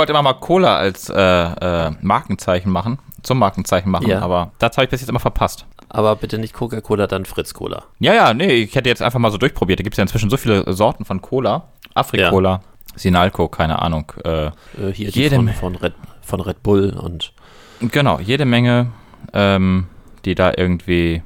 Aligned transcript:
wollte 0.00 0.12
immer 0.12 0.22
mal 0.22 0.32
Cola 0.34 0.76
als 0.76 1.08
äh, 1.10 1.14
äh, 1.14 1.90
Markenzeichen 2.00 2.72
machen, 2.72 2.98
zum 3.22 3.38
Markenzeichen 3.38 3.90
machen, 3.90 4.08
Ja. 4.08 4.20
aber 4.22 4.52
das 4.58 4.76
habe 4.76 4.84
ich 4.84 4.90
bis 4.90 5.00
jetzt 5.02 5.10
immer 5.10 5.20
verpasst. 5.20 5.66
Aber 5.90 6.16
bitte 6.16 6.38
nicht 6.38 6.54
Coca-Cola, 6.54 7.06
dann 7.06 7.26
Fritz-Cola. 7.26 7.82
Ja, 7.98 8.14
ja, 8.14 8.32
nee, 8.32 8.52
ich 8.62 8.74
hätte 8.74 8.88
jetzt 8.88 9.02
einfach 9.02 9.18
mal 9.18 9.30
so 9.30 9.38
durchprobiert. 9.38 9.78
Da 9.78 9.82
gibt 9.82 9.94
es 9.94 9.98
ja 9.98 10.02
inzwischen 10.02 10.30
so 10.30 10.36
viele 10.36 10.72
Sorten 10.72 11.04
von 11.04 11.20
Cola. 11.20 11.64
Afri-Cola, 11.94 12.60
Sinalco, 12.96 13.48
keine 13.48 13.80
Ahnung. 13.82 14.12
Äh, 14.24 14.46
Äh, 14.46 14.50
hier 14.94 15.10
die 15.10 15.20
Jede 15.20 15.36
von, 15.36 15.44
Menge. 15.44 15.56
von, 15.58 15.74
Red, 15.76 15.94
von 16.22 16.40
Red 16.40 16.62
Bull 16.62 16.90
und 16.98 17.32
genau, 17.80 18.20
jede 18.20 18.44
Menge, 18.46 18.92
ähm, 19.34 19.86
die 20.24 20.34
da 20.34 20.52
irgendwie. 20.56 21.22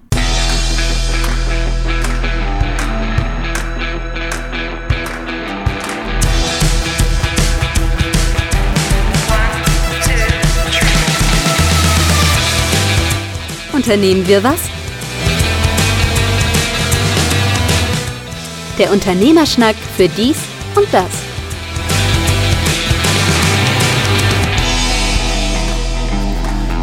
Unternehmen 13.84 14.26
wir 14.26 14.42
was? 14.42 14.60
Der 18.78 18.90
Unternehmerschnack 18.90 19.76
für 19.76 20.08
dies 20.08 20.38
und 20.74 20.86
das. 20.90 21.10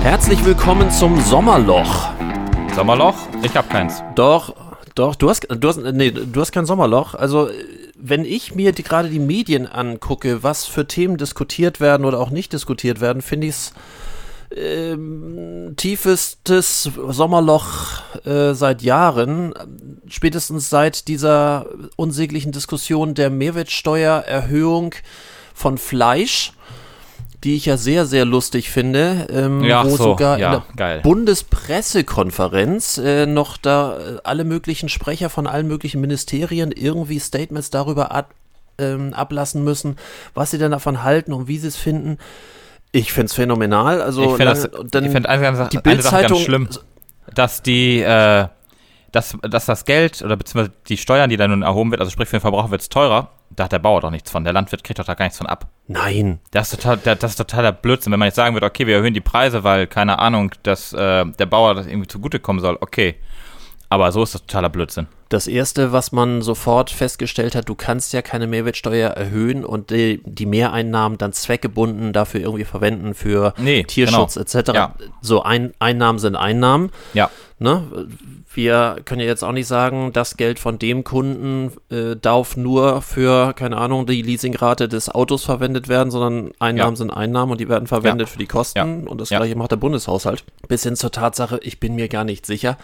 Herzlich 0.03 0.45
willkommen 0.45 0.91
zum 0.91 1.19
Sommerloch. 1.21 2.09
Sommerloch? 2.75 3.15
Ich 3.41 3.57
hab 3.57 3.67
keins. 3.71 4.03
Doch, 4.13 4.53
doch, 4.93 5.15
du 5.15 5.31
hast, 5.31 5.47
du 5.49 5.67
hast, 5.69 5.77
nee, 5.77 6.11
du 6.11 6.39
hast 6.39 6.51
kein 6.51 6.67
Sommerloch. 6.67 7.15
Also, 7.15 7.49
wenn 7.95 8.25
ich 8.25 8.53
mir 8.53 8.73
die, 8.73 8.83
gerade 8.83 9.09
die 9.09 9.17
Medien 9.17 9.65
angucke, 9.65 10.43
was 10.43 10.67
für 10.67 10.85
Themen 10.87 11.17
diskutiert 11.17 11.79
werden 11.79 12.05
oder 12.05 12.19
auch 12.19 12.29
nicht 12.29 12.53
diskutiert 12.53 13.01
werden, 13.01 13.23
finde 13.23 13.47
ich 13.47 13.53
es 13.55 13.73
ähm, 14.55 15.73
tiefestes 15.77 16.89
Sommerloch 17.09 18.01
äh, 18.25 18.53
seit 18.53 18.81
Jahren. 18.81 19.53
Spätestens 20.07 20.69
seit 20.69 21.07
dieser 21.07 21.65
unsäglichen 21.95 22.51
Diskussion 22.51 23.13
der 23.13 23.29
Mehrwertsteuererhöhung 23.29 24.95
von 25.53 25.77
Fleisch, 25.77 26.53
die 27.43 27.55
ich 27.55 27.65
ja 27.65 27.77
sehr, 27.77 28.05
sehr 28.05 28.25
lustig 28.25 28.69
finde, 28.69 29.27
ähm, 29.31 29.63
Ja, 29.63 29.83
wo 29.85 29.89
so, 29.89 30.03
sogar 30.03 30.37
ja, 30.37 30.45
in 30.47 30.51
der 30.51 30.63
geil. 30.75 31.01
Bundespressekonferenz 31.01 32.97
äh, 32.97 33.25
noch 33.25 33.57
da 33.57 33.97
äh, 33.97 34.17
alle 34.23 34.43
möglichen 34.43 34.89
Sprecher 34.89 35.29
von 35.29 35.47
allen 35.47 35.67
möglichen 35.67 36.01
Ministerien 36.01 36.71
irgendwie 36.71 37.19
Statements 37.19 37.69
darüber 37.71 38.11
ab, 38.11 38.33
ähm, 38.77 39.13
ablassen 39.13 39.63
müssen, 39.63 39.97
was 40.33 40.51
sie 40.51 40.59
denn 40.59 40.71
davon 40.71 41.03
halten 41.03 41.33
und 41.33 41.47
wie 41.47 41.57
sie 41.57 41.69
es 41.69 41.77
finden. 41.77 42.17
Ich 42.91 43.13
finde 43.13 43.25
es 43.27 43.33
phänomenal. 43.33 44.01
Also 44.01 44.23
ich 44.23 44.37
finde 44.37 44.55
find 44.55 45.27
eine, 45.27 45.55
Sache- 45.55 45.69
die 45.69 45.77
eine 45.77 46.01
Sache 46.01 46.15
ganz 46.15 46.29
Bild-Zeitung- 46.33 46.39
schlimm, 46.39 46.69
dass 47.33 47.61
die, 47.61 48.01
äh, 48.01 48.47
dass, 49.11 49.37
dass 49.41 49.65
das 49.65 49.85
Geld 49.85 50.21
oder 50.21 50.35
beziehungsweise 50.37 50.71
die 50.87 50.97
Steuern, 50.97 51.29
die 51.29 51.37
da 51.37 51.47
nun 51.47 51.61
erhoben 51.61 51.91
wird, 51.91 51.99
also 52.01 52.11
sprich 52.11 52.27
für 52.29 52.37
den 52.37 52.41
Verbraucher 52.41 52.71
wird 52.71 52.81
es 52.81 52.89
teurer, 52.89 53.29
da 53.49 53.65
hat 53.65 53.71
der 53.73 53.79
Bauer 53.79 53.99
doch 54.01 54.09
nichts 54.11 54.31
von. 54.31 54.43
Der 54.45 54.53
Landwirt 54.53 54.83
kriegt 54.83 54.99
doch 54.99 55.05
da 55.05 55.13
gar 55.13 55.25
nichts 55.25 55.37
von 55.37 55.47
ab. 55.47 55.67
Nein, 55.87 56.39
Das 56.51 56.71
ist, 56.73 56.81
total, 56.81 57.15
das 57.15 57.31
ist 57.31 57.35
totaler 57.35 57.71
Blödsinn. 57.73 58.11
Wenn 58.13 58.19
man 58.19 58.27
jetzt 58.27 58.35
sagen 58.37 58.55
würde, 58.55 58.65
okay, 58.65 58.87
wir 58.87 58.95
erhöhen 58.95 59.13
die 59.13 59.19
Preise, 59.21 59.63
weil, 59.65 59.87
keine 59.87 60.19
Ahnung, 60.19 60.51
dass 60.63 60.93
äh, 60.93 61.25
der 61.25 61.45
Bauer 61.45 61.75
das 61.75 61.87
irgendwie 61.87 62.07
zugutekommen 62.07 62.61
soll, 62.61 62.77
okay. 62.79 63.15
Aber 63.91 64.11
so 64.13 64.23
ist 64.23 64.33
das 64.33 64.41
totaler 64.43 64.69
Blödsinn. 64.69 65.07
Das 65.27 65.47
erste, 65.47 65.91
was 65.91 66.11
man 66.13 66.41
sofort 66.41 66.89
festgestellt 66.91 67.55
hat, 67.55 67.67
du 67.67 67.75
kannst 67.75 68.13
ja 68.13 68.21
keine 68.21 68.47
Mehrwertsteuer 68.47 69.09
erhöhen 69.11 69.63
und 69.65 69.89
die, 69.89 70.21
die 70.25 70.45
Mehreinnahmen 70.45 71.17
dann 71.17 71.33
zweckgebunden 71.33 72.13
dafür 72.13 72.39
irgendwie 72.41 72.63
verwenden 72.63 73.13
für 73.13 73.53
Nee, 73.57 73.83
Tierschutz 73.83 74.35
genau. 74.35 74.43
etc. 74.59 74.71
Ja. 74.73 74.95
So 75.21 75.43
ein, 75.43 75.73
Einnahmen 75.79 76.19
sind 76.19 76.35
Einnahmen. 76.37 76.89
Ja. 77.13 77.29
Ne? 77.59 78.07
Wir 78.53 78.97
können 79.05 79.21
ja 79.21 79.27
jetzt 79.27 79.43
auch 79.43 79.51
nicht 79.51 79.67
sagen, 79.67 80.11
das 80.13 80.35
Geld 80.35 80.57
von 80.59 80.79
dem 80.79 81.03
Kunden 81.03 81.71
äh, 81.89 82.15
darf 82.15 82.57
nur 82.57 83.01
für, 83.01 83.53
keine 83.53 83.77
Ahnung, 83.77 84.05
die 84.05 84.21
Leasingrate 84.21 84.87
des 84.89 85.09
Autos 85.09 85.43
verwendet 85.45 85.87
werden, 85.87 86.11
sondern 86.11 86.51
Einnahmen 86.59 86.93
Ja. 86.93 86.97
sind 86.97 87.11
Einnahmen 87.11 87.51
und 87.53 87.61
die 87.61 87.69
werden 87.69 87.87
verwendet 87.87 88.27
Ja. 88.27 88.31
für 88.33 88.39
die 88.39 88.47
Kosten 88.47 89.07
und 89.07 89.19
das 89.21 89.29
gleiche 89.29 89.55
macht 89.57 89.71
der 89.71 89.77
Bundeshaushalt. 89.77 90.43
Bis 90.67 90.83
hin 90.83 90.95
zur 90.95 91.11
Tatsache, 91.11 91.59
ich 91.61 91.79
bin 91.79 91.95
mir 91.95 92.07
gar 92.09 92.23
nicht 92.25 92.45
sicher, 92.45 92.77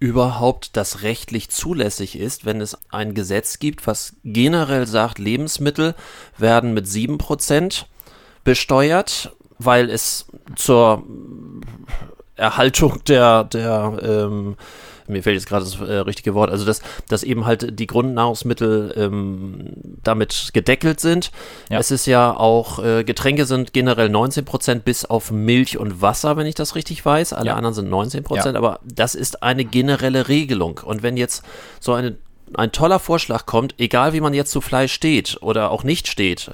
überhaupt 0.00 0.76
das 0.76 1.02
rechtlich 1.02 1.50
zulässig 1.50 2.18
ist, 2.18 2.44
wenn 2.44 2.60
es 2.60 2.78
ein 2.90 3.14
Gesetz 3.14 3.58
gibt, 3.58 3.86
was 3.86 4.14
generell 4.24 4.86
sagt, 4.86 5.18
Lebensmittel 5.18 5.94
werden 6.36 6.72
mit 6.72 6.86
7% 6.86 7.84
besteuert, 8.44 9.34
weil 9.58 9.90
es 9.90 10.26
zur 10.54 11.02
Erhaltung 12.36 13.02
der, 13.04 13.44
der 13.44 13.98
ähm, 14.02 14.56
mir 15.08 15.22
fällt 15.22 15.36
jetzt 15.36 15.48
gerade 15.48 15.64
das 15.64 15.80
äh, 15.80 15.94
richtige 15.98 16.34
Wort, 16.34 16.50
also 16.50 16.64
dass, 16.64 16.80
dass 17.08 17.22
eben 17.22 17.44
halt 17.46 17.78
die 17.78 17.86
Grundnahrungsmittel 17.86 18.94
ähm, 18.96 19.72
damit 20.02 20.50
gedeckelt 20.52 21.00
sind. 21.00 21.30
Ja. 21.70 21.78
Es 21.78 21.90
ist 21.90 22.06
ja 22.06 22.36
auch, 22.36 22.78
äh, 22.82 23.04
Getränke 23.04 23.44
sind 23.46 23.72
generell 23.72 24.08
19% 24.08 24.80
bis 24.80 25.04
auf 25.04 25.30
Milch 25.30 25.78
und 25.78 26.00
Wasser, 26.02 26.36
wenn 26.36 26.46
ich 26.46 26.54
das 26.54 26.74
richtig 26.74 27.04
weiß. 27.04 27.32
Alle 27.32 27.48
Ja. 27.48 27.56
anderen 27.56 27.74
sind 27.74 27.88
19%, 27.90 28.52
Ja. 28.52 28.58
aber 28.58 28.80
das 28.84 29.14
ist 29.14 29.42
eine 29.42 29.64
generelle 29.64 30.28
Regelung. 30.28 30.80
Und 30.84 31.02
wenn 31.02 31.16
jetzt 31.16 31.42
so 31.80 31.92
eine, 31.94 32.16
ein 32.54 32.72
toller 32.72 32.98
Vorschlag 32.98 33.46
kommt, 33.46 33.74
egal 33.78 34.12
wie 34.12 34.20
man 34.20 34.34
jetzt 34.34 34.50
zu 34.52 34.60
Fleisch 34.60 34.92
steht 34.92 35.38
oder 35.42 35.70
auch 35.70 35.84
nicht 35.84 36.08
steht, 36.08 36.50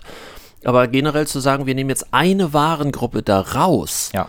aber 0.65 0.88
generell 0.88 1.26
zu 1.26 1.41
sagen, 1.41 1.66
wir 1.66 1.75
nehmen 1.75 1.91
jetzt 1.91 2.09
eine 2.12 2.53
Warengruppe 2.53 3.22
da 3.22 3.41
raus, 3.41 4.10
Ja. 4.15 4.28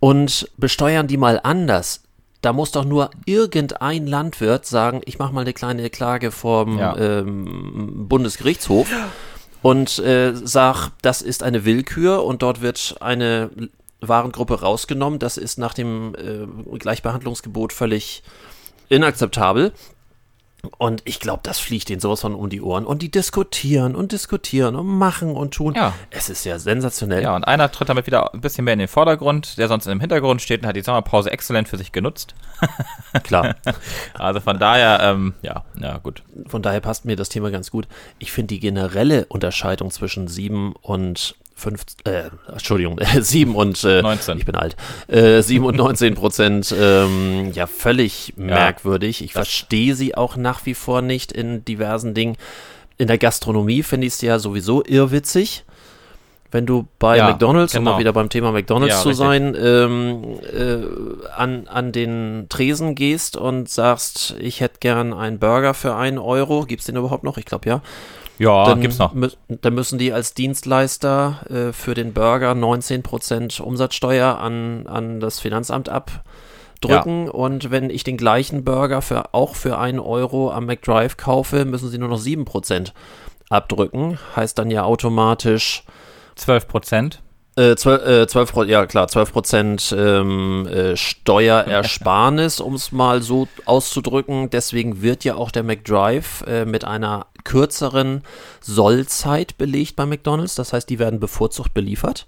und 0.00 0.48
besteuern 0.56 1.06
die 1.06 1.16
mal 1.16 1.40
anders. 1.42 2.03
Da 2.44 2.52
muss 2.52 2.72
doch 2.72 2.84
nur 2.84 3.10
irgendein 3.24 4.06
Landwirt 4.06 4.66
sagen, 4.66 5.00
ich 5.06 5.18
mache 5.18 5.32
mal 5.32 5.40
eine 5.40 5.54
kleine 5.54 5.88
Klage 5.88 6.30
vom 6.30 6.78
Ja. 6.78 6.94
ähm, 6.98 8.06
Bundesgerichtshof 8.08 8.86
und 9.62 9.98
äh, 10.00 10.32
sag, 10.34 10.90
das 11.00 11.22
ist 11.22 11.42
eine 11.42 11.64
Willkür 11.64 12.22
und 12.22 12.42
dort 12.42 12.60
wird 12.60 12.96
eine 13.00 13.48
Warengruppe 14.02 14.60
rausgenommen. 14.60 15.18
Das 15.18 15.38
ist 15.38 15.58
nach 15.58 15.72
dem 15.72 16.14
äh, 16.16 16.78
Gleichbehandlungsgebot 16.78 17.72
völlig 17.72 18.22
inakzeptabel. 18.90 19.72
Und 20.78 21.02
ich 21.04 21.20
glaube, 21.20 21.40
das 21.42 21.58
fliegt 21.58 21.88
denen 21.88 22.00
sowas 22.00 22.20
von 22.20 22.34
um 22.34 22.48
die 22.48 22.60
Ohren. 22.60 22.86
Und 22.86 23.02
die 23.02 23.10
diskutieren 23.10 23.94
und 23.94 24.12
diskutieren 24.12 24.76
und 24.76 24.86
machen 24.86 25.36
und 25.36 25.54
tun. 25.54 25.74
Ja. 25.74 25.92
Es 26.10 26.28
ist 26.28 26.44
ja 26.44 26.58
sensationell. 26.58 27.22
Ja, 27.22 27.34
und 27.36 27.44
einer 27.44 27.70
tritt 27.70 27.88
damit 27.88 28.06
wieder 28.06 28.32
ein 28.34 28.40
bisschen 28.40 28.64
mehr 28.64 28.74
in 28.74 28.80
den 28.80 28.88
Vordergrund, 28.88 29.58
der 29.58 29.68
sonst 29.68 29.86
im 29.86 30.00
Hintergrund 30.00 30.42
steht 30.42 30.62
und 30.62 30.68
hat 30.68 30.76
die 30.76 30.82
Sommerpause 30.82 31.30
exzellent 31.30 31.68
für 31.68 31.78
sich 31.78 31.92
genutzt. 31.92 32.34
Klar. 33.22 33.56
Also 34.14 34.40
von 34.40 34.58
daher, 34.58 35.00
ähm, 35.02 35.34
ja, 35.42 35.64
ja, 35.78 35.98
gut. 35.98 36.22
Von 36.46 36.62
daher 36.62 36.80
passt 36.80 37.04
mir 37.04 37.16
das 37.16 37.28
Thema 37.28 37.50
ganz 37.50 37.70
gut. 37.70 37.86
Ich 38.18 38.32
finde 38.32 38.54
die 38.54 38.60
generelle 38.60 39.26
Unterscheidung 39.26 39.90
zwischen 39.90 40.28
7 40.28 40.74
und 40.80 41.34
5, 41.56 41.82
äh, 42.04 42.22
Entschuldigung, 42.50 42.98
7 43.20 43.54
und 43.54 43.82
äh, 43.84 44.02
19. 44.02 44.38
Ich 44.38 44.44
bin 44.44 44.54
alt. 44.56 44.76
Äh, 45.08 45.40
7 45.42 45.64
und 45.64 45.76
19 45.76 46.14
Prozent, 46.14 46.74
ähm, 46.78 47.52
ja, 47.52 47.66
völlig 47.66 48.34
merkwürdig. 48.36 49.22
Ich 49.22 49.32
verstehe 49.32 49.94
sie 49.94 50.16
auch 50.16 50.36
nach 50.36 50.66
wie 50.66 50.74
vor 50.74 51.00
nicht 51.02 51.32
in 51.32 51.64
diversen 51.64 52.14
Dingen. 52.14 52.36
In 52.98 53.06
der 53.08 53.18
Gastronomie 53.18 53.82
finde 53.82 54.06
ich 54.06 54.14
es 54.14 54.20
ja 54.20 54.38
sowieso 54.38 54.82
irrwitzig. 54.84 55.64
Wenn 56.50 56.66
du 56.66 56.86
bei 57.00 57.16
Ja, 57.16 57.30
McDonalds, 57.30 57.74
um 57.74 57.80
genau. 57.80 57.92
mal 57.94 57.98
wieder 57.98 58.12
beim 58.12 58.28
Thema 58.28 58.52
McDonalds 58.52 58.94
Ja, 58.94 59.00
zu 59.02 59.08
richtig. 59.08 59.26
sein, 59.26 59.56
ähm, 59.60 60.38
äh, 60.42 61.30
an, 61.36 61.66
an 61.66 61.90
den 61.90 62.46
Tresen 62.48 62.94
gehst 62.94 63.36
und 63.36 63.68
sagst, 63.68 64.36
ich 64.38 64.60
hätte 64.60 64.78
gern 64.78 65.12
einen 65.12 65.40
Burger 65.40 65.74
für 65.74 65.96
einen 65.96 66.18
Euro. 66.18 66.64
Gibt's 66.64 66.84
den 66.86 66.94
überhaupt 66.94 67.24
noch? 67.24 67.38
Ich 67.38 67.44
glaube 67.44 67.68
ja. 67.68 67.82
Ja, 68.38 68.64
Dann, 68.64 68.80
gibt's 68.80 68.98
noch. 68.98 69.14
mü 69.14 69.28
dann 69.48 69.74
müssen 69.74 69.98
die 69.98 70.12
als 70.12 70.34
Dienstleister 70.34 71.46
äh, 71.48 71.72
für 71.72 71.94
den 71.94 72.12
Burger 72.12 72.52
19% 72.52 73.60
Umsatzsteuer 73.62 74.38
an, 74.38 74.86
an 74.86 75.20
das 75.20 75.38
Finanzamt 75.38 75.88
abdrücken. 75.88 77.28
Und 77.30 77.70
wenn 77.70 77.90
ich 77.90 78.02
den 78.02 78.16
gleichen 78.16 78.64
Burger 78.64 79.02
für, 79.02 79.34
auch 79.34 79.54
für 79.54 79.78
einen 79.78 80.00
Euro 80.00 80.50
am 80.50 80.66
McDrive 80.66 81.16
kaufe, 81.16 81.64
müssen 81.64 81.90
sie 81.90 81.98
nur 81.98 82.08
noch 82.08 82.20
7% 82.20 82.92
abdrücken. 83.50 84.18
Heißt 84.34 84.58
dann 84.58 84.70
ja 84.70 84.84
automatisch 84.84 85.84
12 86.36 86.66
Prozent. 86.68 87.22
Äh, 87.56 87.76
12, 87.76 88.06
äh, 88.06 88.26
12 88.26 88.52
Pro- 88.52 88.64
ja 88.64 88.86
klar, 88.86 89.08
12 89.08 89.32
Prozent 89.32 89.94
ähm, 89.96 90.66
äh, 90.66 90.96
Steuerersparnis, 90.96 92.60
um 92.60 92.74
es 92.74 92.92
mal 92.92 93.22
so 93.22 93.48
auszudrücken. 93.64 94.50
Deswegen 94.50 95.02
wird 95.02 95.24
ja 95.24 95.36
auch 95.36 95.50
der 95.50 95.62
McDrive 95.62 96.42
äh, 96.46 96.64
mit 96.64 96.84
einer 96.84 97.26
kürzeren 97.44 98.22
Sollzeit 98.60 99.56
belegt 99.58 99.96
bei 99.96 100.06
McDonalds. 100.06 100.54
Das 100.54 100.72
heißt, 100.72 100.88
die 100.88 100.98
werden 100.98 101.20
bevorzugt 101.20 101.74
beliefert. 101.74 102.26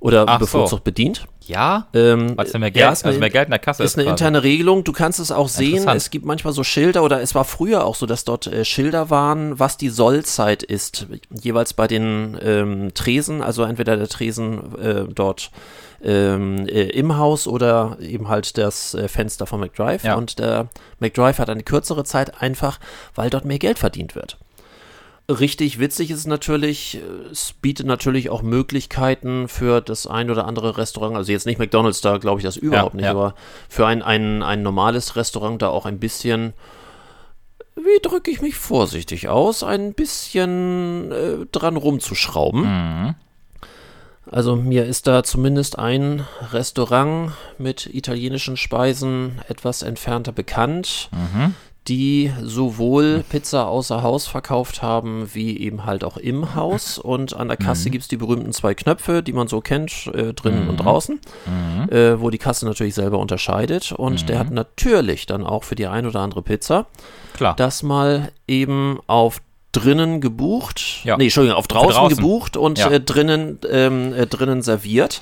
Oder 0.00 0.24
Ach 0.28 0.34
so. 0.40 0.44
bevorzugt 0.46 0.84
bedient. 0.84 1.26
Ja? 1.46 1.86
Ähm, 1.94 2.36
Weil 2.36 2.46
es 2.46 2.52
ja 2.52 2.58
mehr 2.58 2.68
ja, 2.70 2.86
Geld, 2.86 2.92
ist 2.92 3.04
eine- 3.04 3.10
also 3.10 3.20
mehr 3.20 3.30
Geld 3.30 3.44
in 3.46 3.50
der 3.50 3.58
Kasse 3.60 3.84
ist 3.84 3.94
eine 3.96 4.04
quasi. 4.04 4.10
interne 4.12 4.42
Regelung. 4.42 4.82
Du 4.84 4.92
kannst 4.92 5.20
es 5.20 5.30
auch 5.32 5.48
sehen. 5.48 5.88
Es 5.88 6.10
gibt 6.10 6.24
manchmal 6.26 6.52
so 6.52 6.64
Schilder 6.64 7.02
oder 7.04 7.20
es 7.22 7.34
war 7.34 7.44
früher 7.44 7.84
auch 7.84 7.94
so, 7.94 8.04
dass 8.06 8.24
dort 8.24 8.46
äh, 8.48 8.64
Schilder 8.64 9.10
waren, 9.10 9.58
was 9.58 9.76
die 9.76 9.88
Sollzeit 9.88 10.62
ist. 10.64 11.06
Jeweils 11.30 11.72
bei 11.72 11.86
den 11.86 12.36
ähm, 12.42 12.90
Tresen, 12.94 13.42
also 13.42 13.62
entweder 13.62 13.96
der 13.96 14.08
Tresen 14.08 14.76
äh, 14.80 15.04
dort 15.12 15.50
ähm, 16.02 16.66
äh, 16.68 16.82
im 16.90 17.16
Haus 17.16 17.46
oder 17.46 17.96
eben 18.00 18.28
halt 18.28 18.58
das 18.58 18.94
äh, 18.94 19.08
Fenster 19.08 19.46
von 19.46 19.60
McDrive. 19.60 20.02
Ja. 20.04 20.16
Und 20.16 20.38
der 20.38 20.66
McDrive 20.98 21.38
hat 21.38 21.48
eine 21.48 21.62
kürzere 21.62 22.04
Zeit 22.04 22.42
einfach, 22.42 22.78
weil 23.14 23.30
dort 23.30 23.44
mehr 23.44 23.58
Geld 23.58 23.78
verdient 23.78 24.14
wird. 24.14 24.36
Richtig 25.28 25.80
witzig 25.80 26.12
ist 26.12 26.20
es 26.20 26.26
natürlich, 26.26 26.98
äh, 26.98 27.30
es 27.32 27.52
bietet 27.52 27.86
natürlich 27.86 28.30
auch 28.30 28.42
Möglichkeiten 28.42 29.48
für 29.48 29.80
das 29.80 30.06
ein 30.06 30.30
oder 30.30 30.46
andere 30.46 30.78
Restaurant, 30.78 31.16
also 31.16 31.32
jetzt 31.32 31.46
nicht 31.46 31.58
McDonalds, 31.58 32.00
da 32.00 32.18
glaube 32.18 32.40
ich 32.40 32.44
das 32.44 32.56
überhaupt 32.56 32.94
nicht, 32.94 33.06
ja. 33.06 33.10
aber 33.10 33.34
für 33.68 33.86
ein, 33.86 34.02
ein, 34.02 34.44
ein 34.44 34.62
normales 34.62 35.16
Restaurant 35.16 35.60
da 35.62 35.68
auch 35.68 35.84
ein 35.84 35.98
bisschen, 35.98 36.52
wie 37.74 38.00
drücke 38.02 38.30
ich 38.30 38.40
mich 38.40 38.54
vorsichtig 38.54 39.28
aus, 39.28 39.64
ein 39.64 39.94
bisschen 39.94 41.10
äh, 41.10 41.46
dran 41.50 41.76
rumzuschrauben. 41.76 42.60
Mhm. 42.60 43.14
Also 44.30 44.54
mir 44.54 44.84
ist 44.86 45.06
da 45.08 45.22
zumindest 45.24 45.78
ein 45.78 46.24
Restaurant 46.52 47.32
mit 47.58 47.86
italienischen 47.86 48.56
Speisen 48.56 49.40
etwas 49.48 49.82
entfernter 49.82 50.32
bekannt, 50.32 51.10
Mhm. 51.12 51.54
Die 51.88 52.32
sowohl 52.42 53.24
Pizza 53.28 53.68
außer 53.68 54.02
Haus 54.02 54.26
verkauft 54.26 54.82
haben, 54.82 55.28
wie 55.34 55.58
eben 55.60 55.84
halt 55.84 56.02
auch 56.04 56.16
im 56.16 56.54
Haus. 56.54 56.98
Und 56.98 57.34
an 57.34 57.48
der 57.48 57.56
Kasse 57.56 57.90
gibt's 57.90 58.08
die 58.08 58.16
berühmten 58.16 58.52
zwei 58.52 58.74
Knöpfe, 58.74 59.22
die 59.22 59.32
man 59.32 59.46
so 59.48 59.60
kennt, 59.60 60.08
äh, 60.14 60.32
drinnen 60.34 60.68
und 60.68 60.78
draußen, 60.78 61.20
äh, 61.90 62.20
wo 62.20 62.30
die 62.30 62.38
Kasse 62.38 62.66
natürlich 62.66 62.94
selber 62.94 63.18
unterscheidet. 63.18 63.92
Und 63.92 64.28
der 64.28 64.38
hat 64.38 64.50
natürlich 64.50 65.26
dann 65.26 65.44
auch 65.44 65.64
für 65.64 65.74
die 65.76 65.86
ein 65.86 66.06
oder 66.06 66.20
andere 66.20 66.42
Pizza 66.42 66.86
Klar. 67.34 67.54
das 67.56 67.82
mal 67.82 68.32
eben 68.48 68.98
auf 69.06 69.40
drinnen 69.72 70.20
gebucht, 70.22 71.04
Ja. 71.04 71.16
nee, 71.18 71.24
Entschuldigung, 71.24 71.58
auf 71.58 71.68
draußen, 71.68 71.90
draußen. 71.92 72.16
gebucht 72.16 72.56
und 72.56 72.78
Ja. 72.78 72.90
äh, 72.90 72.98
drinnen, 73.00 73.58
ähm, 73.70 74.14
äh, 74.14 74.26
drinnen 74.26 74.62
serviert. 74.62 75.20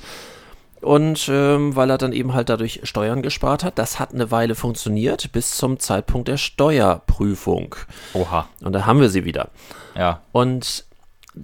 Und 0.85 1.27
ähm, 1.31 1.75
weil 1.75 1.89
er 1.89 1.97
dann 1.97 2.13
eben 2.13 2.35
halt 2.35 2.47
dadurch 2.49 2.81
Steuern 2.83 3.23
gespart 3.23 3.63
hat, 3.63 3.79
das 3.79 3.99
hat 3.99 4.13
eine 4.13 4.29
Weile 4.29 4.53
funktioniert, 4.53 5.31
bis 5.31 5.57
zum 5.57 5.79
Zeitpunkt 5.79 6.27
der 6.27 6.37
Steuerprüfung. 6.37 7.73
Oha. 8.13 8.47
Und 8.61 8.73
da 8.73 8.85
haben 8.85 9.01
wir 9.01 9.09
sie 9.09 9.25
wieder. 9.25 9.49
Ja. 9.97 10.21
Und 10.31 10.85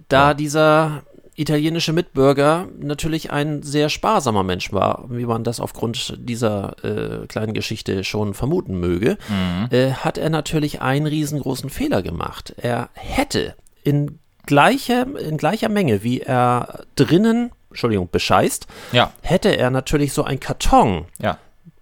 da 0.09 0.35
dieser 0.35 1.01
italienische 1.35 1.91
Mitbürger 1.91 2.67
natürlich 2.79 3.31
ein 3.31 3.63
sehr 3.63 3.89
sparsamer 3.89 4.43
Mensch 4.43 4.71
war, 4.73 5.05
wie 5.09 5.25
man 5.25 5.43
das 5.43 5.59
aufgrund 5.59 6.19
dieser 6.19 6.75
äh, 6.83 7.25
kleinen 7.25 7.55
Geschichte 7.55 8.03
schon 8.03 8.35
vermuten 8.35 8.79
möge, 8.79 9.17
äh, 9.71 9.93
hat 9.93 10.19
er 10.19 10.29
natürlich 10.29 10.81
einen 10.81 11.07
riesengroßen 11.07 11.71
Fehler 11.71 12.03
gemacht. 12.03 12.53
Er 12.57 12.89
hätte 12.93 13.55
in 13.83 14.19
gleicher, 14.45 15.07
in 15.19 15.37
gleicher 15.37 15.69
Menge, 15.69 16.03
wie 16.03 16.21
er 16.21 16.85
drinnen, 16.95 17.51
Entschuldigung, 17.71 18.09
bescheißt, 18.11 18.67
Ja. 18.91 19.11
hätte 19.21 19.49
er 19.57 19.69
natürlich 19.71 20.13
so 20.13 20.23
einen 20.23 20.39
Karton, 20.39 21.05
Ja. 21.19 21.37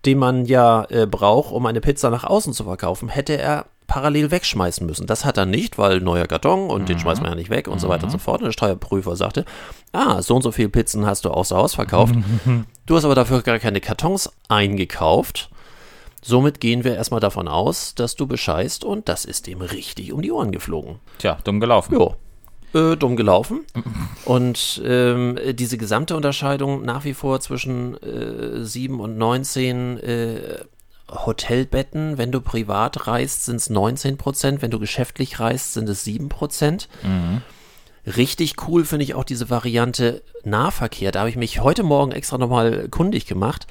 den 0.05 0.17
man 0.17 0.45
ja 0.45 0.85
äh, 0.89 1.05
braucht, 1.05 1.51
um 1.51 1.65
eine 1.65 1.81
Pizza 1.81 2.09
nach 2.09 2.23
außen 2.23 2.53
zu 2.53 2.63
verkaufen, 2.63 3.09
hätte 3.09 3.37
er 3.37 3.65
parallel 3.87 4.29
wegschmeißen 4.29 4.85
müssen. 4.85 5.07
Das 5.07 5.25
hat 5.25 5.37
er 5.37 5.47
nicht, 5.47 5.79
weil 5.79 5.99
neuer 5.99 6.27
Karton 6.27 6.69
und 6.69 6.89
den 6.89 6.99
schmeißt 6.99 7.21
man 7.23 7.31
ja 7.31 7.35
nicht 7.35 7.49
weg 7.49 7.67
und 7.67 7.79
so 7.81 7.89
weiter 7.89 8.03
und 8.03 8.11
so 8.11 8.19
fort. 8.19 8.39
Und 8.41 8.45
der 8.45 8.51
Steuerprüfer 8.51 9.15
sagte, 9.15 9.45
ah, 9.93 10.21
so 10.21 10.35
und 10.35 10.43
so 10.43 10.51
viele 10.51 10.69
Pizzen 10.69 11.07
hast 11.07 11.25
du 11.25 11.31
außer 11.31 11.57
Haus 11.57 11.73
verkauft. 11.73 12.13
du 12.85 12.95
hast 12.95 13.03
aber 13.05 13.15
dafür 13.15 13.41
gar 13.41 13.57
keine 13.57 13.81
Kartons 13.81 14.31
eingekauft. 14.47 15.49
Somit 16.21 16.59
gehen 16.59 16.83
wir 16.83 16.95
erstmal 16.95 17.19
davon 17.21 17.47
aus, 17.47 17.95
dass 17.95 18.15
du 18.15 18.27
bescheißt 18.27 18.83
und 18.83 19.09
das 19.09 19.25
ist 19.25 19.47
dem 19.47 19.61
richtig 19.61 20.13
um 20.13 20.21
die 20.21 20.31
Ohren 20.31 20.51
geflogen. 20.51 20.99
Tja, 21.17 21.37
dumm 21.43 21.59
gelaufen. 21.59 21.93
Jo. 21.95 22.15
Äh, 22.73 22.95
dumm 22.97 23.15
gelaufen. 23.15 23.61
Und 24.25 24.81
ähm, 24.85 25.39
diese 25.53 25.77
gesamte 25.77 26.15
Unterscheidung 26.15 26.83
nach 26.83 27.03
wie 27.03 27.13
vor 27.13 27.39
zwischen 27.39 27.95
äh, 28.03 28.63
7 28.63 28.99
und 28.99 29.17
19 29.17 29.97
äh, 29.97 30.39
Hotelbetten, 31.09 32.19
wenn 32.19 32.31
du 32.31 32.41
privat 32.41 33.07
reist, 33.07 33.45
sind 33.45 33.55
es 33.55 33.69
19 33.69 34.17
Prozent, 34.17 34.61
wenn 34.61 34.69
du 34.69 34.79
geschäftlich 34.79 35.39
reist, 35.39 35.73
sind 35.73 35.89
es 35.89 36.03
7 36.03 36.29
Prozent. 36.29 36.87
Richtig 38.05 38.67
cool 38.67 38.85
finde 38.85 39.03
ich 39.03 39.15
auch 39.15 39.23
diese 39.23 39.49
Variante 39.49 40.21
Nahverkehr. 40.43 41.11
Da 41.11 41.19
habe 41.21 41.29
ich 41.29 41.35
mich 41.35 41.61
heute 41.61 41.81
Morgen 41.81 42.11
extra 42.11 42.37
nochmal 42.37 42.87
kundig 42.89 43.25
gemacht. 43.25 43.65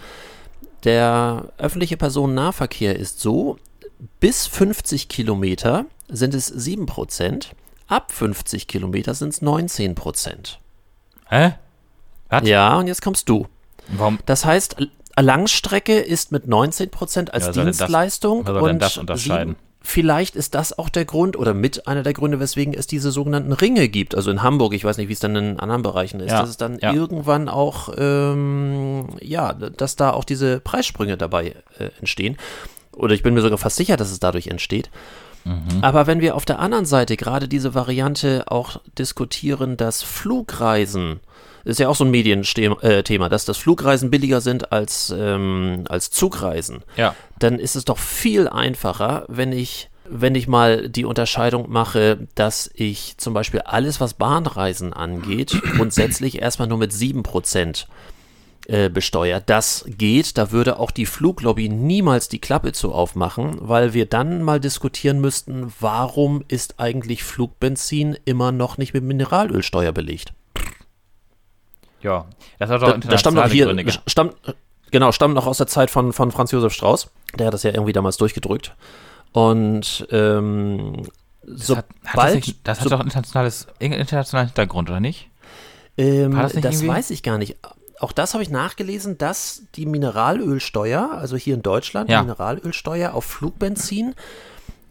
Der 0.85 1.53
öffentliche 1.59 1.97
Personennahverkehr 1.97 2.97
ist 2.97 3.21
so, 3.21 3.57
bis 4.21 4.47
50 4.47 5.09
Kilometer 5.09 5.87
sind 6.09 6.35
es 6.35 6.47
7 6.47 6.87
Prozent, 6.87 7.55
ab 7.89 8.13
50 8.13 8.67
Kilometer 8.69 9.15
sind 9.15 9.31
es 9.31 9.43
19 9.43 9.95
Prozent. 9.95 10.61
Hä? 11.29 11.55
Was? 12.29 12.47
Ja, 12.47 12.77
und 12.79 12.87
jetzt 12.87 13.03
kommst 13.03 13.29
du. 13.29 13.47
Warum? 13.89 14.19
Das 14.27 14.45
heißt, 14.45 14.77
Langstrecke 15.19 15.99
ist 15.99 16.31
mit 16.33 16.47
19 16.47 16.91
Prozent 16.91 17.35
als 17.35 17.47
Ja, 17.47 17.53
das- 17.53 17.65
Dienstleistung. 17.79 18.45
denn 18.45 18.57
und 18.57 18.79
das 18.81 18.97
unterscheiden? 18.99 19.55
sieben- 19.55 19.63
Vielleicht 19.81 20.37
ist 20.37 20.55
das 20.55 20.77
auch 20.77 20.89
der 20.91 21.05
Grund 21.07 21.37
oder 21.39 21.55
mit 21.55 21.87
einer 21.87 22.03
der 22.03 22.13
Gründe, 22.13 22.41
weswegen 22.41 22.75
es 22.75 22.87
diese 22.87 23.11
sogenannten 23.11 23.53
Ringe 23.53 23.89
gibt. 23.89 24.15
Also 24.15 24.31
in 24.31 24.43
Hamburg, 24.43 24.75
ich 24.75 24.85
weiß 24.85 24.99
nicht, 24.99 25.09
wie 25.09 25.13
es 25.15 25.21
dann 25.21 25.35
in 25.37 25.59
anderen 25.61 25.83
Bereichen 25.83 26.21
ist, 26.21 26.33
Ja, 26.33 26.41
dass 26.41 26.51
es 26.51 26.57
dann 26.59 26.79
ja. 26.81 26.93
irgendwann 26.93 27.49
auch, 27.49 27.89
ähm, 27.97 29.07
ja, 29.23 29.53
dass 29.55 29.97
da 29.97 30.11
auch 30.11 30.25
diese 30.25 30.61
Preissprünge 30.61 31.17
dabei 31.17 31.55
äh, 31.79 31.91
entstehen. 32.01 32.37
Oder 32.93 33.15
ich 33.15 33.23
bin 33.23 33.33
mir 33.35 33.41
sogar 33.41 33.57
fast 33.57 33.77
sicher, 33.77 33.97
dass 33.97 34.11
es 34.11 34.19
dadurch 34.21 34.49
entsteht. 34.49 34.91
Mhm. 35.49 35.83
Aber 35.83 36.07
wenn 36.07 36.21
wir 36.21 36.37
auf 36.37 36.45
der 36.45 36.59
anderen 36.59 36.85
Seite 36.85 37.17
gerade 37.17 37.49
diese 37.49 37.75
Variante 37.75 38.45
auch 38.49 38.81
diskutieren, 38.99 39.77
dass 39.77 40.03
Flugreisen, 40.03 41.21
ist 41.65 41.81
ja 41.81 41.89
auch 41.89 41.97
so 41.97 42.05
ein 42.05 42.11
Medienthema, 42.11 42.77
äh, 42.83 43.29
dass 43.29 43.45
das 43.45 43.57
Flugreisen 43.59 44.11
billiger 44.11 44.41
sind 44.41 44.73
als, 44.73 45.15
ähm, 45.17 45.85
als 45.89 46.11
Zugreisen, 46.11 46.83
Ja. 46.97 47.15
dann 47.39 47.59
ist 47.59 47.77
es 47.77 47.85
doch 47.85 47.99
viel 47.99 48.49
einfacher, 48.49 49.25
wenn 49.29 49.53
ich, 49.53 49.91
wenn 50.09 50.35
ich 50.35 50.49
mal 50.49 50.89
die 50.89 51.05
Unterscheidung 51.05 51.71
mache, 51.71 52.27
dass 52.35 52.71
ich 52.75 53.15
zum 53.19 53.35
Beispiel 53.35 53.61
alles, 53.61 54.01
was 54.01 54.15
Bahnreisen 54.15 54.93
angeht, 54.93 55.61
grundsätzlich 55.77 56.41
erstmal 56.41 56.69
nur 56.69 56.79
mit 56.79 56.93
7% 56.93 57.87
äh, 58.69 58.91
besteuert. 58.91 59.45
Das 59.47 59.85
geht, 59.89 60.37
da 60.37 60.53
würde 60.53 60.79
auch 60.79 60.91
die 60.91 61.07
Fluglobby 61.07 61.71
niemals 61.71 62.29
die 62.29 62.39
Klappe 62.39 62.73
zu 62.73 62.93
aufmachen, 62.93 63.57
weil 63.61 63.95
wir 63.95 64.05
dann 64.05 64.43
mal 64.43 64.61
diskutieren 64.61 65.21
müssten, 65.23 65.73
warum 65.81 66.45
ist 66.49 66.79
eigentlich 66.79 67.25
Flugbenzin 67.25 68.19
immer 68.27 68.53
noch 68.53 68.77
nicht 68.77 68.93
mit 68.93 69.05
Mineralölsteuer 69.05 69.93
belegt? 69.93 70.35
Ja. 72.03 72.27
Das 72.59 72.69
hat 72.69 72.83
doch 72.83 72.93
Da, 72.93 72.99
das 72.99 73.21
stammt 73.21 73.37
noch 73.37 73.45
internationale 73.45 73.53
hier, 73.53 73.67
Gründe. 73.67 73.93
stammt, 74.07 74.35
genau, 74.91 75.13
stammt 75.13 75.35
noch 75.35 75.47
aus 75.47 75.57
der 75.57 75.67
Zeit 75.67 75.91
von, 75.91 76.13
von 76.13 76.31
Franz 76.31 76.53
Josef 76.53 76.75
Strauß. 76.75 77.11
Der 77.39 77.47
hat 77.47 77.55
das 77.55 77.63
ja 77.63 77.71
irgendwie 77.71 77.95
damals 77.95 78.19
durchgedrückt. 78.19 78.77
Und 79.33 80.07
ähm, 80.11 81.05
Das 81.43 81.71
hat, 81.71 81.77
hat 81.79 81.87
das, 81.87 82.33
sobald, 82.33 82.69
das 82.69 82.81
hat 82.81 82.85
so, 82.85 82.91
doch 82.91 83.01
internationales, 83.01 83.67
irgendeinen 83.79 84.03
internationalen 84.03 84.49
Hintergrund, 84.49 84.91
oder 84.91 85.01
nicht? 85.01 85.31
ähm, 85.97 86.33
das 86.37 86.53
das 86.53 86.87
weiß 86.87 87.11
ich 87.11 87.23
gar 87.23 87.39
nicht. 87.39 87.57
Auch 88.01 88.13
das 88.13 88.35
habe 88.35 88.43
ich 88.43 88.51
nachgelesen, 88.51 89.19
dass 89.19 89.63
die 89.75 89.87
Mineralölsteuer, 89.87 91.11
also 91.13 91.37
hier 91.37 91.55
in 91.55 91.63
Deutschland, 91.63 92.09
Ja. 92.11 92.21
die 92.21 92.27
Mineralölsteuer 92.27 93.15
auf 93.15 93.25
Flugbenzin 93.25 94.15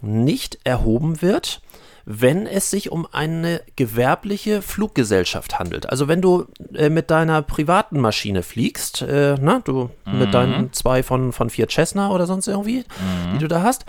nicht 0.01 0.59
erhoben 0.63 1.21
wird, 1.21 1.61
wenn 2.05 2.47
es 2.47 2.69
sich 2.69 2.91
um 2.91 3.05
eine 3.11 3.61
gewerbliche 3.75 4.61
Fluggesellschaft 4.61 5.59
handelt. 5.59 5.89
Also 5.89 6.07
wenn 6.07 6.21
du 6.21 6.45
äh, 6.73 6.89
mit 6.89 7.11
deiner 7.11 7.41
privaten 7.41 7.99
Maschine 7.99 8.43
fliegst, 8.43 9.01
äh, 9.01 9.35
na, 9.41 9.59
du 9.59 9.89
mit 10.05 10.33
deinen 10.33 10.71
zwei 10.71 11.03
von, 11.03 11.33
von 11.33 11.49
vier 11.49 11.67
Cessna 11.69 12.11
oder 12.11 12.25
sonst 12.25 12.47
irgendwie, 12.47 12.85
die 13.33 13.39
du 13.39 13.47
da 13.49 13.61
hast, 13.61 13.85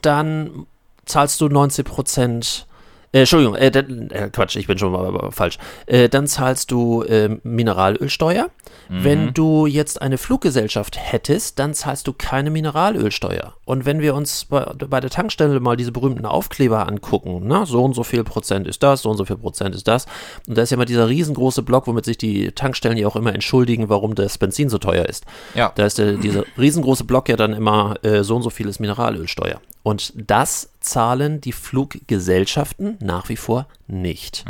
dann 0.00 0.66
zahlst 1.04 1.40
du 1.40 1.48
90 1.48 1.84
Prozent. 1.84 2.66
Äh, 3.12 3.20
Entschuldigung, 3.20 3.54
äh, 3.54 3.70
dann- 3.70 4.10
äh, 4.10 4.28
Quatsch, 4.30 4.56
ich 4.56 4.66
bin 4.66 4.78
schon 4.78 4.92
mal 4.92 5.30
falsch. 5.30 5.58
Äh, 5.86 6.08
dann 6.08 6.26
zahlst 6.26 6.70
du 6.70 7.02
äh, 7.02 7.28
Mineralölsteuer. 7.42 8.48
Wenn 8.90 9.34
du 9.34 9.66
jetzt 9.66 10.00
eine 10.00 10.16
Fluggesellschaft 10.16 10.96
hättest, 10.98 11.58
dann 11.58 11.74
zahlst 11.74 12.06
du 12.06 12.14
keine 12.14 12.50
Mineralölsteuer. 12.50 13.52
Und 13.66 13.84
wenn 13.84 14.00
wir 14.00 14.14
uns 14.14 14.46
bei, 14.46 14.64
bei 14.64 15.00
der 15.00 15.10
Tankstelle 15.10 15.60
mal 15.60 15.76
diese 15.76 15.92
berühmten 15.92 16.24
Aufkleber 16.24 16.88
angucken, 16.88 17.42
na, 17.44 17.66
so 17.66 17.84
und 17.84 17.92
so 17.92 18.02
viel 18.02 18.24
Prozent 18.24 18.66
ist 18.66 18.82
das, 18.82 19.02
so 19.02 19.10
und 19.10 19.18
so 19.18 19.26
viel 19.26 19.36
Prozent 19.36 19.74
ist 19.74 19.88
das. 19.88 20.06
Und 20.46 20.56
da 20.56 20.62
ist 20.62 20.70
ja 20.70 20.76
immer 20.76 20.86
dieser 20.86 21.06
riesengroße 21.06 21.62
Block, 21.62 21.86
womit 21.86 22.06
sich 22.06 22.16
die 22.16 22.50
Tankstellen 22.52 22.96
ja 22.96 23.06
auch 23.06 23.16
immer 23.16 23.34
entschuldigen, 23.34 23.90
warum 23.90 24.14
das 24.14 24.38
Benzin 24.38 24.70
so 24.70 24.78
teuer 24.78 25.04
ist. 25.04 25.26
Ja. 25.54 25.70
Da 25.74 25.84
ist 25.84 25.98
der, 25.98 26.14
dieser 26.14 26.44
riesengroße 26.56 27.04
Block 27.04 27.28
ja 27.28 27.36
dann 27.36 27.52
immer 27.52 27.96
äh, 28.04 28.24
so 28.24 28.36
und 28.36 28.42
so 28.42 28.48
viel 28.48 28.68
ist 28.68 28.80
Mineralölsteuer. 28.80 29.60
Und 29.82 30.14
das 30.16 30.70
zahlen 30.90 31.40
die 31.40 31.52
Fluggesellschaften 31.52 32.96
nach 33.00 33.28
wie 33.28 33.36
vor 33.36 33.66
nicht. 33.86 34.44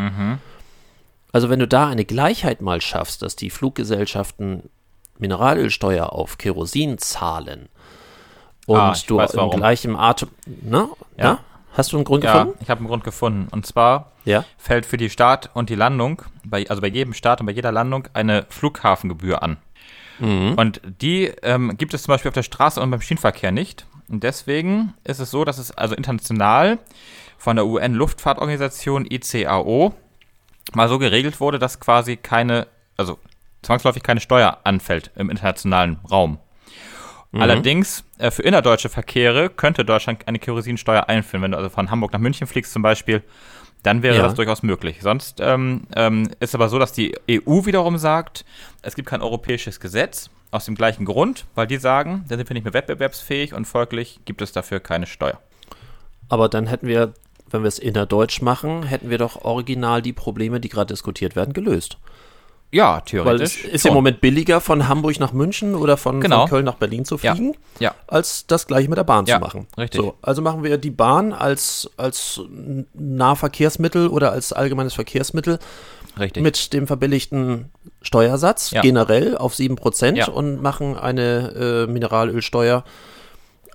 Also 1.32 1.50
wenn 1.50 1.58
du 1.58 1.68
da 1.68 1.88
eine 1.88 2.04
Gleichheit 2.04 2.60
mal 2.62 2.80
schaffst, 2.80 3.22
dass 3.22 3.36
die 3.36 3.50
Fluggesellschaften 3.50 4.70
Mineralölsteuer 5.18 6.12
auf 6.12 6.38
Kerosin 6.38 6.98
zahlen 6.98 7.68
und 8.66 8.78
Ah, 8.78 8.94
du 9.06 9.16
weiß 9.16 9.34
im 9.34 9.50
gleichen 9.50 9.96
Atem, 9.96 10.28
ne? 10.46 10.88
Ja. 11.16 11.24
Ja. 11.24 11.38
Hast 11.72 11.92
du 11.92 11.96
einen 11.96 12.04
Grund 12.04 12.24
Ja, 12.24 12.32
gefunden? 12.44 12.58
ich 12.62 12.70
habe 12.70 12.78
einen 12.80 12.88
Grund 12.88 13.04
gefunden. 13.04 13.48
Und 13.50 13.66
zwar 13.66 14.12
Ja. 14.24 14.44
fällt 14.56 14.84
für 14.86 14.96
die 14.96 15.10
Start 15.10 15.50
und 15.54 15.70
die 15.70 15.74
Landung, 15.74 16.22
bei, 16.44 16.68
also 16.68 16.80
bei 16.82 16.88
jedem 16.88 17.14
Start 17.14 17.40
und 17.40 17.46
bei 17.46 17.52
jeder 17.52 17.72
Landung, 17.72 18.08
eine 18.14 18.46
Flughafengebühr 18.48 19.42
an. 19.42 19.56
Und 20.20 20.80
die 21.00 21.26
ähm, 21.42 21.76
gibt 21.78 21.94
es 21.94 22.02
zum 22.02 22.12
Beispiel 22.12 22.28
auf 22.30 22.34
der 22.34 22.42
Straße 22.42 22.80
und 22.80 22.90
beim 22.90 23.00
Schienenverkehr 23.00 23.52
nicht. 23.52 23.86
Und 24.10 24.22
deswegen 24.24 24.94
ist 25.04 25.20
es 25.20 25.30
so, 25.30 25.44
dass 25.44 25.58
es 25.58 25.70
also 25.70 25.94
international 25.94 26.78
von 27.36 27.56
der 27.56 27.66
UN-Luftfahrtorganisation 27.66 29.06
ICAO 29.08 29.94
mal 30.74 30.88
so 30.88 30.98
geregelt 30.98 31.40
wurde, 31.40 31.58
dass 31.58 31.80
quasi 31.80 32.16
keine, 32.16 32.66
also 32.96 33.18
zwangsläufig 33.62 34.02
keine 34.02 34.20
Steuer 34.20 34.58
anfällt 34.64 35.10
im 35.16 35.30
internationalen 35.30 35.98
Raum. 36.10 36.38
Allerdings, 37.32 38.04
äh, 38.16 38.30
für 38.30 38.42
innerdeutsche 38.42 38.88
Verkehre 38.88 39.50
könnte 39.50 39.84
Deutschland 39.84 40.26
eine 40.26 40.38
Kerosinsteuer 40.38 41.08
einführen. 41.08 41.42
Wenn 41.42 41.50
du 41.50 41.58
also 41.58 41.68
von 41.68 41.90
Hamburg 41.90 42.12
nach 42.12 42.20
München 42.20 42.46
fliegst 42.46 42.72
zum 42.72 42.80
Beispiel, 42.80 43.22
dann 43.82 44.02
wäre 44.02 44.16
Ja. 44.16 44.22
das 44.22 44.34
durchaus 44.34 44.62
möglich. 44.62 44.98
Sonst 45.02 45.38
ähm, 45.40 45.82
ähm, 45.94 46.30
ist 46.40 46.54
aber 46.54 46.68
so, 46.70 46.78
dass 46.78 46.92
die 46.92 47.14
EU 47.30 47.66
wiederum 47.66 47.98
sagt, 47.98 48.44
es 48.82 48.96
gibt 48.96 49.08
kein 49.08 49.20
europäisches 49.20 49.78
Gesetz 49.78 50.30
aus 50.50 50.64
dem 50.64 50.74
gleichen 50.74 51.04
Grund, 51.04 51.44
weil 51.54 51.66
die 51.66 51.76
sagen, 51.76 52.24
dann 52.28 52.38
sind 52.38 52.48
wir 52.48 52.54
nicht 52.54 52.64
mehr 52.64 52.74
wettbewerbsfähig 52.74 53.54
und 53.54 53.66
folglich 53.66 54.20
gibt 54.24 54.40
es 54.42 54.52
dafür 54.52 54.80
keine 54.80 55.06
Steuer. 55.06 55.38
Aber 56.28 56.48
dann 56.48 56.66
hätten 56.66 56.86
wir, 56.86 57.12
wenn 57.50 57.62
wir 57.62 57.68
es 57.68 57.78
innerdeutsch 57.78 58.40
machen, 58.42 58.82
hätten 58.82 59.10
wir 59.10 59.18
doch 59.18 59.44
original 59.44 60.02
die 60.02 60.12
Probleme, 60.12 60.60
die 60.60 60.68
gerade 60.68 60.92
diskutiert 60.92 61.36
werden, 61.36 61.52
gelöst. 61.52 61.98
Ja, 62.70 62.96
Weil 62.96 63.02
theoretisch. 63.06 63.64
es 63.64 63.70
ist 63.72 63.82
schon. 63.82 63.88
im 63.92 63.94
Moment 63.94 64.20
billiger, 64.20 64.60
von 64.60 64.88
Hamburg 64.88 65.18
nach 65.20 65.32
München 65.32 65.74
oder 65.74 65.96
von, 65.96 66.20
Genau. 66.20 66.40
von 66.40 66.50
Köln 66.50 66.64
nach 66.66 66.74
Berlin 66.74 67.06
zu 67.06 67.16
Ja. 67.16 67.34
fliegen, 67.34 67.54
Ja. 67.78 67.94
als 68.06 68.46
das 68.46 68.66
gleiche 68.66 68.90
mit 68.90 68.98
der 68.98 69.04
Bahn 69.04 69.24
Ja, 69.24 69.36
zu 69.36 69.40
machen. 69.40 69.66
richtig. 69.78 69.98
So, 70.02 70.16
also 70.20 70.42
machen 70.42 70.62
wir 70.62 70.76
die 70.76 70.90
Bahn 70.90 71.32
als, 71.32 71.90
als 71.96 72.42
Nahverkehrsmittel 72.92 74.08
oder 74.08 74.32
als 74.32 74.52
allgemeines 74.52 74.92
Verkehrsmittel 74.92 75.58
Richtig. 76.18 76.42
mit 76.42 76.72
dem 76.72 76.86
verbilligten 76.86 77.70
Steuersatz 78.02 78.70
Ja. 78.70 78.80
generell 78.82 79.36
auf 79.36 79.54
7% 79.54 80.16
Ja. 80.16 80.28
und 80.28 80.62
machen 80.62 80.96
eine 80.96 81.86
äh, 81.86 81.90
Mineralölsteuer 81.90 82.84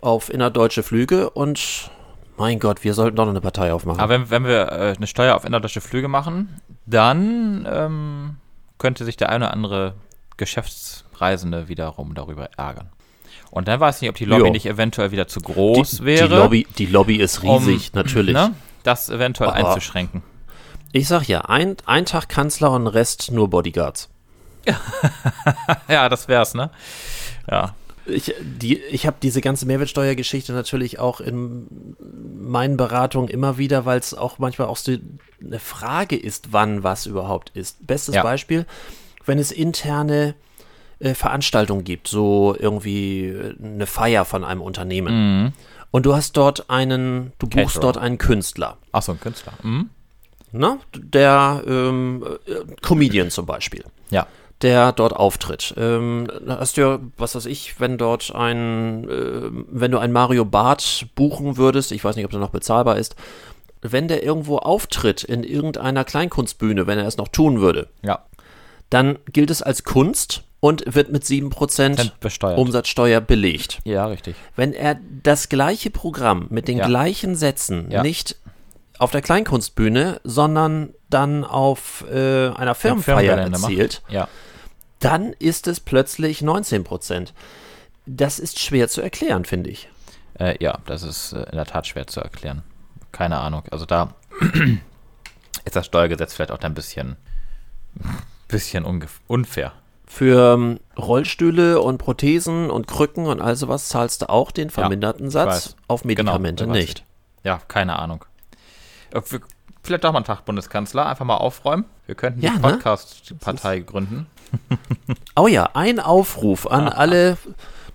auf 0.01 0.31
innerdeutsche 0.33 0.83
Flüge 0.83 1.29
und 1.29 1.89
mein 2.37 2.59
Gott, 2.59 2.83
wir 2.83 2.93
sollten 2.93 3.15
doch 3.15 3.25
noch 3.25 3.31
eine 3.31 3.41
Partei 3.41 3.71
aufmachen. 3.73 3.99
Aber 4.01 4.09
wenn, 4.13 4.29
wenn 4.29 4.45
wir 4.45 4.71
äh, 4.71 4.93
eine 4.97 5.07
Steuer 5.07 5.35
auf 5.35 5.45
innerdeutsche 5.45 5.81
Flüge 5.81 6.07
machen, 6.07 6.59
dann 6.85 7.67
ähm, 7.71 8.35
könnte 8.79 9.05
sich 9.05 9.17
der 9.17 9.29
eine 9.29 9.45
oder 9.45 9.53
andere 9.53 9.93
Geschäftsreisende 10.37 11.67
wiederum 11.67 12.15
darüber 12.15 12.49
ärgern. 12.57 12.89
Und 13.51 13.67
dann 13.67 13.79
weiß 13.79 13.97
ich 13.97 14.01
nicht, 14.01 14.09
ob 14.09 14.15
die 14.15 14.25
Lobby 14.25 14.45
Ja. 14.45 14.49
nicht 14.51 14.65
eventuell 14.65 15.11
wieder 15.11 15.27
zu 15.27 15.39
groß 15.41 15.91
die, 15.99 16.05
wäre, 16.05 16.27
Die 16.27 16.35
Lobby, 16.35 16.67
die 16.77 16.85
Lobby 16.87 17.15
ist 17.17 17.43
um, 17.43 17.63
riesig, 17.65 17.93
natürlich. 17.93 18.33
Ne, 18.33 18.53
das 18.83 19.09
eventuell 19.09 19.51
Aber- 19.51 19.67
einzuschränken. 19.69 20.23
Ich 20.93 21.07
sag 21.07 21.27
ja, 21.27 21.41
ein, 21.41 21.75
ein 21.85 22.05
Tag 22.05 22.29
Kanzler 22.29 22.71
und 22.71 22.87
Rest 22.87 23.31
nur 23.31 23.49
Bodyguards. 23.49 24.09
Ja, 25.89 26.07
das 26.07 26.27
wär's, 26.27 26.53
ne? 26.53 26.69
Ja. 27.49 27.75
Ich, 28.05 28.33
die, 28.41 28.77
ich 28.77 29.07
habe 29.07 29.17
diese 29.21 29.41
ganze 29.41 29.65
Mehrwertsteuergeschichte 29.65 30.53
natürlich 30.53 30.99
auch 30.99 31.19
in 31.21 31.95
meinen 32.39 32.77
Beratungen 32.77 33.29
immer 33.29 33.57
wieder, 33.57 33.85
weil 33.85 33.99
es 33.99 34.13
auch 34.13 34.39
manchmal 34.39 34.67
auch 34.67 34.77
so 34.77 34.93
eine 35.41 35.59
Frage 35.59 36.15
ist, 36.15 36.51
wann 36.51 36.83
was 36.83 37.05
überhaupt 37.05 37.49
ist. 37.53 37.85
Bestes 37.87 38.15
Ja. 38.15 38.23
Beispiel, 38.23 38.65
wenn 39.25 39.39
es 39.39 39.51
interne 39.51 40.35
äh, 40.99 41.13
Veranstaltungen 41.13 41.83
gibt, 41.85 42.07
so 42.07 42.55
irgendwie 42.57 43.27
äh, 43.27 43.55
eine 43.63 43.87
Feier 43.87 44.25
von 44.25 44.43
einem 44.43 44.61
Unternehmen. 44.61 45.53
Und 45.91 46.05
du 46.05 46.13
hast 46.15 46.33
dort 46.37 46.69
einen, 46.69 47.33
du 47.39 47.47
buchst 47.47 47.75
Caterer. 47.75 47.81
dort 47.81 47.97
einen 47.97 48.17
Künstler. 48.17 48.77
Ach 48.91 49.01
so, 49.01 49.13
ein 49.13 49.19
Künstler. 49.19 49.53
Mhm. 49.63 49.89
Ne? 50.53 50.79
Der 50.95 51.61
ähm, 51.67 52.23
äh, 52.47 52.75
Comedian 52.81 53.29
zum 53.31 53.45
Beispiel. 53.45 53.83
Ja. 54.09 54.27
der 54.61 54.93
dort 54.93 55.13
auftritt. 55.13 55.73
Ähm, 55.75 56.27
hast 56.47 56.77
du 56.77 56.81
ja, 56.81 56.99
was 57.17 57.35
weiß 57.35 57.47
ich, 57.47 57.81
wenn 57.81 57.97
dort 57.97 58.33
ein, 58.33 59.09
äh, 59.09 59.49
wenn 59.69 59.91
du 59.91 59.97
ein 59.97 60.13
Mario 60.13 60.45
Barth 60.45 61.07
buchen 61.15 61.57
würdest, 61.57 61.91
ich 61.91 62.01
weiß 62.03 62.15
nicht, 62.15 62.23
ob 62.23 62.31
der 62.31 62.39
noch 62.39 62.51
bezahlbar 62.51 62.97
ist, 62.97 63.15
wenn 63.81 64.07
der 64.07 64.23
irgendwo 64.23 64.57
auftritt 64.59 65.23
in 65.25 65.43
irgendeiner 65.43 66.05
Kleinkunstbühne, 66.05 66.87
wenn 66.87 66.97
er 66.97 67.07
es 67.07 67.17
noch 67.17 67.27
tun 67.27 67.59
würde, 67.59 67.89
Ja. 68.03 68.23
dann 68.89 69.17
gilt 69.33 69.49
es 69.49 69.61
als 69.61 69.83
Kunst 69.83 70.43
und 70.61 70.83
wird 70.95 71.11
mit 71.11 71.25
7% 71.25 71.99
Dann 71.99 72.11
besteuert. 72.21 72.57
Umsatzsteuer 72.57 73.19
belegt. 73.19 73.79
ja, 73.83 74.05
richtig. 74.05 74.35
Wenn 74.55 74.71
er 74.71 74.97
das 75.23 75.49
gleiche 75.49 75.89
Programm 75.89 76.47
mit 76.51 76.69
den 76.69 76.77
Ja. 76.77 76.87
gleichen 76.87 77.35
Sätzen 77.35 77.91
Ja. 77.91 78.01
nicht 78.01 78.37
auf 78.99 79.11
der 79.11 79.21
Kleinkunstbühne, 79.21 80.21
sondern 80.23 80.93
dann 81.09 81.43
auf 81.43 82.05
äh, 82.11 82.49
einer 82.49 82.75
Firmenfeier 82.75 83.49
macht. 83.49 83.63
erzielt, 83.63 84.01
Ja. 84.09 84.27
dann 84.99 85.33
ist 85.33 85.67
es 85.67 85.79
plötzlich 85.79 86.41
19 86.41 86.83
Prozent. 86.83 87.33
Das 88.05 88.39
ist 88.39 88.59
schwer 88.59 88.87
zu 88.89 89.01
erklären, 89.01 89.45
finde 89.45 89.69
ich. 89.69 89.89
Äh, 90.39 90.61
ja, 90.63 90.79
das 90.85 91.03
ist 91.03 91.33
äh, 91.33 91.43
in 91.43 91.55
der 91.55 91.65
Tat 91.65 91.87
schwer 91.87 92.07
zu 92.07 92.19
erklären. 92.19 92.63
Keine 93.11 93.39
Ahnung. 93.39 93.63
Also 93.71 93.85
da 93.85 94.13
ist 95.65 95.75
das 95.75 95.85
Steuergesetz 95.85 96.33
vielleicht 96.33 96.51
auch 96.51 96.59
ein 96.61 96.73
bisschen, 96.73 97.15
bisschen 98.47 98.85
unfair. 99.27 99.73
Für 100.05 100.53
ähm, 100.53 100.79
Rollstühle 100.97 101.81
und 101.81 101.97
Prothesen 101.97 102.69
und 102.69 102.87
Krücken 102.87 103.25
und 103.25 103.41
all 103.41 103.55
sowas 103.55 103.87
zahlst 103.89 104.21
du 104.21 104.29
auch 104.29 104.51
den 104.51 104.69
verminderten 104.69 105.27
ich 105.27 105.33
Satz, 105.33 105.75
auf 105.87 106.05
Medikamente 106.05 106.65
Genau, 106.65 106.75
nicht. 106.75 106.99
ich. 106.99 107.45
Ja, 107.45 107.59
keine 107.67 107.97
Ahnung. 107.97 108.25
Äh, 109.13 109.21
Vielleicht 109.85 110.05
doch 110.05 110.13
mal 110.13 110.19
einen 110.19 110.25
Tag 110.25 110.45
Bundeskanzler, 110.45 111.07
einfach 111.07 111.25
mal 111.25 111.35
aufräumen. 111.35 111.83
Wir 112.05 112.15
könnten 112.15 112.39
die 112.39 112.45
Ja, 112.47 112.53
ne? 112.53 112.59
Podcast-Partei 112.59 113.79
gründen. 113.79 114.27
Oh 115.35 115.47
ja, 115.47 115.71
ein 115.73 115.99
Aufruf 115.99 116.67
an 116.67 116.87
alle 116.87 117.37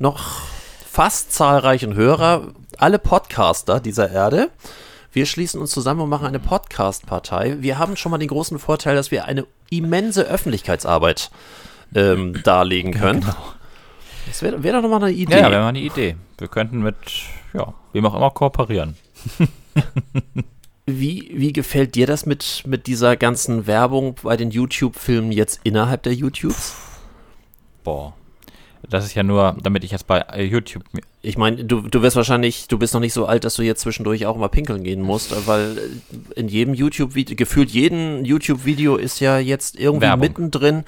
noch 0.00 0.40
fast 0.84 1.32
zahlreichen 1.32 1.94
Hörer, 1.94 2.48
alle 2.78 2.98
Podcaster 2.98 3.78
dieser 3.78 4.10
Erde. 4.10 4.50
Wir 5.12 5.24
schließen 5.24 5.60
uns 5.60 5.70
zusammen 5.70 6.00
und 6.00 6.08
machen 6.10 6.26
eine 6.26 6.40
Podcast-Partei. 6.40 7.58
Wir 7.60 7.78
haben 7.78 7.96
schon 7.96 8.10
mal 8.10 8.18
den 8.18 8.26
großen 8.28 8.58
Vorteil, 8.58 8.96
dass 8.96 9.12
wir 9.12 9.24
eine 9.26 9.46
immense 9.70 10.24
Öffentlichkeitsarbeit 10.24 11.30
ähm, 11.94 12.40
darlegen 12.44 12.92
können. 12.92 13.24
Das 14.26 14.42
wäre 14.42 14.62
wär 14.64 14.72
doch 14.72 14.82
nochmal 14.82 15.04
eine 15.04 15.12
Idee. 15.12 15.34
Ja, 15.34 15.42
ja, 15.42 15.50
wäre 15.52 15.62
mal 15.62 15.68
eine 15.68 15.80
Idee. 15.80 16.16
Wir 16.38 16.48
könnten 16.48 16.82
mit, 16.82 16.96
ja, 17.54 17.72
wem 17.92 18.04
auch 18.04 18.14
immer 18.16 18.30
kooperieren. 18.30 18.96
Wie, 20.90 21.30
wie 21.34 21.52
gefällt 21.52 21.96
dir 21.96 22.06
das 22.06 22.24
mit, 22.24 22.62
mit 22.66 22.86
dieser 22.86 23.14
ganzen 23.16 23.66
Werbung 23.66 24.14
bei 24.22 24.38
den 24.38 24.50
YouTube-Filmen 24.50 25.32
jetzt 25.32 25.60
innerhalb 25.62 26.02
der 26.02 26.14
YouTubes? 26.14 26.76
Boah. 27.84 28.14
Das 28.88 29.04
ist 29.04 29.14
ja 29.14 29.22
nur, 29.22 29.54
damit 29.62 29.84
ich 29.84 29.90
jetzt 29.90 30.06
bei 30.06 30.24
YouTube. 30.42 30.82
Ich 31.20 31.36
meine, 31.36 31.62
du, 31.62 31.82
du 31.82 32.00
wirst 32.00 32.16
wahrscheinlich, 32.16 32.68
du 32.68 32.78
bist 32.78 32.94
noch 32.94 33.02
nicht 33.02 33.12
so 33.12 33.26
alt, 33.26 33.44
dass 33.44 33.56
du 33.56 33.62
jetzt 33.62 33.82
zwischendurch 33.82 34.24
auch 34.24 34.38
mal 34.38 34.48
pinkeln 34.48 34.82
gehen 34.82 35.02
musst, 35.02 35.46
weil 35.46 35.76
äh, 35.76 36.40
in 36.40 36.48
jedem 36.48 36.72
YouTube-Video, 36.72 37.36
gefühlt 37.36 37.68
jeden 37.68 38.24
YouTube-Video 38.24 38.96
ist 38.96 39.20
ja 39.20 39.38
jetzt 39.38 39.78
irgendwie 39.78 40.06
Werbung. 40.06 40.20
mittendrin. 40.20 40.84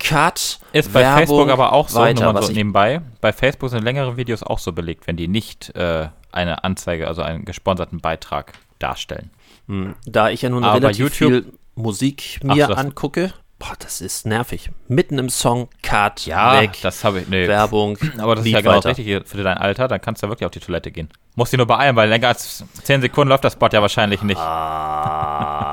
Cut, 0.00 0.58
Ist 0.72 0.92
bei 0.92 1.00
Werbung, 1.00 1.18
Facebook 1.18 1.50
aber 1.50 1.72
auch 1.72 1.88
so, 1.88 2.00
weiter, 2.00 2.32
nur 2.32 2.42
so 2.42 2.52
nebenbei. 2.52 3.02
Bei 3.20 3.32
Facebook 3.32 3.70
sind 3.70 3.84
längere 3.84 4.16
Videos 4.16 4.42
auch 4.42 4.58
so 4.58 4.72
belegt, 4.72 5.06
wenn 5.06 5.16
die 5.16 5.28
nicht 5.28 5.76
äh, 5.76 6.08
eine 6.32 6.64
Anzeige, 6.64 7.06
also 7.06 7.22
einen 7.22 7.44
gesponserten 7.44 8.00
Beitrag 8.00 8.52
darstellen. 8.78 9.30
Hm, 9.66 9.94
Da 10.06 10.30
ich 10.30 10.42
ja 10.42 10.50
nun 10.50 10.64
Aber 10.64 10.74
relativ 10.74 11.20
YouTube- 11.20 11.44
viel 11.44 11.52
Musik 11.74 12.40
Ach, 12.48 12.54
mir 12.54 12.66
das- 12.68 12.78
angucke, 12.78 13.32
boah, 13.58 13.74
das 13.78 14.00
ist 14.00 14.26
nervig. 14.26 14.70
Mitten 14.88 15.18
im 15.18 15.28
Song, 15.28 15.68
Cut, 15.82 16.26
Ja, 16.26 16.60
weg, 16.60 16.78
das 16.82 17.04
habe 17.04 17.20
ich. 17.20 17.28
Nee. 17.28 17.46
Werbung, 17.48 17.98
Aber 18.18 18.34
das 18.36 18.44
ist 18.46 18.50
ja 18.52 18.60
genau 18.60 18.76
weiter. 18.76 18.90
Richtige 18.90 19.22
für 19.24 19.42
dein 19.42 19.58
Alter, 19.58 19.88
dann 19.88 20.00
kannst 20.00 20.22
du 20.22 20.26
ja 20.26 20.30
wirklich 20.30 20.46
auf 20.46 20.52
die 20.52 20.60
Toilette 20.60 20.90
gehen. 20.90 21.08
Musst 21.34 21.52
dich 21.52 21.58
nur 21.58 21.66
beeilen, 21.66 21.94
weil 21.96 22.08
länger 22.08 22.28
als 22.28 22.64
10 22.82 23.00
Sekunden 23.00 23.28
läuft 23.28 23.44
das 23.44 23.52
Spot 23.52 23.68
ja 23.72 23.80
wahrscheinlich 23.82 24.22
nicht. 24.22 24.40
Ah. 24.40 25.68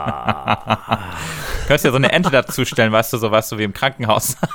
Könntest 1.67 1.85
ja 1.85 1.91
so 1.91 1.97
eine 1.97 2.11
Ente 2.11 2.29
dazustellen, 2.29 2.91
weißt 2.91 3.13
du, 3.13 3.17
so 3.17 3.31
weißt 3.31 3.51
du, 3.51 3.57
wie 3.57 3.63
im 3.63 3.73
Krankenhaus. 3.73 4.37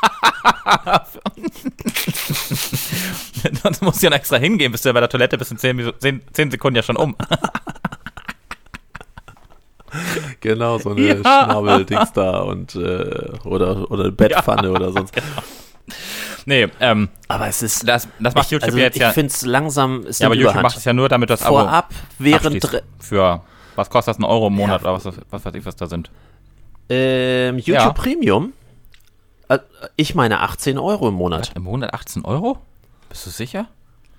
Sonst 3.63 3.83
musst 3.83 4.01
du 4.01 4.05
ja 4.07 4.11
noch 4.11 4.17
extra 4.19 4.37
hingehen, 4.37 4.71
bist 4.73 4.85
du 4.85 4.89
ja 4.91 4.93
bei 4.93 5.01
der 5.01 5.09
Toilette 5.09 5.37
bis 5.39 5.51
in 5.51 5.59
10, 5.59 5.93
10, 5.99 6.21
10 6.33 6.51
Sekunden 6.53 6.77
ja 6.77 6.83
schon 6.83 6.97
um. 6.97 7.17
Genau, 10.41 10.79
so 10.79 10.91
eine 10.91 11.01
Ja. 11.01 11.17
Schnabeldings 11.17 12.13
da 12.13 12.39
und 12.41 12.75
äh, 12.75 13.31
oder, 13.45 13.91
oder 13.91 14.05
eine 14.05 14.13
Bettpfanne 14.13 14.71
oder 14.73 14.93
sonst. 14.93 15.15
Nee, 16.47 16.69
ähm, 16.81 17.09
Aber 17.29 17.49
es 17.49 17.63
ist. 17.63 17.87
das, 17.87 18.09
das 18.19 18.35
macht 18.35 18.47
ich, 18.47 18.53
YouTube 18.53 18.67
also 18.69 18.79
jetzt 18.79 18.95
ich 18.97 19.03
ja. 19.03 19.11
finde 19.11 19.33
es 19.33 19.43
langsam 19.45 20.07
ist 20.07 20.21
Ja, 20.21 20.27
aber 20.27 20.35
YouTube 20.35 20.51
Überhand. 20.53 20.63
macht 20.65 20.77
es 20.77 20.85
ja 20.85 20.93
nur, 20.93 21.09
damit 21.09 21.31
das 21.31 21.43
Abo 21.43 21.59
Vorab, 21.59 21.91
während 22.19 22.65
Für, 22.99 23.43
was 23.77 23.91
kostet 23.91 24.15
das, 24.15 24.19
ein 24.19 24.25
Euro 24.25 24.47
im 24.47 24.55
Monat 24.55 24.83
Ja. 24.83 24.93
oder 24.93 25.05
was, 25.05 25.15
was 25.31 25.45
weiß 25.45 25.55
ich, 25.55 25.65
was 25.67 25.77
da 25.77 25.87
sind. 25.87 26.11
Ähm, 26.89 27.59
YouTube 27.59 27.75
Ja. 27.75 27.93
Premium? 27.93 28.53
Äh, 29.49 29.59
Ich 29.97 30.15
meine 30.15 30.41
18 30.41 30.79
Euro 30.79 31.09
im 31.09 31.15
Monat. 31.15 31.53
Im 31.55 31.65
Monat 31.65 31.93
18 31.95 32.25
Euro? 32.25 32.59
Bist 33.09 33.27
du 33.27 33.31
sicher? 33.31 33.67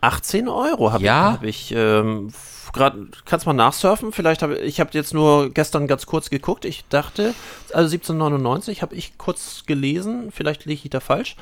18 0.01 0.48
Euro 0.48 0.91
habe 0.91 1.03
Ja. 1.03 1.29
ich, 1.29 1.36
hab 1.36 1.43
ich 1.43 1.74
ähm, 1.75 2.34
gerade, 2.74 3.08
kannst 3.25 3.46
mal 3.46 3.53
nachsurfen, 3.53 4.12
vielleicht 4.12 4.41
habe 4.41 4.58
ich 4.58 4.79
habe 4.79 4.89
jetzt 4.93 5.13
nur 5.13 5.51
gestern 5.51 5.88
ganz 5.88 6.05
kurz 6.05 6.29
geguckt, 6.29 6.65
ich 6.65 6.86
dachte, 6.89 7.34
also 7.74 7.96
17,99 7.96 8.81
habe 8.81 8.96
ich 8.96 9.17
kurz 9.17 9.63
gelesen, 9.65 10.31
vielleicht 10.31 10.65
liege 10.65 10.81
ich 10.84 10.89
da 10.89 11.00
falsch. 11.00 11.36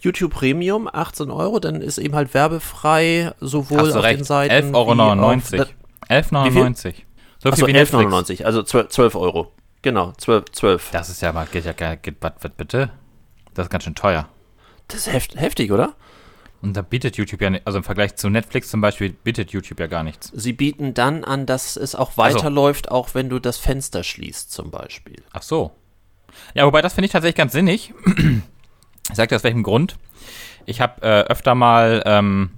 YouTube 0.00 0.32
Premium, 0.34 0.88
18 0.92 1.30
Euro, 1.30 1.60
dann 1.60 1.80
ist 1.80 1.98
eben 1.98 2.14
halt 2.16 2.34
werbefrei, 2.34 3.32
sowohl 3.40 3.92
auf 3.92 4.02
recht. 4.02 4.18
den 4.20 4.24
Seiten 4.24 4.74
11,99 4.74 5.58
Euro. 5.58 5.66
11,99 6.08 6.94
So 7.38 7.48
Achso, 7.48 7.64
viel 7.66 7.74
wie 7.74 7.78
Netflix. 7.78 8.12
11,99, 8.12 8.44
also 8.44 8.62
12, 8.62 8.88
12 8.88 9.14
Euro. 9.14 9.52
Genau, 9.82 10.12
12, 10.18 10.44
12. 10.52 10.90
Das 10.92 11.08
ist 11.08 11.22
ja 11.22 11.32
mal, 11.32 11.46
geht 11.50 11.64
ja 11.64 11.72
geht, 11.72 12.16
was 12.20 12.32
bitte? 12.56 12.90
Das 13.54 13.66
ist 13.66 13.70
ganz 13.70 13.84
schön 13.84 13.94
teuer. 13.94 14.28
Das 14.88 15.06
ist 15.06 15.12
heft, 15.12 15.36
heftig, 15.40 15.70
oder? 15.72 15.94
Und 16.62 16.76
da 16.76 16.82
bietet 16.82 17.16
YouTube 17.16 17.40
ja 17.40 17.50
nicht, 17.50 17.66
also 17.66 17.78
im 17.78 17.84
Vergleich 17.84 18.14
zu 18.14 18.30
Netflix 18.30 18.70
zum 18.70 18.80
Beispiel, 18.80 19.10
bietet 19.10 19.50
YouTube 19.50 19.80
ja 19.80 19.88
gar 19.88 20.04
nichts. 20.04 20.30
Sie 20.34 20.52
bieten 20.52 20.94
dann 20.94 21.24
an, 21.24 21.44
dass 21.44 21.76
es 21.76 21.94
auch 21.96 22.16
Also 22.16 22.38
weiterläuft, 22.38 22.90
auch 22.90 23.14
wenn 23.14 23.28
du 23.28 23.40
das 23.40 23.58
Fenster 23.58 24.04
schließt, 24.04 24.52
zum 24.52 24.70
Beispiel. 24.70 25.22
Ach 25.32 25.42
so. 25.42 25.72
Ja, 26.54 26.64
wobei 26.64 26.80
das 26.80 26.94
finde 26.94 27.06
ich 27.06 27.12
tatsächlich 27.12 27.36
ganz 27.36 27.52
sinnig. 27.52 27.92
Ich 29.10 29.16
sage 29.16 29.28
dir 29.28 29.36
aus 29.36 29.44
welchem 29.44 29.64
Grund. 29.64 29.96
Ich 30.64 30.80
habe 30.80 31.02
äh, 31.02 31.22
öfter 31.24 31.56
mal 31.56 32.02
ähm, 32.06 32.50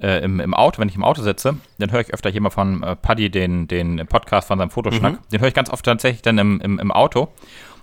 äh, 0.00 0.24
im, 0.24 0.40
im 0.40 0.54
Auto, 0.54 0.80
wenn 0.80 0.88
ich 0.88 0.96
im 0.96 1.04
Auto 1.04 1.22
sitze, 1.22 1.56
dann 1.78 1.92
höre 1.92 2.00
ich 2.00 2.14
öfter 2.14 2.30
hier 2.30 2.40
mal 2.40 2.50
von 2.50 2.82
äh, 2.82 2.96
Paddy 2.96 3.30
den, 3.30 3.68
den 3.68 4.06
Podcast 4.06 4.48
von 4.48 4.58
seinem 4.58 4.70
Fotoschnack. 4.70 5.28
Den 5.28 5.40
höre 5.40 5.48
ich 5.48 5.54
ganz 5.54 5.68
oft 5.68 5.84
tatsächlich 5.84 6.22
dann 6.22 6.38
im, 6.38 6.60
im, 6.62 6.78
im 6.78 6.90
Auto. 6.90 7.28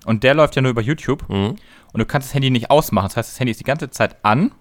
Und 0.05 0.23
der 0.23 0.33
läuft 0.33 0.55
ja 0.55 0.63
nur 0.63 0.71
über 0.71 0.81
YouTube. 0.81 1.29
Und 1.29 1.59
du 1.93 2.05
kannst 2.05 2.29
das 2.29 2.33
Handy 2.33 2.49
nicht 2.49 2.71
ausmachen. 2.71 3.05
Das 3.05 3.17
heißt, 3.17 3.31
das 3.31 3.39
Handy 3.39 3.51
ist 3.51 3.59
die 3.59 3.65
ganze 3.65 3.91
Zeit 3.91 4.17
an. 4.23 4.51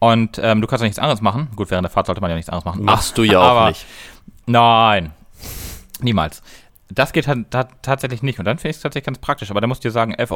Und 0.00 0.40
ähm, 0.42 0.60
du 0.60 0.66
kannst 0.66 0.82
auch 0.82 0.86
nichts 0.86 0.98
anderes 0.98 1.20
machen. 1.20 1.48
Gut, 1.54 1.70
während 1.70 1.84
der 1.84 1.90
Fahrt 1.90 2.06
sollte 2.06 2.20
man 2.20 2.30
ja 2.30 2.36
nichts 2.36 2.48
anderes 2.48 2.64
machen. 2.64 2.82
Machst 2.84 3.16
du 3.16 3.22
ja 3.22 3.38
auch 3.40 3.44
Aber- 3.56 3.68
nicht. 3.68 3.86
Nein. 4.46 5.12
Niemals. 6.00 6.42
Das 6.92 7.12
geht 7.12 7.28
halt 7.28 7.50
ta- 7.52 7.68
tatsächlich 7.82 8.22
nicht. 8.22 8.38
Und 8.40 8.46
dann 8.46 8.58
finde 8.58 8.70
ich 8.70 8.76
es 8.76 8.82
tatsächlich 8.82 9.06
ganz 9.06 9.18
praktisch. 9.18 9.50
Aber 9.50 9.60
da 9.60 9.66
muss 9.68 9.76
ich 9.76 9.82
dir 9.82 9.90
sagen, 9.92 10.14
11,99 10.14 10.32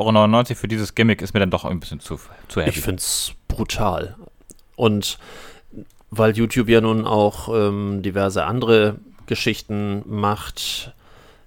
Euro 0.51 0.55
für 0.55 0.69
dieses 0.69 0.95
Gimmick 0.95 1.21
ist 1.23 1.35
mir 1.35 1.41
dann 1.41 1.51
doch 1.51 1.65
ein 1.65 1.81
bisschen 1.81 1.99
zu, 1.99 2.21
zu 2.49 2.61
heavy. 2.61 2.71
Ich 2.71 2.81
finde 2.81 2.99
es 3.01 3.33
brutal. 3.49 4.15
Und 4.77 5.19
weil 6.11 6.37
YouTube 6.37 6.69
ja 6.69 6.81
nun 6.81 7.07
auch 7.07 7.49
ähm, 7.49 8.03
diverse 8.03 8.45
andere 8.45 8.97
Geschichten 9.27 10.03
macht, 10.07 10.93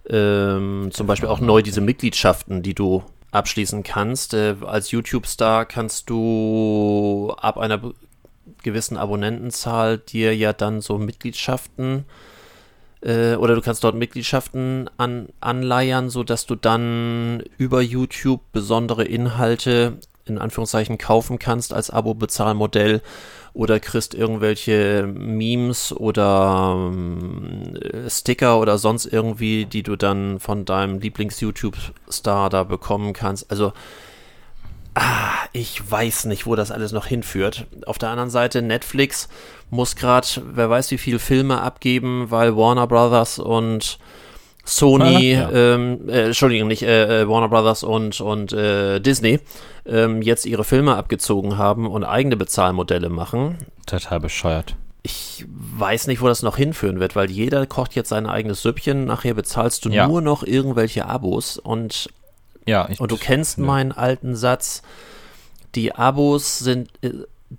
ähm, 0.09 0.89
zum 0.91 1.07
Beispiel 1.07 1.29
auch 1.29 1.39
neu 1.39 1.61
diese 1.61 1.81
Mitgliedschaften, 1.81 2.63
die 2.63 2.73
du 2.73 3.03
abschließen 3.31 3.83
kannst. 3.83 4.33
Äh, 4.33 4.55
als 4.65 4.91
YouTube-Star 4.91 5.65
kannst 5.65 6.09
du 6.09 7.33
ab 7.39 7.57
einer 7.57 7.79
gewissen 8.63 8.97
Abonnentenzahl 8.97 9.97
dir 9.97 10.35
ja 10.35 10.53
dann 10.53 10.81
so 10.81 10.97
Mitgliedschaften 10.97 12.05
äh, 13.01 13.35
oder 13.35 13.55
du 13.55 13.61
kannst 13.61 13.83
dort 13.83 13.95
Mitgliedschaften 13.95 14.89
an, 14.97 15.29
anleiern, 15.39 16.09
sodass 16.09 16.45
du 16.45 16.55
dann 16.55 17.43
über 17.57 17.81
YouTube 17.81 18.41
besondere 18.51 19.03
Inhalte 19.03 19.97
in 20.25 20.37
Anführungszeichen 20.37 20.97
kaufen 20.97 21.39
kannst 21.39 21.73
als 21.73 21.89
Abo-Bezahlmodell 21.89 23.01
oder 23.53 23.79
kriegst 23.79 24.13
irgendwelche 24.13 25.07
Memes 25.07 25.93
oder 25.93 26.91
äh, 27.81 28.09
Sticker 28.09 28.59
oder 28.59 28.77
sonst 28.77 29.05
irgendwie, 29.05 29.65
die 29.65 29.83
du 29.83 29.95
dann 29.95 30.39
von 30.39 30.65
deinem 30.65 30.99
Lieblings-YouTube-Star 30.99 32.49
da 32.49 32.63
bekommen 32.63 33.13
kannst. 33.13 33.49
Also 33.49 33.73
Ah, 34.99 35.33
ich 35.53 35.79
weiß 35.91 36.25
nicht, 36.25 36.47
wo 36.47 36.55
das 36.55 36.71
alles 36.71 36.91
noch 36.91 37.05
hinführt. 37.05 37.67
Auf 37.85 37.99
der 37.99 38.09
anderen 38.09 38.31
Seite, 38.31 38.63
Netflix 38.63 39.29
muss 39.69 39.95
gerade, 39.95 40.27
wer 40.53 40.69
weiß 40.71 40.89
wie 40.91 40.97
viele 40.97 41.19
Filme 41.19 41.61
abgeben, 41.61 42.31
weil 42.31 42.55
Warner 42.57 42.87
Brothers 42.87 43.37
und 43.37 43.99
Sony, 44.65 45.33
Ja. 45.33 45.51
ähm, 45.51 46.09
äh, 46.09 46.25
Entschuldigung, 46.25 46.67
nicht 46.67 46.81
äh, 46.81 47.21
äh, 47.21 47.29
Warner 47.29 47.47
Brothers 47.47 47.83
und, 47.83 48.19
und 48.21 48.53
äh, 48.53 48.99
Disney 48.99 49.39
ähm, 49.85 50.21
jetzt 50.23 50.45
ihre 50.47 50.63
Filme 50.63 50.95
abgezogen 50.95 51.57
haben 51.59 51.87
und 51.87 52.03
eigene 52.03 52.35
Bezahlmodelle 52.35 53.09
machen. 53.09 53.57
Total 53.85 54.19
bescheuert. 54.19 54.75
Ich 55.03 55.45
weiß 55.47 56.07
nicht, 56.07 56.21
wo 56.21 56.27
das 56.27 56.41
noch 56.41 56.57
hinführen 56.57 56.99
wird, 56.99 57.15
weil 57.15 57.29
jeder 57.29 57.65
kocht 57.67 57.93
jetzt 57.95 58.09
sein 58.09 58.25
eigenes 58.25 58.61
Süppchen. 58.63 59.05
Nachher 59.05 59.35
bezahlst 59.35 59.85
du 59.85 59.89
Ja. 59.89 60.07
nur 60.07 60.21
noch 60.21 60.43
irgendwelche 60.43 61.05
Abos 61.05 61.57
und 61.57 62.09
Ja, 62.67 62.87
ich, 62.89 62.99
und 62.99 63.11
du 63.11 63.17
kennst 63.17 63.57
nö. 63.57 63.65
meinen 63.65 63.91
alten 63.91 64.35
Satz, 64.35 64.81
die 65.75 65.95
Abos 65.95 66.59
sind 66.59 66.89
äh, 67.01 67.11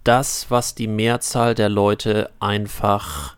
das, 0.05 0.47
was 0.51 0.75
die 0.75 0.87
Mehrzahl 0.87 1.55
der 1.55 1.69
Leute 1.69 2.31
einfach 2.41 3.37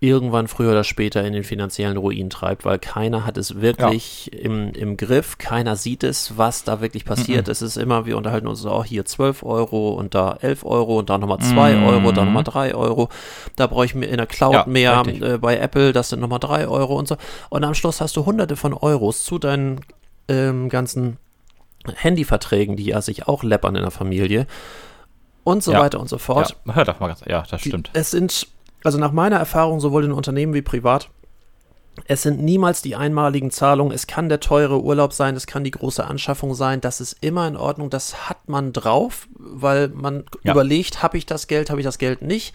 irgendwann 0.00 0.48
früher 0.48 0.72
oder 0.72 0.82
später 0.82 1.24
in 1.24 1.32
den 1.32 1.44
finanziellen 1.44 1.96
Ruin 1.96 2.28
treibt, 2.28 2.64
weil 2.64 2.80
keiner 2.80 3.24
hat 3.24 3.36
es 3.36 3.60
wirklich 3.60 4.32
im, 4.32 4.72
im 4.72 4.96
Griff, 4.96 5.38
keiner 5.38 5.76
sieht 5.76 6.02
es, 6.02 6.36
was 6.36 6.64
da 6.64 6.80
wirklich 6.80 7.04
passiert. 7.04 7.46
Es 7.46 7.62
ist 7.62 7.76
immer, 7.76 8.04
wir 8.04 8.16
unterhalten 8.16 8.48
uns 8.48 8.66
auch 8.66 8.84
hier 8.84 9.04
12 9.04 9.44
Euro 9.44 9.90
und 9.92 10.16
da 10.16 10.36
11 10.40 10.64
Euro 10.64 10.98
und 10.98 11.08
da 11.08 11.18
nochmal 11.18 11.38
2 11.38 11.76
Mhm. 11.76 11.84
Euro, 11.84 12.10
da 12.10 12.24
nochmal 12.24 12.42
3 12.42 12.74
Euro. 12.74 13.10
Da 13.54 13.68
brauche 13.68 13.84
ich 13.84 13.94
mir 13.94 14.06
in 14.06 14.16
der 14.16 14.26
Cloud 14.26 14.54
Ja, 14.54 14.64
mehr, 14.66 15.04
äh, 15.06 15.38
bei 15.38 15.56
Apple, 15.56 15.92
das 15.92 16.08
sind 16.08 16.18
nochmal 16.18 16.40
3 16.40 16.66
Euro 16.66 16.96
und 16.98 17.06
so. 17.06 17.16
Und 17.48 17.62
am 17.62 17.74
Schluss 17.74 18.00
hast 18.00 18.16
du 18.16 18.26
hunderte 18.26 18.56
von 18.56 18.74
Euros 18.74 19.22
zu 19.24 19.38
deinen 19.38 19.82
ähm, 20.28 20.68
ganzen 20.68 21.16
Handyverträgen, 21.96 22.76
die 22.76 22.84
ja 22.86 23.02
sich 23.02 23.26
auch 23.28 23.42
läppern 23.42 23.74
in 23.76 23.82
der 23.82 23.90
Familie 23.90 24.46
und 25.44 25.62
so 25.62 25.72
Ja. 25.72 25.80
weiter 25.80 25.98
und 26.00 26.08
so 26.08 26.18
fort. 26.18 26.56
Ja, 26.66 26.74
hör 26.74 26.84
doch 26.84 27.00
mal 27.00 27.08
ganz. 27.08 27.22
Ja, 27.26 27.42
das 27.48 27.62
Die- 27.62 27.68
stimmt. 27.70 27.90
Es 27.92 28.10
sind, 28.12 28.46
also 28.84 28.98
nach 28.98 29.12
meiner 29.12 29.36
Erfahrung, 29.36 29.80
sowohl 29.80 30.04
in 30.04 30.12
Unternehmen 30.12 30.54
wie 30.54 30.62
privat, 30.62 31.08
es 32.06 32.22
sind 32.22 32.40
niemals 32.40 32.80
die 32.80 32.96
einmaligen 32.96 33.50
Zahlungen. 33.50 33.92
Es 33.92 34.06
kann 34.06 34.28
der 34.30 34.40
teure 34.40 34.80
Urlaub 34.82 35.12
sein, 35.12 35.36
es 35.36 35.46
kann 35.46 35.62
die 35.64 35.72
große 35.72 36.04
Anschaffung 36.06 36.54
sein. 36.54 36.80
Das 36.80 37.00
ist 37.02 37.16
immer 37.20 37.46
in 37.46 37.56
Ordnung. 37.56 37.90
Das 37.90 38.30
hat 38.30 38.48
man 38.48 38.72
drauf, 38.72 39.28
weil 39.36 39.88
man 39.88 40.24
Ja. 40.42 40.52
überlegt, 40.52 41.02
habe 41.02 41.18
ich 41.18 41.26
das 41.26 41.48
Geld, 41.48 41.68
habe 41.68 41.80
ich 41.80 41.84
das 41.84 41.98
Geld 41.98 42.22
nicht. 42.22 42.54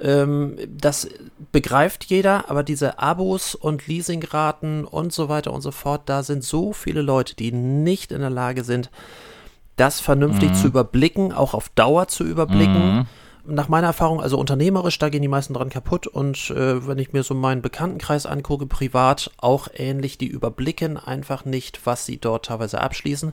Ähm, 0.00 0.56
das 0.68 1.08
begreift 1.52 2.04
jeder, 2.04 2.48
aber 2.48 2.62
diese 2.62 2.98
Abos 2.98 3.54
und 3.54 3.86
Leasingraten 3.86 4.84
und 4.84 5.12
so 5.12 5.28
weiter 5.28 5.52
und 5.52 5.60
so 5.60 5.70
fort, 5.70 6.02
da 6.06 6.22
sind 6.22 6.44
so 6.44 6.72
viele 6.72 7.02
Leute, 7.02 7.34
die 7.34 7.52
nicht 7.52 8.12
in 8.12 8.20
der 8.20 8.30
Lage 8.30 8.64
sind, 8.64 8.90
das 9.76 10.00
vernünftig 10.00 10.52
zu 10.54 10.66
überblicken, 10.66 11.32
auch 11.32 11.54
auf 11.54 11.70
Dauer 11.70 12.08
zu 12.08 12.24
überblicken. 12.24 13.08
Nach 13.46 13.68
meiner 13.68 13.86
Erfahrung, 13.88 14.20
also 14.20 14.38
unternehmerisch, 14.38 14.98
da 14.98 15.08
gehen 15.08 15.22
die 15.22 15.28
meisten 15.28 15.54
dran 15.54 15.70
kaputt 15.70 16.06
und 16.06 16.50
äh, 16.50 16.86
wenn 16.86 16.98
ich 16.98 17.14
mir 17.14 17.22
so 17.22 17.34
meinen 17.34 17.62
Bekanntenkreis 17.62 18.26
angucke, 18.26 18.66
privat 18.66 19.30
auch 19.38 19.68
ähnlich, 19.74 20.18
die 20.18 20.26
überblicken 20.26 20.98
einfach 20.98 21.46
nicht, 21.46 21.86
was 21.86 22.04
sie 22.04 22.18
dort 22.18 22.46
teilweise 22.46 22.80
abschließen, 22.80 23.32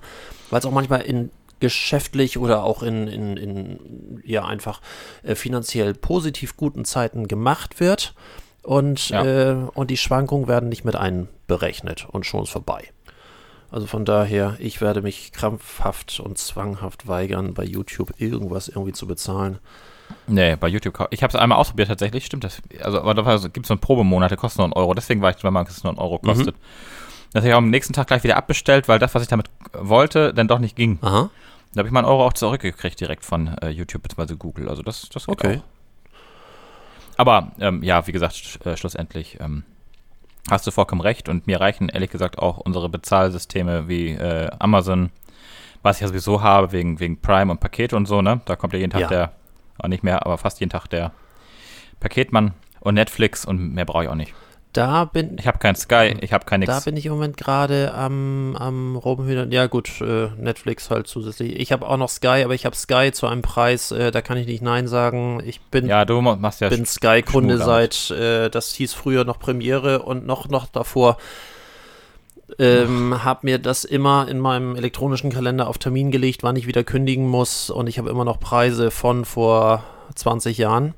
weil 0.50 0.60
es 0.60 0.66
auch 0.66 0.72
manchmal 0.72 1.02
in 1.02 1.30
geschäftlich 1.60 2.38
oder 2.38 2.64
auch 2.64 2.84
in, 2.84 3.08
in, 3.08 3.38
in 3.38 4.22
ja 4.26 4.46
einfach 4.46 4.82
äh, 5.24 5.36
finanziell 5.36 5.94
positiv 5.94 6.58
guten 6.58 6.86
Zeiten 6.86 7.28
gemacht 7.28 7.80
wird 7.80 8.14
und, 8.64 9.10
Ja. 9.10 9.24
äh, 9.26 9.56
und 9.74 9.90
die 9.92 9.98
Schwankungen 9.98 10.48
werden 10.48 10.70
nicht 10.70 10.86
mit 10.86 10.96
einberechnet 10.96 12.08
und 12.12 12.26
schon 12.26 12.44
ist 12.44 12.50
vorbei. 12.52 12.90
Also 13.70 13.86
von 13.86 14.06
daher, 14.06 14.56
ich 14.60 14.80
werde 14.80 15.02
mich 15.02 15.34
krampfhaft 15.34 16.20
und 16.22 16.38
zwanghaft 16.38 17.08
weigern, 17.08 17.54
bei 17.54 17.66
YouTube 17.66 18.14
irgendwas 18.18 18.70
irgendwie 18.70 18.94
zu 18.94 19.08
bezahlen. 19.08 19.60
Nee, 20.26 20.56
bei 20.56 20.70
YouTube. 20.70 21.06
Ich 21.12 21.22
habe 21.22 21.32
es 21.32 21.36
einmal 21.36 21.58
ausprobiert 21.58 21.90
tatsächlich, 21.90 22.26
stimmt 22.26 22.46
das. 22.46 22.62
Also, 22.82 23.02
aber 23.02 23.14
da 23.14 23.38
gibt 23.50 23.66
es 23.66 23.68
so 23.68 23.74
einen 23.74 23.82
Probemonat, 23.82 24.32
der 24.32 24.38
kostet 24.38 24.60
nur 24.60 24.66
einen 24.66 24.74
Euro. 24.74 24.94
Deswegen 24.94 25.22
war 25.22 25.32
ich 25.32 25.38
zweimal, 25.38 25.66
dass 25.66 25.78
es 25.78 25.84
nur 25.84 25.92
einen 25.92 26.00
Euro 26.00 26.18
kostet. 26.20 26.56
Das 27.34 27.42
habe 27.42 27.50
ich 27.50 27.54
auch 27.54 27.58
am 27.58 27.70
nächsten 27.70 27.92
Tag 27.92 28.08
gleich 28.08 28.24
wieder 28.24 28.38
abbestellt, 28.38 28.88
weil 28.88 29.00
das, 29.00 29.14
was 29.14 29.24
ich 29.24 29.28
damit 29.28 29.48
wollte, 29.74 30.34
dann 30.34 30.48
doch 30.48 30.60
nicht 30.60 30.78
ging. 30.78 30.98
Aha. 31.02 31.30
Da 31.74 31.80
habe 31.80 31.88
ich 31.88 31.94
meinen 31.94 32.06
Euro 32.06 32.26
auch 32.26 32.34
zurückgekriegt 32.34 33.00
direkt 33.00 33.26
von 33.26 33.56
äh, 33.60 33.70
YouTube 33.70 34.04
bzw. 34.04 34.36
Google. 34.36 34.70
Also 34.70 34.82
das, 34.84 35.10
das 35.10 35.26
geht 35.28 35.34
Okay. 35.38 35.58
auch. 35.58 35.64
Aber 37.18 37.52
ähm, 37.60 37.84
ja, 37.84 38.06
wie 38.08 38.12
gesagt, 38.12 38.36
sch 38.36 38.60
äh, 38.66 38.78
schlussendlich 38.78 39.40
ähm, 39.40 39.64
hast 40.50 40.66
du 40.68 40.72
vollkommen 40.72 41.02
recht. 41.02 41.30
Und 41.30 41.48
mir 41.48 41.60
reichen 41.60 41.90
ehrlich 41.90 42.10
gesagt 42.12 42.40
auch 42.40 42.58
unsere 42.58 42.90
Bezahlsysteme 42.90 43.88
wie 43.88 44.12
äh, 44.12 44.50
Amazon, 44.60 45.10
was 45.84 45.98
ich 45.98 46.02
ja 46.02 46.08
sowieso 46.08 46.42
habe, 46.42 46.72
wegen, 46.72 47.00
wegen 47.00 47.20
Prime 47.20 47.52
und 47.52 47.60
Pakete 47.60 47.96
und 47.96 48.06
so, 48.06 48.22
ne? 48.22 48.42
Da 48.46 48.56
kommt 48.56 48.74
ja 48.74 48.80
jeden 48.80 48.92
Tag 48.92 49.02
Ja. 49.02 49.08
der, 49.08 49.32
auch 49.80 49.88
nicht 49.88 50.04
mehr, 50.04 50.26
aber 50.26 50.38
fast 50.38 50.60
jeden 50.60 50.70
Tag 50.70 50.88
der 50.88 51.12
Paketmann 52.00 52.54
und 52.80 52.94
Netflix 52.96 53.46
und 53.46 53.74
mehr 53.74 53.86
brauche 53.86 54.04
ich 54.04 54.10
auch 54.10 54.16
nicht. 54.16 54.34
Da 54.78 55.06
bin, 55.06 55.38
Ich 55.40 55.48
habe 55.48 55.58
kein 55.58 55.76
Sky, 55.76 56.16
ich 56.22 56.34
habe 56.34 56.46
kein 56.46 56.62
da 56.62 56.74
nix. 56.74 56.86
bin 56.86 56.96
ich 56.98 57.08
im 57.08 57.14
Moment 57.14 57.36
gerade 57.38 57.94
am, 57.96 58.56
am 58.60 58.96
rumhühnern. 58.96 59.52
Ja 59.52 59.66
gut, 59.66 60.02
äh, 60.02 60.28
Netflix 60.38 60.92
halt 60.92 61.08
zusätzlich. 61.08 61.60
Ich 61.60 61.72
habe 61.72 61.88
auch 61.88 61.98
noch 61.98 62.10
Sky, 62.10 62.44
aber 62.44 62.54
ich 62.54 62.66
habe 62.66 62.76
Sky 62.76 63.12
zu 63.12 63.26
einem 63.26 63.42
Preis, 63.42 63.92
äh, 63.92 64.12
da 64.12 64.22
kann 64.22 64.38
ich 64.38 64.46
nicht 64.46 64.62
Nein 64.62 64.88
sagen. 64.88 65.42
Ich 65.44 65.62
bin, 65.62 65.88
Ja, 65.88 66.06
du 66.06 66.22
machst 66.22 66.62
ja 66.62 66.70
bin 66.70 66.86
Sky-Kunde 66.86 67.56
Schmuh 67.58 67.66
damit. 67.66 67.94
seit, 67.94 68.18
äh, 68.20 68.50
das 68.50 68.72
hieß 68.74 68.94
früher 68.94 69.24
noch 69.26 69.40
Premiere 69.40 70.04
und 70.04 70.28
noch, 70.28 70.48
noch 70.48 70.68
davor 70.68 71.18
Ähm, 72.60 73.24
habe 73.26 73.42
mir 73.44 73.60
das 73.60 73.84
immer 73.84 74.28
in 74.30 74.40
meinem 74.40 74.76
elektronischen 74.76 75.32
Kalender 75.32 75.68
auf 75.68 75.80
Termin 75.80 76.12
gelegt, 76.12 76.44
wann 76.44 76.56
ich 76.56 76.66
wieder 76.66 76.84
kündigen 76.84 77.28
muss. 77.28 77.70
Und 77.70 77.88
ich 77.88 77.98
habe 78.00 78.10
immer 78.10 78.24
noch 78.26 78.40
Preise 78.40 78.90
von 78.90 79.26
vor 79.26 79.84
20 80.16 80.58
Jahren. 80.58 80.94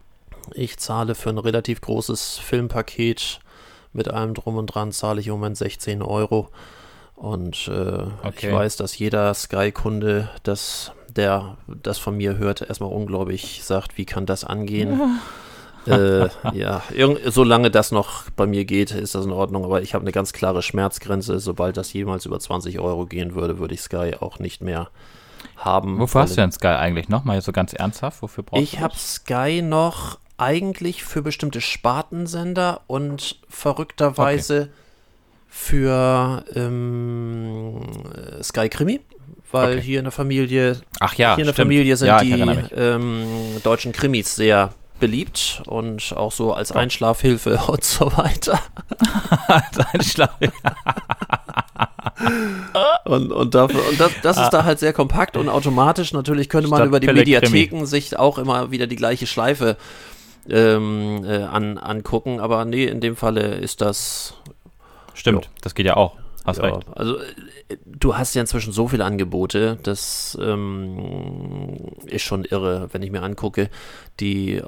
Ich 0.54 0.78
zahle 0.78 1.16
für 1.16 1.30
ein 1.30 1.38
relativ 1.40 1.82
großes 1.82 2.38
Filmpaket 2.38 3.40
mit 3.94 4.10
allem 4.10 4.34
drum 4.34 4.58
und 4.58 4.68
dran, 4.68 4.92
zahle 4.92 5.20
ich 5.20 5.28
im 5.28 5.34
Moment 5.34 5.58
16 5.58 6.02
Euro. 6.02 6.50
Und 7.16 7.68
äh, 7.68 8.04
Okay. 8.24 8.48
ich 8.48 8.52
weiß, 8.54 8.78
dass 8.78 8.98
jeder 8.98 9.34
Sky-Kunde, 9.34 10.30
das, 10.44 10.92
der 11.10 11.58
das 11.68 11.98
von 11.98 12.16
mir 12.16 12.38
hört, 12.38 12.62
erstmal 12.62 12.92
unglaublich 12.92 13.62
sagt, 13.64 13.98
wie 13.98 14.06
kann 14.06 14.26
das 14.26 14.44
angehen? 14.44 15.20
äh, 15.86 16.30
ja, 16.54 16.82
irgend, 16.94 17.20
solange 17.34 17.72
das 17.72 17.92
noch 17.92 18.30
bei 18.36 18.46
mir 18.46 18.64
geht, 18.66 18.92
ist 18.92 19.16
das 19.16 19.26
in 19.26 19.32
Ordnung, 19.32 19.66
aber 19.66 19.82
ich 19.82 19.94
habe 19.94 20.04
eine 20.04 20.12
ganz 20.12 20.34
klare 20.34 20.62
Schmerzgrenze. 20.62 21.40
Sobald 21.40 21.78
das 21.78 21.92
jemals 21.92 22.26
über 22.26 22.40
20 22.40 22.80
Euro 22.80 23.06
gehen 23.06 23.36
würde, 23.36 23.60
würde 23.60 23.74
ich 23.74 23.82
Sky 23.82 24.16
auch 24.20 24.40
nicht 24.40 24.62
mehr 24.62 24.90
haben. 25.58 26.00
Wofür 26.00 26.22
hast 26.22 26.32
du 26.32 26.42
denn 26.42 26.52
Sky 26.52 26.68
eigentlich 26.68 27.10
noch? 27.10 27.24
Mal 27.26 27.42
so 27.42 27.52
ganz 27.52 27.74
ernsthaft, 27.74 28.22
wofür 28.22 28.44
brauchst 28.44 28.64
Ich 28.64 28.72
du 28.74 28.80
habe 28.80 28.96
Sky 28.96 29.62
noch 29.62 30.20
eigentlich 30.40 31.04
für 31.04 31.22
bestimmte 31.22 31.62
Spartensender 31.62 32.82
und 32.88 33.40
verrückterweise 33.50 34.70
für 35.48 36.44
ähm, 36.56 37.82
äh, 38.16 38.44
Sky 38.44 38.70
Krimi, 38.70 39.02
weil 39.52 39.74
Okay. 39.78 39.82
hier 39.82 40.00
in 40.00 40.06
der 40.06 40.12
Familie? 40.12 40.82
Ach 41.00 41.14
ja, 41.16 41.36
hier 41.36 41.44
in 41.44 41.48
der 41.48 41.54
stimmt. 41.54 41.68
Familie 41.68 41.98
sind 41.98 42.08
ja, 42.08 42.20
die 42.20 42.32
ähm, 42.76 43.26
deutschen 43.64 43.92
Krimis 43.92 44.36
sehr 44.36 44.72
beliebt 45.00 45.64
und 45.66 46.14
auch 46.16 46.32
so 46.32 46.54
als 46.54 46.72
Einschlafhilfe 46.72 47.58
und 47.68 47.84
so 47.84 48.06
weiter. 48.18 48.60
Dein 49.48 50.02
Schlag. 50.04 50.32
Und, 53.06 53.32
und, 53.32 53.56
dafür, 53.56 53.80
und 53.90 54.00
das, 54.00 54.12
das 54.22 54.38
ist 54.38 54.50
da 54.50 54.66
halt 54.66 54.78
sehr 54.78 54.94
kompakt 54.94 55.38
und 55.38 55.48
automatisch. 55.50 56.12
Natürlich 56.14 56.50
könnte 56.50 56.70
man 56.70 56.80
Statt 56.80 56.88
über 56.88 57.00
die. 57.00 57.08
Mediatheken 57.08 57.86
sich 57.86 58.20
auch 58.20 58.38
immer 58.38 58.72
wieder 58.72 58.88
die 58.88 58.98
gleiche 58.98 59.26
Schleife 59.26 59.78
ähm, 60.52 61.24
äh, 61.26 61.44
an, 61.44 61.78
angucken, 61.78 62.40
aber 62.40 62.66
nee, 62.66 62.86
in 62.86 63.00
dem 63.02 63.16
Falle 63.16 63.56
ist 63.56 63.82
das 63.82 64.36
Stimmt, 65.14 65.46
Jo. 65.46 65.52
das 65.62 65.76
geht 65.76 65.86
ja 65.86 65.98
auch. 65.98 66.16
Hast 66.46 66.58
Ja, 66.60 66.66
recht. 66.66 66.88
also 66.96 67.18
äh, 67.18 67.78
du 67.86 68.16
hast 68.18 68.34
ja 68.36 68.42
inzwischen 68.42 68.72
so 68.72 68.88
viele 68.88 69.04
Angebote, 69.04 69.78
das 69.84 70.38
ähm, 70.42 71.76
ist 72.06 72.22
schon 72.24 72.46
irre, 72.46 72.88
wenn 72.94 73.04
ich 73.04 73.12
mir 73.12 73.22
angucke, 73.22 73.70
die 74.22 74.56
äh, 74.56 74.64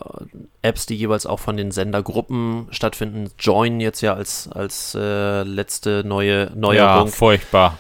Apps, 0.62 0.86
die 0.86 0.96
jeweils 0.96 1.26
auch 1.26 1.39
von 1.39 1.56
den 1.56 1.72
Sendergruppen 1.72 2.67
stattfinden, 2.72 3.30
Join 3.39 3.80
jetzt 3.80 4.02
ja 4.02 4.13
als, 4.13 4.50
als 4.52 4.94
äh, 5.00 5.44
letzte 5.44 6.04
neue 6.06 6.48
Ja, 6.50 6.56
Neuerung. 6.56 7.08
furchtbar. 7.08 7.78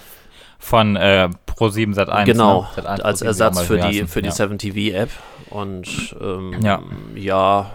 Von 0.57 0.95
äh, 0.95 1.27
Pro7 1.47 1.95
Sat1. 1.95 2.25
genau, 2.25 2.61
ne? 2.77 2.83
Sat1, 2.83 3.01
als 3.01 3.21
Pro7, 3.21 3.25
Ersatz 3.25 3.61
für 3.63 3.77
die, 3.79 4.05
für 4.07 4.21
die 4.21 4.29
ja. 4.29 4.33
7TV-App. 4.35 5.09
Und 5.49 6.15
ähm, 6.21 6.55
Ja. 6.63 6.81
ja, 7.15 7.71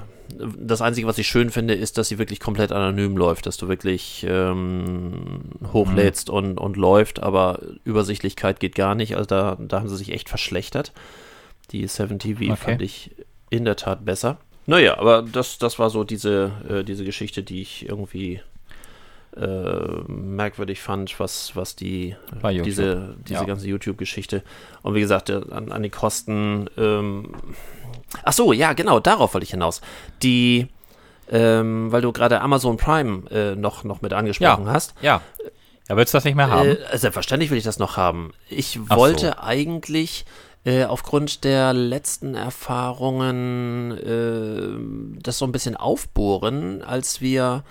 das 0.59 0.83
Einzige, 0.83 1.07
was 1.07 1.19
ich 1.19 1.27
schön 1.27 1.51
finde, 1.51 1.75
ist, 1.75 1.99
dass 1.99 2.09
sie 2.09 2.19
wirklich 2.19 2.41
komplett 2.41 2.73
anonym 2.73 3.17
läuft, 3.17 3.47
dass 3.47 3.57
du 3.57 3.69
wirklich 3.69 4.25
ähm, 4.29 5.41
hochlädst 5.73 6.29
Mhm. 6.29 6.35
und, 6.35 6.59
und 6.59 6.77
läuft, 6.77 7.23
aber 7.23 7.61
Übersichtlichkeit 7.85 8.61
geht 8.61 8.75
gar 8.75 8.95
nicht. 8.95 9.17
Also 9.17 9.27
da, 9.27 9.57
da 9.61 9.79
haben 9.81 9.89
sie 9.89 9.97
sich 9.97 10.13
echt 10.13 10.29
verschlechtert. 10.29 10.93
Die 11.73 11.89
7TV 11.89 12.53
Okay. 12.53 12.57
fand 12.57 12.83
ich 12.83 13.11
in 13.51 13.65
der 13.65 13.77
Tat 13.77 14.05
besser. 14.05 14.39
Naja, 14.67 14.99
aber 14.99 15.23
das, 15.23 15.59
das 15.59 15.79
war 15.79 15.91
so 15.91 16.03
diese, 16.05 16.53
äh, 16.69 16.85
diese 16.85 17.05
Geschichte, 17.05 17.43
die 17.43 17.63
ich 17.63 17.89
irgendwie 17.89 18.41
äh, 19.37 20.11
merkwürdig 20.11 20.81
fand, 20.81 21.19
was, 21.21 21.55
was 21.55 21.77
die 21.77 22.17
diese, 22.65 23.17
diese 23.29 23.35
Ja. 23.41 23.45
ganze 23.45 23.69
YouTube-Geschichte. 23.69 24.43
Und 24.83 24.95
wie 24.95 25.01
gesagt, 25.01 25.31
an, 25.31 25.73
an 25.73 25.83
die 25.83 25.91
Kosten. 25.91 26.69
Ähm, 26.79 27.33
ach 28.25 28.33
so, 28.33 28.53
ja, 28.53 28.73
genau, 28.73 29.01
darauf 29.01 29.35
wollte 29.35 29.45
ich 29.45 29.51
hinaus. 29.51 29.81
Die, 30.23 30.69
ähm, 31.31 31.93
weil 31.93 32.03
du 32.03 32.13
gerade 32.13 32.41
Amazon 32.41 32.77
Prime 32.77 33.31
äh, 33.31 33.55
noch, 33.57 33.85
noch 33.85 34.01
mit 34.03 34.13
angesprochen 34.13 34.69
hast. 34.69 34.95
Ja. 35.03 35.21
Ja, 35.89 35.97
willst 35.97 36.13
du 36.15 36.17
das 36.17 36.25
nicht 36.25 36.35
mehr 36.35 36.51
haben? 36.51 36.71
Äh, 36.91 36.99
selbstverständlich 36.99 37.51
will 37.51 37.59
ich 37.59 37.65
das 37.65 37.79
noch 37.79 37.97
haben. 37.97 38.33
Ich 38.49 38.81
Ach 38.89 38.97
wollte 38.97 39.27
so. 39.37 39.43
eigentlich 39.43 40.25
äh, 40.65 40.85
aufgrund 40.85 41.45
der 41.45 41.73
letzten 41.75 42.35
Erfahrungen 42.35 43.93
äh, 43.93 45.21
das 45.23 45.39
so 45.39 45.45
ein 45.45 45.53
bisschen 45.53 45.77
aufbohren, 45.77 46.83
als 46.83 47.21
wir 47.21 47.63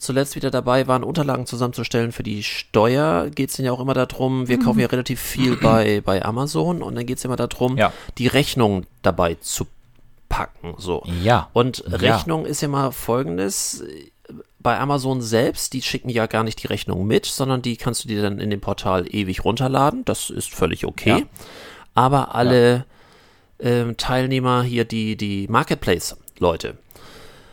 zuletzt 0.00 0.34
wieder 0.36 0.50
dabei 0.50 0.86
waren, 0.86 1.04
Unterlagen 1.04 1.46
zusammenzustellen 1.46 2.12
für 2.12 2.22
die 2.22 2.42
Steuer, 2.42 3.28
geht 3.30 3.50
es 3.50 3.58
ja 3.58 3.70
auch 3.72 3.80
immer 3.80 3.94
darum, 3.94 4.48
wir 4.48 4.58
kaufen 4.58 4.80
ja 4.80 4.86
relativ 4.86 5.20
viel 5.20 5.56
bei, 5.56 6.00
bei 6.04 6.24
Amazon 6.24 6.82
und 6.82 6.94
dann 6.94 7.06
geht 7.06 7.18
es 7.18 7.24
immer 7.24 7.36
darum, 7.36 7.76
Ja. 7.76 7.92
die 8.18 8.26
Rechnung 8.26 8.86
dabei 9.02 9.34
zu 9.40 9.66
packen. 10.28 10.74
So. 10.78 11.02
ja. 11.22 11.48
Und 11.52 11.84
Ja. 11.88 11.96
Rechnung 11.96 12.46
ist 12.46 12.60
ja 12.62 12.68
mal 12.68 12.92
folgendes. 12.92 13.84
Bei 14.58 14.78
Amazon 14.78 15.22
selbst, 15.22 15.72
die 15.72 15.82
schicken 15.82 16.10
ja 16.10 16.26
gar 16.26 16.44
nicht 16.44 16.62
die 16.62 16.66
Rechnung 16.66 17.06
mit, 17.06 17.24
sondern 17.26 17.62
die 17.62 17.76
kannst 17.76 18.04
du 18.04 18.08
dir 18.08 18.22
dann 18.22 18.38
in 18.38 18.50
dem 18.50 18.60
Portal 18.60 19.06
ewig 19.12 19.44
runterladen. 19.44 20.04
Das 20.04 20.30
ist 20.30 20.54
völlig 20.54 20.84
okay. 20.86 21.20
Ja. 21.20 21.22
Aber 21.94 22.34
alle 22.34 22.84
ähm, 23.58 23.96
Teilnehmer 23.96 24.62
hier, 24.62 24.84
die, 24.84 25.16
die 25.16 25.48
Marketplace-Leute, 25.48 26.76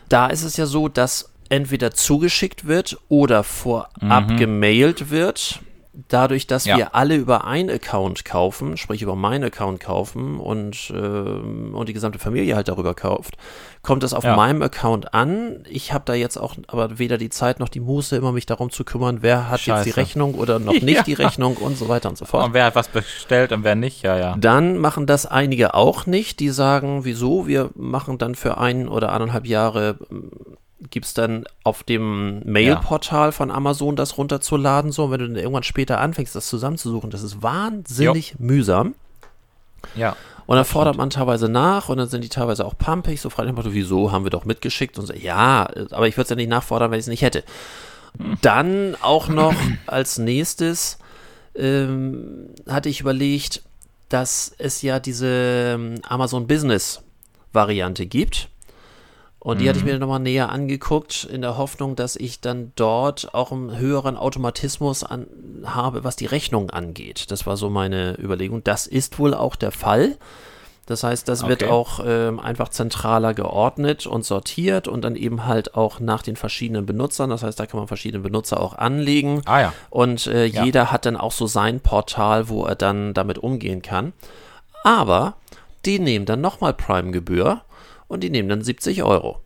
da 0.08 0.26
ist 0.28 0.42
es 0.44 0.56
ja 0.56 0.66
so, 0.66 0.88
dass 0.88 1.30
entweder 1.48 1.92
zugeschickt 1.92 2.66
wird 2.66 2.98
oder 3.08 3.44
vorab 3.44 4.36
gemailt 4.38 5.10
wird. 5.10 5.60
Dadurch, 6.06 6.46
dass 6.46 6.64
Ja. 6.64 6.76
wir 6.76 6.94
alle 6.94 7.16
über 7.16 7.44
einen 7.44 7.70
Account 7.70 8.24
kaufen, 8.24 8.76
sprich 8.76 9.02
über 9.02 9.16
meinen 9.16 9.42
Account 9.42 9.80
kaufen 9.80 10.38
und, 10.38 10.92
ähm, 10.94 11.74
und 11.74 11.88
die 11.88 11.92
gesamte 11.92 12.20
Familie 12.20 12.54
halt 12.54 12.68
darüber 12.68 12.94
kauft, 12.94 13.36
kommt 13.82 14.04
es 14.04 14.14
auf 14.14 14.22
Ja. 14.22 14.36
meinem 14.36 14.62
Account 14.62 15.12
an. 15.12 15.64
Ich 15.68 15.92
habe 15.92 16.04
da 16.06 16.14
jetzt 16.14 16.36
auch 16.36 16.54
aber 16.68 17.00
weder 17.00 17.18
die 17.18 17.30
Zeit 17.30 17.58
noch 17.58 17.68
die 17.68 17.80
Muße, 17.80 18.14
immer 18.14 18.30
mich 18.30 18.46
darum 18.46 18.70
zu 18.70 18.84
kümmern, 18.84 19.22
wer 19.22 19.48
hat 19.48 19.58
jetzt 19.66 19.86
die 19.86 19.90
Scheiße. 19.90 19.96
Rechnung 19.96 20.34
oder 20.36 20.60
noch 20.60 20.72
nicht 20.82 20.98
Ja. 20.98 21.02
die 21.02 21.14
Rechnung 21.14 21.56
und 21.56 21.76
so 21.76 21.88
weiter 21.88 22.08
und 22.10 22.16
so 22.16 22.26
fort. 22.26 22.44
Und 22.46 22.54
wer 22.54 22.66
hat 22.66 22.76
was 22.76 22.86
bestellt 22.86 23.50
und 23.50 23.64
wer 23.64 23.74
nicht? 23.74 24.02
Ja, 24.04 24.16
ja. 24.16 24.36
Dann 24.38 24.78
machen 24.78 25.06
das 25.06 25.26
einige 25.26 25.74
auch 25.74 26.06
nicht. 26.06 26.38
Die 26.38 26.50
sagen, 26.50 27.04
wieso? 27.06 27.48
Wir 27.48 27.70
machen 27.74 28.18
dann 28.18 28.36
für 28.36 28.58
ein 28.58 28.86
oder 28.88 29.10
anderthalb 29.10 29.46
Jahre, 29.46 29.98
gibt 30.90 31.06
es 31.06 31.14
dann 31.14 31.44
auf 31.64 31.82
dem 31.82 32.40
Mailportal 32.44 33.32
von 33.32 33.50
Amazon 33.50 33.96
das 33.96 34.16
runterzuladen. 34.16 34.92
So, 34.92 35.04
und 35.04 35.10
wenn 35.10 35.20
du 35.20 35.26
dann 35.28 35.36
irgendwann 35.36 35.64
später 35.64 36.00
anfängst, 36.00 36.34
das 36.34 36.48
zusammenzusuchen, 36.48 37.10
das 37.10 37.22
ist 37.22 37.42
wahnsinnig 37.42 38.38
mühsam. 38.38 38.94
Ja. 39.96 40.16
Und 40.46 40.56
dann 40.56 40.64
fordert 40.64 40.96
man 40.96 41.10
teilweise 41.10 41.48
nach 41.48 41.88
und 41.88 41.98
dann 41.98 42.08
sind 42.08 42.24
die 42.24 42.28
teilweise 42.28 42.64
auch 42.64 42.76
pumpig. 42.78 43.20
So 43.20 43.28
fragt 43.28 43.52
man, 43.52 43.74
wieso 43.74 44.12
haben 44.12 44.24
wir 44.24 44.30
doch 44.30 44.44
mitgeschickt? 44.44 44.98
Und 44.98 45.06
so, 45.06 45.12
ja, 45.12 45.68
aber 45.90 46.08
ich 46.08 46.16
würde 46.16 46.22
es 46.22 46.30
ja 46.30 46.36
nicht 46.36 46.48
nachfordern, 46.48 46.90
wenn 46.90 46.98
ich 46.98 47.04
es 47.04 47.08
nicht 47.08 47.22
hätte. 47.22 47.44
Dann 48.40 48.96
auch 49.02 49.28
noch 49.28 49.54
als 49.86 50.16
nächstes 50.18 50.98
ähm, 51.54 52.50
hatte 52.66 52.88
ich 52.88 53.00
überlegt, 53.00 53.62
dass 54.08 54.54
es 54.56 54.80
ja 54.80 55.00
diese 55.00 55.26
ähm, 55.74 55.96
Amazon 56.08 56.46
Business 56.46 57.02
Variante 57.52 58.06
gibt. 58.06 58.48
Und 59.48 59.62
die 59.62 59.68
hatte 59.68 59.78
ich 59.78 59.84
mir 59.86 59.98
nochmal 59.98 60.20
näher 60.20 60.50
angeguckt, 60.50 61.24
in 61.24 61.40
der 61.40 61.56
Hoffnung, 61.56 61.96
dass 61.96 62.16
ich 62.16 62.42
dann 62.42 62.72
dort 62.76 63.32
auch 63.32 63.50
einen 63.50 63.78
höheren 63.78 64.18
Automatismus 64.18 65.04
an, 65.04 65.26
habe, 65.64 66.04
was 66.04 66.16
die 66.16 66.26
Rechnung 66.26 66.68
angeht. 66.68 67.30
Das 67.30 67.46
war 67.46 67.56
so 67.56 67.70
meine 67.70 68.18
Überlegung. 68.20 68.62
Das 68.62 68.86
ist 68.86 69.18
wohl 69.18 69.32
auch 69.32 69.56
der 69.56 69.72
Fall. 69.72 70.16
Das 70.84 71.02
heißt, 71.02 71.28
das 71.28 71.46
wird 71.46 71.62
Okay. 71.62 71.72
auch 71.72 72.00
ähm, 72.04 72.38
einfach 72.40 72.68
zentraler 72.68 73.32
geordnet 73.32 74.06
und 74.06 74.22
sortiert 74.24 74.86
und 74.86 75.02
dann 75.02 75.16
eben 75.16 75.46
halt 75.46 75.74
auch 75.74 75.98
nach 75.98 76.20
den 76.20 76.36
verschiedenen 76.36 76.84
Benutzern. 76.84 77.30
Das 77.30 77.42
heißt, 77.42 77.58
da 77.58 77.64
kann 77.64 77.78
man 77.80 77.88
verschiedene 77.88 78.22
Benutzer 78.22 78.60
auch 78.60 78.74
anlegen. 78.76 79.40
Ah 79.46 79.60
ja. 79.60 79.72
Und 79.88 80.26
äh, 80.26 80.44
Ja. 80.44 80.64
jeder 80.64 80.92
hat 80.92 81.06
dann 81.06 81.16
auch 81.16 81.32
so 81.32 81.46
sein 81.46 81.80
Portal, 81.80 82.50
wo 82.50 82.66
er 82.66 82.74
dann 82.74 83.14
damit 83.14 83.38
umgehen 83.38 83.80
kann. 83.80 84.12
Aber 84.84 85.36
die 85.86 85.98
nehmen 85.98 86.26
dann 86.26 86.42
nochmal 86.42 86.74
Prime-Gebühr 86.74 87.62
und 88.08 88.22
die 88.24 88.30
nehmen 88.30 88.48
dann 88.48 88.62
70 88.62 89.02
Euro. 89.04 89.40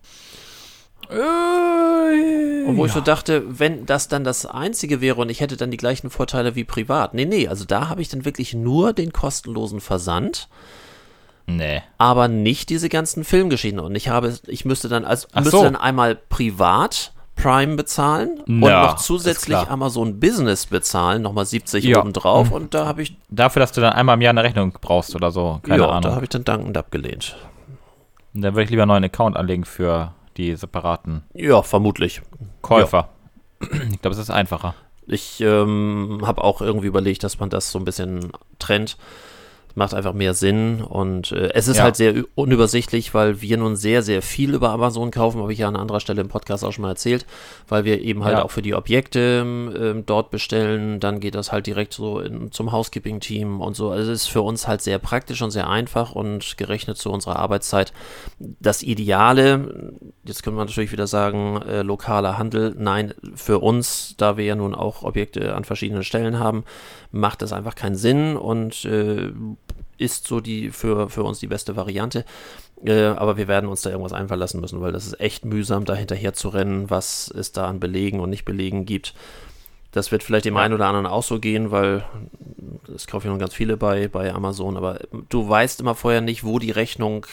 Und 2.67 2.77
wo 2.77 2.87
ich 2.87 2.93
so 2.93 3.01
dachte, 3.01 3.43
wenn 3.59 3.87
das 3.87 4.09
dann 4.09 4.25
das 4.25 4.47
einzige 4.47 5.01
wäre 5.01 5.21
und 5.21 5.31
ich 5.31 5.41
hätte 5.41 5.57
dann 5.57 5.71
die 5.71 5.77
gleichen 5.77 6.11
Vorteile 6.11 6.55
wie 6.55 6.65
privat. 6.65 7.13
Nee, 7.15 7.25
nee, 7.27 7.49
also 7.49 7.65
da 7.65 7.89
habe 7.89 8.01
ich 8.03 8.09
dann 8.09 8.25
wirklich 8.25 8.55
nur 8.55 8.93
den 8.93 9.13
kostenlosen 9.13 9.81
Versand, 9.81 10.49
Nee. 11.47 11.83
aber 11.99 12.29
nicht 12.29 12.71
diese 12.71 12.89
ganzen 12.89 13.25
Filmgeschichten. 13.25 13.81
Und 13.81 13.95
ich 13.97 14.09
habe, 14.09 14.35
ich 14.47 14.65
müsste 14.65 14.89
dann, 14.89 15.05
also 15.05 15.27
Ach 15.33 15.41
müsste 15.41 15.59
so. 15.59 15.65
dann 15.65 15.77
einmal 15.77 16.15
privat 16.15 17.13
Prime 17.35 17.75
bezahlen 17.77 18.41
und 18.47 18.63
Ja, 18.63 18.87
noch 18.87 18.97
ist 18.99 19.05
zusätzlich. 19.05 19.57
Amazon 19.57 20.21
Business 20.21 20.67
bezahlen, 20.67 21.23
nochmal 21.23 21.45
70 21.47 21.85
Ja. 21.85 22.01
obendrauf. 22.01 22.53
Und 22.53 22.75
da 22.75 22.87
habe 22.87 23.03
ich, 23.03 23.17
Dafür, 23.29 23.61
dass 23.61 23.73
du 23.73 23.81
dann 23.81 23.93
einmal 23.95 24.15
im 24.15 24.21
Jahr 24.21 24.31
eine 24.31 24.45
Rechnung 24.45 24.73
brauchst 24.81 25.15
oder 25.17 25.31
so. 25.33 25.59
Keine 25.65 25.81
ja, 25.83 25.89
da 25.89 25.93
Ahnung. 25.95 26.13
habe 26.15 26.25
ich 26.25 26.29
dann 26.31 26.45
dankend 26.45 26.77
abgelehnt. 26.77 27.37
Und 28.35 28.43
dann 28.43 28.55
würde 28.55 28.65
ich 28.65 28.71
lieber 28.71 28.83
einen 28.83 28.89
neuen 28.89 29.05
Account 29.05 29.37
anlegen 29.37 29.65
für 29.65 30.15
die 30.37 30.55
separaten 30.57 31.25
Ja, 31.35 31.63
vermutlich. 31.63 32.23
Käufer. 32.63 33.09
Ich 33.61 34.01
glaube, 34.01 34.15
es 34.15 34.19
ist 34.19 34.31
einfacher. 34.31 34.75
Ich 35.07 35.41
ähm, 35.41 36.21
habe 36.25 36.43
auch 36.43 36.61
irgendwie 36.61 36.87
überlegt, 36.87 37.23
dass 37.25 37.39
man 37.39 37.51
das 37.51 37.71
so 37.71 37.79
ein 37.79 37.85
bisschen 37.85 38.33
trennt 38.59 38.97
macht 39.75 39.95
einfach 39.95 40.13
mehr 40.13 40.35
Sinn 40.35 40.83
und 40.83 41.33
äh, 41.33 41.51
es 41.55 41.69
ist 41.69 41.79
ja. 41.79 41.85
halt 41.85 41.97
sehr 41.97 42.25
unübersichtlich, 42.35 43.15
weil 43.15 43.41
wir 43.41 43.57
nun 43.57 43.77
sehr, 43.77 44.03
sehr 44.03 44.23
viel 44.23 44.55
über 44.55 44.71
Amazon 44.71 45.11
kaufen, 45.11 45.41
habe 45.41 45.53
ich 45.53 45.61
ja 45.61 45.69
an 45.69 45.77
anderer 45.77 46.01
Stelle 46.01 46.21
im 46.21 46.29
Podcast 46.29 46.65
auch 46.65 46.73
schon 46.73 46.83
mal 46.83 46.91
erzählt, 46.91 47.27
weil 47.69 47.85
wir 47.85 48.01
eben 48.01 48.25
halt 48.25 48.39
ja. 48.39 48.45
auch 48.45 48.51
für 48.51 48.63
die 48.63 48.75
Objekte 48.75 49.95
äh, 49.97 50.03
dort 50.05 50.31
bestellen, 50.31 51.01
dann 51.01 51.21
geht 51.21 51.35
das 51.35 51.53
halt 51.53 51.67
direkt 51.67 51.93
so 51.93 52.21
in, 52.21 52.53
zum 52.53 52.73
Housekeeping-Team 52.73 53.61
und 53.61 53.77
so. 53.77 53.91
Also 53.91 54.13
es 54.13 54.23
ist 54.23 54.29
für 54.29 54.43
uns 54.43 54.69
halt 54.69 54.83
sehr 54.83 54.99
praktisch 54.99 55.43
und 55.43 55.51
sehr 55.51 55.69
einfach 55.69 56.13
und 56.13 56.57
gerechnet 56.59 56.99
zu 56.99 57.11
unserer 57.11 57.37
Arbeitszeit. 57.37 57.93
Das 58.39 58.83
Ideale, 58.83 59.95
jetzt 60.25 60.43
könnte 60.43 60.57
man 60.57 60.67
natürlich 60.67 60.93
wieder 60.93 61.07
sagen, 61.07 61.61
äh, 61.63 61.83
lokaler 61.83 62.39
Handel, 62.39 62.75
nein, 62.79 63.15
für 63.35 63.59
uns, 63.59 64.15
da 64.17 64.37
wir 64.37 64.45
ja 64.45 64.55
nun 64.55 64.75
auch 64.75 65.03
Objekte 65.03 65.55
an 65.55 65.65
verschiedenen 65.65 66.05
Stellen 66.05 66.39
haben, 66.39 66.65
macht 67.11 67.43
das 67.43 67.53
einfach 67.53 67.75
keinen 67.75 67.97
Sinn 67.97 68.37
und 68.37 68.85
äh, 68.85 69.33
ist 70.03 70.27
so 70.27 70.41
die 70.41 70.71
für, 70.71 71.09
für 71.09 71.23
uns 71.23 71.39
die 71.39 71.47
beste 71.47 71.77
Variante. 71.77 72.25
Äh, 72.85 73.05
aber 73.05 73.37
wir 73.37 73.49
werden 73.49 73.69
uns 73.69 73.83
da 73.83 73.91
irgendwas 73.91 74.13
einfallen 74.13 74.41
lassen 74.41 74.61
müssen, 74.61 74.81
weil 74.81 74.93
das 74.93 75.07
ist 75.07 75.21
echt 75.21 75.45
mühsam, 75.45 75.85
da 75.85 75.95
hinterher 75.95 76.33
zu 76.33 76.49
rennen, 76.49 76.91
was 76.91 77.33
es 77.35 77.53
da 77.53 77.67
an 77.67 77.81
Belegen 77.81 78.21
und 78.21 78.31
Nicht-Belegen 78.31 78.85
gibt. 78.85 79.15
Das 79.93 80.11
wird 80.11 80.23
vielleicht 80.23 80.47
dem 80.47 80.55
ja. 80.55 80.63
einen 80.63 80.75
oder 80.75 80.87
anderen 80.87 81.07
auch 81.07 81.23
so 81.23 81.39
gehen, 81.39 81.71
weil 81.71 82.05
es 82.95 83.07
kaufe 83.07 83.27
ich 83.27 83.33
noch 83.33 83.39
ganz 83.39 83.55
viele 83.55 83.77
bei, 83.77 84.09
bei 84.09 84.33
Amazon, 84.33 84.77
aber 84.77 85.01
du 85.29 85.49
weißt 85.49 85.81
immer 85.81 85.95
vorher 85.95 86.23
nicht, 86.23 86.45
wo 86.45 86.59
die 86.59 86.71
Rechnung 86.71 87.27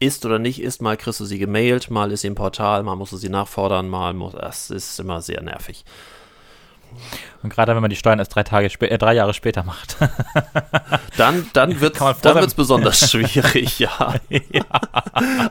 ist 0.00 0.26
oder 0.26 0.38
nicht 0.38 0.60
ist. 0.60 0.82
Mal 0.82 0.96
kriegst 0.96 1.20
du 1.20 1.24
sie 1.24 1.38
gemailt, 1.38 1.90
mal 1.90 2.10
ist 2.10 2.22
sie 2.22 2.26
im 2.26 2.34
Portal, 2.34 2.82
mal 2.82 2.96
musst 2.96 3.12
du 3.12 3.16
sie 3.16 3.28
nachfordern, 3.28 3.88
mal 3.88 4.12
muss. 4.12 4.32
Das 4.32 4.70
ist 4.70 4.98
immer 4.98 5.22
sehr 5.22 5.40
nervig. 5.42 5.84
Und 7.42 7.50
gerade 7.50 7.74
wenn 7.74 7.82
man 7.82 7.90
die 7.90 7.96
Steuern 7.96 8.18
erst 8.18 8.34
drei, 8.34 8.42
Tage 8.42 8.68
äh, 8.80 8.98
drei 8.98 9.14
Jahre 9.14 9.34
später 9.34 9.64
macht. 9.64 9.96
dann 11.18 11.46
dann 11.52 11.80
wird 11.80 12.00
es 12.00 12.54
besonders 12.54 13.10
schwierig, 13.10 13.78
ja. 13.78 14.14
ja. 14.30 14.64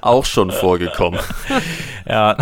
Auch 0.02 0.26
schon 0.26 0.52
vorgekommen. 0.52 1.20
ja. 2.08 2.36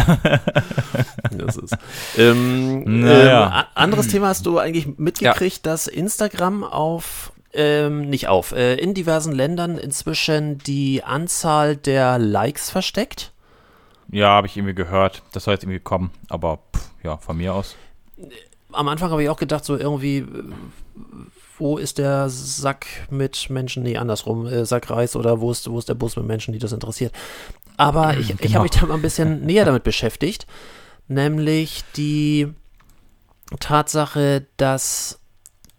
das 1.31 1.57
ist. 1.57 1.77
Ähm, 2.17 3.01
naja. 3.01 3.45
ähm, 3.45 3.65
anderes 3.75 4.07
Thema 4.07 4.27
hast 4.27 4.45
du 4.45 4.57
eigentlich 4.57 4.97
mitgekriegt, 4.97 5.65
ja. 5.65 5.71
dass 5.71 5.87
Instagram 5.87 6.63
auf 6.63 7.33
ähm, 7.53 8.09
nicht 8.09 8.29
auf, 8.29 8.53
äh, 8.53 8.75
in 8.75 8.93
diversen 8.93 9.33
Ländern 9.33 9.77
inzwischen 9.77 10.59
die 10.59 11.03
Anzahl 11.03 11.75
der 11.75 12.17
Likes 12.19 12.69
versteckt? 12.69 13.33
Ja, 14.09 14.29
habe 14.29 14.47
ich 14.47 14.55
irgendwie 14.55 14.75
gehört. 14.75 15.23
Das 15.33 15.43
soll 15.43 15.55
jetzt 15.55 15.63
irgendwie 15.63 15.79
kommen, 15.79 16.11
aber 16.29 16.59
pff, 16.73 16.89
ja, 17.03 17.17
von 17.17 17.35
mir 17.35 17.53
aus 17.53 17.75
am 18.73 18.87
Anfang 18.87 19.11
habe 19.11 19.23
ich 19.23 19.29
auch 19.29 19.37
gedacht, 19.37 19.65
so 19.65 19.77
irgendwie, 19.77 20.25
wo 21.57 21.77
ist 21.77 21.97
der 21.97 22.29
Sack 22.29 22.87
mit 23.09 23.49
Menschen, 23.49 23.83
nee, 23.83 23.97
andersrum, 23.97 24.47
äh, 24.47 24.65
Sack 24.65 24.89
Reis 24.89 25.15
oder 25.15 25.41
wo 25.41 25.51
ist, 25.51 25.69
wo 25.69 25.77
ist 25.79 25.89
der 25.89 25.93
Bus 25.95 26.15
mit 26.15 26.25
Menschen, 26.25 26.53
die 26.53 26.59
das 26.59 26.71
interessiert. 26.71 27.13
Aber 27.77 28.17
ich, 28.17 28.27
genau. 28.27 28.41
ich 28.41 28.55
habe 28.55 28.63
mich 28.63 28.71
da 28.71 28.85
mal 28.85 28.95
ein 28.95 29.01
bisschen 29.01 29.41
näher 29.45 29.65
damit 29.65 29.83
beschäftigt, 29.83 30.47
nämlich 31.07 31.83
die 31.95 32.53
Tatsache, 33.59 34.45
dass 34.57 35.19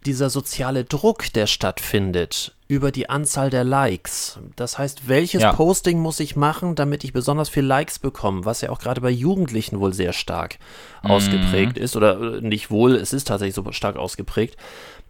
dieser 0.05 0.31
soziale 0.31 0.85
Druck, 0.85 1.33
der 1.33 1.47
stattfindet, 1.47 2.55
über 2.73 2.91
die 2.91 3.11
Anzahl 3.11 3.51
der 3.51 3.65
Likes. 3.65 4.39
Das 4.57 4.79
heißt, 4.79 5.07
welches 5.07 5.43
ja. 5.43 5.53
Posting 5.53 5.99
muss 5.99 6.21
ich 6.21 6.37
machen, 6.37 6.75
damit 6.75 7.05
ich 7.05 7.13
besonders 7.13 7.51
viel 7.51 7.67
Likes 7.67 7.99
bekomme, 7.99 8.47
was 8.47 8.63
ja 8.63 8.71
auch 8.71 8.79
gerade 8.79 9.03
bei 9.03 9.11
Jugendlichen 9.11 9.79
wohl 9.79 9.93
sehr 9.93 10.15
stark 10.15 10.59
mhm. 11.03 11.11
ausgeprägt 11.11 11.77
ist 11.77 11.97
oder 11.97 12.37
äh, 12.37 12.41
nicht 12.41 12.71
wohl, 12.71 12.95
es 12.95 13.13
ist 13.13 13.29
tatsächlich 13.29 13.55
so 13.55 13.73
stark 13.73 13.97
ausgeprägt, 13.97 14.57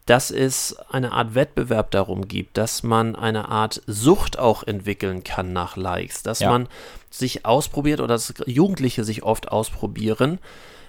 dass 0.06 0.32
es 0.32 0.76
eine 0.90 1.12
Art 1.12 1.36
Wettbewerb 1.36 1.92
darum 1.92 2.26
gibt, 2.26 2.58
dass 2.58 2.82
man 2.82 3.14
eine 3.14 3.48
Art 3.48 3.80
Sucht 3.86 4.40
auch 4.40 4.64
entwickeln 4.64 5.22
kann 5.22 5.52
nach 5.52 5.76
Likes, 5.76 6.24
dass 6.24 6.40
ja. 6.40 6.50
man 6.50 6.66
sich 7.10 7.46
ausprobiert 7.46 8.00
oder 8.00 8.08
dass 8.14 8.34
Jugendliche 8.44 9.04
sich 9.04 9.22
oft 9.22 9.52
ausprobieren, 9.52 10.40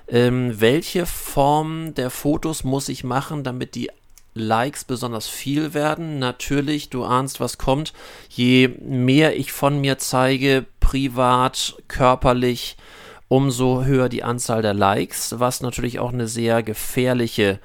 ähm, 0.07 0.59
welche 0.59 1.05
Form 1.05 1.93
der 1.93 2.09
Fotos 2.09 2.63
muss 2.63 2.89
ich 2.89 3.03
machen, 3.03 3.43
damit 3.43 3.75
die 3.75 3.91
Likes 4.33 4.83
besonders 4.83 5.27
viel 5.27 5.73
werden. 5.73 6.19
Natürlich, 6.19 6.89
du 6.89 7.03
ahnst, 7.03 7.39
was 7.39 7.57
kommt. 7.57 7.93
Je 8.29 8.67
mehr 8.67 9.37
ich 9.37 9.51
von 9.51 9.79
mir 9.79 9.97
zeige, 9.97 10.65
privat, 10.79 11.75
körperlich, 11.87 12.77
umso 13.27 13.83
höher 13.83 14.09
die 14.09 14.23
Anzahl 14.23 14.61
der 14.61 14.73
Likes, 14.73 15.35
was 15.39 15.61
natürlich 15.61 15.99
auch 15.99 16.13
eine 16.13 16.27
sehr 16.27 16.63
gefährliche 16.63 17.59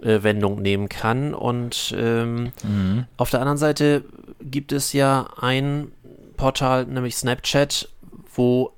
äh, 0.00 0.22
Wendung 0.22 0.60
nehmen 0.62 0.88
kann. 0.88 1.34
Und 1.34 1.94
ähm, 1.96 2.52
mhm. 2.62 3.06
auf 3.16 3.30
der 3.30 3.40
anderen 3.40 3.58
Seite 3.58 4.04
gibt 4.42 4.72
es 4.72 4.92
ja 4.92 5.28
ein 5.38 5.92
Portal, 6.36 6.86
nämlich 6.86 7.16
Snapchat, 7.16 7.88
wo 8.34 8.72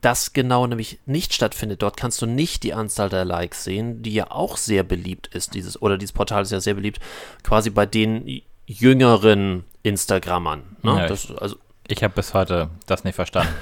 das 0.00 0.32
genau 0.32 0.66
nämlich 0.66 0.98
nicht 1.06 1.34
stattfindet. 1.34 1.82
Dort 1.82 1.96
kannst 1.96 2.20
du 2.22 2.26
nicht 2.26 2.62
die 2.62 2.74
Anzahl 2.74 3.08
der 3.08 3.24
Likes 3.24 3.64
sehen, 3.64 4.02
die 4.02 4.14
ja 4.14 4.30
auch 4.30 4.56
sehr 4.56 4.82
beliebt 4.82 5.28
ist. 5.28 5.54
Dieses, 5.54 5.80
oder 5.80 5.98
dieses 5.98 6.12
Portal 6.12 6.42
ist 6.42 6.52
ja 6.52 6.60
sehr 6.60 6.74
beliebt, 6.74 7.00
quasi 7.42 7.70
bei 7.70 7.86
den 7.86 8.42
jüngeren 8.66 9.64
Instagrammern. 9.82 10.62
Ne? 10.82 10.96
Ja, 10.96 11.06
das, 11.06 11.30
also, 11.32 11.56
ich 11.88 12.02
habe 12.02 12.14
bis 12.14 12.34
heute 12.34 12.70
das 12.86 13.04
nicht 13.04 13.14
verstanden. 13.14 13.54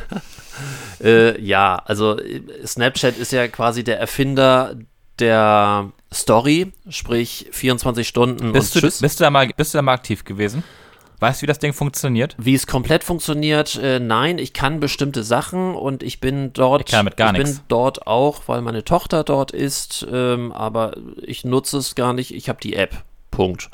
äh, 1.03 1.41
ja, 1.41 1.77
also 1.85 2.19
Snapchat 2.65 3.17
ist 3.19 3.33
ja 3.33 3.49
quasi 3.49 3.85
der 3.85 4.01
Erfinder 4.01 4.77
der 5.19 5.93
Story, 6.13 6.73
sprich 6.89 7.49
24 7.53 8.07
Stunden 8.07 8.53
bist 8.53 8.75
und 8.75 8.83
du, 8.83 8.87
Tschüss. 8.87 9.01
Bist 9.01 9.21
du, 9.21 9.25
da 9.25 9.31
mal, 9.31 9.49
bist 9.49 9.75
du 9.75 9.79
da 9.79 9.83
mal 9.83 9.95
aktiv 9.95 10.25
gewesen? 10.25 10.65
Weißt 11.21 11.41
du, 11.41 11.43
wie 11.43 11.47
das 11.47 11.59
Ding 11.59 11.73
funktioniert? 11.73 12.37
Wie 12.39 12.55
es 12.55 12.67
komplett 12.67 13.05
funktioniert? 13.05 13.77
Äh, 13.77 14.01
nein, 14.01 14.39
ich 14.39 14.53
kann 14.53 14.81
bestimmte 14.81 15.23
Sachen 15.23 15.75
und 15.75 16.03
ich 16.03 16.21
bin 16.21 16.53
dort. 16.53 16.89
Ich 16.89 16.95
kann 16.95 17.05
mit 17.05 17.17
gar 17.17 17.35
ich 17.35 17.43
bin 17.43 17.61
dort 17.69 18.07
auch, 18.07 18.43
weil 18.47 18.61
meine 18.63 18.85
Tochter 18.85 19.25
dort 19.25 19.53
ist, 19.53 20.07
ähm, 20.11 20.53
aber 20.53 20.97
ich 21.23 21.45
nutze 21.45 21.79
es 21.79 21.95
gar 21.95 22.13
nicht. 22.13 22.35
Ich 22.35 22.49
habe 22.49 22.61
die 22.61 22.75
App. 22.75 23.03
Punkt. 23.31 23.71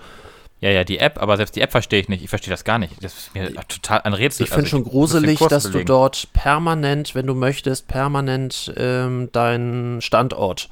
Ja, 0.60 0.68
ja, 0.68 0.84
die 0.84 0.98
App, 0.98 1.20
aber 1.22 1.38
selbst 1.38 1.56
die 1.56 1.62
App 1.62 1.70
verstehe 1.70 2.00
ich 2.00 2.08
nicht. 2.08 2.22
Ich 2.22 2.28
verstehe 2.28 2.50
das 2.50 2.64
gar 2.64 2.78
nicht. 2.78 2.92
Das 3.02 3.16
ist 3.16 3.34
mir 3.34 3.52
total 3.66 4.02
ein 4.02 4.12
Rätsel. 4.12 4.44
Ich 4.44 4.50
finde 4.50 4.64
also 4.64 4.76
schon 4.76 4.84
gruselig, 4.84 5.38
dass 5.38 5.64
belegen. 5.64 5.86
du 5.86 5.92
dort 5.92 6.28
permanent, 6.34 7.14
wenn 7.14 7.26
du 7.26 7.34
möchtest, 7.34 7.88
permanent 7.88 8.72
ähm, 8.76 9.30
deinen 9.32 10.02
Standort 10.02 10.68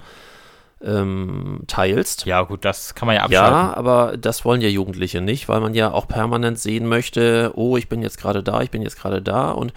ähm, 0.84 1.60
teilst. 1.66 2.24
Ja, 2.26 2.42
gut, 2.42 2.64
das 2.64 2.94
kann 2.94 3.06
man 3.06 3.16
ja 3.16 3.22
abschalten. 3.22 3.58
Ja, 3.58 3.76
aber 3.76 4.16
das 4.16 4.44
wollen 4.44 4.60
ja 4.60 4.68
Jugendliche 4.68 5.20
nicht, 5.20 5.48
weil 5.48 5.60
man 5.60 5.74
ja 5.74 5.92
auch 5.92 6.06
permanent 6.06 6.58
sehen 6.58 6.86
möchte, 6.86 7.52
oh, 7.56 7.76
ich 7.76 7.88
bin 7.88 8.02
jetzt 8.02 8.18
gerade 8.18 8.42
da, 8.42 8.60
ich 8.60 8.70
bin 8.70 8.82
jetzt 8.82 8.98
gerade 8.98 9.20
da 9.20 9.50
und 9.50 9.72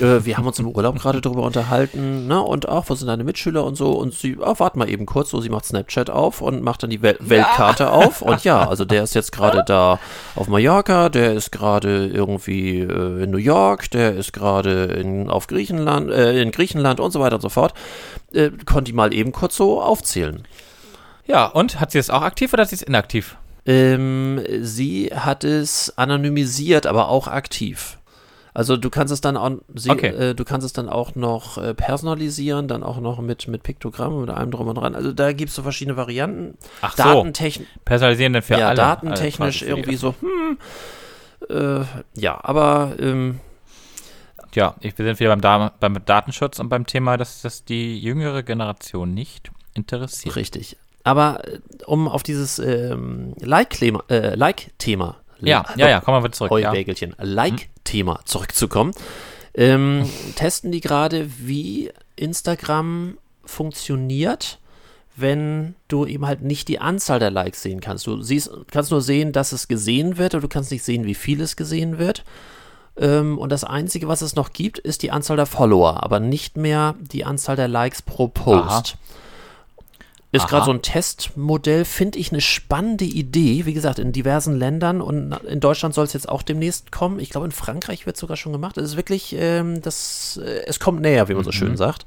äh, 0.00 0.24
wir 0.24 0.36
haben 0.36 0.46
uns 0.46 0.58
im 0.58 0.68
Urlaub 0.68 0.98
gerade 0.98 1.20
darüber 1.20 1.42
unterhalten, 1.42 2.26
ne, 2.26 2.40
und 2.40 2.68
auch, 2.68 2.88
wo 2.88 2.94
sind 2.94 3.08
deine 3.08 3.24
Mitschüler 3.24 3.64
und 3.64 3.76
so, 3.76 3.92
und 3.92 4.14
sie, 4.14 4.36
oh, 4.38 4.54
warte 4.58 4.78
mal 4.78 4.88
eben 4.88 5.06
kurz, 5.06 5.30
so, 5.30 5.40
sie 5.40 5.48
macht 5.48 5.66
Snapchat 5.66 6.10
auf 6.10 6.40
und 6.40 6.62
macht 6.62 6.82
dann 6.82 6.90
die 6.90 7.02
Wel 7.02 7.18
ja. 7.20 7.28
Weltkarte 7.28 7.90
auf, 7.90 8.22
und 8.22 8.44
ja, 8.44 8.68
also 8.68 8.84
der 8.84 9.02
ist 9.02 9.14
jetzt 9.14 9.32
gerade 9.32 9.62
da 9.66 9.98
auf 10.34 10.48
Mallorca, 10.48 11.08
der 11.08 11.34
ist 11.34 11.52
gerade 11.52 12.08
irgendwie 12.08 12.80
äh, 12.80 13.24
in 13.24 13.30
New 13.30 13.38
York, 13.38 13.90
der 13.90 14.14
ist 14.14 14.32
gerade 14.32 14.84
in, 14.84 15.28
auf 15.28 15.46
Griechenland, 15.46 16.10
äh, 16.10 16.40
in 16.40 16.50
Griechenland 16.50 17.00
und 17.00 17.12
so 17.12 17.20
weiter 17.20 17.36
und 17.36 17.42
so 17.42 17.48
fort, 17.48 17.74
äh, 18.34 18.50
konnte 18.64 18.90
die 18.90 18.92
mal 18.92 19.12
eben 19.14 19.32
kurz 19.32 19.56
so 19.56 19.80
aufzählen. 19.80 20.42
Ja, 21.26 21.46
und 21.46 21.80
hat 21.80 21.92
sie 21.92 21.98
es 21.98 22.10
auch 22.10 22.22
aktiv 22.22 22.52
oder 22.52 22.62
hat 22.62 22.70
sie 22.70 22.76
es 22.76 22.82
inaktiv? 22.82 23.36
Ähm, 23.64 24.40
sie 24.60 25.10
hat 25.14 25.44
es 25.44 25.96
anonymisiert, 25.96 26.86
aber 26.86 27.08
auch 27.08 27.28
aktiv. 27.28 27.98
Also 28.54 28.76
du 28.76 28.90
kannst 28.90 29.12
es 29.12 29.22
dann 29.22 29.36
auch, 29.36 29.52
okay. 29.88 30.08
äh, 30.08 30.34
du 30.34 30.44
kannst 30.44 30.66
es 30.66 30.74
dann 30.74 30.88
auch 30.88 31.14
noch 31.14 31.56
äh, 31.56 31.72
personalisieren, 31.72 32.68
dann 32.68 32.82
auch 32.82 33.00
noch 33.00 33.20
mit, 33.20 33.48
mit 33.48 33.62
Piktogrammen, 33.62 34.20
mit 34.20 34.30
allem 34.30 34.50
drum 34.50 34.68
und 34.68 34.74
dran. 34.74 34.94
Also 34.94 35.12
da 35.12 35.32
gibt 35.32 35.50
es 35.50 35.54
so 35.54 35.62
verschiedene 35.62 35.96
Varianten. 35.96 36.58
Ach 36.82 36.94
Datentechn 36.94 37.62
so, 37.62 37.80
personalisieren 37.84 38.34
dann 38.34 38.42
für 38.42 38.58
ja, 38.58 38.68
alle. 38.68 38.76
Datentechnisch 38.76 39.62
also 39.62 39.74
irgendwie 39.74 39.96
so, 39.96 40.14
hm, 40.20 40.58
äh, 41.48 41.84
ja, 42.20 42.38
aber 42.42 42.92
ähm, 42.98 43.40
ja, 44.54 44.74
ich, 44.80 44.96
wir 44.98 45.04
sind 45.04 45.20
wieder 45.20 45.36
beim, 45.36 45.70
beim 45.78 46.04
Datenschutz 46.04 46.58
und 46.58 46.68
beim 46.68 46.86
Thema, 46.86 47.16
dass 47.16 47.42
das 47.42 47.64
die 47.64 47.98
jüngere 47.98 48.42
Generation 48.42 49.14
nicht 49.14 49.50
interessiert. 49.74 50.36
Richtig. 50.36 50.76
Aber 51.04 51.46
äh, 51.46 51.58
um 51.86 52.08
auf 52.08 52.22
dieses 52.22 52.58
ähm, 52.58 53.34
Like-Thema 53.40 54.04
äh, 54.08 54.34
like 54.34 54.70
ja, 55.40 55.64
ja, 55.76 55.88
ja, 55.88 56.00
kommen 56.00 56.18
wir 56.18 56.24
wieder 56.24 56.32
zurück. 56.32 56.52
Heubägelchen. 56.52 57.16
Ja. 57.18 57.24
Like-Thema 57.24 58.20
zurückzukommen. 58.24 58.92
Ähm, 59.54 60.08
testen 60.36 60.70
die 60.72 60.80
gerade, 60.80 61.28
wie 61.38 61.90
Instagram 62.16 63.18
funktioniert, 63.44 64.58
wenn 65.16 65.74
du 65.88 66.06
eben 66.06 66.26
halt 66.26 66.42
nicht 66.42 66.68
die 66.68 66.78
Anzahl 66.78 67.18
der 67.18 67.30
Likes 67.30 67.62
sehen 67.62 67.80
kannst. 67.80 68.06
Du 68.06 68.22
siehst, 68.22 68.50
kannst 68.70 68.90
nur 68.90 69.02
sehen, 69.02 69.32
dass 69.32 69.52
es 69.52 69.68
gesehen 69.68 70.16
wird, 70.16 70.34
aber 70.34 70.42
du 70.42 70.48
kannst 70.48 70.70
nicht 70.70 70.84
sehen, 70.84 71.04
wie 71.04 71.14
viel 71.14 71.40
es 71.40 71.56
gesehen 71.56 71.98
wird. 71.98 72.24
Ähm, 72.96 73.38
und 73.38 73.50
das 73.50 73.64
Einzige, 73.64 74.08
was 74.08 74.20
es 74.22 74.34
noch 74.36 74.52
gibt, 74.52 74.78
ist 74.78 75.02
die 75.02 75.10
Anzahl 75.10 75.36
der 75.36 75.46
Follower, 75.46 76.02
aber 76.02 76.20
nicht 76.20 76.56
mehr 76.56 76.94
die 77.00 77.24
Anzahl 77.24 77.56
der 77.56 77.68
Likes 77.68 78.02
pro 78.02 78.28
Post. 78.28 78.68
Aha. 78.68 78.82
ist 80.32 80.48
gerade 80.48 80.64
so 80.64 80.70
ein 80.72 80.80
Testmodell, 80.82 81.84
finde 81.84 82.18
ich 82.18 82.32
eine 82.32 82.40
spannende 82.40 83.04
Idee. 83.04 83.66
Wie 83.66 83.74
gesagt, 83.74 83.98
in 83.98 84.12
diversen 84.12 84.56
Ländern 84.56 85.00
und 85.02 85.32
in 85.46 85.60
Deutschland 85.60 85.94
soll 85.94 86.04
es 86.06 86.14
jetzt 86.14 86.28
auch 86.28 86.42
demnächst 86.42 86.90
kommen. 86.92 87.18
Ich 87.20 87.28
glaube, 87.30 87.44
in 87.46 87.52
Frankreich 87.52 88.06
wird 88.06 88.16
es 88.16 88.20
sogar 88.20 88.36
schon 88.38 88.52
gemacht. 88.52 88.76
Es 88.78 88.90
ist 88.90 88.96
wirklich, 88.96 89.34
ähm, 89.38 89.82
das, 89.82 90.40
äh, 90.42 90.62
es 90.66 90.80
kommt 90.80 91.00
näher, 91.02 91.28
wie 91.28 91.34
man 91.34 91.44
so 91.44 91.50
Mhm. 91.50 91.54
schön 91.54 91.76
sagt. 91.76 92.06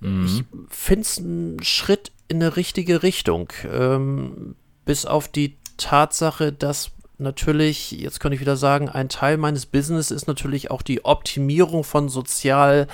Mhm. 0.00 0.24
Ich 0.26 0.44
finde 0.76 1.02
es 1.02 1.18
einen 1.18 1.62
Schritt 1.62 2.10
in 2.28 2.42
eine 2.42 2.56
richtige 2.56 3.02
Richtung. 3.02 3.52
Ähm, 3.70 4.56
bis 4.86 5.04
auf 5.06 5.28
die 5.28 5.56
Tatsache, 5.76 6.52
dass 6.52 6.90
natürlich, 7.24 7.90
jetzt 7.90 8.20
könnte 8.20 8.36
ich 8.36 8.40
wieder 8.40 8.56
sagen, 8.56 8.88
ein 8.88 9.08
Teil 9.08 9.36
meines 9.36 9.66
Business 9.66 10.12
ist 10.12 10.28
natürlich 10.28 10.70
auch 10.70 10.82
die 10.82 11.04
Optimierung 11.04 11.82
von 11.82 12.08
sozial, 12.08 12.86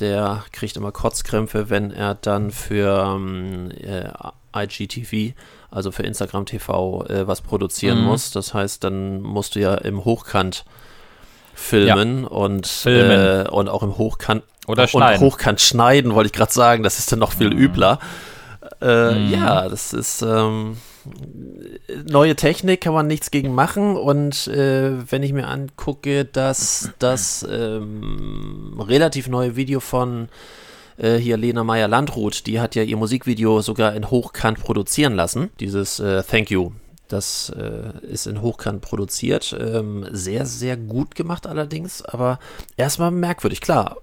der 0.00 0.44
kriegt 0.52 0.78
immer 0.78 0.90
Kotzkrämpfe, 0.90 1.68
wenn 1.68 1.90
er 1.90 2.14
dann 2.14 2.50
für 2.50 3.14
ähm, 3.14 3.70
äh, 3.72 4.08
IGTV, 4.56 5.34
also 5.70 5.90
für 5.92 6.02
Instagram 6.04 6.46
TV, 6.46 7.04
äh, 7.04 7.26
was 7.28 7.42
produzieren 7.42 7.98
Mhm. 8.00 8.04
muss. 8.06 8.30
Das 8.30 8.54
heißt, 8.54 8.82
dann 8.82 9.20
musst 9.20 9.54
du 9.54 9.60
ja 9.60 9.74
im 9.74 10.02
Hochkant 10.06 10.64
filmen 11.54 12.24
und, 12.24 12.66
Filmen. 12.66 13.46
Äh, 13.46 13.50
und 13.50 13.68
auch 13.68 13.82
im 13.82 13.98
Hochkant 13.98 14.44
Oder 14.66 14.84
und 14.84 14.88
schneiden. 14.88 15.20
hochkant 15.20 15.60
schneiden, 15.60 16.14
wollte 16.14 16.28
ich 16.28 16.32
gerade 16.32 16.52
sagen. 16.52 16.82
Das 16.82 16.98
ist 16.98 17.12
dann 17.12 17.18
noch 17.18 17.32
viel 17.32 17.52
übler. 17.52 17.98
Äh, 18.80 19.14
Mhm. 19.14 19.32
Ja, 19.32 19.68
das 19.68 19.92
ist 19.92 20.22
ähm, 20.22 20.76
neue 22.06 22.36
Technik, 22.36 22.80
kann 22.80 22.94
man 22.94 23.06
nichts 23.06 23.30
gegen 23.30 23.54
machen. 23.54 23.96
Und 23.96 24.46
äh, 24.48 25.10
wenn 25.10 25.22
ich 25.22 25.32
mir 25.32 25.48
angucke, 25.48 26.24
dass 26.24 26.90
das 26.98 27.46
ähm, 27.50 28.74
relativ 28.78 29.28
neue 29.28 29.56
Video 29.56 29.80
von 29.80 30.28
äh, 30.96 31.16
hier 31.16 31.36
Lena 31.36 31.64
Meyer-Landrut, 31.64 32.46
die 32.46 32.60
hat 32.60 32.74
ja 32.74 32.82
ihr 32.82 32.96
Musikvideo 32.96 33.60
sogar 33.60 33.94
in 33.94 34.10
Hochkant 34.10 34.60
produzieren 34.60 35.14
lassen. 35.14 35.50
Dieses 35.60 36.00
äh, 36.00 36.22
Thank 36.22 36.50
You. 36.50 36.72
Das 37.08 37.50
äh, 37.56 38.06
ist 38.06 38.26
in 38.26 38.42
Hochkant 38.42 38.82
produziert. 38.82 39.56
Ähm, 39.58 40.06
sehr, 40.12 40.44
sehr 40.44 40.76
gut 40.76 41.14
gemacht 41.14 41.46
allerdings, 41.46 42.02
aber 42.02 42.38
erstmal 42.76 43.10
merkwürdig. 43.10 43.62
Klar, 43.62 43.96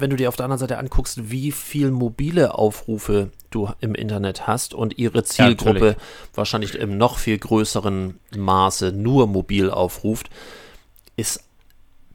wenn 0.00 0.10
du 0.10 0.16
dir 0.16 0.28
auf 0.28 0.36
der 0.36 0.44
anderen 0.44 0.60
Seite 0.60 0.78
anguckst, 0.78 1.30
wie 1.30 1.52
viel 1.52 1.90
mobile 1.90 2.54
Aufrufe 2.54 3.30
du 3.50 3.70
im 3.80 3.94
Internet 3.94 4.46
hast 4.46 4.74
und 4.74 4.98
ihre 4.98 5.24
Zielgruppe 5.24 5.72
natürlich. 5.72 5.96
wahrscheinlich 6.34 6.74
im 6.74 6.98
noch 6.98 7.18
viel 7.18 7.38
größeren 7.38 8.18
Maße 8.36 8.92
nur 8.92 9.26
mobil 9.26 9.70
aufruft, 9.70 10.30
ist 11.16 11.44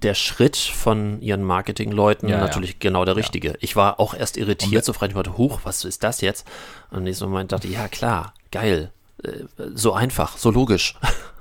der 0.04 0.14
Schritt 0.14 0.58
von 0.58 1.22
ihren 1.22 1.44
Marketingleuten 1.44 2.28
Ja, 2.28 2.36
ja. 2.36 2.42
natürlich 2.42 2.80
genau 2.80 3.06
der 3.06 3.16
richtige. 3.16 3.56
Ich 3.62 3.76
war 3.76 4.00
auch 4.00 4.14
erst 4.14 4.38
irritiert, 4.38 4.84
so 4.84 4.94
frei 4.94 5.08
ich 5.08 5.16
wollte, 5.16 5.38
huch, 5.38 5.62
was 5.64 5.86
ist 5.86 6.04
das 6.04 6.22
jetzt? 6.22 6.46
Und 6.92 7.00
im 7.00 7.04
nächsten 7.06 7.26
Moment 7.26 7.52
dachte 7.52 7.68
ich, 7.68 7.74
ja 7.74 7.88
klar, 7.88 8.34
geil, 8.52 8.92
äh, 9.24 9.32
so 9.74 9.94
einfach, 9.94 10.38
so 10.38 10.52
logisch. 10.52 10.96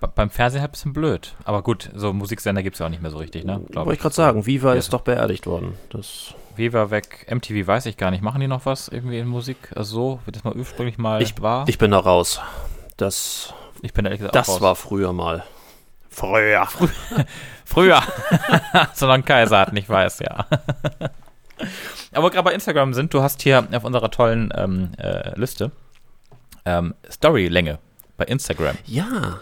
Be- 0.00 0.08
beim 0.14 0.30
Fernsehen 0.30 0.60
halt 0.60 0.70
ein 0.70 0.72
bisschen 0.72 0.92
blöd. 0.92 1.34
Aber 1.44 1.62
gut, 1.62 1.90
so 1.94 2.12
Musiksender 2.12 2.62
gibt 2.62 2.74
es 2.76 2.80
ja 2.80 2.86
auch 2.86 2.90
nicht 2.90 3.02
mehr 3.02 3.10
so 3.10 3.18
richtig, 3.18 3.44
ne? 3.44 3.60
Glaub 3.70 3.86
Wollte 3.86 3.96
ich 3.96 4.02
gerade 4.02 4.14
sagen, 4.14 4.46
Viva 4.46 4.70
Ja. 4.72 4.78
ist 4.78 4.92
doch 4.92 5.02
beerdigt 5.02 5.46
worden. 5.46 5.74
Das 5.90 6.34
Viva 6.56 6.90
weg, 6.90 7.26
MTV 7.30 7.66
weiß 7.66 7.86
ich 7.86 7.96
gar 7.96 8.10
nicht. 8.10 8.22
Machen 8.22 8.40
die 8.40 8.48
noch 8.48 8.66
was 8.66 8.88
irgendwie 8.88 9.18
in 9.18 9.26
Musik? 9.28 9.56
Also 9.76 9.94
so, 9.94 10.20
wie 10.26 10.32
das 10.32 10.44
mal 10.44 10.54
ursprünglich 10.54 10.98
mal 10.98 11.22
Ich- 11.22 11.40
war? 11.40 11.68
Ich 11.68 11.78
bin 11.78 11.90
da 11.90 11.98
raus. 11.98 12.40
Das, 12.96 13.52
ich 13.82 13.92
bin 13.92 14.04
ehrlich 14.04 14.18
gesagt 14.20 14.34
das 14.34 14.48
raus. 14.48 14.60
war 14.60 14.74
früher 14.74 15.12
mal. 15.12 15.44
Früher. 16.10 16.66
Früher. 17.64 18.02
Solange 18.94 19.22
Kaiser 19.22 19.58
hat, 19.60 19.72
nicht 19.72 19.88
weiß, 19.88 20.18
ja. 20.20 20.46
Aber 22.12 22.30
gerade 22.30 22.44
bei 22.44 22.52
Instagram 22.54 22.94
sind, 22.94 23.12
du 23.14 23.22
hast 23.22 23.42
hier 23.42 23.66
auf 23.72 23.84
unserer 23.84 24.10
tollen 24.10 24.52
ähm, 24.56 24.90
äh, 24.98 25.38
Liste 25.38 25.70
ähm, 26.64 26.94
Storylänge 27.08 27.78
bei 28.16 28.24
Instagram. 28.24 28.76
Ja. 28.86 29.40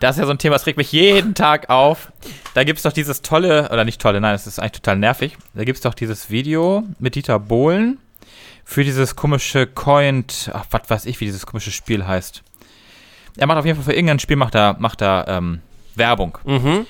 Das 0.00 0.16
ist 0.16 0.20
ja 0.20 0.26
so 0.26 0.32
ein 0.32 0.38
Thema, 0.38 0.54
das 0.54 0.66
regt 0.66 0.78
mich 0.78 0.92
jeden 0.92 1.34
Tag 1.34 1.68
auf. 1.68 2.10
Da 2.54 2.64
gibt 2.64 2.78
es 2.78 2.82
doch 2.82 2.92
dieses 2.92 3.20
tolle, 3.20 3.68
oder 3.70 3.84
nicht 3.84 4.00
tolle, 4.00 4.20
nein, 4.20 4.34
es 4.34 4.46
ist 4.46 4.58
eigentlich 4.58 4.72
total 4.72 4.96
nervig. 4.96 5.36
Da 5.54 5.64
gibt 5.64 5.76
es 5.76 5.82
doch 5.82 5.94
dieses 5.94 6.30
Video 6.30 6.84
mit 6.98 7.14
Dieter 7.14 7.38
Bohlen 7.38 7.98
für 8.64 8.82
dieses 8.82 9.14
komische 9.14 9.66
Coined, 9.66 10.50
ach, 10.54 10.64
was 10.70 10.88
weiß 10.88 11.06
ich, 11.06 11.20
wie 11.20 11.26
dieses 11.26 11.44
komische 11.44 11.70
Spiel 11.70 12.06
heißt. 12.06 12.42
Er 13.36 13.46
macht 13.46 13.58
auf 13.58 13.66
jeden 13.66 13.76
Fall 13.76 13.84
für 13.84 13.92
irgendein 13.92 14.18
Spiel, 14.18 14.36
macht 14.36 14.54
er, 14.54 14.76
macht 14.78 15.02
er 15.02 15.26
ähm, 15.28 15.60
Werbung. 15.96 16.38
Mhm. 16.44 16.86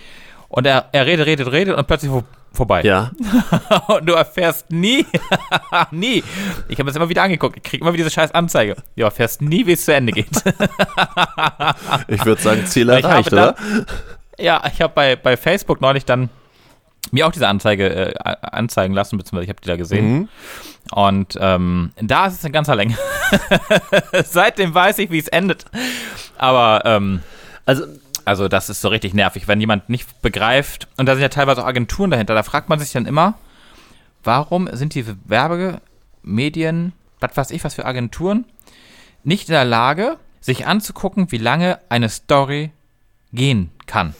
Und 0.48 0.66
er, 0.66 0.88
er 0.92 1.06
redet, 1.06 1.26
redet, 1.26 1.50
redet 1.50 1.76
und 1.76 1.86
plötzlich 1.86 2.12
vorbei. 2.52 2.82
Ja. 2.82 3.10
Und 3.88 4.06
du 4.08 4.12
erfährst 4.14 4.70
nie, 4.70 5.06
nie. 5.90 6.22
Ich 6.68 6.78
habe 6.78 6.90
es 6.90 6.96
immer 6.96 7.08
wieder 7.08 7.22
angeguckt. 7.22 7.56
Ich 7.56 7.62
kriege 7.62 7.82
immer 7.82 7.92
wieder 7.92 8.04
diese 8.04 8.14
scheiß 8.14 8.32
Anzeige. 8.32 8.76
Du 8.96 9.02
erfährst 9.04 9.40
nie, 9.42 9.66
wie 9.66 9.72
es 9.72 9.84
zu 9.84 9.94
Ende 9.94 10.12
geht. 10.12 10.28
Ich 12.08 12.24
würde 12.24 12.40
sagen, 12.42 12.66
Ziel 12.66 12.88
Ich 12.90 13.04
erreicht, 13.04 13.32
dann- 13.32 13.50
oder? 13.54 13.56
Ja, 14.38 14.62
ich 14.72 14.80
habe 14.80 14.92
bei, 14.94 15.16
bei 15.16 15.36
Facebook 15.36 15.80
neulich 15.80 16.04
dann 16.04 16.30
mir 17.12 17.26
auch 17.26 17.32
diese 17.32 17.48
Anzeige 17.48 18.14
äh, 18.14 18.14
anzeigen 18.42 18.94
lassen, 18.94 19.16
beziehungsweise 19.18 19.44
ich 19.44 19.48
habe 19.50 19.60
die 19.60 19.68
da 19.68 19.76
gesehen. 19.76 20.12
Mhm. 20.12 20.28
Und 20.92 21.38
ähm, 21.40 21.92
da 22.00 22.26
ist 22.26 22.34
es 22.34 22.44
in 22.44 22.52
ganzer 22.52 22.74
Länge. 22.74 22.96
Seitdem 24.24 24.74
weiß 24.74 24.98
ich, 24.98 25.10
wie 25.10 25.18
es 25.18 25.28
endet. 25.28 25.64
Aber 26.38 26.82
ähm, 26.84 27.20
Also, 27.66 27.84
also 28.24 28.48
das 28.48 28.70
ist 28.70 28.80
so 28.80 28.88
richtig 28.88 29.14
nervig, 29.14 29.48
wenn 29.48 29.60
jemand 29.60 29.88
nicht 29.88 30.22
begreift. 30.22 30.88
Und 30.96 31.06
da 31.06 31.14
sind 31.14 31.22
ja 31.22 31.28
teilweise 31.28 31.62
auch 31.62 31.66
Agenturen 31.66 32.10
dahinter. 32.10 32.34
Da 32.34 32.42
fragt 32.42 32.68
man 32.68 32.78
sich 32.78 32.92
dann 32.92 33.06
immer, 33.06 33.34
warum 34.22 34.68
sind 34.72 34.94
die 34.94 35.04
Werbemedien, 35.24 36.92
was 37.20 37.36
weiß 37.36 37.50
ich, 37.50 37.64
was 37.64 37.74
für 37.74 37.86
Agenturen, 37.86 38.44
nicht 39.24 39.48
in 39.48 39.52
der 39.52 39.64
Lage, 39.64 40.16
sich 40.40 40.66
anzugucken, 40.66 41.30
wie 41.32 41.38
lange 41.38 41.78
eine 41.88 42.08
Story 42.08 42.72
gehen 43.32 43.70
kann. 43.86 44.14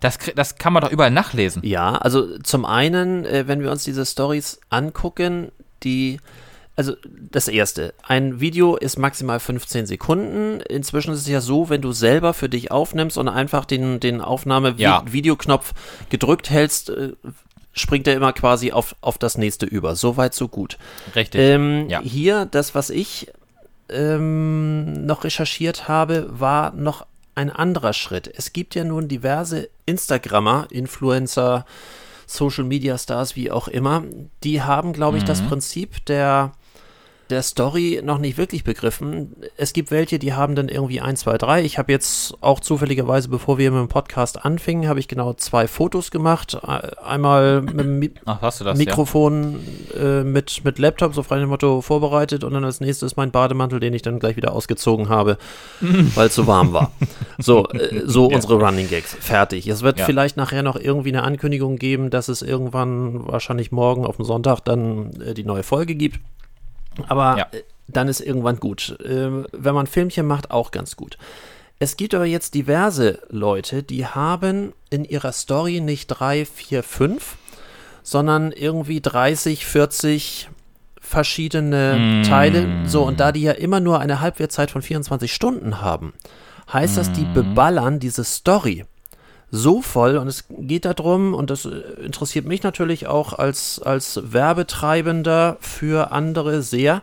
Das, 0.00 0.18
das 0.34 0.56
kann 0.56 0.72
man 0.72 0.82
doch 0.82 0.90
überall 0.90 1.12
nachlesen. 1.12 1.64
ja, 1.64 1.94
also 1.94 2.38
zum 2.38 2.64
einen, 2.64 3.24
äh, 3.24 3.46
wenn 3.46 3.60
wir 3.60 3.70
uns 3.70 3.84
diese 3.84 4.04
Stories 4.04 4.60
angucken, 4.68 5.52
die, 5.84 6.18
also 6.74 6.94
das 7.04 7.48
erste, 7.48 7.92
ein 8.02 8.40
Video 8.40 8.76
ist 8.76 8.98
maximal 8.98 9.40
15 9.40 9.86
Sekunden. 9.86 10.60
Inzwischen 10.60 11.12
ist 11.12 11.20
es 11.20 11.28
ja 11.28 11.40
so, 11.40 11.68
wenn 11.68 11.82
du 11.82 11.92
selber 11.92 12.32
für 12.32 12.48
dich 12.48 12.70
aufnimmst 12.70 13.18
und 13.18 13.28
einfach 13.28 13.64
den, 13.64 14.00
den 14.00 14.18
Ja. 14.18 14.24
Aufnahme-Videoknopf 14.24 15.72
gedrückt 16.08 16.50
hältst, 16.50 16.90
äh, 16.90 17.12
springt 17.74 18.06
er 18.06 18.14
immer 18.14 18.32
quasi 18.32 18.72
auf, 18.72 18.96
auf 19.00 19.18
das 19.18 19.36
nächste 19.36 19.66
über. 19.66 19.96
So 19.96 20.16
weit, 20.16 20.34
so 20.34 20.48
gut. 20.48 20.78
Richtig. 21.14 21.40
Ähm, 21.40 21.88
Ja. 21.88 22.00
Hier, 22.00 22.46
das, 22.46 22.74
was 22.74 22.90
ich 22.90 23.30
ähm, 23.90 25.04
noch 25.06 25.24
recherchiert 25.24 25.88
habe, 25.88 26.28
war 26.30 26.72
noch 26.72 27.06
ein 27.34 27.50
anderer 27.50 27.92
Schritt. 27.92 28.32
Es 28.34 28.52
gibt 28.52 28.74
ja 28.74 28.84
nun 28.84 29.08
diverse 29.08 29.68
Instagrammer, 29.86 30.66
Influencer, 30.70 31.64
Social 32.26 32.64
Media 32.64 32.96
Stars, 32.98 33.36
wie 33.36 33.50
auch 33.50 33.68
immer, 33.68 34.04
die 34.42 34.62
haben, 34.62 34.92
glaube 34.92 35.18
ich, 35.18 35.24
mhm. 35.24 35.28
das 35.28 35.42
Prinzip 35.42 36.04
der 36.06 36.52
der 37.32 37.42
Story 37.42 38.00
noch 38.04 38.18
nicht 38.18 38.38
wirklich 38.38 38.62
begriffen. 38.62 39.34
Es 39.56 39.72
gibt 39.72 39.90
welche, 39.90 40.18
die 40.18 40.34
haben 40.34 40.54
dann 40.54 40.68
irgendwie 40.68 41.00
1, 41.00 41.20
2, 41.20 41.38
3. 41.38 41.64
Ich 41.64 41.78
habe 41.78 41.90
jetzt 41.90 42.34
auch 42.40 42.60
zufälligerweise, 42.60 43.28
bevor 43.28 43.58
wir 43.58 43.70
mit 43.70 43.80
dem 43.80 43.88
Podcast 43.88 44.44
anfingen, 44.44 44.88
habe 44.88 45.00
ich 45.00 45.08
genau 45.08 45.32
zwei 45.32 45.66
Fotos 45.66 46.10
gemacht. 46.10 46.56
Einmal 47.04 47.62
mit 47.62 47.80
dem 47.80 47.98
Mi 47.98 48.10
Ach, 48.26 48.40
das, 48.40 48.62
Mikrofon 48.76 49.60
ja? 49.94 50.20
äh, 50.20 50.24
mit, 50.24 50.64
mit 50.64 50.78
Laptop, 50.78 51.14
so 51.14 51.22
frei 51.22 51.38
dem 51.38 51.48
Motto, 51.48 51.80
vorbereitet 51.80 52.44
und 52.44 52.52
dann 52.52 52.64
als 52.64 52.80
nächstes 52.80 53.16
mein 53.16 53.30
Bademantel, 53.30 53.80
den 53.80 53.94
ich 53.94 54.02
dann 54.02 54.18
gleich 54.18 54.36
wieder 54.36 54.52
ausgezogen 54.52 55.08
habe, 55.08 55.38
weil 55.80 56.28
es 56.28 56.34
zu 56.34 56.46
warm 56.46 56.72
war. 56.72 56.92
So, 57.38 57.66
äh, 57.68 58.02
so 58.04 58.30
ja. 58.30 58.36
unsere 58.36 58.54
Running 58.54 58.88
Gags. 58.88 59.16
Fertig. 59.18 59.66
Es 59.66 59.82
wird 59.82 59.98
ja. 59.98 60.04
vielleicht 60.04 60.36
nachher 60.36 60.62
noch 60.62 60.76
irgendwie 60.76 61.08
eine 61.08 61.22
Ankündigung 61.22 61.76
geben, 61.76 62.10
dass 62.10 62.28
es 62.28 62.42
irgendwann, 62.42 63.26
wahrscheinlich 63.26 63.72
morgen 63.72 64.06
auf 64.06 64.16
dem 64.16 64.24
Sonntag, 64.24 64.60
dann 64.60 65.12
äh, 65.22 65.34
die 65.34 65.44
neue 65.44 65.62
Folge 65.62 65.94
gibt. 65.94 66.20
Aber 67.08 67.38
ja. 67.38 67.46
Äh, 67.52 67.62
dann 67.88 68.08
ist 68.08 68.20
irgendwann 68.20 68.58
gut. 68.58 68.96
Ähm, 69.04 69.46
wenn 69.52 69.74
man 69.74 69.86
Filmchen 69.86 70.26
macht, 70.26 70.50
auch 70.50 70.70
ganz 70.70 70.96
gut. 70.96 71.18
Es 71.78 71.96
gibt 71.96 72.14
aber 72.14 72.26
jetzt 72.26 72.54
diverse 72.54 73.20
Leute, 73.28 73.82
die 73.82 74.06
haben 74.06 74.72
in 74.88 75.04
ihrer 75.04 75.32
Story 75.32 75.80
nicht 75.80 76.06
drei, 76.06 76.44
vier, 76.44 76.82
fünf, 76.82 77.36
sondern 78.02 78.52
irgendwie 78.52 79.00
30, 79.00 79.66
40 79.66 80.48
verschiedene 81.00 82.22
mm. 82.22 82.22
Teile. 82.22 82.68
So, 82.86 83.02
und 83.02 83.18
da 83.20 83.32
die 83.32 83.42
ja 83.42 83.52
immer 83.52 83.80
nur 83.80 83.98
eine 83.98 84.20
Halbwertzeit 84.20 84.70
von 84.70 84.80
24 84.80 85.32
Stunden 85.32 85.80
haben, 85.80 86.14
heißt 86.72 86.94
mm. 86.94 86.98
das, 86.98 87.12
die 87.12 87.24
mm. 87.24 87.34
beballern 87.34 87.98
diese 87.98 88.24
Story 88.24 88.84
so 89.54 89.82
voll 89.82 90.16
und 90.16 90.28
es 90.28 90.44
geht 90.48 90.86
darum, 90.86 91.34
und 91.34 91.50
das 91.50 91.66
interessiert 91.66 92.46
mich 92.46 92.62
natürlich 92.62 93.06
auch 93.06 93.34
als, 93.34 93.80
als 93.80 94.32
Werbetreibender 94.32 95.58
für 95.60 96.10
andere 96.10 96.62
sehr, 96.62 97.02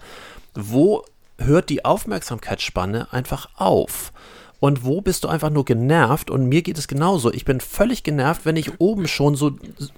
wo 0.56 1.06
hört 1.38 1.70
die 1.70 1.86
Aufmerksamkeitsspanne 1.86 3.14
einfach 3.14 3.50
auf? 3.56 4.12
Und 4.60 4.84
wo 4.84 5.00
bist 5.00 5.24
du 5.24 5.30
einfach 5.30 5.52
nur 5.52 5.64
genervt? 5.64 6.30
Und 6.30 6.47
mir 6.47 6.64
geht 6.64 6.78
es 6.78 6.88
genauso. 6.89 7.32
Ich 7.32 7.45
bin 7.45 7.62
völlig 7.62 8.04
genervt, 8.04 8.41
wenn 8.43 8.58
ich 8.58 8.82
oben 8.82 9.08
schon 9.08 9.36
so, 9.36 9.52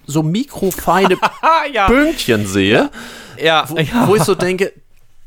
so 0.05 0.21
mikrofeine 0.21 1.17
ja. 1.73 1.87
Pünktchen 1.87 2.45
sehe. 2.45 2.91
Ja. 3.41 3.65
Wo, 3.67 3.77
ja. 3.77 4.07
wo 4.07 4.15
ich 4.15 4.23
so 4.23 4.35
denke, 4.35 4.71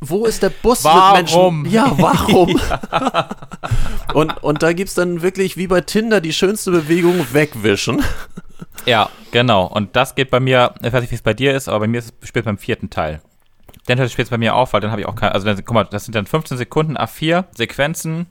wo 0.00 0.26
ist 0.26 0.42
der 0.42 0.50
Bus 0.50 0.84
warum? 0.84 1.62
mit 1.62 1.64
Menschen? 1.64 1.72
Ja, 1.72 1.92
warum? 1.96 2.60
Ja. 2.68 3.28
und, 4.12 4.42
und 4.42 4.62
da 4.62 4.72
gibt 4.72 4.88
es 4.88 4.94
dann 4.94 5.22
wirklich 5.22 5.56
wie 5.56 5.66
bei 5.66 5.80
Tinder 5.80 6.20
die 6.20 6.32
schönste 6.32 6.70
Bewegung 6.70 7.26
wegwischen. 7.32 8.02
Ja, 8.86 9.08
genau. 9.30 9.66
Und 9.66 9.96
das 9.96 10.14
geht 10.14 10.30
bei 10.30 10.40
mir, 10.40 10.74
ich 10.82 10.92
weiß 10.92 11.00
nicht, 11.00 11.10
wie 11.10 11.16
es 11.16 11.22
bei 11.22 11.34
dir 11.34 11.54
ist, 11.54 11.68
aber 11.68 11.80
bei 11.80 11.86
mir 11.86 11.98
ist 11.98 12.12
es 12.20 12.28
spielt 12.28 12.44
beim 12.44 12.58
vierten 12.58 12.90
Teil. 12.90 13.20
Dann 13.86 13.96
spielt 14.08 14.26
es 14.26 14.30
bei 14.30 14.38
mir 14.38 14.54
auf, 14.54 14.72
weil 14.72 14.80
dann 14.80 14.90
habe 14.90 15.00
ich 15.00 15.06
auch 15.06 15.14
kein, 15.14 15.32
also 15.32 15.46
dann, 15.46 15.56
guck 15.56 15.74
mal, 15.74 15.84
das 15.84 16.04
sind 16.04 16.14
dann 16.14 16.26
15 16.26 16.56
Sekunden 16.56 16.96
A4 16.96 17.44
Sequenzen. 17.56 18.26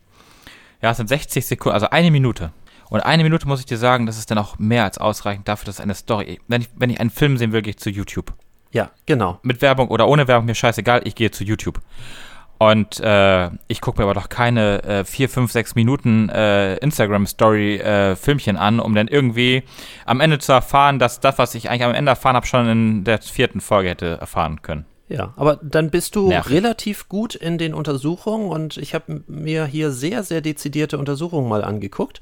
Ja, 0.81 0.91
es 0.91 0.97
sind 0.97 1.07
60 1.07 1.45
Sekunden, 1.45 1.73
also 1.73 1.89
eine 1.89 2.11
Minute. 2.11 2.51
Und 2.89 3.01
eine 3.01 3.23
Minute 3.23 3.47
muss 3.47 3.59
ich 3.59 3.65
dir 3.65 3.77
sagen, 3.77 4.05
das 4.05 4.17
ist 4.17 4.29
dann 4.29 4.37
auch 4.37 4.59
mehr 4.59 4.83
als 4.83 4.97
ausreichend 4.97 5.47
dafür, 5.47 5.65
dass 5.65 5.79
eine 5.79 5.95
Story. 5.95 6.39
Wenn 6.47 6.61
ich, 6.61 6.69
wenn 6.75 6.89
ich 6.89 6.99
einen 6.99 7.09
Film 7.09 7.37
sehen 7.37 7.51
will, 7.51 7.61
gehe 7.61 7.71
ich 7.71 7.79
zu 7.79 7.89
YouTube. 7.89 8.33
Ja, 8.73 8.89
genau. 9.05 9.39
Mit 9.43 9.61
Werbung 9.61 9.87
oder 9.87 10.07
ohne 10.07 10.27
Werbung, 10.27 10.47
mir 10.47 10.55
scheißegal, 10.55 11.01
ich 11.05 11.15
gehe 11.15 11.31
zu 11.31 11.43
YouTube. 11.43 11.79
Und 12.57 12.99
äh, 13.01 13.49
ich 13.67 13.81
gucke 13.81 13.99
mir 13.99 14.05
aber 14.05 14.13
doch 14.13 14.29
keine 14.29 14.83
äh, 14.83 15.03
vier, 15.05 15.29
fünf, 15.29 15.51
sechs 15.51 15.75
Minuten 15.75 16.29
äh, 16.29 16.75
Instagram-Story-Filmchen 16.77 18.55
äh, 18.55 18.59
an, 18.59 18.79
um 18.79 18.95
dann 18.95 19.07
irgendwie 19.07 19.63
am 20.05 20.21
Ende 20.21 20.39
zu 20.39 20.53
erfahren, 20.53 20.97
dass 20.97 21.19
das, 21.19 21.37
was 21.37 21.55
ich 21.55 21.69
eigentlich 21.69 21.83
am 21.83 21.93
Ende 21.93 22.11
erfahren 22.11 22.35
habe, 22.35 22.47
schon 22.47 22.67
in 22.67 23.03
der 23.03 23.21
vierten 23.21 23.61
Folge 23.61 23.89
hätte 23.89 24.17
erfahren 24.19 24.61
können. 24.61 24.85
Ja, 25.09 25.33
aber 25.35 25.59
dann 25.61 25.89
bist 25.91 26.15
du 26.15 26.29
Nervig. 26.29 26.53
relativ 26.53 27.09
gut 27.09 27.35
in 27.35 27.57
den 27.57 27.73
Untersuchungen 27.73 28.49
und 28.49 28.77
ich 28.77 28.95
habe 28.95 29.23
mir 29.27 29.65
hier 29.65 29.91
sehr, 29.91 30.23
sehr 30.23 30.41
dezidierte 30.41 30.97
Untersuchungen 30.97 31.49
mal 31.49 31.63
angeguckt, 31.63 32.21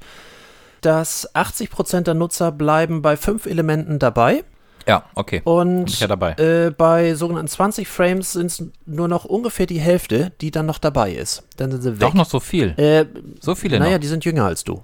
dass 0.80 1.34
80 1.34 1.70
Prozent 1.70 2.06
der 2.08 2.14
Nutzer 2.14 2.50
bleiben 2.50 3.00
bei 3.00 3.16
fünf 3.16 3.46
Elementen 3.46 4.00
dabei 4.00 4.42
ja, 4.86 5.04
okay. 5.14 5.42
Und 5.44 5.98
ja 6.00 6.08
äh, 6.38 6.70
bei 6.70 7.14
sogenannten 7.14 7.48
20 7.48 7.86
Frames 7.88 8.32
sind 8.32 8.46
es 8.46 8.64
nur 8.86 9.08
noch 9.08 9.24
ungefähr 9.24 9.66
die 9.66 9.80
Hälfte, 9.80 10.32
die 10.40 10.50
dann 10.50 10.66
noch 10.66 10.78
dabei 10.78 11.12
ist. 11.12 11.44
Dann 11.56 11.70
sind 11.70 11.82
sie 11.82 11.92
weg. 11.92 12.00
Doch 12.00 12.14
noch 12.14 12.28
so 12.28 12.40
viel. 12.40 12.70
Äh, 12.78 13.06
so 13.40 13.54
viele 13.54 13.78
Naja, 13.78 13.92
noch. 13.92 14.00
die 14.00 14.08
sind 14.08 14.24
jünger 14.24 14.44
als 14.46 14.64
du. 14.64 14.82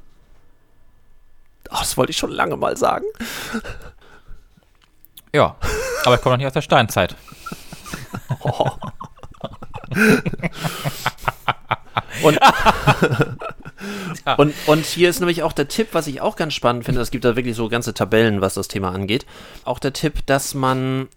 Oh, 1.70 1.76
das 1.78 1.96
wollte 1.96 2.10
ich 2.10 2.16
schon 2.16 2.30
lange 2.30 2.56
mal 2.56 2.76
sagen. 2.76 3.04
Ja, 5.34 5.56
aber 6.04 6.14
ich 6.14 6.20
komme 6.22 6.34
noch 6.34 6.38
nicht 6.38 6.46
aus 6.46 6.54
der 6.54 6.62
Steinzeit. 6.62 7.14
Oh. 8.42 8.70
Und 12.22 12.38
ja. 14.26 14.34
und, 14.34 14.54
und 14.66 14.84
hier 14.84 15.10
ist 15.10 15.20
nämlich 15.20 15.42
auch 15.42 15.52
der 15.52 15.68
Tipp, 15.68 15.88
was 15.92 16.06
ich 16.06 16.20
auch 16.20 16.36
ganz 16.36 16.54
spannend 16.54 16.84
finde, 16.84 17.00
es 17.00 17.10
gibt 17.10 17.24
da 17.24 17.36
wirklich 17.36 17.56
so 17.56 17.68
ganze 17.68 17.94
Tabellen, 17.94 18.40
was 18.40 18.54
das 18.54 18.68
Thema 18.68 18.92
angeht. 18.92 19.26
Auch 19.64 19.78
der 19.78 19.92
Tipp, 19.92 20.26
dass 20.26 20.54
man 20.54 21.08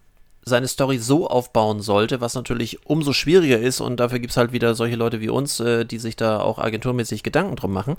seine 0.44 0.66
Story 0.66 0.98
so 0.98 1.28
aufbauen 1.28 1.80
sollte, 1.80 2.20
was 2.20 2.34
natürlich 2.34 2.84
umso 2.84 3.12
schwieriger 3.12 3.58
ist 3.58 3.80
und 3.80 3.98
dafür 3.98 4.18
gibt 4.18 4.32
es 4.32 4.36
halt 4.36 4.52
wieder 4.52 4.74
solche 4.74 4.96
Leute 4.96 5.20
wie 5.20 5.28
uns, 5.28 5.60
äh, 5.60 5.84
die 5.84 5.98
sich 5.98 6.16
da 6.16 6.40
auch 6.40 6.58
agenturmäßig 6.58 7.22
Gedanken 7.22 7.54
drum 7.54 7.72
machen, 7.72 7.96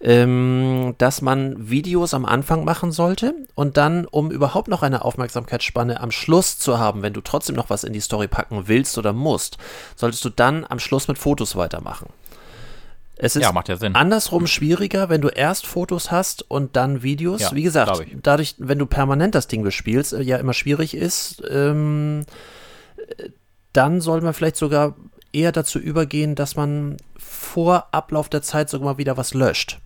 ähm, 0.00 0.94
dass 0.96 1.20
man 1.20 1.68
Videos 1.68 2.14
am 2.14 2.24
Anfang 2.24 2.64
machen 2.64 2.90
sollte 2.90 3.34
und 3.54 3.76
dann, 3.76 4.06
um 4.06 4.30
überhaupt 4.30 4.68
noch 4.68 4.82
eine 4.82 5.04
Aufmerksamkeitsspanne 5.04 6.00
am 6.00 6.10
Schluss 6.10 6.58
zu 6.58 6.78
haben, 6.78 7.02
wenn 7.02 7.12
du 7.12 7.20
trotzdem 7.20 7.56
noch 7.56 7.68
was 7.68 7.84
in 7.84 7.92
die 7.92 8.00
Story 8.00 8.28
packen 8.28 8.66
willst 8.66 8.96
oder 8.96 9.12
musst, 9.12 9.58
solltest 9.94 10.24
du 10.24 10.30
dann 10.30 10.64
am 10.66 10.78
Schluss 10.78 11.06
mit 11.06 11.18
Fotos 11.18 11.54
weitermachen. 11.54 12.06
Es 13.16 13.36
ist 13.36 13.42
ja, 13.42 13.52
macht 13.52 13.68
ja 13.68 13.76
Sinn. 13.76 13.94
andersrum 13.94 14.46
schwieriger, 14.46 15.08
wenn 15.08 15.20
du 15.20 15.28
erst 15.28 15.66
Fotos 15.66 16.10
hast 16.10 16.50
und 16.50 16.74
dann 16.76 17.02
Videos. 17.02 17.42
Ja, 17.42 17.52
Wie 17.52 17.62
gesagt, 17.62 18.04
dadurch, 18.22 18.56
wenn 18.58 18.78
du 18.78 18.86
permanent 18.86 19.34
das 19.34 19.46
Ding 19.46 19.62
bespielst, 19.62 20.12
äh, 20.12 20.22
ja 20.22 20.36
immer 20.38 20.52
schwierig 20.52 20.96
ist, 20.96 21.42
ähm, 21.48 22.24
dann 23.72 24.00
soll 24.00 24.20
man 24.20 24.34
vielleicht 24.34 24.56
sogar 24.56 24.96
eher 25.32 25.52
dazu 25.52 25.78
übergehen, 25.78 26.34
dass 26.34 26.56
man 26.56 26.96
vor 27.16 27.88
Ablauf 27.92 28.28
der 28.28 28.42
Zeit 28.42 28.68
sogar 28.68 28.92
mal 28.92 28.98
wieder 28.98 29.16
was 29.16 29.34
löscht. 29.34 29.78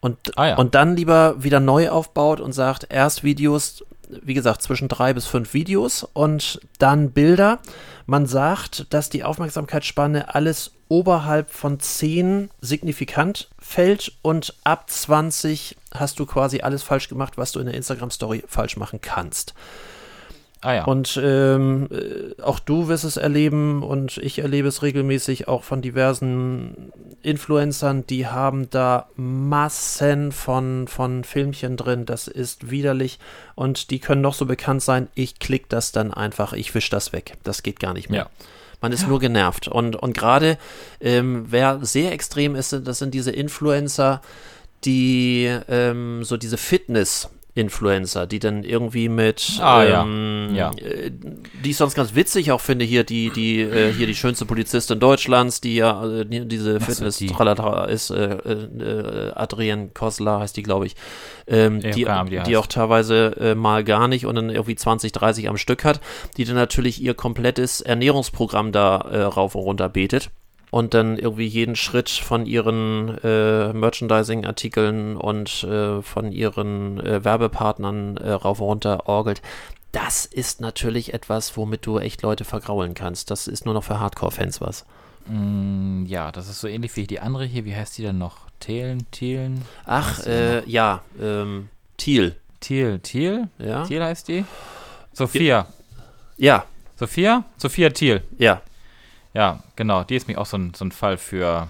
Und, 0.00 0.38
ah, 0.38 0.48
ja. 0.48 0.56
und 0.56 0.74
dann 0.74 0.94
lieber 0.96 1.42
wieder 1.42 1.58
neu 1.58 1.88
aufbaut 1.90 2.40
und 2.40 2.52
sagt, 2.52 2.86
erst 2.90 3.24
Videos, 3.24 3.84
wie 4.08 4.34
gesagt, 4.34 4.62
zwischen 4.62 4.88
drei 4.88 5.12
bis 5.14 5.26
fünf 5.26 5.54
Videos 5.54 6.04
und 6.12 6.60
dann 6.78 7.10
Bilder. 7.10 7.60
Man 8.06 8.26
sagt, 8.26 8.92
dass 8.92 9.10
die 9.10 9.24
Aufmerksamkeitsspanne 9.24 10.34
alles 10.34 10.72
oberhalb 10.88 11.50
von 11.50 11.80
10 11.80 12.50
signifikant 12.60 13.48
fällt 13.58 14.12
und 14.22 14.54
ab 14.64 14.88
20 14.88 15.76
hast 15.92 16.18
du 16.18 16.26
quasi 16.26 16.60
alles 16.60 16.82
falsch 16.82 17.08
gemacht, 17.08 17.36
was 17.36 17.52
du 17.52 17.60
in 17.60 17.66
der 17.66 17.74
Instagram-Story 17.74 18.44
falsch 18.46 18.76
machen 18.76 19.00
kannst. 19.00 19.54
Ah, 20.62 20.74
ja. 20.74 20.84
Und 20.84 21.20
ähm, 21.22 21.88
äh, 21.90 22.42
auch 22.42 22.58
du 22.58 22.88
wirst 22.88 23.04
es 23.04 23.16
erleben 23.16 23.82
und 23.82 24.16
ich 24.16 24.38
erlebe 24.38 24.68
es 24.68 24.82
regelmäßig 24.82 25.48
auch 25.48 25.62
von 25.62 25.82
diversen 25.82 26.92
Influencern, 27.22 28.06
die 28.06 28.26
haben 28.26 28.70
da 28.70 29.08
Massen 29.16 30.32
von, 30.32 30.88
von 30.88 31.24
Filmchen 31.24 31.76
drin. 31.76 32.06
Das 32.06 32.26
ist 32.26 32.70
widerlich 32.70 33.18
und 33.54 33.90
die 33.90 33.98
können 33.98 34.22
noch 34.22 34.34
so 34.34 34.46
bekannt 34.46 34.82
sein. 34.82 35.08
Ich 35.14 35.38
klicke 35.38 35.66
das 35.68 35.92
dann 35.92 36.12
einfach, 36.12 36.52
ich 36.52 36.74
wische 36.74 36.90
das 36.90 37.12
weg. 37.12 37.34
Das 37.42 37.62
geht 37.62 37.78
gar 37.78 37.92
nicht 37.92 38.08
mehr. 38.08 38.22
Ja. 38.22 38.46
Man 38.80 38.92
ist 38.92 39.02
ja. 39.02 39.08
nur 39.08 39.20
genervt. 39.20 39.68
Und, 39.68 39.96
und 39.96 40.16
gerade 40.16 40.58
ähm, 41.00 41.46
wer 41.48 41.80
sehr 41.82 42.12
extrem 42.12 42.54
ist, 42.54 42.72
das 42.72 42.98
sind 42.98 43.14
diese 43.14 43.30
Influencer, 43.30 44.22
die 44.84 45.50
ähm, 45.68 46.24
so 46.24 46.36
diese 46.36 46.56
Fitness 46.56 47.28
Influencer, 47.56 48.26
die 48.26 48.38
dann 48.38 48.64
irgendwie 48.64 49.08
mit, 49.08 49.58
ah, 49.60 49.82
ähm, 49.82 50.50
ja. 50.54 50.70
ja. 50.78 50.86
Äh, 50.86 51.10
die 51.64 51.70
ich 51.70 51.76
sonst 51.78 51.94
ganz 51.94 52.14
witzig 52.14 52.52
auch 52.52 52.60
finde, 52.60 52.84
hier 52.84 53.02
die, 53.02 53.30
die, 53.30 53.62
äh, 53.62 53.92
hier 53.94 54.06
die 54.06 54.14
schönste 54.14 54.44
Polizistin 54.44 55.00
Deutschlands, 55.00 55.62
die 55.62 55.76
ja 55.76 56.04
äh, 56.06 56.26
diese 56.26 56.80
Fitness 56.80 57.16
die? 57.16 57.32
ist, 57.88 58.10
äh, 58.10 58.34
äh, 58.34 59.32
Adrienne 59.34 59.88
Kosler 59.94 60.40
heißt 60.40 60.54
die, 60.56 60.62
glaube 60.62 60.84
ich, 60.84 60.96
ähm, 61.46 61.80
die, 61.80 62.04
die, 62.04 62.42
die, 62.44 62.56
auch 62.58 62.66
teilweise 62.66 63.34
äh, 63.40 63.54
mal 63.54 63.84
gar 63.84 64.06
nicht 64.06 64.26
und 64.26 64.34
dann 64.34 64.50
irgendwie 64.50 64.76
20, 64.76 65.12
30 65.12 65.48
am 65.48 65.56
Stück 65.56 65.82
hat, 65.84 66.00
die 66.36 66.44
dann 66.44 66.56
natürlich 66.56 67.00
ihr 67.00 67.14
komplettes 67.14 67.80
Ernährungsprogramm 67.80 68.70
da 68.70 68.96
rauf 68.96 69.54
und 69.54 69.62
runter 69.62 69.88
betet 69.88 70.30
und 70.76 70.92
dann 70.92 71.16
irgendwie 71.16 71.46
jeden 71.46 71.74
Schritt 71.74 72.10
von 72.10 72.44
ihren 72.44 73.16
äh, 73.24 73.72
Merchandising-Artikeln 73.72 75.16
und 75.16 75.64
äh, 75.64 76.02
von 76.02 76.32
ihren 76.32 77.00
äh, 77.00 77.24
Werbepartnern 77.24 78.18
äh, 78.18 78.32
rauf 78.32 78.60
und 78.60 78.66
runter 78.66 79.08
orgelt. 79.08 79.40
Das 79.92 80.26
ist 80.26 80.60
natürlich 80.60 81.14
etwas, 81.14 81.56
womit 81.56 81.86
du 81.86 81.98
echt 81.98 82.20
Leute 82.20 82.44
vergraulen 82.44 82.92
kannst. 82.92 83.30
Das 83.30 83.46
ist 83.46 83.64
nur 83.64 83.72
noch 83.72 83.84
für 83.84 83.98
Hardcore-Fans 84.00 84.60
was. 84.60 84.84
Mm, 85.24 86.04
ja, 86.04 86.30
das 86.30 86.46
ist 86.50 86.60
so 86.60 86.68
ähnlich 86.68 86.94
wie 86.96 87.06
die 87.06 87.20
andere 87.20 87.46
hier. 87.46 87.64
Wie 87.64 87.74
heißt 87.74 87.96
die 87.96 88.02
denn 88.02 88.18
noch? 88.18 88.40
Thelen, 88.60 89.10
Thielen. 89.12 89.62
Ach, 89.86 90.26
äh, 90.26 90.62
ja, 90.68 91.00
ähm, 91.18 91.70
Thiel. 91.96 92.36
Thiel, 92.60 92.98
Thiel? 92.98 93.48
Ja. 93.58 93.84
Thiel 93.84 94.04
heißt 94.04 94.28
die? 94.28 94.44
Sophia. 95.14 95.68
Ja, 96.36 96.66
Sophia? 96.96 97.44
Sophia 97.56 97.88
Thiel. 97.88 98.22
ja. 98.36 98.60
Ja, 99.36 99.62
genau. 99.76 100.02
Die 100.02 100.16
ist 100.16 100.28
mich 100.28 100.38
auch 100.38 100.46
so 100.46 100.56
ein, 100.56 100.72
so 100.72 100.82
ein 100.86 100.92
Fall 100.92 101.18
für. 101.18 101.68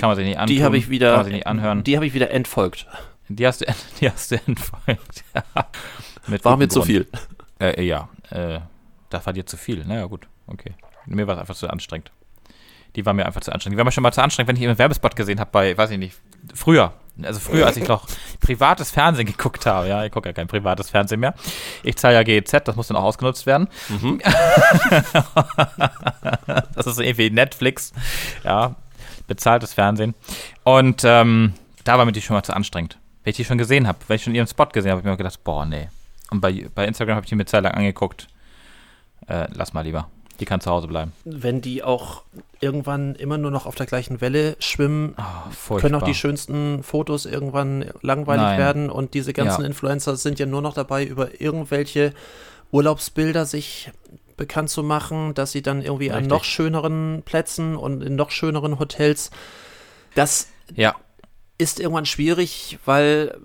kann 0.00 0.08
man 0.08 0.16
sich 0.16 0.26
nicht 0.26 0.38
antun. 0.38 0.56
Die 0.56 0.64
habe 0.64 0.76
ich 0.76 0.90
wieder, 0.90 1.10
Kann 1.10 1.18
man 1.18 1.24
sich 1.26 1.34
nicht 1.34 1.46
anhören. 1.46 1.78
Die, 1.78 1.92
die 1.92 1.96
habe 1.96 2.04
ich 2.04 2.14
wieder 2.14 2.32
entfolgt. 2.32 2.88
hast 3.40 3.60
du, 3.60 3.66
die 4.00 4.10
hast 4.10 4.32
du 4.32 4.40
entfolgt. 4.44 5.24
Ja. 5.32 5.42
Mit 6.26 6.44
War 6.44 6.56
mir 6.56 6.66
zu 6.66 6.82
viel. 6.82 7.06
Äh, 7.60 7.84
ja, 7.84 8.08
äh, 8.30 8.58
das 9.10 9.24
war 9.24 9.32
dir 9.32 9.46
zu 9.46 9.56
viel. 9.56 9.84
Naja, 9.84 10.06
gut, 10.06 10.26
okay. 10.48 10.74
Mir 11.06 11.28
war 11.28 11.34
es 11.34 11.40
einfach 11.42 11.54
zu 11.54 11.70
anstrengend. 11.70 12.10
Die 12.96 13.06
war 13.06 13.12
mir 13.12 13.24
einfach 13.24 13.40
zu 13.40 13.52
anstrengend. 13.52 13.74
Die 13.74 13.78
war 13.78 13.84
mir 13.84 13.92
schon 13.92 14.02
mal 14.02 14.10
zu 14.10 14.22
anstrengend, 14.22 14.48
wenn 14.48 14.56
ich 14.56 14.66
einen 14.66 14.78
Werbespot 14.78 15.14
gesehen 15.14 15.38
habe 15.38 15.50
bei, 15.52 15.78
weiß 15.78 15.90
ich 15.90 15.98
nicht, 15.98 16.16
früher. 16.54 16.92
Also 17.22 17.40
früher, 17.40 17.66
als 17.66 17.76
ich 17.76 17.88
noch 17.88 18.06
privates 18.40 18.90
Fernsehen 18.90 19.26
geguckt 19.32 19.64
habe. 19.66 19.88
Ja, 19.88 20.04
ich 20.04 20.12
gucke 20.12 20.28
ja 20.28 20.32
kein 20.32 20.48
privates 20.48 20.90
Fernsehen 20.90 21.20
mehr. 21.20 21.34
Ich 21.82 21.96
zahle 21.96 22.14
ja 22.14 22.22
GEZ, 22.22 22.64
das 22.64 22.76
muss 22.76 22.88
dann 22.88 22.96
auch 22.96 23.04
ausgenutzt 23.04 23.46
werden. 23.46 23.68
das 26.74 26.86
ist 26.86 26.96
so 26.96 27.02
irgendwie 27.02 27.30
Netflix. 27.30 27.92
Ja, 28.44 28.74
bezahltes 29.26 29.72
Fernsehen. 29.72 30.14
Und 30.64 31.02
ähm, 31.04 31.54
da 31.84 31.98
war 31.98 32.04
mir 32.04 32.12
die 32.12 32.22
schon 32.22 32.36
mal 32.36 32.42
zu 32.42 32.54
anstrengend. 32.54 32.98
Wenn 33.24 33.30
ich 33.30 33.36
die 33.36 33.44
schon 33.44 33.58
gesehen 33.58 33.88
habe, 33.88 33.98
wenn 34.08 34.16
ich 34.16 34.24
schon 34.24 34.34
ihren 34.34 34.46
Spot 34.46 34.66
gesehen 34.66 34.90
habe, 34.90 35.00
habe 35.00 35.08
ich 35.08 35.12
mir 35.12 35.16
gedacht, 35.16 35.42
boah, 35.42 35.64
nee. 35.64 35.88
Und 36.30 36.40
bei, 36.40 36.68
bei 36.74 36.86
Instagram 36.86 37.16
habe 37.16 37.24
ich 37.24 37.30
die 37.30 37.34
mir 37.36 37.46
Zeit 37.46 37.62
lang 37.62 37.72
angeguckt. 37.72 38.28
Äh, 39.26 39.46
lass 39.52 39.72
mal 39.72 39.82
lieber. 39.82 40.08
Die 40.40 40.44
kann 40.44 40.60
zu 40.60 40.70
Hause 40.70 40.86
bleiben. 40.86 41.12
Wenn 41.24 41.60
die 41.60 41.82
auch 41.82 42.22
irgendwann 42.60 43.14
immer 43.14 43.38
nur 43.38 43.50
noch 43.50 43.66
auf 43.66 43.74
der 43.74 43.86
gleichen 43.86 44.20
Welle 44.20 44.56
schwimmen, 44.58 45.14
Oh, 45.18 45.76
können 45.76 45.94
auch 45.94 46.02
die 46.02 46.14
schönsten 46.14 46.82
Fotos 46.82 47.26
irgendwann 47.26 47.90
langweilig 48.02 48.42
Nein. 48.42 48.58
werden 48.58 48.90
und 48.90 49.14
diese 49.14 49.32
ganzen 49.32 49.62
Ja. 49.62 49.66
Influencer 49.66 50.16
sind 50.16 50.38
ja 50.38 50.46
nur 50.46 50.62
noch 50.62 50.74
dabei, 50.74 51.04
über 51.04 51.40
irgendwelche 51.40 52.12
Urlaubsbilder 52.72 53.46
sich 53.46 53.90
bekannt 54.36 54.68
zu 54.68 54.82
machen, 54.82 55.32
dass 55.34 55.52
sie 55.52 55.62
dann 55.62 55.80
irgendwie 55.82 56.10
an 56.10 56.16
Richtig. 56.18 56.30
noch 56.30 56.44
schöneren 56.44 57.22
Plätzen 57.24 57.76
und 57.76 58.02
in 58.02 58.16
noch 58.16 58.30
schöneren 58.30 58.78
Hotels. 58.78 59.30
Das 60.14 60.48
Ja, 60.74 60.94
ist 61.58 61.80
irgendwann 61.80 62.04
schwierig, 62.06 62.78
weil 62.84 63.38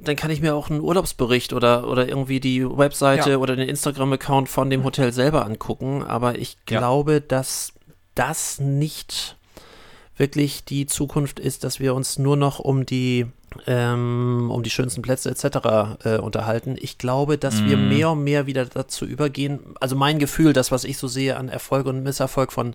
dann 0.00 0.16
kann 0.16 0.30
ich 0.30 0.40
mir 0.40 0.54
auch 0.54 0.70
einen 0.70 0.80
Urlaubsbericht 0.80 1.52
oder, 1.52 1.88
oder 1.88 2.08
irgendwie 2.08 2.40
die 2.40 2.64
Webseite 2.64 3.30
Ja. 3.32 3.36
oder 3.38 3.56
den 3.56 3.68
Instagram-Account 3.68 4.48
von 4.48 4.70
dem 4.70 4.84
Hotel 4.84 5.12
selber 5.12 5.44
angucken. 5.44 6.02
Aber 6.02 6.38
ich 6.38 6.56
Ja. 6.68 6.78
glaube, 6.78 7.20
dass 7.20 7.72
das 8.14 8.58
nicht 8.60 9.36
wirklich 10.16 10.64
die 10.64 10.86
Zukunft 10.86 11.38
ist, 11.40 11.64
dass 11.64 11.78
wir 11.80 11.94
uns 11.94 12.18
nur 12.18 12.36
noch 12.36 12.58
um 12.58 12.84
die 12.86 13.26
um 13.66 14.62
die 14.62 14.70
schönsten 14.70 15.02
Plätze 15.02 15.30
etc. 15.30 16.04
Äh, 16.04 16.18
unterhalten. 16.18 16.76
Ich 16.78 16.98
glaube, 16.98 17.38
dass 17.38 17.64
wir 17.64 17.76
Mhm. 17.76 17.88
mehr 17.88 18.10
und 18.10 18.24
mehr 18.24 18.46
wieder 18.46 18.64
dazu 18.66 19.04
übergehen. 19.06 19.60
Also 19.80 19.96
mein 19.96 20.18
Gefühl, 20.18 20.52
das, 20.52 20.70
was 20.70 20.84
ich 20.84 20.98
so 20.98 21.08
sehe 21.08 21.36
an 21.36 21.48
Erfolg 21.48 21.86
und 21.86 22.02
Misserfolg 22.02 22.52
von 22.52 22.74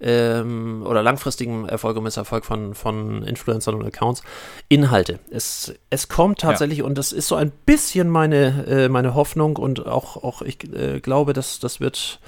ähm, 0.00 0.84
oder 0.86 1.02
langfristigem 1.02 1.64
Erfolg 1.66 1.96
und 1.96 2.02
Misserfolg 2.04 2.44
von, 2.44 2.74
von 2.74 3.22
Influencern 3.22 3.74
und 3.76 3.86
Accounts, 3.86 4.22
Inhalte. 4.68 5.18
Es, 5.30 5.72
es 5.90 6.08
kommt 6.08 6.40
tatsächlich, 6.40 6.82
und 6.82 6.98
das 6.98 7.12
ist 7.12 7.28
so 7.28 7.36
ein 7.36 7.52
bisschen 7.66 8.08
meine, 8.08 8.66
äh, 8.66 8.88
meine 8.88 9.14
Hoffnung 9.14 9.56
und 9.56 9.86
auch, 9.86 10.16
auch 10.22 10.42
ich 10.42 10.58
äh, 10.74 10.98
glaube, 11.00 11.32
dass 11.34 11.60
das 11.60 11.78
wird, 11.78 12.18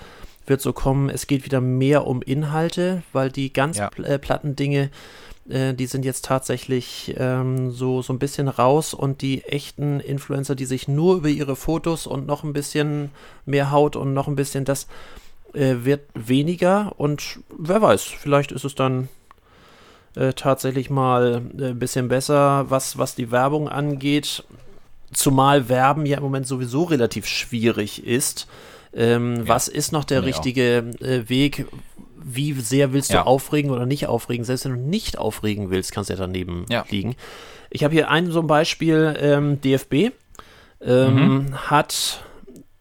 wird 0.46 0.60
so 0.60 0.72
kommen. 0.72 1.10
Es 1.10 1.26
geht 1.26 1.44
wieder 1.44 1.60
mehr 1.60 2.06
um 2.06 2.22
Inhalte, 2.22 3.02
weil 3.12 3.30
die 3.30 3.52
ganz 3.52 3.78
Ja. 3.78 3.90
äh, 4.04 4.18
platten 4.18 4.54
Dinge, 4.54 4.90
äh, 5.48 5.74
die 5.74 5.86
sind 5.86 6.04
jetzt 6.04 6.24
tatsächlich 6.24 7.14
ähm, 7.18 7.70
so, 7.70 8.02
so 8.02 8.12
ein 8.12 8.18
bisschen 8.18 8.48
raus 8.48 8.94
und 8.94 9.22
die 9.22 9.44
echten 9.44 10.00
Influencer, 10.00 10.54
die 10.54 10.64
sich 10.64 10.88
nur 10.88 11.16
über 11.16 11.28
ihre 11.28 11.56
Fotos 11.56 12.06
und 12.06 12.26
noch 12.26 12.44
ein 12.44 12.52
bisschen 12.52 13.10
mehr 13.44 13.70
Haut 13.70 13.96
und 13.96 14.14
noch 14.14 14.28
ein 14.28 14.36
bisschen 14.36 14.64
das 14.64 14.86
äh, 15.52 15.76
wird 15.84 16.02
weniger 16.14 16.92
und 16.96 17.40
wer 17.56 17.80
weiß, 17.82 18.02
vielleicht 18.02 18.52
ist 18.52 18.64
es 18.64 18.74
dann 18.74 19.08
äh, 20.16 20.32
tatsächlich 20.32 20.90
mal 20.90 21.42
äh, 21.58 21.66
ein 21.66 21.78
bisschen 21.78 22.08
besser, 22.08 22.70
was, 22.70 22.98
was 22.98 23.14
die 23.14 23.30
Werbung 23.30 23.68
angeht. 23.68 24.44
Zumal 25.12 25.68
Werben 25.68 26.06
ja 26.06 26.16
im 26.16 26.22
Moment 26.22 26.46
sowieso 26.46 26.84
relativ 26.84 27.26
schwierig 27.26 28.04
ist. 28.04 28.48
Ähm, 28.92 29.46
Was 29.46 29.68
ist 29.68 29.92
noch 29.92 30.04
der 30.04 30.24
richtige 30.24 30.90
äh, 31.00 31.28
Weg? 31.28 31.66
Wie 32.26 32.52
sehr 32.54 32.92
willst 32.92 33.10
du 33.10 33.14
Ja. 33.16 33.24
aufregen 33.24 33.70
oder 33.70 33.84
nicht 33.86 34.06
aufregen? 34.06 34.44
Selbst 34.44 34.64
wenn 34.64 34.72
du 34.72 34.80
nicht 34.80 35.18
aufregen 35.18 35.70
willst, 35.70 35.92
kannst 35.92 36.08
du 36.10 36.14
ja 36.14 36.18
daneben 36.18 36.64
Ja. 36.70 36.84
liegen. 36.88 37.16
Ich 37.70 37.84
habe 37.84 37.92
hier 37.94 38.10
ein 38.10 38.30
so 38.30 38.40
ein 38.40 38.46
Beispiel, 38.46 39.14
ähm, 39.20 39.60
DFB 39.60 40.12
ähm, 40.80 41.54
hat 41.68 42.24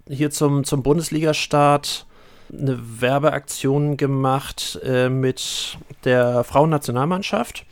hier 0.09 0.29
zum, 0.31 0.63
zum 0.63 0.83
Bundesliga-Start 0.83 2.05
eine 2.51 2.79
Werbeaktion 3.01 3.97
gemacht 3.97 4.79
äh, 4.83 5.09
mit 5.09 5.77
der 6.05 6.43
Frauennationalmannschaft 6.43 7.65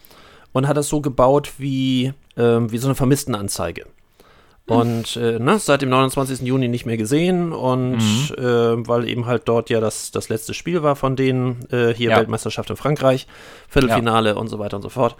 und 0.53 0.67
hat 0.67 0.77
das 0.77 0.87
so 0.89 1.01
gebaut 1.01 1.53
wie, 1.57 2.13
ähm, 2.37 2.71
wie 2.71 2.77
so 2.79 2.87
eine 2.87 2.95
Vermisstenanzeige. 2.95 3.85
Und 4.71 5.15
äh, 5.17 5.39
ne, 5.39 5.59
seit 5.59 5.81
dem 5.81 5.89
29. 5.89 6.41
Juni 6.41 6.67
nicht 6.67 6.85
mehr 6.85 6.97
gesehen 6.97 7.51
und 7.53 7.99
äh, 8.37 8.87
weil 8.87 9.07
eben 9.07 9.25
halt 9.25 9.43
dort 9.45 9.69
ja 9.69 9.79
das, 9.79 10.11
das 10.11 10.29
letzte 10.29 10.53
Spiel 10.53 10.83
war 10.83 10.95
von 10.95 11.15
denen, 11.15 11.65
äh, 11.71 11.93
hier 11.93 12.11
Ja. 12.11 12.17
Weltmeisterschaft 12.17 12.69
in 12.69 12.75
Frankreich, 12.77 13.27
Viertelfinale 13.67 14.35
und 14.35 14.47
so 14.47 14.59
weiter 14.59 14.77
und 14.77 14.83
so 14.83 14.89
fort. 14.89 15.15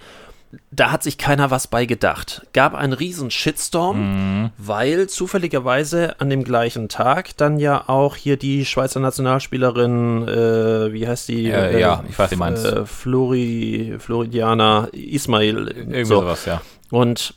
Da 0.69 0.91
hat 0.91 1.01
sich 1.01 1.17
keiner 1.17 1.49
was 1.49 1.67
bei 1.67 1.85
gedacht. 1.85 2.45
Gab 2.51 2.75
einen 2.75 2.91
riesen 2.91 3.31
Shitstorm, 3.31 4.51
weil 4.57 5.07
zufälligerweise 5.07 6.19
an 6.19 6.29
dem 6.29 6.43
gleichen 6.43 6.89
Tag 6.89 7.37
dann 7.37 7.57
ja 7.57 7.85
auch 7.87 8.17
hier 8.17 8.35
die 8.35 8.65
Schweizer 8.65 8.99
Nationalspielerin, 8.99 10.27
äh, 10.27 10.91
wie 10.91 11.07
heißt 11.07 11.29
die? 11.29 11.49
Äh, 11.49 11.79
ja, 11.79 12.03
ich 12.09 12.19
weiß, 12.19 12.31
wie 12.31 12.35
meinst. 12.35 12.65
Äh, 12.65 12.85
Flori, 12.85 13.95
Floridiana 13.99 14.89
Ismail. 14.91 15.69
irgendwie 15.69 16.03
so. 16.03 16.19
sowas, 16.19 16.43
ja. 16.45 16.61
Und 16.89 17.33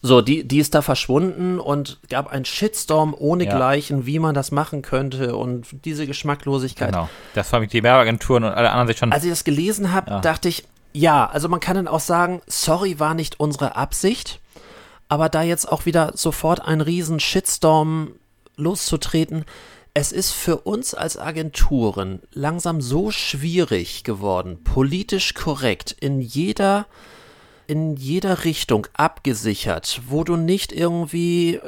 so, 0.00 0.22
die, 0.22 0.44
die 0.44 0.58
ist 0.58 0.74
da 0.74 0.80
verschwunden 0.82 1.60
und 1.60 1.98
gab 2.08 2.28
einen 2.28 2.44
Shitstorm 2.46 3.14
ohne 3.16 3.44
Ja. 3.44 3.54
Gleichen, 3.56 4.06
wie 4.06 4.18
man 4.18 4.34
das 4.34 4.50
machen 4.50 4.80
könnte 4.82 5.36
und 5.36 5.66
diese 5.84 6.06
Geschmacklosigkeit. 6.06 6.92
Genau. 6.92 7.08
Das 7.34 7.52
haben 7.52 7.68
die 7.68 7.82
Werbeagenturen 7.82 8.44
und 8.44 8.52
alle 8.52 8.70
anderen 8.70 8.88
sich 8.88 8.98
schon. 8.98 9.12
Als 9.12 9.24
ich 9.24 9.30
das 9.30 9.44
gelesen 9.44 9.92
habe, 9.92 10.10
Ja. 10.10 10.20
dachte 10.20 10.48
ich, 10.48 10.64
ja, 10.94 11.26
also 11.26 11.48
man 11.48 11.60
kann 11.60 11.76
dann 11.76 11.88
auch 11.88 12.00
sagen, 12.00 12.40
sorry, 12.46 12.98
war 12.98 13.14
nicht 13.14 13.40
unsere 13.40 13.76
Absicht, 13.76 14.40
aber 15.08 15.28
da 15.28 15.42
jetzt 15.42 15.70
auch 15.70 15.84
wieder 15.86 16.12
sofort 16.14 16.60
ein 16.62 16.80
riesen 16.80 17.20
Shitstorm 17.20 18.12
loszutreten, 18.56 19.44
es 19.92 20.12
ist 20.12 20.32
für 20.32 20.58
uns 20.58 20.94
als 20.94 21.18
Agenturen 21.18 22.20
langsam 22.32 22.80
so 22.80 23.10
schwierig 23.10 24.02
geworden, 24.02 24.64
politisch 24.64 25.34
korrekt 25.34 25.94
in 26.00 26.20
jeder 26.20 26.86
in 27.66 27.96
jeder 27.96 28.44
Richtung 28.44 28.86
abgesichert, 28.94 30.00
wo 30.08 30.24
du 30.24 30.36
nicht 30.36 30.72
irgendwie 30.72 31.56
äh, 31.56 31.60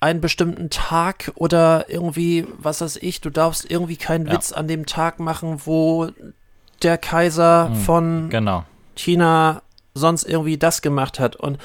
einen 0.00 0.20
bestimmten 0.20 0.70
Tag 0.70 1.32
oder 1.36 1.86
irgendwie, 1.88 2.46
was 2.58 2.80
weiß 2.80 2.96
ich, 2.96 3.20
du 3.20 3.30
darfst 3.30 3.70
irgendwie 3.70 3.96
keinen 3.96 4.26
Ja. 4.26 4.32
Witz 4.34 4.52
an 4.52 4.68
dem 4.68 4.86
Tag 4.86 5.20
machen, 5.20 5.60
wo 5.64 6.08
der 6.82 6.98
Kaiser 6.98 7.74
von 7.86 8.28
genau. 8.28 8.64
China 8.94 9.62
sonst 9.94 10.24
irgendwie 10.24 10.58
das 10.58 10.82
gemacht 10.82 11.18
hat. 11.18 11.36
Und 11.36 11.58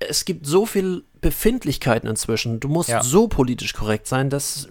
es 0.00 0.24
gibt 0.24 0.46
so 0.46 0.66
viel 0.66 1.04
Befindlichkeiten 1.20 2.08
inzwischen. 2.08 2.58
Du 2.60 2.68
musst 2.68 2.88
Ja. 2.88 3.02
so 3.02 3.28
politisch 3.28 3.72
korrekt 3.72 4.06
sein, 4.08 4.28
dass 4.30 4.68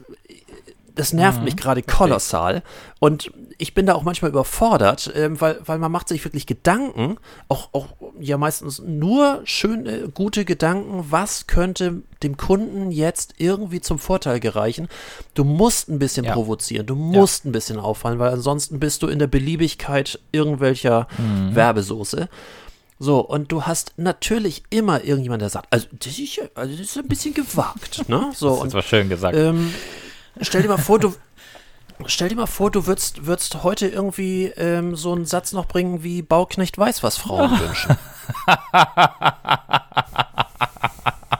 das 0.93 1.13
nervt 1.13 1.39
Mhm, 1.39 1.45
mich 1.45 1.57
gerade 1.57 1.81
kolossal. 1.81 2.61
Und 2.99 3.31
ich 3.57 3.73
bin 3.73 3.85
da 3.85 3.93
auch 3.95 4.03
manchmal 4.03 4.31
überfordert, 4.31 5.11
ähm, 5.15 5.39
weil, 5.39 5.59
weil 5.65 5.77
man 5.79 5.91
macht 5.91 6.07
sich 6.09 6.23
wirklich 6.25 6.45
Gedanken, 6.45 7.17
auch, 7.47 7.69
auch 7.73 7.87
ja 8.19 8.37
meistens 8.37 8.79
nur 8.79 9.41
schöne, 9.45 10.09
gute 10.09 10.45
Gedanken, 10.45 11.05
was 11.09 11.47
könnte 11.47 12.01
dem 12.23 12.37
Kunden 12.37 12.91
jetzt 12.91 13.35
irgendwie 13.37 13.81
zum 13.81 13.99
Vorteil 13.99 14.39
gereichen. 14.39 14.87
Du 15.33 15.43
musst 15.43 15.89
ein 15.89 15.99
bisschen 15.99 16.25
Ja. 16.25 16.33
provozieren, 16.33 16.85
du 16.85 16.95
musst 16.95 17.45
ein 17.45 17.51
bisschen 17.51 17.79
auffallen, 17.79 18.19
weil 18.19 18.31
ansonsten 18.33 18.79
bist 18.79 19.03
du 19.03 19.07
in 19.07 19.19
der 19.19 19.27
Beliebigkeit 19.27 20.19
irgendwelcher 20.31 21.07
Mhm. 21.17 21.55
Werbesoße. 21.55 22.29
So, 22.97 23.19
und 23.19 23.51
du 23.51 23.63
hast 23.63 23.93
natürlich 23.97 24.63
immer 24.69 25.03
irgendjemand, 25.03 25.41
der 25.41 25.49
sagt, 25.49 25.67
also 25.69 25.87
das 25.91 26.17
ist, 26.17 26.37
ja- 26.37 26.45
also 26.55 26.71
das 26.71 26.81
ist 26.87 26.97
ein 26.97 27.07
bisschen 27.07 27.33
gewagt, 27.33 28.07
ne? 28.07 28.31
So, 28.35 28.49
Das 28.51 28.59
und 28.61 28.67
ist 28.69 28.73
war 28.73 28.81
schön 28.83 29.09
gesagt. 29.09 29.35
ähm, 29.37 29.73
stell 30.39 30.61
dir 30.61 30.69
mal 30.69 30.77
vor, 30.77 30.99
du 30.99 31.13
stell 32.07 32.29
dir 32.29 32.35
mal 32.35 32.45
vor, 32.45 32.71
du 32.71 32.87
würdest, 32.87 33.25
würdest 33.25 33.63
heute 33.63 33.87
irgendwie 33.87 34.45
ähm, 34.57 34.95
so 34.95 35.13
einen 35.13 35.25
Satz 35.25 35.51
noch 35.53 35.65
bringen 35.67 36.03
wie 36.03 36.21
Bauknecht 36.21 36.77
weiß, 36.77 37.03
was 37.03 37.17
Frauen 37.17 37.51
wünschen. 37.59 37.97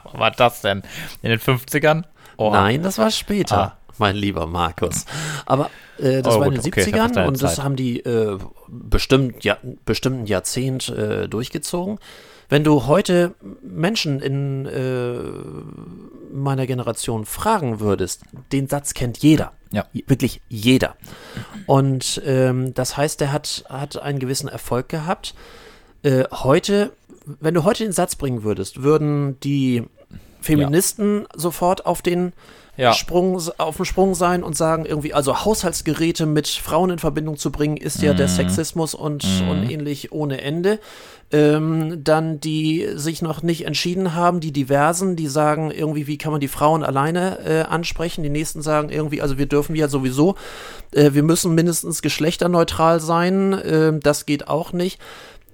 Was 0.03 0.19
war 0.19 0.31
das 0.31 0.61
denn? 0.61 0.83
In 1.21 1.29
den 1.29 1.39
50ern? 1.39 2.03
Oh. 2.37 2.51
Nein, 2.51 2.83
das 2.83 2.97
war 2.97 3.11
später. 3.11 3.77
mein 3.97 4.15
lieber 4.15 4.45
Markus. 4.47 5.05
Aber 5.45 5.69
äh, 5.97 6.21
das 6.21 6.35
oh, 6.35 6.39
war 6.39 6.47
in 6.47 6.53
den 6.55 6.65
okay, 6.65 6.83
70ern 6.83 7.25
und 7.25 7.41
das 7.41 7.61
haben 7.61 7.75
die 7.75 7.99
äh, 7.99 8.37
bestimmt, 8.67 9.43
ja, 9.43 9.57
bestimmten 9.85 10.25
Jahrzehnt 10.25 10.89
äh, 10.89 11.27
durchgezogen. 11.27 11.99
Wenn 12.49 12.63
du 12.63 12.85
heute 12.85 13.35
Menschen 13.61 14.19
in 14.21 14.65
äh, 14.65 15.19
meiner 16.31 16.67
Generation 16.67 17.25
fragen 17.25 17.79
würdest, 17.79 18.23
den 18.51 18.67
Satz 18.67 18.93
kennt 18.93 19.17
jeder. 19.19 19.53
Ja. 19.71 19.85
Wirklich 20.07 20.41
jeder. 20.47 20.95
Und 21.65 22.21
ähm, 22.25 22.73
das 22.73 22.97
heißt, 22.97 23.21
er 23.21 23.31
hat, 23.31 23.65
hat 23.67 24.01
einen 24.01 24.19
gewissen 24.19 24.47
Erfolg 24.47 24.89
gehabt. 24.89 25.33
Äh, 26.03 26.25
heute, 26.31 26.91
wenn 27.25 27.53
du 27.53 27.63
heute 27.63 27.83
den 27.83 27.91
Satz 27.91 28.15
bringen 28.15 28.43
würdest, 28.43 28.83
würden 28.83 29.39
die 29.39 29.83
Feministen 30.39 31.21
ja. 31.21 31.27
sofort 31.35 31.85
auf 31.85 32.01
den 32.01 32.33
ja. 32.77 32.93
Sprung, 32.93 33.41
auf 33.57 33.77
dem 33.77 33.85
Sprung 33.85 34.15
sein 34.15 34.43
und 34.43 34.55
sagen 34.57 34.85
irgendwie, 34.85 35.13
also 35.13 35.45
Haushaltsgeräte 35.45 36.25
mit 36.25 36.47
Frauen 36.47 36.89
in 36.89 36.99
Verbindung 36.99 37.37
zu 37.37 37.51
bringen, 37.51 37.77
ist 37.77 38.01
ja 38.01 38.13
mhm. 38.13 38.17
der 38.17 38.27
Sexismus 38.27 38.93
und, 38.93 39.23
mhm. 39.23 39.49
und 39.49 39.69
ähnlich 39.69 40.11
ohne 40.11 40.41
Ende. 40.41 40.79
Ähm, 41.31 42.03
dann 42.03 42.39
die 42.39 42.87
sich 42.93 43.23
noch 43.23 43.41
nicht 43.41 43.65
entschieden 43.65 44.13
haben, 44.13 44.41
die 44.41 44.51
Diversen, 44.51 45.15
die 45.15 45.27
sagen 45.27 45.71
irgendwie, 45.71 46.05
wie 46.05 46.19
kann 46.19 46.31
man 46.31 46.39
die 46.39 46.47
Frauen 46.47 46.83
alleine 46.83 47.39
äh, 47.39 47.61
ansprechen? 47.63 48.21
Die 48.21 48.29
nächsten 48.29 48.61
sagen 48.61 48.89
irgendwie, 48.89 49.23
also 49.23 49.39
wir 49.39 49.47
dürfen 49.47 49.75
ja 49.75 49.87
sowieso, 49.87 50.35
äh, 50.91 51.13
wir 51.13 51.23
müssen 51.23 51.55
mindestens 51.55 52.03
geschlechterneutral 52.03 52.99
sein, 52.99 53.53
äh, 53.53 53.97
das 53.99 54.27
geht 54.27 54.47
auch 54.47 54.71
nicht. 54.71 55.01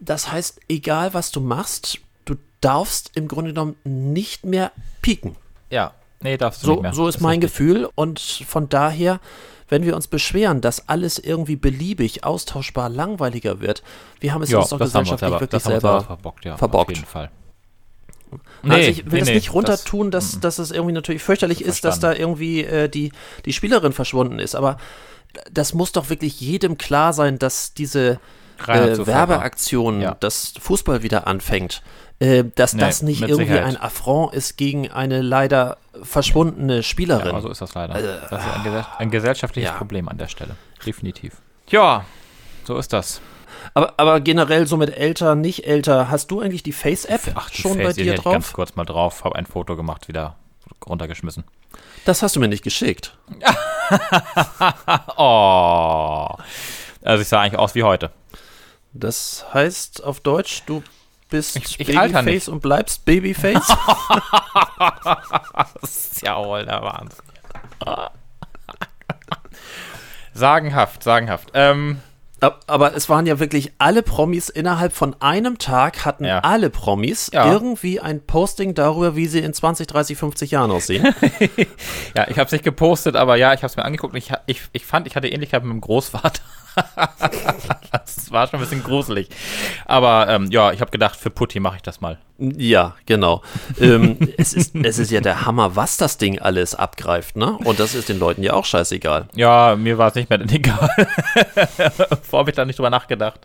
Das 0.02 0.30
heißt, 0.30 0.60
egal 0.68 1.14
was 1.14 1.32
du 1.32 1.40
machst, 1.40 2.00
du 2.26 2.36
darfst 2.60 3.12
im 3.16 3.30
Grunde 3.30 3.52
genommen 3.54 3.76
nicht 3.86 4.46
mehr 4.46 4.74
pieken. 5.02 5.38
Ja, 5.70 5.94
Nee, 6.22 6.38
darfst 6.38 6.64
du 6.64 6.68
so, 6.68 6.74
nicht 6.74 6.82
mehr. 6.84 6.94
So 6.94 7.08
ist, 7.08 7.16
ist 7.16 7.22
mein 7.22 7.40
richtig. 7.40 7.52
Gefühl 7.52 7.90
und 7.96 8.20
von 8.20 8.70
daher, 8.70 9.20
wenn 9.70 9.84
wir 9.84 9.96
uns 9.96 10.08
beschweren, 10.08 10.62
dass 10.62 10.90
alles 10.90 11.18
irgendwie 11.18 11.56
beliebig, 11.56 12.24
austauschbar, 12.24 12.90
langweiliger 12.90 13.62
wird, 13.62 13.84
wir 14.20 14.34
haben 14.34 14.42
es 14.42 14.50
ja, 14.50 14.60
uns 14.60 14.70
doch 14.70 14.80
gesellschaftlich 14.80 15.32
aber, 15.32 15.42
wirklich 15.42 15.64
selber 15.64 16.02
verbockt, 16.02 16.46
ja, 16.46 16.58
verbockt. 16.58 16.92
Auf 16.92 16.98
jeden 16.98 17.08
Fall. 17.08 17.32
Nee, 18.64 18.74
also 18.74 18.90
ich 18.90 19.06
will 19.06 19.14
nee, 19.14 19.20
das 19.20 19.30
nicht 19.30 19.54
runtertun, 19.54 20.12
das, 20.12 20.32
dass, 20.32 20.40
dass 20.40 20.60
es 20.60 20.72
irgendwie 20.72 20.94
natürlich 20.94 21.22
fürchterlich 21.22 21.62
ist, 21.62 21.84
dass 21.84 22.00
da 22.00 22.14
irgendwie 22.14 22.64
äh, 22.64 22.88
die, 22.88 23.12
die 23.46 23.54
Spielerin 23.54 23.92
verschwunden 23.92 24.40
ist, 24.40 24.56
aber 24.56 24.78
das 25.52 25.74
muss 25.74 25.92
doch 25.92 26.10
wirklich 26.10 26.40
jedem 26.40 26.78
klar 26.78 27.14
sein, 27.14 27.40
dass 27.40 27.74
diese 27.74 28.20
äh, 28.68 29.06
Werbeaktion, 29.06 30.02
ja. 30.02 30.16
dass 30.20 30.54
Fußball 30.60 31.04
wieder 31.04 31.28
anfängt, 31.28 31.82
äh, 32.22 32.44
dass 32.54 32.74
nee, 32.74 32.80
das 32.82 33.02
nicht 33.02 33.22
irgendwie 33.22 33.46
Sicherheit. 33.46 33.66
ein 33.66 33.78
Affront 33.78 34.36
ist 34.36 34.56
gegen 34.56 34.92
eine 34.92 35.24
leider 35.24 35.78
verschwundene 36.04 36.84
Spielerin. 36.84 37.34
Ja, 37.34 37.42
so 37.42 37.50
ist 37.50 37.62
das 37.62 37.74
leider. 37.74 37.96
Also, 37.96 38.08
das 38.30 38.46
ist 38.46 38.54
ein, 38.54 38.64
ges 38.64 38.86
ein 39.00 39.10
gesellschaftliches 39.10 39.72
ja. 39.72 39.78
Problem 39.78 40.08
an 40.08 40.20
der 40.20 40.28
Stelle. 40.28 40.56
Definitiv. 40.86 41.42
Tja, 41.66 42.06
so 42.64 42.78
ist 42.78 42.94
das. 42.94 43.22
Aber, 43.74 43.96
aber 43.98 44.20
generell 44.22 44.68
so 44.68 44.78
mit 44.78 44.96
älter, 44.96 45.34
nicht 45.34 45.66
älter, 45.66 46.12
hast 46.12 46.30
du 46.30 46.42
eigentlich 46.42 46.62
die 46.62 46.74
Face-App 46.74 47.22
schon 47.52 47.74
Face, 47.74 47.84
bei 47.84 47.94
dir 47.94 48.14
drauf? 48.14 48.26
Ich 48.28 48.32
ganz 48.34 48.54
kurz 48.54 48.76
mal 48.76 48.86
drauf, 48.86 49.24
habe 49.24 49.36
ein 49.36 49.48
Foto 49.48 49.76
gemacht, 49.76 50.08
wieder 50.08 50.36
runtergeschmissen. 50.86 51.44
Das 52.06 52.22
hast 52.22 52.36
du 52.36 52.40
mir 52.40 52.50
nicht 52.50 52.64
geschickt. 52.64 53.18
oh. 55.18 56.28
Also 57.04 57.22
ich 57.22 57.28
sah 57.28 57.42
eigentlich 57.42 57.60
aus 57.60 57.74
wie 57.74 57.82
heute. 57.82 58.12
Das 58.94 59.46
heißt 59.54 60.04
auf 60.04 60.20
Deutsch, 60.20 60.64
du 60.68 60.84
bist 61.32 61.56
ich, 61.56 61.80
ich 61.80 61.88
Babyface 61.88 62.48
und 62.48 62.62
bleibst 62.62 63.04
Babyface? 63.06 63.68
das 65.82 65.92
ist 65.92 66.22
ja 66.22 66.38
wohl 66.38 66.64
der 66.66 66.84
Wahnsinn. 66.84 67.26
sagenhaft, 70.34 71.02
sagenhaft. 71.02 71.50
Ähm, 71.56 72.02
aber 72.66 72.96
es 72.96 73.08
waren 73.08 73.28
ja 73.28 73.40
wirklich 73.40 73.72
alle 73.78 74.02
Promis 74.02 74.50
innerhalb 74.50 74.94
von 74.94 75.16
einem 75.22 75.60
Tag 75.60 76.06
hatten 76.06 76.26
ja. 76.26 76.40
alle 76.40 76.72
Promis 76.72 77.30
ja. 77.32 77.52
irgendwie 77.52 78.00
ein 78.00 78.26
Posting 78.26 78.74
darüber, 78.74 79.16
wie 79.16 79.28
sie 79.28 79.40
in 79.40 79.54
20, 79.54 79.86
30, 79.86 80.18
50 80.18 80.52
Jahren 80.52 80.72
aussehen. 80.72 81.04
ja, 82.16 82.28
ich 82.28 82.40
habe 82.40 82.46
es 82.48 82.52
nicht 82.52 82.64
gepostet, 82.64 83.16
aber 83.16 83.36
ja, 83.36 83.54
ich 83.54 83.60
habe 83.60 83.68
es 83.68 83.78
mir 83.78 83.86
angeguckt. 83.86 84.16
Ich, 84.16 84.32
ich, 84.48 84.62
ich 84.74 84.86
fand, 84.86 85.06
ich 85.06 85.16
hatte 85.16 85.28
Ähnlichkeit 85.28 85.62
mit 85.62 85.70
meinem 85.70 85.82
Großvater. 85.82 86.42
das 87.92 88.32
war 88.32 88.48
schon 88.48 88.60
ein 88.60 88.64
bisschen 88.64 88.84
gruselig. 88.84 89.30
Aber 89.86 90.28
ähm, 90.30 90.50
ja, 90.52 90.72
ich 90.72 90.82
habe 90.82 90.92
gedacht, 90.92 91.16
für 91.16 91.30
Putti 91.30 91.60
mache 91.60 91.78
ich 91.78 91.82
das 91.82 92.02
mal. 92.02 92.18
Ja, 92.38 92.96
genau. 93.06 93.44
ähm, 93.80 94.18
es, 94.38 94.54
ist, 94.54 94.76
es 94.76 94.98
ist 94.98 95.12
ja 95.12 95.22
der 95.22 95.46
Hammer, 95.46 95.76
was 95.76 95.98
das 95.98 96.18
Ding 96.18 96.40
alles 96.40 96.74
abgreift, 96.74 97.36
ne? 97.36 97.58
Und 97.64 97.80
das 97.80 97.94
ist 97.94 98.10
den 98.10 98.18
Leuten 98.18 98.42
ja 98.42 98.54
auch 98.54 98.66
scheißegal. 98.66 99.28
Ja, 99.36 99.76
mir 99.76 99.98
war 99.98 100.10
es 100.10 100.16
nicht 100.16 100.30
mehr 100.30 100.40
denn 100.40 100.50
egal. 100.54 100.90
Vorher 102.24 102.40
habe 102.40 102.50
ich 102.50 102.56
da 102.56 102.66
nicht 102.66 102.80
drüber 102.80 102.90
nachgedacht. 102.90 103.42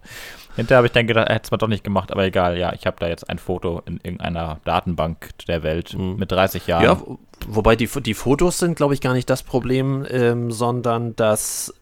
Hinterher 0.57 0.79
habe 0.79 0.87
ich 0.87 0.93
dann 0.93 1.07
gedacht, 1.07 1.29
hätte 1.29 1.45
es 1.45 1.51
mal 1.51 1.59
doch 1.59 1.69
nicht 1.69 1.85
gemacht, 1.85 2.11
aber 2.11 2.25
egal, 2.25 2.57
ja, 2.57 2.73
ich 2.73 2.87
habe 2.87 2.97
da 2.99 3.09
jetzt 3.09 3.29
ein 3.29 3.39
Foto 3.39 3.83
in 3.85 4.01
irgendeiner 4.03 4.59
Datenbank 4.65 5.29
der 5.47 5.63
Welt 5.63 5.93
mhm. 5.93 6.17
mit 6.17 6.33
30 6.33 6.67
Jahren. 6.67 6.83
Ja, 6.83 7.01
wobei 7.47 7.77
die, 7.77 7.87
die 7.87 8.15
Fotos 8.15 8.59
sind, 8.59 8.77
glaube 8.77 8.95
ich, 8.95 9.03
gar 9.03 9.13
nicht 9.13 9.29
das 9.29 9.43
Problem, 9.43 10.07
ähm, 10.09 10.51
sondern 10.51 11.15
dass 11.15 11.75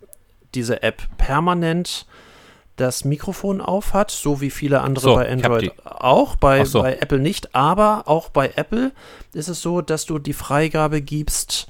diese 0.55 0.83
App 0.83 1.03
permanent 1.19 2.07
das 2.77 3.05
Mikrofon 3.05 3.61
auf 3.61 3.95
hat, 3.95 4.11
so 4.11 4.41
wie 4.41 4.51
viele 4.51 4.81
andere 4.81 5.05
so, 5.05 5.15
bei 5.15 5.31
Android 5.31 5.73
auch, 5.85 6.37
bei, 6.37 6.65
so. 6.65 6.83
bei 6.83 6.97
Apple 6.97 7.21
nicht. 7.21 7.55
Aber 7.55 8.05
auch 8.07 8.31
bei 8.31 8.53
Apple 8.57 8.93
ist 9.33 9.49
es 9.49 9.63
so, 9.63 9.81
dass 9.81 10.07
du 10.07 10.19
die 10.19 10.33
Freigabe 10.33 11.01
gibst 11.01 11.69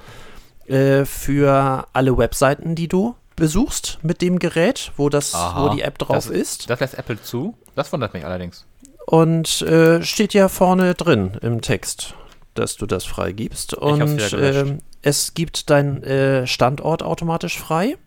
äh, 0.66 1.04
für 1.04 1.86
alle 1.92 2.16
Webseiten, 2.16 2.74
die 2.74 2.88
du 2.88 3.14
besuchst 3.36 3.98
mit 4.02 4.22
dem 4.22 4.38
Gerät, 4.38 4.92
wo 4.96 5.08
das, 5.08 5.34
Aha, 5.34 5.64
wo 5.64 5.74
die 5.74 5.82
App 5.82 5.98
drauf 5.98 6.16
das, 6.16 6.26
ist. 6.26 6.70
Das 6.70 6.80
lässt 6.80 6.96
Apple 6.96 7.20
zu. 7.20 7.54
Das 7.74 7.92
wundert 7.92 8.14
mich 8.14 8.24
allerdings. 8.24 8.64
Und 9.06 9.60
äh, 9.62 10.02
steht 10.02 10.32
ja 10.32 10.48
vorne 10.48 10.94
drin 10.94 11.36
im 11.42 11.60
Text, 11.60 12.14
dass 12.54 12.76
du 12.76 12.86
das 12.86 13.04
freigibst. 13.04 13.74
Und 13.74 14.32
äh, 14.32 14.78
es 15.02 15.34
gibt 15.34 15.68
deinen 15.68 16.02
äh, 16.02 16.46
Standort 16.46 17.02
automatisch 17.02 17.58
frei 17.58 17.98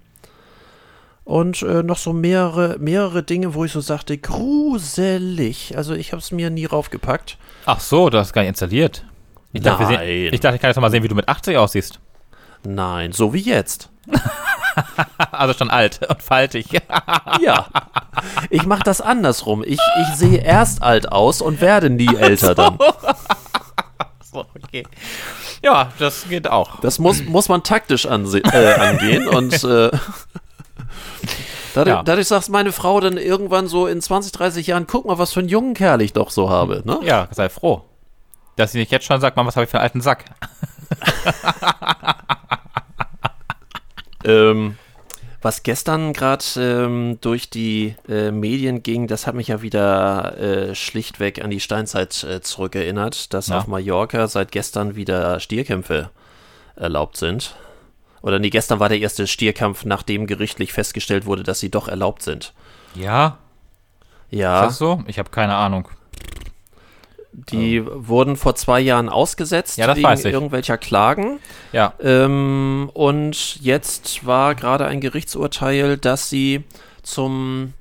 und 1.28 1.62
äh, 1.62 1.84
noch 1.84 1.98
so 1.98 2.14
mehrere, 2.14 2.78
mehrere 2.80 3.22
Dinge, 3.22 3.54
wo 3.54 3.66
ich 3.66 3.74
so 3.74 3.82
sagte, 3.82 4.18
gruselig. 4.18 5.76
Also 5.76 5.94
ich 5.94 6.14
habe 6.14 6.22
es 6.22 6.32
mir 6.32 6.50
nie 6.50 6.64
raufgepackt. 6.64 7.38
Ach 7.66 7.82
so, 7.82 8.10
du 8.10 8.18
hast 8.18 8.32
gar 8.32 8.44
nicht 8.44 8.50
installiert. 8.50 9.04
Ich 9.52 9.62
dachte, 9.62 9.84
Nein. 9.84 10.00
Sehen, 10.00 10.34
ich, 10.34 10.40
dachte, 10.40 10.56
ich 10.56 10.62
kann 10.62 10.70
jetzt 10.70 10.80
mal 10.80 10.90
sehen, 10.90 11.04
wie 11.04 11.10
du 11.10 11.16
mit 11.16 11.28
80 11.28 11.58
aussiehst. 11.58 12.00
Nein, 12.66 13.12
so 13.12 13.34
wie 13.34 13.42
jetzt. 13.42 13.90
also 15.32 15.54
schon 15.54 15.70
alt 15.70 16.00
und 16.10 16.24
faltig. 16.24 16.68
ja. 17.42 17.68
Ich 18.50 18.66
mache 18.66 18.84
das 18.84 19.02
andersrum. 19.02 19.66
Ich, 19.68 19.80
ich 20.02 20.16
sehe 20.16 20.38
erst 20.38 20.82
alt 20.82 21.12
aus 21.12 21.42
und 21.42 21.60
werde 21.60 21.90
nie 21.90 22.16
älter 22.16 22.48
so. 22.48 22.54
dann. 22.54 22.78
so, 24.24 24.46
okay. 24.64 24.86
Ja, 25.62 25.92
das 26.00 26.30
geht 26.30 26.48
auch. 26.48 26.80
Das 26.80 27.00
muss, 27.00 27.22
muss 27.24 27.50
man 27.50 27.64
taktisch 27.64 28.06
äh, 28.06 28.10
angehen 28.10 29.28
und 29.28 29.62
äh, 29.66 29.92
Dadurch, 31.78 31.96
ja. 31.96 32.04
dadurch 32.04 32.28
sagt 32.28 32.50
meine 32.50 32.72
Frau 32.72 33.00
dann 33.00 33.18
irgendwann 33.18 33.68
so 33.68 33.86
in 33.86 34.02
20, 34.02 34.32
30 34.32 34.66
Jahren, 34.66 34.88
guck 34.88 35.06
mal, 35.06 35.20
was 35.20 35.32
für 35.34 35.42
einen 35.42 35.50
jungen 35.50 35.76
Kerl 35.76 36.02
ich 36.02 36.12
doch 36.12 36.32
so 36.32 36.50
habe. 36.50 36.82
Ne? 36.86 37.00
Ja, 37.04 37.28
sei 37.30 37.50
froh. 37.50 37.84
Dass 38.56 38.72
sie 38.72 38.80
nicht 38.80 38.92
jetzt 38.92 39.06
schon 39.06 39.22
sagt, 39.22 39.38
man, 39.38 39.46
was 39.46 39.56
habe 39.56 39.66
ich 39.66 39.70
für 39.70 39.78
einen 39.78 39.84
alten 39.84 40.02
Sack? 40.02 40.26
ähm, 44.26 44.76
was 45.44 45.62
gestern 45.62 46.14
gerade 46.14 46.44
ähm, 46.58 47.20
durch 47.22 47.52
die 47.52 47.94
äh, 48.10 48.32
Medien 48.32 48.82
ging, 48.82 49.06
das 49.06 49.28
hat 49.28 49.36
mich 49.36 49.50
ja 49.50 49.62
wieder 49.62 50.36
äh, 50.40 50.74
schlichtweg 50.74 51.44
an 51.44 51.52
die 51.52 51.60
Steinzeit 51.60 52.24
äh, 52.24 52.42
zurückerinnert, 52.42 53.36
dass 53.36 53.50
ja. 53.50 53.60
auf 53.60 53.68
Mallorca 53.68 54.28
seit 54.28 54.52
gestern 54.52 54.96
wieder 54.96 55.40
Stierkämpfe 55.40 56.10
erlaubt 56.76 57.18
sind. 57.18 57.56
Oder 58.22 58.40
nee, 58.40 58.50
gestern 58.50 58.80
war 58.80 58.90
der 58.90 59.00
erste 59.00 59.28
Stierkampf, 59.28 59.86
nachdem 59.86 60.28
gerichtlich 60.28 60.74
festgestellt 60.74 61.26
wurde, 61.26 61.44
dass 61.44 61.60
sie 61.60 61.70
doch 61.70 61.88
erlaubt 61.88 62.24
sind. 62.24 62.54
Ja. 62.96 63.38
Ja. 64.30 64.62
Ist 64.62 64.68
das 64.70 64.78
so? 64.78 65.04
Ich 65.08 65.20
habe 65.20 65.30
keine 65.30 65.56
Ahnung. 65.56 65.90
Die 67.32 67.82
oh. 67.82 68.08
wurden 68.08 68.36
vor 68.36 68.56
zwei 68.56 68.80
Jahren 68.80 69.10
ausgesetzt 69.10 69.78
ja, 69.78 69.96
wegen 69.96 70.26
irgendwelcher 70.26 70.78
Klagen. 70.78 71.40
Ja. 71.72 71.94
Ähm, 72.02 72.90
und 72.94 73.62
jetzt 73.62 74.26
war 74.26 74.56
gerade 74.56 74.86
ein 74.86 75.02
Gerichtsurteil, 75.02 75.98
dass 75.98 76.30
sie 76.30 76.64
zum 77.04 77.74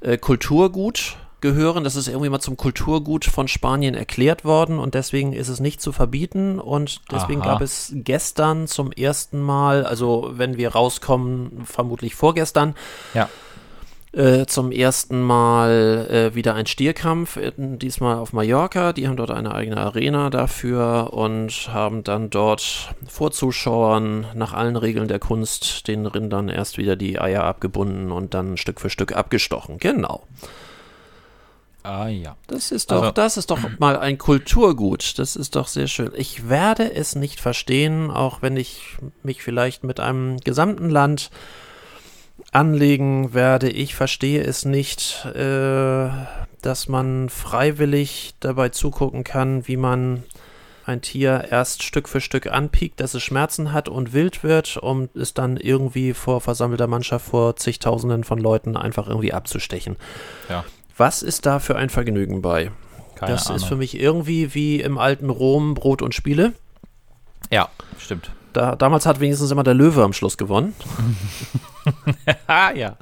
äh, 0.00 0.18
Kulturgut 0.18 1.16
gehören. 1.40 1.84
Das 1.84 1.96
ist 1.96 2.08
irgendwie 2.08 2.28
mal 2.28 2.40
zum 2.40 2.56
Kulturgut 2.56 3.24
von 3.24 3.48
Spanien 3.48 3.94
erklärt 3.94 4.44
worden 4.44 4.78
und 4.78 4.94
deswegen 4.94 5.32
ist 5.32 5.48
es 5.48 5.60
nicht 5.60 5.80
zu 5.80 5.92
verbieten. 5.92 6.58
Und 6.58 7.00
deswegen 7.10 7.42
Aha. 7.42 7.52
gab 7.52 7.60
es 7.62 7.92
gestern 7.94 8.66
zum 8.66 8.92
ersten 8.92 9.40
Mal, 9.40 9.84
also 9.84 10.30
wenn 10.32 10.56
wir 10.56 10.70
rauskommen, 10.70 11.64
vermutlich 11.64 12.14
vorgestern, 12.14 12.74
ja. 13.14 13.28
Äh, 14.16 14.46
zum 14.46 14.72
ersten 14.72 15.20
Mal 15.20 16.06
äh, 16.08 16.34
wieder 16.34 16.54
ein 16.54 16.64
Stierkampf, 16.64 17.38
diesmal 17.58 18.16
auf 18.16 18.32
Mallorca. 18.32 18.94
Die 18.94 19.06
haben 19.06 19.18
dort 19.18 19.30
eine 19.30 19.54
eigene 19.54 19.76
Arena 19.76 20.30
dafür 20.30 21.12
und 21.12 21.68
haben 21.70 22.02
dann 22.02 22.30
dort 22.30 22.94
vor 23.06 23.30
Zuschauern 23.30 24.24
nach 24.32 24.54
allen 24.54 24.76
Regeln 24.76 25.06
der 25.06 25.18
Kunst 25.18 25.86
den 25.86 26.06
Rindern 26.06 26.48
erst 26.48 26.78
wieder 26.78 26.96
die 26.96 27.20
Eier 27.20 27.44
abgebunden 27.44 28.10
und 28.10 28.32
dann 28.32 28.56
Stück 28.56 28.80
für 28.80 28.88
Stück 28.88 29.14
abgestochen. 29.14 29.76
Genau. 29.76 30.22
Ah 31.86 32.08
ja. 32.08 32.36
Das 32.48 32.72
ist 32.72 32.90
doch, 32.90 33.00
also, 33.00 33.12
das 33.12 33.36
ist 33.36 33.52
doch 33.52 33.60
mal 33.78 33.96
ein 33.96 34.18
Kulturgut. 34.18 35.20
Das 35.20 35.36
ist 35.36 35.54
doch 35.54 35.68
sehr 35.68 35.86
schön. 35.86 36.10
Ich 36.16 36.48
werde 36.48 36.92
es 36.92 37.14
nicht 37.14 37.40
verstehen, 37.40 38.10
auch 38.10 38.42
wenn 38.42 38.56
ich 38.56 38.96
mich 39.22 39.40
vielleicht 39.40 39.84
mit 39.84 40.00
einem 40.00 40.38
gesamten 40.38 40.90
Land 40.90 41.30
anlegen 42.50 43.34
werde. 43.34 43.70
Ich 43.70 43.94
verstehe 43.94 44.42
es 44.42 44.64
nicht, 44.64 45.26
äh, 45.26 46.08
dass 46.60 46.88
man 46.88 47.28
freiwillig 47.28 48.34
dabei 48.40 48.70
zugucken 48.70 49.22
kann, 49.22 49.68
wie 49.68 49.76
man 49.76 50.24
ein 50.86 51.02
Tier 51.02 51.46
erst 51.50 51.84
Stück 51.84 52.08
für 52.08 52.20
Stück 52.20 52.48
anpiekt, 52.48 52.98
dass 52.98 53.14
es 53.14 53.22
Schmerzen 53.22 53.72
hat 53.72 53.88
und 53.88 54.12
wild 54.12 54.42
wird, 54.42 54.76
um 54.76 55.08
es 55.14 55.34
dann 55.34 55.56
irgendwie 55.56 56.14
vor 56.14 56.40
versammelter 56.40 56.88
Mannschaft, 56.88 57.26
vor 57.26 57.54
zigtausenden 57.54 58.24
von 58.24 58.40
Leuten 58.40 58.76
einfach 58.76 59.06
irgendwie 59.06 59.32
abzustechen. 59.32 59.96
Ja. 60.48 60.64
Was 60.96 61.22
ist 61.22 61.46
da 61.46 61.58
für 61.58 61.76
ein 61.76 61.90
Vergnügen 61.90 62.42
bei? 62.42 62.70
Keine 63.16 63.32
das 63.32 63.46
Ahnung. 63.46 63.56
ist 63.56 63.64
für 63.64 63.76
mich 63.76 63.98
irgendwie 63.98 64.54
wie 64.54 64.80
im 64.80 64.98
alten 64.98 65.30
Rom 65.30 65.74
Brot 65.74 66.02
und 66.02 66.14
Spiele. 66.14 66.52
Ja, 67.50 67.68
stimmt. 67.98 68.30
Da, 68.52 68.76
damals 68.76 69.04
hat 69.06 69.20
wenigstens 69.20 69.50
immer 69.50 69.64
der 69.64 69.74
Löwe 69.74 70.02
am 70.02 70.12
Schluss 70.12 70.38
gewonnen. 70.38 70.74
ja. 72.48 72.72
ja. 72.72 72.96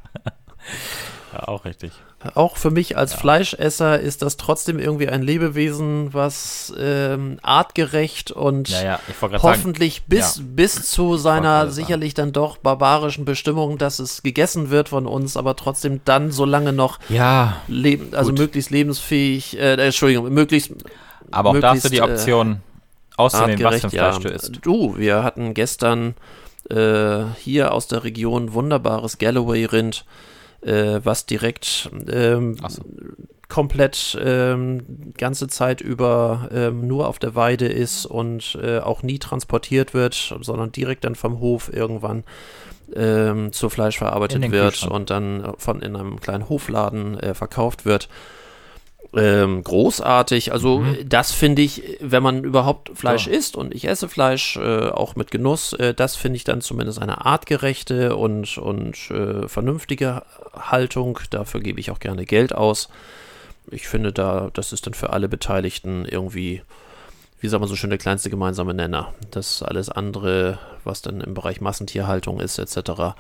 Auch 1.32 1.64
richtig. 1.64 1.92
Auch 2.34 2.56
für 2.56 2.70
mich 2.70 2.96
als 2.96 3.12
ja. 3.12 3.18
Fleischesser 3.18 4.00
ist 4.00 4.22
das 4.22 4.36
trotzdem 4.36 4.78
irgendwie 4.78 5.08
ein 5.08 5.22
Lebewesen, 5.22 6.14
was 6.14 6.72
ähm, 6.78 7.38
artgerecht 7.42 8.30
und 8.30 8.68
ja, 8.70 8.82
ja. 8.82 9.00
hoffentlich 9.42 9.96
sagen, 9.96 10.04
bis, 10.08 10.42
bis 10.42 10.90
zu 10.90 11.16
seiner 11.16 11.70
sicherlich 11.70 12.14
dann 12.14 12.32
doch 12.32 12.56
barbarischen 12.56 13.24
Bestimmung, 13.24 13.78
dass 13.78 13.98
es 13.98 14.22
gegessen 14.22 14.70
wird 14.70 14.88
von 14.88 15.06
uns, 15.06 15.36
aber 15.36 15.56
trotzdem 15.56 16.00
dann 16.04 16.30
so 16.30 16.44
lange 16.44 16.72
noch 16.72 16.98
ja, 17.08 17.56
leben, 17.68 18.14
also 18.14 18.30
Gut. 18.30 18.38
möglichst 18.38 18.70
lebensfähig, 18.70 19.58
äh, 19.58 19.74
Entschuldigung, 19.74 20.32
möglichst. 20.32 20.72
Aber 21.30 21.50
auch 21.50 21.60
da 21.60 21.70
hast 21.70 21.84
du 21.84 21.88
die 21.90 22.00
Option, 22.00 22.52
äh, 22.52 22.56
auszunehmen, 23.16 23.64
was 23.64 23.80
für 23.80 23.86
ein 23.86 23.90
Fleisch 23.90 24.18
du 24.18 24.28
isst. 24.28 24.58
Du, 24.62 24.96
wir 24.96 25.22
hatten 25.22 25.54
gestern 25.54 26.14
äh, 26.70 27.24
hier 27.38 27.72
aus 27.72 27.86
der 27.88 28.04
Region 28.04 28.54
wunderbares 28.54 29.18
Galloway-Rind 29.18 30.04
äh, 30.64 31.00
was 31.02 31.26
direkt 31.26 31.90
ähm, 32.10 32.56
so. 32.68 32.82
komplett 33.48 34.18
ähm, 34.22 35.12
ganze 35.16 35.48
Zeit 35.48 35.80
über 35.80 36.48
ähm, 36.52 36.86
nur 36.86 37.08
auf 37.08 37.18
der 37.18 37.34
Weide 37.34 37.66
ist 37.66 38.06
und 38.06 38.58
äh, 38.62 38.78
auch 38.78 39.02
nie 39.02 39.18
transportiert 39.18 39.94
wird, 39.94 40.34
sondern 40.40 40.72
direkt 40.72 41.04
dann 41.04 41.14
vom 41.14 41.40
Hof 41.40 41.72
irgendwann 41.72 42.24
ähm, 42.94 43.52
zu 43.52 43.68
Fleisch 43.68 43.98
verarbeitet 43.98 44.50
wird 44.50 44.86
und 44.86 45.10
dann 45.10 45.54
von 45.58 45.80
in 45.80 45.96
einem 45.96 46.20
kleinen 46.20 46.48
Hofladen 46.48 47.18
äh, 47.18 47.34
verkauft 47.34 47.84
wird 47.84 48.08
ähm, 49.12 49.62
großartig. 49.62 50.52
Also 50.52 50.80
mhm. 50.80 51.08
das 51.08 51.32
finde 51.32 51.62
ich, 51.62 51.98
wenn 52.00 52.22
man 52.22 52.44
überhaupt 52.44 52.90
Fleisch 52.94 53.26
ja. 53.26 53.32
isst 53.32 53.56
und 53.56 53.74
ich 53.74 53.86
esse 53.86 54.08
Fleisch 54.08 54.56
äh, 54.56 54.88
auch 54.88 55.16
mit 55.16 55.30
Genuss, 55.30 55.72
äh, 55.74 55.94
das 55.94 56.16
finde 56.16 56.36
ich 56.36 56.44
dann 56.44 56.60
zumindest 56.60 57.00
eine 57.00 57.24
artgerechte 57.24 58.16
und, 58.16 58.58
und 58.58 59.10
äh, 59.10 59.48
vernünftige 59.48 60.22
Haltung. 60.54 61.18
Dafür 61.30 61.60
gebe 61.60 61.80
ich 61.80 61.90
auch 61.90 62.00
gerne 62.00 62.24
Geld 62.24 62.54
aus. 62.54 62.88
Ich 63.70 63.88
finde 63.88 64.12
da, 64.12 64.50
das 64.52 64.72
ist 64.72 64.86
dann 64.86 64.94
für 64.94 65.10
alle 65.10 65.28
Beteiligten 65.28 66.04
irgendwie, 66.04 66.62
wie 67.40 67.48
sagt 67.48 67.60
man 67.60 67.68
so 67.68 67.76
schön, 67.76 67.90
der 67.90 67.98
kleinste 67.98 68.30
gemeinsame 68.30 68.74
Nenner. 68.74 69.14
Das 69.30 69.62
alles 69.62 69.88
andere, 69.88 70.58
was 70.84 71.02
dann 71.02 71.20
im 71.20 71.34
Bereich 71.34 71.60
Massentierhaltung 71.60 72.40
ist, 72.40 72.58
etc., 72.58 73.14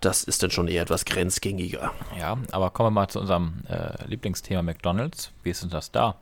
das 0.00 0.24
ist 0.24 0.42
dann 0.42 0.50
schon 0.50 0.68
eher 0.68 0.82
etwas 0.82 1.04
grenzgängiger. 1.04 1.92
Ja, 2.18 2.38
aber 2.52 2.70
kommen 2.70 2.88
wir 2.88 3.00
mal 3.02 3.08
zu 3.08 3.20
unserem 3.20 3.62
äh, 3.68 4.06
Lieblingsthema 4.06 4.62
McDonalds. 4.62 5.32
Wie 5.42 5.50
ist 5.50 5.62
denn 5.62 5.70
das 5.70 5.90
da? 5.90 6.16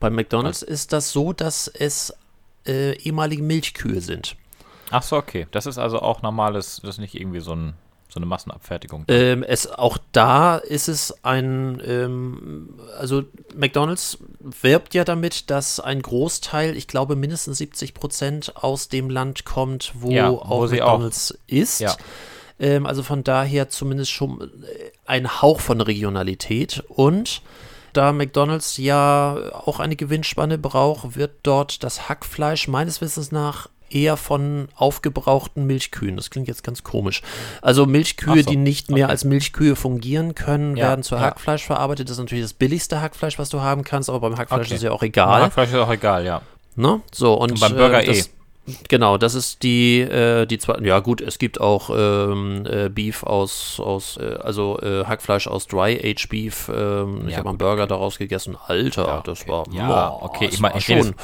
Bei 0.00 0.10
McDonalds 0.10 0.62
also, 0.62 0.72
ist 0.72 0.92
das 0.92 1.12
so, 1.12 1.32
dass 1.32 1.68
es 1.68 2.14
äh, 2.66 2.92
ehemalige 2.98 3.42
Milchkühe 3.42 4.00
sind. 4.00 4.36
Ach 4.90 5.02
so, 5.02 5.16
okay. 5.16 5.46
Das 5.50 5.66
ist 5.66 5.78
also 5.78 6.00
auch 6.00 6.22
normales, 6.22 6.80
das 6.82 6.96
ist 6.96 6.98
nicht 6.98 7.14
irgendwie 7.14 7.40
so, 7.40 7.54
ein, 7.54 7.74
so 8.08 8.18
eine 8.18 8.26
Massenabfertigung. 8.26 9.04
Ähm, 9.08 9.42
es, 9.42 9.66
auch 9.66 9.98
da 10.12 10.56
ist 10.56 10.88
es 10.88 11.24
ein, 11.24 11.82
ähm, 11.84 12.80
also 12.98 13.24
McDonalds 13.54 14.18
wirbt 14.40 14.94
ja 14.94 15.04
damit, 15.04 15.50
dass 15.50 15.80
ein 15.80 16.00
Großteil, 16.00 16.76
ich 16.76 16.86
glaube 16.88 17.16
mindestens 17.16 17.58
70 17.58 17.94
Prozent 17.94 18.56
aus 18.56 18.88
dem 18.88 19.10
Land 19.10 19.44
kommt, 19.44 19.92
wo, 19.94 20.10
ja, 20.10 20.30
wo 20.30 20.36
auch 20.38 20.70
McDonalds 20.70 21.32
auch. 21.32 21.38
ist. 21.46 21.80
Ja. 21.80 21.94
Ähm, 22.60 22.86
also 22.86 23.02
von 23.02 23.24
daher 23.24 23.68
zumindest 23.68 24.10
schon 24.10 24.50
ein 25.06 25.42
Hauch 25.42 25.60
von 25.60 25.80
Regionalität. 25.80 26.82
Und 26.88 27.42
da 27.92 28.12
McDonald's 28.12 28.76
ja 28.76 29.36
auch 29.52 29.80
eine 29.80 29.96
Gewinnspanne 29.96 30.58
braucht, 30.58 31.16
wird 31.16 31.32
dort 31.42 31.82
das 31.82 32.08
Hackfleisch 32.08 32.68
meines 32.68 33.00
Wissens 33.00 33.32
nach 33.32 33.68
eher 33.90 34.16
von 34.16 34.68
aufgebrauchten 34.76 35.66
Milchkühen. 35.66 36.16
Das 36.16 36.30
klingt 36.30 36.46
jetzt 36.48 36.62
ganz 36.62 36.84
komisch. 36.84 37.22
Also 37.62 37.86
Milchkühe, 37.86 38.42
so, 38.42 38.50
die 38.50 38.56
nicht 38.56 38.90
mehr 38.90 39.06
okay. 39.06 39.12
als 39.12 39.24
Milchkühe 39.24 39.76
fungieren 39.76 40.34
können, 40.34 40.76
ja, 40.76 40.88
werden 40.88 41.02
zu 41.02 41.14
ja. 41.14 41.22
Hackfleisch 41.22 41.64
verarbeitet. 41.64 42.08
Das 42.08 42.16
ist 42.16 42.20
natürlich 42.20 42.44
das 42.44 42.52
billigste 42.52 43.00
Hackfleisch, 43.00 43.38
was 43.38 43.48
du 43.48 43.60
haben 43.60 43.84
kannst, 43.84 44.10
aber 44.10 44.20
beim 44.20 44.36
Hackfleisch 44.36 44.66
okay. 44.66 44.74
ist 44.74 44.82
ja 44.82 44.92
auch 44.92 45.02
egal. 45.02 45.40
Beim 45.40 45.42
Hackfleisch 45.44 45.70
ist 45.70 45.76
auch 45.76 45.90
egal, 45.90 46.24
ja. 46.24 46.42
Ne? 46.76 47.00
So, 47.12 47.34
und, 47.34 47.52
und 47.52 47.60
beim 47.60 47.74
Burger 47.74 48.02
äh, 48.02 48.06
das, 48.06 48.26
eh. 48.26 48.30
Genau, 48.88 49.18
das 49.18 49.34
ist 49.34 49.62
die, 49.62 50.00
äh, 50.00 50.46
die 50.46 50.58
zweite. 50.58 50.84
Ja, 50.84 51.00
gut, 51.00 51.20
es 51.20 51.38
gibt 51.38 51.60
auch 51.60 51.90
ähm, 51.90 52.64
äh, 52.66 52.88
Beef 52.88 53.22
aus, 53.22 53.80
aus 53.80 54.16
äh, 54.16 54.36
also 54.42 54.78
äh, 54.80 55.04
Hackfleisch 55.04 55.46
aus 55.46 55.66
Dry 55.66 55.98
Age 56.02 56.28
Beef. 56.28 56.70
Ähm, 56.74 57.22
ja, 57.22 57.28
ich 57.28 57.36
habe 57.36 57.48
einen 57.48 57.58
Burger 57.58 57.86
daraus 57.86 58.18
gegessen. 58.18 58.56
Alter, 58.66 59.06
ja, 59.06 59.20
das 59.24 59.42
okay. 59.42 59.50
war. 59.50 59.64
Ja, 59.72 60.10
oh, 60.10 60.26
okay, 60.26 60.48
ich 60.50 60.60
meine, 60.60 60.80
schon. 60.80 61.14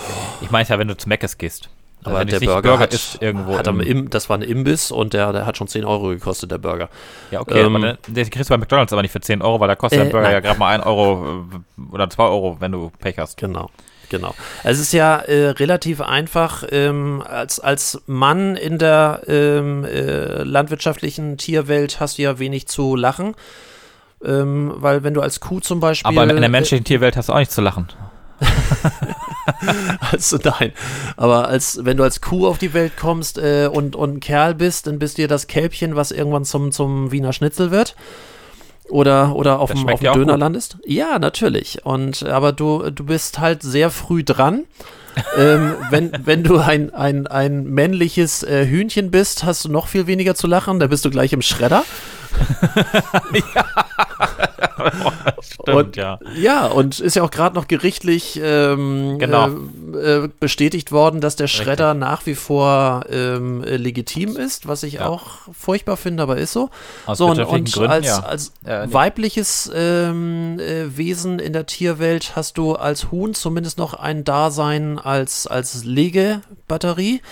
ich 0.41 0.51
meine 0.51 0.69
ja, 0.69 0.79
wenn 0.79 0.89
du 0.89 0.97
zu 0.97 1.09
Meckes 1.09 1.39
gehst. 1.39 1.69
Aber 2.05 2.19
also 2.19 2.39
der 2.39 2.47
Burger, 2.47 2.63
Burger 2.63 2.79
hat, 2.81 2.93
ist 2.95 3.23
irgendwo. 3.23 3.57
Hat 3.57 3.67
im, 3.67 4.11
das 4.11 4.29
war 4.29 4.37
ein 4.37 4.43
Imbiss 4.43 4.91
und 4.91 5.15
der, 5.15 5.33
der 5.33 5.47
hat 5.47 5.57
schon 5.57 5.69
10 5.69 5.85
Euro 5.85 6.09
gekostet, 6.09 6.51
der 6.51 6.59
Burger. 6.59 6.91
Ja, 7.31 7.41
okay, 7.41 7.61
ähm, 7.61 7.77
aber 7.77 7.97
den, 8.07 8.31
kriegst 8.31 8.51
du 8.51 8.55
bei 8.55 8.59
McDonalds 8.59 8.93
aber 8.93 9.03
nicht 9.03 9.13
für 9.13 9.21
10 9.21 9.41
Euro, 9.41 9.59
weil 9.59 9.69
da 9.69 9.75
kostet 9.75 10.01
der 10.01 10.09
äh, 10.09 10.11
Burger 10.11 10.25
nein. 10.25 10.33
ja 10.35 10.41
gerade 10.41 10.59
mal 10.59 10.75
1 10.75 10.85
Euro 10.85 11.45
äh, 11.51 11.95
oder 11.95 12.09
2 12.09 12.25
Euro, 12.25 12.57
wenn 12.61 12.73
du 12.73 12.91
Pech 12.99 13.19
hast. 13.19 13.39
Genau. 13.39 13.71
Genau. 14.09 14.35
Es 14.63 14.79
ist 14.79 14.93
ja 14.93 15.19
äh, 15.19 15.51
relativ 15.51 16.01
einfach, 16.01 16.65
ähm, 16.71 17.23
als, 17.27 17.61
als 17.61 18.03
Mann 18.07 18.57
in 18.57 18.79
der 18.79 19.23
ähm, 19.27 19.85
äh, 19.85 20.43
landwirtschaftlichen 20.43 21.37
Tierwelt 21.37 22.01
hast 22.01 22.19
du 22.19 22.23
ja 22.23 22.39
wenig 22.39 22.67
zu 22.67 22.97
lachen. 22.97 23.35
Ähm, 24.25 24.73
weil 24.77 25.03
wenn 25.03 25.15
du 25.15 25.21
als 25.21 25.41
Kuh 25.41 25.61
zum 25.61 25.81
Beispiel. 25.81 26.09
Aber 26.09 26.29
in 26.29 26.41
der 26.41 26.49
menschlichen 26.49 26.85
Tierwelt 26.85 27.17
hast 27.17 27.29
du 27.29 27.33
auch 27.35 27.39
nicht 27.39 27.53
zu 27.53 27.61
lachen. 27.61 27.89
also 30.13 30.39
nein. 30.43 30.73
Aber 31.17 31.49
als 31.49 31.81
wenn 31.85 31.97
du 31.97 32.03
als 32.03 32.21
Kuh 32.21 32.47
auf 32.47 32.59
die 32.59 32.73
Welt 32.73 32.97
kommst 32.97 33.39
äh, 33.39 33.69
und, 33.71 33.97
und 33.97 34.15
ein 34.15 34.21
Kerl 34.21 34.55
bist, 34.55 34.87
dann 34.87 34.99
bist 34.99 35.19
du 35.19 35.23
ja 35.23 35.29
das 35.29 35.47
Kälbchen, 35.47 35.95
was 35.95 36.11
irgendwann 36.11 36.45
zum, 36.45 36.73
zum 36.73 37.13
Wiener 37.13 37.33
Schnitzel 37.33 37.71
wird 37.71 37.95
oder, 38.89 39.35
oder 39.35 39.61
auf 39.61 39.73
dem, 39.73 39.89
auf 39.89 40.01
dem 40.01 40.13
Döner 40.13 40.37
landest. 40.37 40.77
Ja, 40.85 41.19
natürlich. 41.19 41.85
Und 41.85 42.23
aber 42.25 42.53
du, 42.53 42.91
du 42.91 43.05
bist 43.05 43.39
halt 43.39 43.63
sehr 43.63 43.91
früh 43.91 44.25
dran. 44.25 44.65
ähm, 45.39 45.75
wenn, 45.91 46.13
wenn 46.25 46.43
du 46.43 46.59
ein, 46.59 46.93
ein, 46.93 47.27
ein 47.27 47.65
männliches 47.65 48.43
äh, 48.43 48.67
Hühnchen 48.67 49.11
bist, 49.11 49.45
hast 49.45 49.65
du 49.65 49.71
noch 49.71 49.87
viel 49.89 50.07
weniger 50.07 50.35
zu 50.35 50.47
lachen, 50.47 50.81
da 50.81 50.87
bist 50.87 51.05
du 51.05 51.11
gleich 51.11 51.33
im 51.33 51.43
Schredder. 51.43 51.85
ja. 53.55 53.65
Stimmt, 55.41 55.77
und, 55.77 55.97
ja. 55.97 56.19
Ja, 56.37 56.67
und 56.67 57.01
ist 57.01 57.17
ja 57.17 57.23
auch 57.23 57.31
gerade 57.31 57.55
noch 57.55 57.69
gerichtlich 57.69 58.41
ähm, 58.43 59.19
genau. 59.19 59.49
äh, 59.95 60.25
äh, 60.25 60.29
bestätigt 60.41 60.93
worden, 60.93 61.21
dass 61.21 61.37
der 61.37 61.47
Schredder 61.49 61.91
Richtig. 61.91 62.01
nach 62.01 62.27
wie 62.27 62.35
vor 62.35 63.05
ähm, 63.11 63.63
äh, 63.65 63.77
legitim 63.77 64.37
ist, 64.37 64.69
was 64.69 64.83
ich 64.83 64.95
ja. 64.95 65.07
auch 65.07 65.49
furchtbar 65.53 65.97
finde, 65.97 66.23
aber 66.23 66.37
ist 66.37 66.53
so. 66.53 66.71
Aus 67.07 67.19
so 67.19 67.27
und, 67.27 67.39
und 67.39 67.73
Gründen, 67.73 67.91
als, 67.91 68.07
ja. 68.07 68.21
als 68.21 68.53
nee. 68.65 68.93
weibliches 68.93 69.71
ähm, 69.75 70.59
äh, 70.59 70.97
Wesen 70.97 71.39
in 71.39 71.53
der 71.53 71.67
Tierwelt 71.67 72.37
hast 72.37 72.59
du 72.59 72.75
als 72.75 73.11
Huhn 73.11 73.35
zumindest 73.35 73.79
noch 73.79 73.95
ein 73.95 74.25
Dasein 74.25 74.99
als, 74.99 75.47
als 75.47 75.85
Legebatterie. 75.85 77.23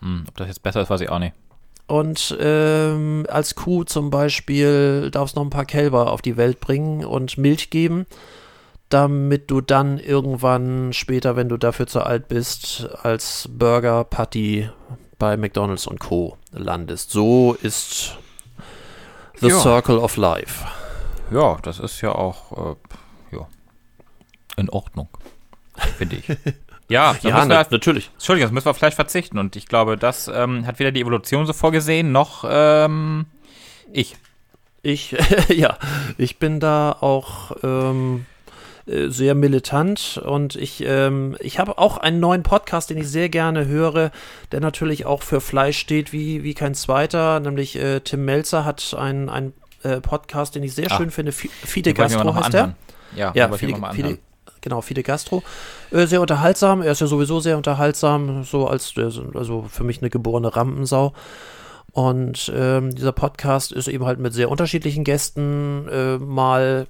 Hm, 0.00 0.24
ob 0.28 0.36
das 0.36 0.48
jetzt 0.48 0.62
besser 0.62 0.82
ist, 0.82 0.90
weiß 0.90 1.00
ich 1.00 1.10
auch 1.10 1.18
nicht. 1.18 1.34
Und 1.86 2.36
ähm, 2.40 3.26
als 3.28 3.54
Kuh 3.54 3.84
zum 3.84 4.10
Beispiel 4.10 5.10
darfst 5.12 5.36
du 5.36 5.40
noch 5.40 5.46
ein 5.46 5.50
paar 5.50 5.64
Kälber 5.66 6.10
auf 6.12 6.20
die 6.20 6.36
Welt 6.36 6.58
bringen 6.60 7.04
und 7.04 7.38
Milch 7.38 7.70
geben, 7.70 8.06
damit 8.88 9.50
du 9.50 9.60
dann 9.60 9.98
irgendwann 9.98 10.92
später, 10.92 11.36
wenn 11.36 11.48
du 11.48 11.56
dafür 11.56 11.86
zu 11.86 12.02
alt 12.02 12.26
bist, 12.28 12.88
als 13.02 13.48
Burger 13.52 14.02
Patty 14.04 14.68
bei 15.18 15.36
McDonald's 15.36 15.86
und 15.86 16.00
Co. 16.00 16.36
landest. 16.52 17.10
So 17.10 17.56
ist 17.62 18.16
The 19.40 19.48
Ja. 19.48 19.60
Circle 19.60 19.98
of 19.98 20.16
Life. 20.16 20.66
Ja, 21.30 21.58
das 21.62 21.78
ist 21.78 22.00
ja 22.00 22.12
auch 22.14 22.74
äh, 23.32 23.36
ja, 23.36 23.46
in 24.56 24.70
Ordnung, 24.70 25.08
finde 25.98 26.16
ich. 26.16 26.28
Ja, 26.88 27.16
Ja, 27.22 27.44
na, 27.44 27.48
wir, 27.48 27.66
natürlich. 27.70 28.10
Entschuldigung, 28.14 28.46
das 28.48 28.52
müssen 28.54 28.66
wir 28.66 28.70
auf 28.70 28.76
Fleisch 28.78 28.94
verzichten. 28.94 29.38
Und 29.38 29.56
ich 29.56 29.66
glaube, 29.66 29.96
das 29.96 30.28
ähm, 30.32 30.66
hat 30.66 30.78
weder 30.78 30.92
die 30.92 31.00
Evolution 31.00 31.46
so 31.46 31.52
vorgesehen, 31.52 32.12
noch 32.12 32.44
ähm, 32.48 33.26
ich. 33.92 34.16
Ich, 34.82 35.16
ja, 35.48 35.78
ich 36.16 36.38
bin 36.38 36.60
da 36.60 36.92
auch 37.00 37.50
ähm, 37.64 38.24
äh, 38.86 39.08
sehr 39.08 39.34
militant 39.34 40.20
und 40.24 40.54
ich, 40.54 40.84
ähm, 40.86 41.36
ich 41.40 41.58
habe 41.58 41.76
auch 41.78 41.96
einen 41.98 42.20
neuen 42.20 42.44
Podcast, 42.44 42.90
den 42.90 42.98
ich 42.98 43.08
sehr 43.08 43.28
gerne 43.28 43.66
höre, 43.66 44.12
der 44.52 44.60
natürlich 44.60 45.04
auch 45.06 45.24
für 45.24 45.40
Fleisch 45.40 45.78
steht 45.78 46.12
wie, 46.12 46.44
wie 46.44 46.54
kein 46.54 46.74
zweiter, 46.76 47.40
nämlich 47.40 47.74
äh, 47.76 47.98
Tim 47.98 48.24
Melzer 48.24 48.64
hat 48.64 48.94
einen, 48.96 49.28
einen 49.28 49.54
äh, 49.82 50.00
Podcast, 50.00 50.54
den 50.54 50.62
ich 50.62 50.72
sehr 50.72 50.88
Ah. 50.92 50.96
schön 50.98 51.10
finde, 51.10 51.32
Fi- 51.32 51.50
Fide 51.64 51.92
Gastro 51.94 52.32
heißt 52.36 52.52
der. 52.52 52.76
Ja, 53.16 53.32
Ja, 53.34 53.50
wollte 53.50 53.66
ich 53.66 53.76
genau, 54.66 54.80
Fide 54.80 55.04
Gastro. 55.04 55.44
Äh, 55.92 56.06
sehr 56.06 56.20
unterhaltsam, 56.20 56.82
er 56.82 56.90
ist 56.90 57.00
ja 57.00 57.06
sowieso 57.06 57.38
sehr 57.38 57.56
unterhaltsam, 57.56 58.42
so 58.42 58.66
als, 58.66 58.94
also 59.34 59.64
für 59.70 59.84
mich 59.84 60.00
eine 60.02 60.10
geborene 60.10 60.54
Rampensau. 60.56 61.12
Und 61.92 62.52
ähm, 62.54 62.94
dieser 62.94 63.12
Podcast 63.12 63.70
ist 63.70 63.86
eben 63.86 64.04
halt 64.04 64.18
mit 64.18 64.34
sehr 64.34 64.50
unterschiedlichen 64.50 65.04
Gästen, 65.04 65.88
äh, 65.88 66.18
mal 66.18 66.88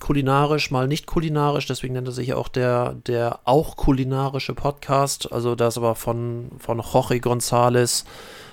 kulinarisch, 0.00 0.70
mal 0.70 0.88
nicht 0.88 1.06
kulinarisch, 1.06 1.66
deswegen 1.66 1.92
nennt 1.92 2.08
er 2.08 2.12
sich 2.12 2.28
ja 2.28 2.36
auch 2.36 2.48
der, 2.48 2.94
der 3.06 3.40
auch 3.44 3.76
kulinarische 3.76 4.54
Podcast. 4.54 5.30
Also 5.30 5.54
da 5.54 5.68
ist 5.68 5.76
aber 5.76 5.94
von, 5.94 6.50
von 6.58 6.80
Jorge 6.80 7.16
González 7.16 8.04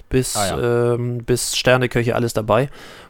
bis, 0.09 0.35
Ah, 0.35 0.93
ähm, 0.93 1.23
bis 1.23 1.55
Sterneköche 1.55 2.13
alles 2.13 2.33
dabei. 2.33 2.69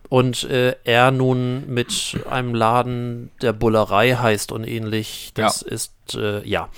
Und 0.10 0.43
äh, 0.45 0.76
er 0.84 1.12
nun 1.12 1.72
mit 1.72 2.18
einem 2.30 2.55
Laden, 2.55 3.30
der 3.43 3.53
Bullerei 3.53 4.16
heißt 4.16 4.51
und 4.51 4.68
ähnlich, 4.68 5.32
das 5.36 5.62
ist, 5.62 5.93
äh, 6.16 6.43
ja, 6.47 6.70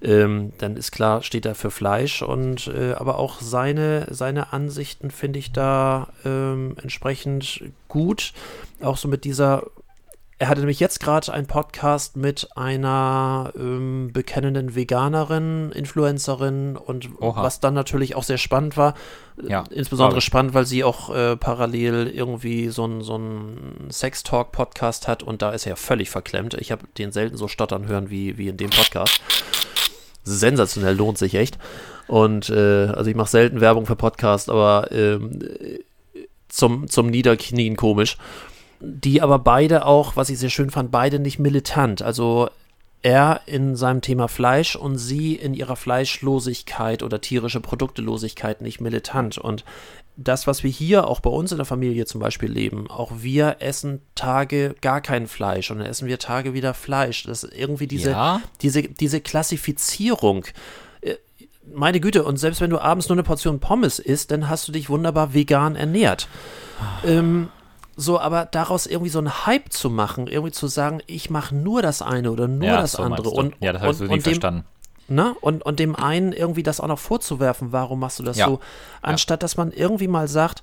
ähm, 0.00 0.52
dann 0.58 0.76
ist 0.76 0.92
klar, 0.92 1.22
steht 1.22 1.46
er 1.46 1.56
für 1.56 1.72
Fleisch 1.72 2.22
und 2.22 2.68
äh, 2.68 2.92
aber 2.92 3.18
auch 3.18 3.40
seine, 3.40 4.06
seine 4.10 4.52
Ansichten 4.52 5.10
finde 5.10 5.40
ich 5.40 5.50
da 5.50 6.08
ähm, 6.24 6.76
entsprechend 6.80 7.64
gut. 7.88 8.32
Auch 8.80 8.98
so 8.98 9.08
mit 9.08 9.24
dieser 9.24 9.64
er 10.38 10.48
hatte 10.48 10.60
nämlich 10.60 10.80
jetzt 10.80 11.00
gerade 11.00 11.32
einen 11.32 11.46
Podcast 11.46 12.16
mit 12.16 12.48
einer 12.56 13.54
ähm, 13.56 14.10
bekennenden 14.12 14.74
Veganerin, 14.74 15.72
Influencerin 15.72 16.76
und 16.76 17.08
Oha. 17.22 17.42
was 17.42 17.60
dann 17.60 17.72
natürlich 17.72 18.16
auch 18.16 18.22
sehr 18.22 18.36
spannend 18.36 18.76
war. 18.76 18.94
Ja, 19.42 19.64
Insbesondere 19.70 20.20
spannend, 20.20 20.52
weil 20.52 20.66
sie 20.66 20.84
auch 20.84 21.14
äh, 21.14 21.36
parallel 21.36 22.08
irgendwie 22.08 22.68
so 22.68 22.84
einen 22.84 23.00
so 23.00 23.18
Sex-Talk-Podcast 23.88 25.08
hat 25.08 25.22
und 25.22 25.40
da 25.40 25.52
ist 25.52 25.64
er 25.64 25.70
ja 25.70 25.76
völlig 25.76 26.10
verklemmt. 26.10 26.52
Ich 26.54 26.70
habe 26.70 26.86
den 26.98 27.12
selten 27.12 27.38
so 27.38 27.48
stottern 27.48 27.86
hören 27.86 28.10
wie, 28.10 28.36
wie 28.36 28.48
in 28.48 28.58
dem 28.58 28.70
Podcast. 28.70 29.22
Sensationell, 30.22 30.96
lohnt 30.96 31.16
sich 31.16 31.34
echt. 31.34 31.56
Und 32.08 32.50
äh, 32.50 32.88
also 32.88 33.08
ich 33.08 33.16
mache 33.16 33.30
selten 33.30 33.62
Werbung 33.62 33.86
für 33.86 33.96
Podcast, 33.96 34.50
aber 34.50 34.88
ähm, 34.92 35.38
äh, 35.40 35.78
zum, 36.48 36.88
zum 36.88 37.06
Niederknien 37.06 37.76
komisch 37.76 38.18
die 38.80 39.22
aber 39.22 39.38
beide 39.38 39.86
auch, 39.86 40.16
was 40.16 40.30
ich 40.30 40.38
sehr 40.38 40.50
schön 40.50 40.70
fand, 40.70 40.90
beide 40.90 41.18
nicht 41.18 41.38
militant. 41.38 42.02
Also 42.02 42.48
er 43.02 43.42
in 43.46 43.76
seinem 43.76 44.00
Thema 44.00 44.26
Fleisch 44.28 44.74
und 44.74 44.98
sie 44.98 45.34
in 45.34 45.54
ihrer 45.54 45.76
Fleischlosigkeit 45.76 47.02
oder 47.02 47.20
tierische 47.20 47.60
Produktelosigkeit 47.60 48.62
nicht 48.62 48.80
militant. 48.80 49.38
Und 49.38 49.64
das, 50.16 50.46
was 50.46 50.64
wir 50.64 50.70
hier 50.70 51.06
auch 51.06 51.20
bei 51.20 51.30
uns 51.30 51.52
in 51.52 51.58
der 51.58 51.66
Familie 51.66 52.06
zum 52.06 52.20
Beispiel 52.20 52.50
leben, 52.50 52.90
auch 52.90 53.12
wir 53.18 53.56
essen 53.60 54.00
Tage 54.14 54.74
gar 54.80 55.00
kein 55.02 55.26
Fleisch 55.26 55.70
und 55.70 55.78
dann 55.78 55.86
essen 55.86 56.08
wir 56.08 56.18
Tage 56.18 56.54
wieder 56.54 56.72
Fleisch. 56.74 57.24
Das 57.24 57.44
ist 57.44 57.52
irgendwie 57.54 57.86
diese, 57.86 58.10
Ja. 58.10 58.40
diese, 58.62 58.82
diese 58.82 59.20
Klassifizierung. 59.20 60.46
Äh, 61.02 61.16
Meine 61.72 62.00
Güte, 62.00 62.24
und 62.24 62.38
selbst 62.38 62.60
wenn 62.60 62.70
du 62.70 62.78
abends 62.78 63.08
nur 63.08 63.16
eine 63.16 63.24
Portion 63.24 63.60
Pommes 63.60 63.98
isst, 63.98 64.30
dann 64.30 64.48
hast 64.48 64.66
du 64.68 64.72
dich 64.72 64.88
wunderbar 64.88 65.34
vegan 65.34 65.76
ernährt. 65.76 66.28
Ähm, 67.04 67.48
so, 67.96 68.20
aber 68.20 68.44
daraus 68.44 68.86
irgendwie 68.86 69.10
so 69.10 69.18
einen 69.18 69.46
Hype 69.46 69.72
zu 69.72 69.88
machen, 69.88 70.26
irgendwie 70.26 70.52
zu 70.52 70.66
sagen, 70.68 71.00
ich 71.06 71.30
mache 71.30 71.54
nur 71.54 71.80
das 71.80 72.02
eine 72.02 72.30
oder 72.30 72.46
nur 72.46 72.68
ja, 72.68 72.80
das 72.82 72.92
so 72.92 73.02
andere 73.02 73.30
und, 73.30 73.54
ja, 73.60 73.72
das 73.72 73.82
habe 73.82 73.92
ich 73.92 74.00
und, 74.00 74.06
so 74.08 74.14
dem, 74.14 74.22
verstanden. 74.22 74.64
Ne? 75.08 75.34
Und, 75.40 75.64
und 75.64 75.78
dem 75.78 75.96
einen 75.96 76.32
irgendwie 76.32 76.62
das 76.62 76.80
auch 76.80 76.88
noch 76.88 76.98
vorzuwerfen, 76.98 77.72
warum 77.72 78.00
machst 78.00 78.18
du 78.18 78.22
das 78.22 78.36
Ja. 78.36 78.46
so? 78.46 78.60
Anstatt 79.02 79.42
dass 79.42 79.56
man 79.56 79.72
irgendwie 79.72 80.08
mal 80.08 80.28
sagt, 80.28 80.62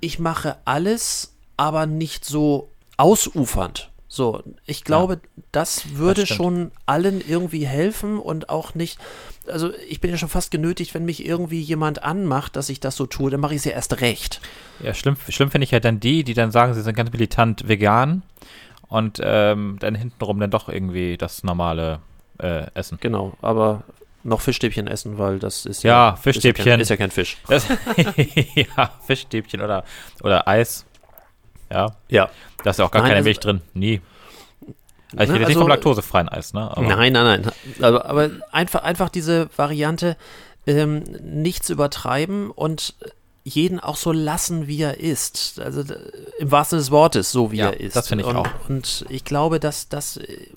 ich 0.00 0.18
mache 0.18 0.56
alles, 0.64 1.34
aber 1.56 1.86
nicht 1.86 2.24
so 2.24 2.70
ausufernd. 2.96 3.90
So, 4.08 4.42
ich 4.64 4.84
glaube, 4.84 5.20
das 5.52 5.96
würde 5.96 6.24
stimmt. 6.24 6.36
schon 6.36 6.70
allen 6.86 7.20
irgendwie 7.20 7.66
helfen 7.66 8.18
und 8.18 8.48
auch 8.48 8.74
nicht, 8.74 8.98
also 9.50 9.72
ich 9.88 10.00
bin 10.00 10.10
ja 10.10 10.16
schon 10.18 10.28
fast 10.28 10.50
genötigt, 10.50 10.94
wenn 10.94 11.04
mich 11.04 11.24
irgendwie 11.26 11.60
jemand 11.60 12.02
anmacht, 12.02 12.56
dass 12.56 12.68
ich 12.68 12.80
das 12.80 12.96
so 12.96 13.06
tue, 13.06 13.30
dann 13.30 13.40
mache 13.40 13.54
ich 13.54 13.58
es 13.58 13.64
ja 13.64 13.72
erst 13.72 14.00
recht. 14.00 14.40
Ja, 14.82 14.94
schlimm, 14.94 15.16
schlimm 15.28 15.50
finde 15.50 15.64
ich 15.64 15.70
ja 15.70 15.80
dann 15.80 16.00
die, 16.00 16.24
die 16.24 16.34
dann 16.34 16.50
sagen, 16.50 16.74
sie 16.74 16.82
sind 16.82 16.94
ganz 16.96 17.10
militant 17.12 17.68
vegan 17.68 18.22
und 18.88 19.20
ähm, 19.22 19.76
dann 19.80 19.94
hintenrum 19.94 20.38
dann 20.40 20.50
doch 20.50 20.68
irgendwie 20.68 21.16
das 21.16 21.42
normale 21.44 22.00
äh, 22.38 22.66
essen. 22.74 22.98
Genau, 23.00 23.36
aber 23.42 23.82
noch 24.22 24.40
Fischstäbchen 24.40 24.86
essen, 24.88 25.18
weil 25.18 25.38
das 25.38 25.66
ist 25.66 25.82
Ja, 25.84 26.10
Ist 26.10 26.16
ja, 26.16 26.22
Fischstäbchen. 26.22 26.64
kein, 26.64 26.80
ist 26.80 26.88
ja 26.90 26.96
kein 26.96 27.10
Fisch. 27.10 27.36
Das, 27.48 27.66
ja, 28.54 28.90
Fischstäbchen 29.06 29.60
oder, 29.60 29.84
oder 30.22 30.46
Eis. 30.48 30.84
Ja, 31.70 31.96
Ja. 32.08 32.28
da 32.64 32.70
ist 32.70 32.78
ja 32.78 32.84
auch 32.84 32.90
gar 32.90 33.00
Nein, 33.02 33.08
keine 33.10 33.16
also- 33.18 33.26
Milch 33.28 33.40
drin. 33.40 33.60
Nie. 33.74 34.00
Also 35.16 35.32
ich 35.32 35.38
Ne, 35.38 35.46
rede 35.46 35.48
nicht 35.48 35.56
also- 35.56 35.60
vom 35.60 35.68
laktosefreien 35.68 36.28
Eis, 36.28 36.52
ne? 36.52 36.70
Aber- 36.70 36.82
Nein, 36.86 37.12
nein, 37.12 37.42
nein. 37.42 37.52
Aber, 37.82 38.06
aber 38.06 38.30
einfach, 38.52 38.82
einfach 38.82 39.08
diese 39.08 39.48
Variante, 39.56 40.16
ähm, 40.66 41.02
nichts 41.22 41.70
übertreiben 41.70 42.50
und 42.50 42.94
jeden 43.44 43.78
auch 43.78 43.94
so 43.96 44.10
lassen, 44.10 44.66
wie 44.66 44.82
er 44.82 44.98
ist. 44.98 45.60
Also 45.60 45.84
d- 45.84 45.94
im 46.38 46.50
wahrsten 46.50 46.78
Sinne 46.78 46.82
des 46.86 46.90
Wortes, 46.90 47.30
so 47.30 47.52
wie 47.52 47.58
Ja, 47.58 47.66
er 47.70 47.78
ist. 47.80 47.94
das 47.94 48.08
finde 48.08 48.24
ich 48.24 48.30
und, 48.30 48.36
auch. 48.36 48.48
Und 48.68 49.04
ich 49.08 49.24
glaube, 49.24 49.60
dass 49.60 49.88
das 49.88 50.16
äh, 50.16 50.48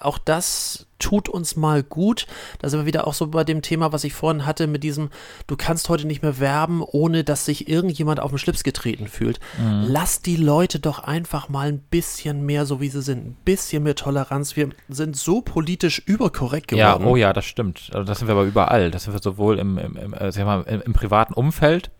auch 0.00 0.18
das 0.18 0.86
tut 0.98 1.28
uns 1.28 1.54
mal 1.54 1.82
gut. 1.84 2.26
Da 2.58 2.68
sind 2.68 2.80
wir 2.80 2.86
wieder 2.86 3.06
auch 3.06 3.14
so 3.14 3.28
bei 3.28 3.44
dem 3.44 3.62
Thema, 3.62 3.92
was 3.92 4.02
ich 4.04 4.12
vorhin 4.14 4.44
hatte, 4.46 4.66
mit 4.66 4.82
diesem, 4.82 5.10
du 5.46 5.56
kannst 5.56 5.88
heute 5.88 6.06
nicht 6.06 6.22
mehr 6.22 6.40
werben, 6.40 6.82
ohne 6.82 7.22
dass 7.22 7.44
sich 7.44 7.68
irgendjemand 7.68 8.18
auf 8.18 8.30
den 8.32 8.38
Schlips 8.38 8.64
getreten 8.64 9.06
fühlt. 9.06 9.38
Mhm. 9.58 9.84
Lass 9.88 10.22
die 10.22 10.36
Leute 10.36 10.80
doch 10.80 10.98
einfach 10.98 11.48
mal 11.48 11.68
ein 11.68 11.78
bisschen 11.78 12.44
mehr 12.44 12.66
so, 12.66 12.80
wie 12.80 12.88
sie 12.88 13.02
sind. 13.02 13.26
Ein 13.26 13.36
bisschen 13.44 13.84
mehr 13.84 13.94
Toleranz. 13.94 14.56
Wir 14.56 14.70
sind 14.88 15.16
so 15.16 15.40
politisch 15.40 16.00
überkorrekt 16.04 16.72
Ja, 16.72 16.94
geworden. 16.94 17.08
oh 17.10 17.16
ja, 17.16 17.32
das 17.32 17.44
stimmt. 17.44 17.90
Also 17.92 18.04
das 18.04 18.18
sind 18.18 18.26
wir 18.28 18.32
aber 18.34 18.44
überall. 18.44 18.90
Das 18.90 19.04
sind 19.04 19.12
wir 19.12 19.22
sowohl 19.22 19.58
im, 19.60 19.78
im, 19.78 19.96
im, 19.96 20.12
wir 20.12 20.44
mal, 20.44 20.62
im, 20.62 20.80
im 20.82 20.92
privaten 20.94 21.32
Umfeld 21.34 21.90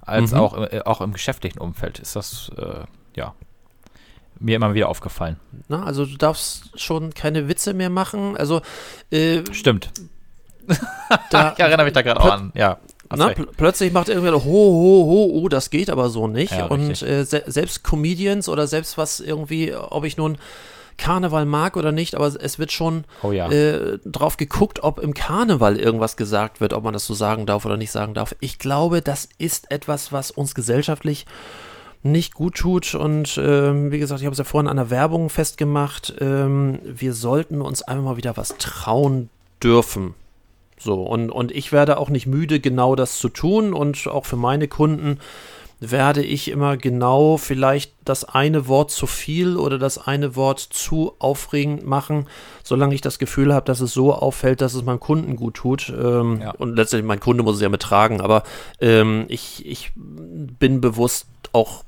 als 0.00 0.32
Mhm. 0.32 0.38
auch, 0.38 0.54
im- 0.54 0.64
äh, 0.64 0.80
auch 0.84 1.00
im 1.00 1.12
geschäftlichen 1.12 1.58
Umfeld. 1.60 2.00
Ist 2.00 2.16
das, 2.16 2.50
äh, 2.56 2.80
ja, 3.14 3.34
mir 4.42 4.56
immer 4.56 4.74
wieder 4.74 4.88
aufgefallen. 4.88 5.36
Na, 5.68 5.84
also 5.84 6.04
du 6.04 6.16
darfst 6.16 6.78
schon 6.80 7.14
keine 7.14 7.48
Witze 7.48 7.74
mehr 7.74 7.90
machen. 7.90 8.36
Also 8.36 8.60
äh, 9.10 9.42
Stimmt. 9.52 9.90
da, 11.30 11.52
Ich 11.52 11.58
erinnere 11.58 11.84
mich 11.84 11.94
da 11.94 12.02
gerade 12.02 12.20
auch 12.20 12.32
an. 12.32 12.52
Ja. 12.54 12.78
Na, 13.14 13.28
pl 13.28 13.46
plötzlich 13.56 13.92
macht 13.92 14.08
irgendwer 14.08 14.32
ho, 14.32 14.40
ho, 14.44 15.06
ho, 15.06 15.30
oh, 15.34 15.48
das 15.48 15.68
geht 15.68 15.90
aber 15.90 16.08
so 16.08 16.28
nicht. 16.28 16.52
Ja, 16.52 16.66
und 16.66 17.02
äh, 17.02 17.24
se 17.24 17.42
selbst 17.46 17.84
Comedians 17.84 18.48
oder 18.48 18.66
selbst 18.66 18.96
was 18.96 19.20
irgendwie, 19.20 19.74
ob 19.74 20.04
ich 20.04 20.16
nun 20.16 20.38
Karneval 20.96 21.44
mag 21.46 21.76
oder 21.76 21.92
nicht, 21.92 22.14
aber 22.14 22.26
es 22.26 22.58
wird 22.58 22.72
schon 22.72 23.04
Oh 23.22 23.32
ja. 23.32 23.50
äh, 23.50 23.98
drauf 24.04 24.36
geguckt, 24.36 24.82
ob 24.82 24.98
im 24.98 25.14
Karneval 25.14 25.78
irgendwas 25.78 26.16
gesagt 26.16 26.60
wird, 26.60 26.72
ob 26.72 26.84
man 26.84 26.92
das 26.92 27.06
so 27.06 27.14
sagen 27.14 27.44
darf 27.44 27.64
oder 27.66 27.76
nicht 27.76 27.90
sagen 27.90 28.14
darf. 28.14 28.34
Ich 28.40 28.58
glaube, 28.58 29.02
das 29.02 29.28
ist 29.38 29.70
etwas, 29.70 30.12
was 30.12 30.30
uns 30.30 30.54
gesellschaftlich 30.54 31.26
nicht 32.02 32.34
gut 32.34 32.56
tut. 32.56 32.94
Und 32.94 33.38
ähm, 33.42 33.92
wie 33.92 33.98
gesagt, 33.98 34.20
ich 34.20 34.26
habe 34.26 34.32
es 34.32 34.38
ja 34.38 34.44
vorhin 34.44 34.68
an 34.68 34.76
der 34.76 34.90
Werbung 34.90 35.30
festgemacht. 35.30 36.14
Ähm, 36.20 36.78
wir 36.84 37.14
sollten 37.14 37.60
uns 37.60 37.82
einfach 37.82 38.04
mal 38.04 38.16
wieder 38.16 38.36
was 38.36 38.56
trauen 38.58 39.28
dürfen. 39.62 40.14
So, 40.78 41.02
und, 41.02 41.30
und 41.30 41.52
ich 41.52 41.70
werde 41.70 41.98
auch 41.98 42.10
nicht 42.10 42.26
müde, 42.26 42.58
genau 42.58 42.96
das 42.96 43.18
zu 43.18 43.28
tun. 43.28 43.72
Und 43.72 44.06
auch 44.08 44.26
für 44.26 44.36
meine 44.36 44.66
Kunden 44.66 45.20
werde 45.78 46.22
ich 46.22 46.48
immer 46.48 46.76
genau 46.76 47.36
vielleicht 47.36 47.92
das 48.04 48.24
eine 48.24 48.68
Wort 48.68 48.92
zu 48.92 49.08
viel 49.08 49.56
oder 49.56 49.78
das 49.78 49.98
eine 49.98 50.36
Wort 50.36 50.60
zu 50.60 51.14
aufregend 51.18 51.84
machen, 51.84 52.28
solange 52.62 52.94
ich 52.94 53.00
das 53.00 53.18
Gefühl 53.18 53.52
habe, 53.52 53.66
dass 53.66 53.80
es 53.80 53.92
so 53.92 54.14
auffällt, 54.14 54.60
dass 54.60 54.74
es 54.74 54.84
meinem 54.84 55.00
Kunden 55.00 55.34
gut 55.34 55.54
tut. 55.54 55.88
Ähm, 55.88 56.40
Ja. 56.40 56.52
Und 56.52 56.76
letztendlich, 56.76 57.08
mein 57.08 57.18
Kunde 57.18 57.42
muss 57.42 57.56
es 57.56 57.62
ja 57.62 57.68
mittragen, 57.68 58.20
aber 58.20 58.44
ähm, 58.80 59.24
ich, 59.26 59.66
ich 59.66 59.90
bin 59.96 60.80
bewusst 60.80 61.26
auch, 61.52 61.82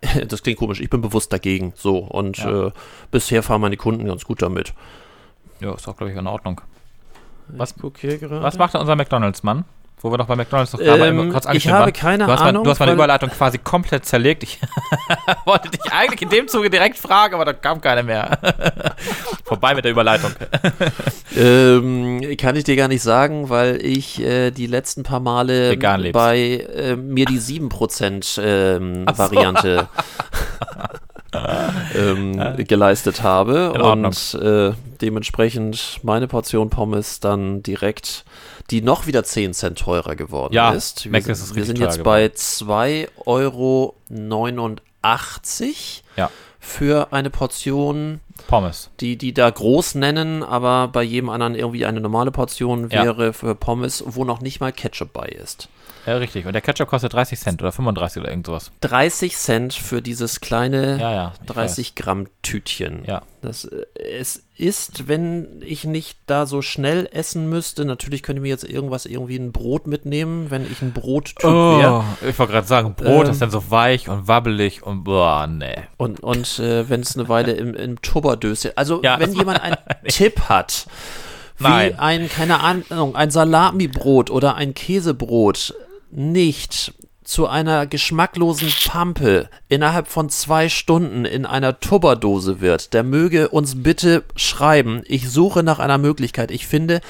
das 0.28 0.42
klingt 0.42 0.58
komisch, 0.58 0.80
ich 0.80 0.90
bin 0.90 1.00
bewusst 1.00 1.32
dagegen. 1.32 1.72
So, 1.76 1.98
und 1.98 2.38
Ja. 2.38 2.66
äh, 2.68 2.72
bisher 3.10 3.42
fahren 3.42 3.60
meine 3.60 3.76
Kunden 3.76 4.04
ganz 4.06 4.24
gut 4.24 4.42
damit. 4.42 4.74
ja, 5.60 5.74
ist 5.74 5.86
auch, 5.88 5.96
glaube 5.96 6.12
ich, 6.12 6.18
in 6.18 6.26
Ordnung. 6.26 6.60
Was-. 7.48 7.74
Was 7.82 8.58
macht 8.58 8.74
denn 8.74 8.80
unser 8.80 8.96
McDonalds-Mann? 8.96 9.64
Wo 10.02 10.10
wir 10.10 10.18
noch 10.18 10.26
bei 10.26 10.36
McDonalds 10.36 10.72
noch 10.72 10.80
Ähm, 10.80 11.32
kurz 11.32 11.46
ich 11.52 11.68
habe 11.68 11.84
waren. 11.84 11.92
keine 11.92 12.26
du 12.26 12.32
Ahnung, 12.32 12.64
du 12.64 12.70
hast 12.70 12.78
meine 12.78 12.92
Überleitung 12.92 13.30
quasi 13.30 13.58
komplett 13.58 14.06
zerlegt. 14.06 14.42
Ich 14.42 14.58
wollte 15.44 15.70
dich 15.70 15.92
eigentlich 15.92 16.22
in 16.22 16.30
dem 16.30 16.48
Zuge 16.48 16.70
direkt 16.70 16.96
fragen, 16.96 17.34
aber 17.34 17.44
da 17.44 17.52
kam 17.52 17.80
keine 17.80 18.02
mehr. 18.02 18.38
Vorbei 19.44 19.74
mit 19.74 19.84
der 19.84 19.92
Überleitung. 19.92 20.32
Ähm, 21.36 22.36
kann 22.38 22.56
ich 22.56 22.64
dir 22.64 22.74
gar 22.74 22.88
nicht 22.88 23.02
sagen, 23.02 23.48
weil 23.50 23.78
ich 23.86 24.20
äh, 24.20 24.50
die 24.50 24.66
letzten 24.66 25.04
paar 25.04 25.20
Male 25.20 25.76
bei 26.12 26.66
äh, 26.74 26.96
mir 26.96 27.24
die 27.24 27.38
7% 27.38 28.40
ähm, 28.42 29.06
so. 29.08 29.18
Variante 29.18 29.88
ähm, 31.94 32.56
geleistet 32.66 33.22
habe 33.22 33.72
und 33.72 34.34
äh, 34.34 34.72
dementsprechend 35.00 36.00
meine 36.02 36.26
Portion 36.26 36.68
Pommes 36.68 37.20
dann 37.20 37.62
direkt 37.62 38.24
die 38.70 38.82
noch 38.82 39.06
wieder 39.06 39.24
10 39.24 39.52
Cent 39.54 39.78
teurer 39.78 40.14
geworden 40.16 40.54
Ja, 40.54 40.72
ist. 40.72 41.04
Wir, 41.04 41.12
Mac 41.12 41.22
sind- 41.24 41.32
ist 41.32 41.54
wir 41.54 41.64
sind 41.64 41.78
jetzt 41.78 42.02
bei 42.02 42.26
2,89 42.28 43.22
Euro 43.26 43.94
Ja, 46.16 46.30
für 46.58 47.12
eine 47.12 47.30
Portion 47.30 48.20
Pommes. 48.48 48.90
die, 49.00 49.16
die 49.16 49.32
da 49.34 49.48
groß 49.50 49.94
nennen, 49.96 50.42
aber 50.42 50.88
bei 50.88 51.02
jedem 51.02 51.28
anderen 51.30 51.54
irgendwie 51.54 51.86
eine 51.86 52.00
normale 52.00 52.30
Portion 52.30 52.88
Ja. 52.90 53.04
wäre 53.04 53.32
für 53.32 53.54
Pommes, 53.54 54.04
wo 54.06 54.24
noch 54.24 54.40
nicht 54.40 54.60
mal 54.60 54.72
Ketchup 54.72 55.12
bei 55.12 55.26
ist. 55.26 55.68
Ja, 56.06 56.16
richtig. 56.16 56.46
Und 56.46 56.52
der 56.54 56.62
Ketchup 56.62 56.88
kostet 56.88 57.12
30 57.12 57.38
Cent 57.38 57.60
oder 57.62 57.72
35 57.72 58.22
oder 58.22 58.30
irgend 58.30 58.46
sowas. 58.46 58.70
30 58.80 59.36
Cent 59.36 59.74
für 59.74 60.00
dieses 60.02 60.40
kleine 60.40 60.98
Ja, 60.98 61.12
ja. 61.12 61.32
ich 61.40 61.46
30 61.46 61.94
Gramm 61.94 62.26
Tütchen. 62.42 63.00
weiß. 63.02 63.06
Ja. 63.06 63.22
Das, 63.42 63.64
äh, 63.64 63.84
es 64.18 64.42
ist, 64.56 65.08
wenn 65.08 65.62
ich 65.64 65.84
nicht 65.84 66.18
da 66.26 66.46
so 66.46 66.62
schnell 66.62 67.08
essen 67.12 67.48
müsste, 67.48 67.84
natürlich 67.84 68.22
könnte 68.22 68.40
ich 68.40 68.42
mir 68.42 68.48
jetzt 68.48 68.64
irgendwas, 68.64 69.06
irgendwie 69.06 69.36
ein 69.36 69.52
Brot 69.52 69.86
mitnehmen, 69.86 70.50
wenn 70.50 70.70
ich 70.70 70.82
ein 70.82 70.92
Brottyp 70.92 71.42
wäre. 71.44 72.04
Oh, 72.04 72.26
ich 72.28 72.38
wollte 72.38 72.52
gerade 72.52 72.66
sagen, 72.66 72.94
Brot 72.94 73.26
Ähm. 73.26 73.30
ist 73.32 73.42
dann 73.42 73.50
so 73.50 73.70
weich 73.70 74.08
und 74.08 74.26
wabbelig 74.28 74.82
und 74.82 75.04
boah, 75.04 75.46
nee. 75.46 75.76
Und, 75.96 76.20
und 76.20 76.58
äh, 76.58 76.88
wenn 76.88 77.00
es 77.00 77.16
eine 77.16 77.28
Weile 77.28 77.52
im, 77.52 77.74
im 77.74 78.00
Tubberdöschen. 78.02 78.72
Also, 78.74 79.02
Ja, 79.02 79.18
wenn 79.20 79.32
jemand 79.34 79.62
einen 79.62 79.76
Tipp 80.08 80.40
hat, 80.48 80.86
wie 81.58 81.64
Nein. 81.64 81.98
ein, 81.98 82.28
keine 82.30 82.60
Ahnung, 82.60 83.16
ein 83.16 83.30
Salamibrot 83.30 84.30
oder 84.30 84.54
ein 84.56 84.72
Käsebrot 84.74 85.74
nicht 86.10 86.94
zu 87.24 87.46
einer 87.46 87.86
geschmacklosen 87.86 88.72
Pampe 88.86 89.48
innerhalb 89.68 90.08
von 90.08 90.30
zwei 90.30 90.68
Stunden 90.68 91.24
in 91.24 91.46
einer 91.46 91.78
Tubberdose 91.78 92.60
wird, 92.60 92.92
der 92.92 93.04
möge 93.04 93.50
uns 93.50 93.82
bitte 93.82 94.24
schreiben. 94.34 95.02
Ich 95.06 95.30
suche 95.30 95.62
nach 95.62 95.78
einer 95.78 95.98
Möglichkeit. 95.98 96.50
Ich 96.50 96.66
finde 96.66 97.00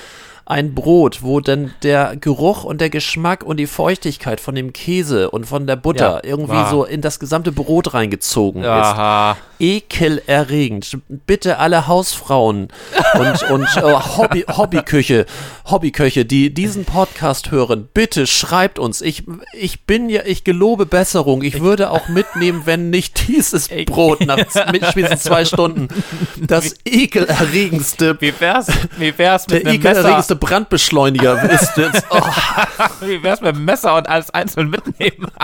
ein 0.51 0.75
Brot, 0.75 1.23
wo 1.23 1.41
dann 1.41 1.73
der 1.83 2.17
Geruch 2.17 2.65
und 2.65 2.81
der 2.81 2.91
Geschmack 2.91 3.45
und 3.45 3.57
die 3.59 3.67
Feuchtigkeit 3.69 4.41
von 4.41 4.55
dem 4.55 4.73
Käse 4.73 5.31
und 5.31 5.47
von 5.47 5.67
der 5.67 5.77
Butter 5.77 6.21
Ja. 6.25 6.29
irgendwie 6.31 6.55
Ah. 6.57 6.69
so 6.71 6.85
in 6.85 7.01
das 7.01 7.21
gesamte 7.21 7.53
Brot 7.53 7.95
reingezogen 7.95 8.63
ist 8.63 8.69
Aha. 8.69 9.37
ekelerregend. 9.61 10.99
Bitte 11.27 11.59
alle 11.59 11.87
Hausfrauen 11.87 12.69
und, 13.15 13.43
und 13.51 13.63
äh, 13.77 13.83
Hobby, 14.17 14.45
Hobbyküche, 14.49 15.27
Hobbyköche, 15.71 16.25
die 16.25 16.53
diesen 16.53 16.85
Podcast 16.85 17.51
hören, 17.51 17.89
bitte 17.95 18.27
schreibt 18.27 18.79
uns. 18.79 19.01
Ich, 19.03 19.25
ich 19.53 19.83
bin 19.87 20.09
ja, 20.09 20.23
ich 20.25 20.43
gelobe 20.45 20.87
Besserung. 20.87 21.43
Ich 21.43 21.61
würde 21.61 21.91
auch 21.91 22.09
mitnehmen, 22.09 22.63
wenn 22.65 22.91
nicht 22.91 23.29
dieses 23.29 23.69
Brot 23.87 24.27
nach 24.27 24.39
spätestens 24.41 25.23
zwei 25.23 25.45
Stunden 25.45 25.89
das 26.41 26.75
ekelerregendste, 26.85 28.21
Wie 28.21 28.33
wär's, 28.41 28.67
wie 28.99 29.17
wär's 29.17 29.47
der 29.47 29.59
mit 29.59 29.65
Messer? 29.65 29.91
ekelerregendste 29.91 30.37
Brandbeschleuniger 30.41 31.43
ist. 31.51 31.77
Jetzt, 31.77 32.05
oh, 32.11 32.21
Wie 33.01 33.23
wär's 33.23 33.41
mit 33.41 33.55
dem 33.55 33.65
Messer 33.65 33.95
und 33.97 34.09
alles 34.09 34.31
einzeln 34.31 34.71
mitnehmen? 34.71 35.31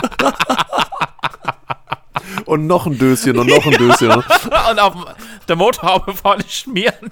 und 2.46 2.66
noch 2.66 2.86
ein 2.86 2.98
Döschen 2.98 3.38
und 3.38 3.48
noch 3.48 3.64
ein 3.64 3.72
Döschen. 3.72 4.10
und 4.10 4.78
auf 4.80 4.94
der 5.48 5.56
Motorhaube 5.56 6.14
vorne 6.14 6.44
schmieren. 6.48 7.10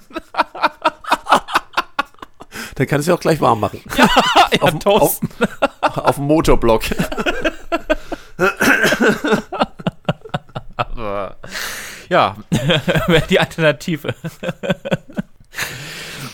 Dann 2.75 2.87
kann 2.87 2.99
ich 2.99 3.03
es 3.03 3.07
ja 3.07 3.13
auch 3.15 3.19
gleich 3.19 3.39
warm 3.39 3.61
machen. 3.61 3.81
Ja, 3.97 4.07
Auf- 4.61 4.79
toasten. 4.79 5.29
Auf 5.81 6.15
dem 6.15 6.25
Motorblock. 6.25 6.83
Ja, 12.09 12.35
wäre 13.07 13.27
die 13.27 13.39
Alternative. 13.39 14.13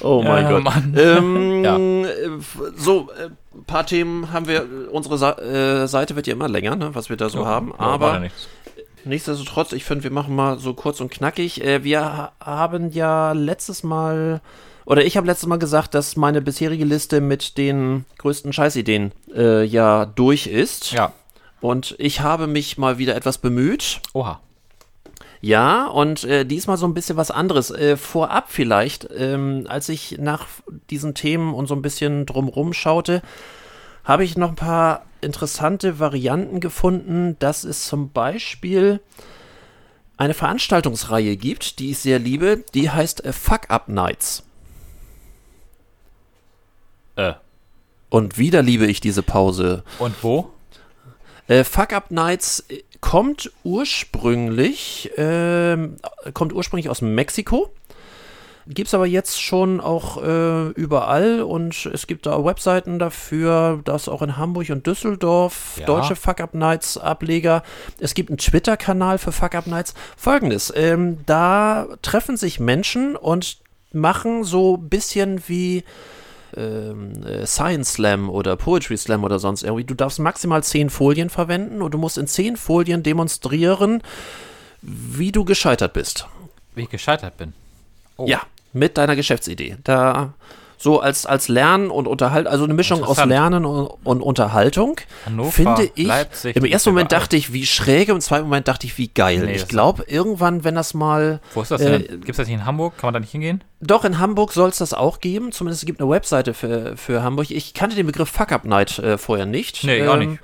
Oh 0.03 0.21
mein 0.23 0.43
Ja, 0.43 0.51
Gott. 0.51 0.63
Mann. 0.63 0.95
Ähm, 0.97 1.63
Ja. 1.63 1.77
äh, 1.77 2.39
So, 2.75 3.09
ein 3.53 3.63
paar 3.65 3.85
Themen 3.85 4.31
haben 4.33 4.47
wir. 4.47 4.65
Unsere 4.91 5.17
Sa 5.17 5.33
äh, 5.33 5.87
Seite 5.87 6.15
wird 6.15 6.27
ja 6.27 6.33
immer 6.33 6.49
länger, 6.49 6.75
ne, 6.75 6.95
was 6.95 7.09
wir 7.09 7.17
da 7.17 7.29
so 7.29 7.45
haben. 7.45 7.69
Ja, 7.77 7.85
ja 7.85 7.91
Aber 7.93 8.19
nichts. 8.19 8.47
nichtsdestotrotz, 9.05 9.73
ich 9.73 9.83
finde, 9.83 10.03
wir 10.03 10.11
machen 10.11 10.35
mal 10.35 10.57
so 10.59 10.73
kurz 10.73 11.01
und 11.01 11.11
knackig. 11.11 11.63
Äh, 11.63 11.83
wir 11.83 12.01
ha 12.01 12.31
haben 12.43 12.91
ja 12.91 13.31
letztes 13.33 13.83
Mal. 13.83 14.41
Oder 14.85 15.05
ich 15.05 15.15
habe 15.15 15.27
letztes 15.27 15.47
Mal 15.47 15.59
gesagt, 15.59 15.93
dass 15.93 16.15
meine 16.17 16.41
bisherige 16.41 16.85
Liste 16.85 17.21
mit 17.21 17.57
den 17.57 18.05
größten 18.17 18.51
Scheißideen 18.51 19.11
äh, 19.35 19.63
ja 19.63 20.05
durch 20.05 20.47
ist. 20.47 20.91
Ja. 20.91 21.13
Und 21.61 21.95
ich 21.99 22.21
habe 22.21 22.47
mich 22.47 22.79
mal 22.79 22.97
wieder 22.97 23.15
etwas 23.15 23.37
bemüht. 23.37 24.01
Oha. 24.13 24.39
Ja, 25.41 25.87
und 25.87 26.23
äh, 26.23 26.45
diesmal 26.45 26.77
so 26.77 26.85
ein 26.85 26.93
bisschen 26.93 27.17
was 27.17 27.31
anderes. 27.31 27.71
Äh, 27.71 27.97
vorab 27.97 28.45
vielleicht, 28.49 29.09
ähm, 29.15 29.65
als 29.67 29.89
ich 29.89 30.17
nach 30.19 30.45
diesen 30.91 31.15
Themen 31.15 31.53
und 31.55 31.65
so 31.65 31.73
ein 31.73 31.81
bisschen 31.81 32.27
drumrum 32.27 32.73
schaute, 32.73 33.23
habe 34.03 34.23
ich 34.23 34.37
noch 34.37 34.49
ein 34.49 34.55
paar 34.55 35.05
interessante 35.21 35.99
Varianten 35.99 36.59
gefunden, 36.59 37.37
dass 37.39 37.63
es 37.63 37.85
zum 37.85 38.11
Beispiel 38.11 38.99
eine 40.17 40.35
Veranstaltungsreihe 40.35 41.35
gibt, 41.37 41.79
die 41.79 41.91
ich 41.91 41.99
sehr 41.99 42.19
liebe, 42.19 42.63
die 42.75 42.91
heißt 42.91 43.25
äh, 43.25 43.33
Fuck 43.33 43.69
Up 43.69 43.87
Nights. 43.87 44.43
Äh. 47.15 47.33
Und 48.09 48.37
wieder 48.37 48.61
liebe 48.61 48.85
ich 48.85 49.01
diese 49.01 49.23
Pause. 49.23 49.83
Und 49.97 50.15
wo? 50.21 50.51
Äh, 51.47 51.63
Fuck 51.63 51.93
Up 51.93 52.11
Nights 52.11 52.65
äh, 52.69 52.83
kommt 53.01 53.51
ursprünglich, 53.63 55.11
ähm, 55.17 55.97
kommt 56.33 56.53
ursprünglich 56.53 56.89
aus 56.89 57.01
Mexiko. 57.01 57.71
Gibt's 58.67 58.93
aber 58.93 59.07
jetzt 59.07 59.41
schon 59.41 59.81
auch 59.81 60.21
äh, 60.23 60.67
überall 60.69 61.41
und 61.41 61.87
es 61.91 62.05
gibt 62.05 62.27
da 62.27 62.45
Webseiten 62.45 62.99
dafür, 62.99 63.81
das 63.83 64.07
auch 64.07 64.21
in 64.21 64.37
Hamburg 64.37 64.69
und 64.69 64.85
Düsseldorf, 64.85 65.77
Ja. 65.79 65.87
deutsche 65.87 66.15
Fuck 66.15 66.39
Up 66.39 66.53
Nights 66.53 66.95
Ableger. 66.97 67.63
Es 67.99 68.13
gibt 68.13 68.29
einen 68.29 68.37
Twitter-Kanal 68.37 69.17
für 69.17 69.31
Fuck 69.31 69.55
Up 69.55 69.65
Nights. 69.65 69.95
Folgendes, 70.15 70.71
ähm, 70.75 71.17
da 71.25 71.87
treffen 72.03 72.37
sich 72.37 72.59
Menschen 72.59 73.15
und 73.15 73.57
machen 73.93 74.43
so 74.43 74.77
ein 74.77 74.89
bisschen 74.89 75.41
wie 75.47 75.83
äh, 76.57 77.45
Science 77.45 77.93
Slam 77.93 78.29
oder 78.29 78.55
Poetry 78.55 78.97
Slam 78.97 79.23
oder 79.23 79.39
sonst 79.39 79.63
irgendwie. 79.63 79.83
Du 79.83 79.93
darfst 79.93 80.19
maximal 80.19 80.63
zehn 80.63 80.89
Folien 80.89 81.29
verwenden 81.29 81.81
und 81.81 81.93
du 81.93 81.97
musst 81.97 82.17
in 82.17 82.27
zehn 82.27 82.57
Folien 82.57 83.03
demonstrieren, 83.03 84.01
wie 84.81 85.31
du 85.31 85.45
gescheitert 85.45 85.93
bist. 85.93 86.27
Wie 86.75 86.83
ich 86.83 86.89
gescheitert 86.89 87.37
bin. 87.37 87.53
Oh. 88.17 88.25
Ja, 88.27 88.41
mit 88.73 88.97
deiner 88.97 89.15
Geschäftsidee. 89.15 89.77
Da 89.83 90.33
so 90.81 90.99
als, 90.99 91.25
als 91.25 91.47
Lernen 91.47 91.91
und 91.91 92.07
Unterhalt, 92.07 92.47
also 92.47 92.63
eine 92.63 92.73
Mischung 92.73 93.03
aus. 93.03 93.23
Lernen 93.23 93.65
und, 93.65 93.87
und 94.03 94.21
Unterhaltung. 94.21 94.99
Hannover, 95.25 95.51
finde 95.51 95.89
ich. 95.95 96.07
Leipzig, 96.07 96.55
Im 96.55 96.65
ersten 96.65 96.89
Moment 96.89 97.11
dachte 97.11 97.37
ich, 97.37 97.53
wie 97.53 97.65
schräge, 97.65 98.11
im 98.11 98.19
zweiten 98.19 98.45
Moment 98.45 98.67
dachte 98.67 98.87
ich, 98.87 98.97
wie 98.97 99.07
geil. 99.07 99.43
Nee, 99.45 99.53
ich 99.53 99.67
glaube, 99.67 100.03
irgendwann, 100.07 100.63
wenn 100.63 100.75
das 100.75 100.93
mal. 100.93 101.39
Wo 101.53 101.61
ist 101.61 101.69
das 101.71 101.81
Äh, 101.81 101.99
denn? 101.99 102.07
Gibt 102.21 102.29
es 102.31 102.37
das 102.37 102.47
nicht 102.47 102.55
in 102.57 102.65
Hamburg? 102.65 102.97
Kann 102.97 103.07
man 103.07 103.13
da 103.13 103.19
nicht 103.19 103.31
hingehen? 103.31 103.63
Doch, 103.79 104.03
in 104.05 104.17
Hamburg 104.19 104.53
soll 104.53 104.69
es 104.69 104.79
das 104.79 104.93
auch 104.93 105.19
geben. 105.19 105.51
Zumindest 105.51 105.83
es 105.83 105.85
gibt 105.85 106.01
eine 106.01 106.09
Webseite 106.09 106.53
für, 106.53 106.97
für 106.97 107.21
Hamburg. 107.23 107.51
Ich 107.51 107.73
kannte 107.73 107.95
den 107.95 108.07
Begriff 108.07 108.29
Fuck 108.29 108.51
Up 108.51 108.65
Night 108.65 108.97
äh, 108.99 109.17
vorher 109.17 109.45
nicht. 109.45 109.83
Nee, 109.83 110.01
ich 110.03 110.07
auch 110.07 110.17
nicht. 110.17 110.39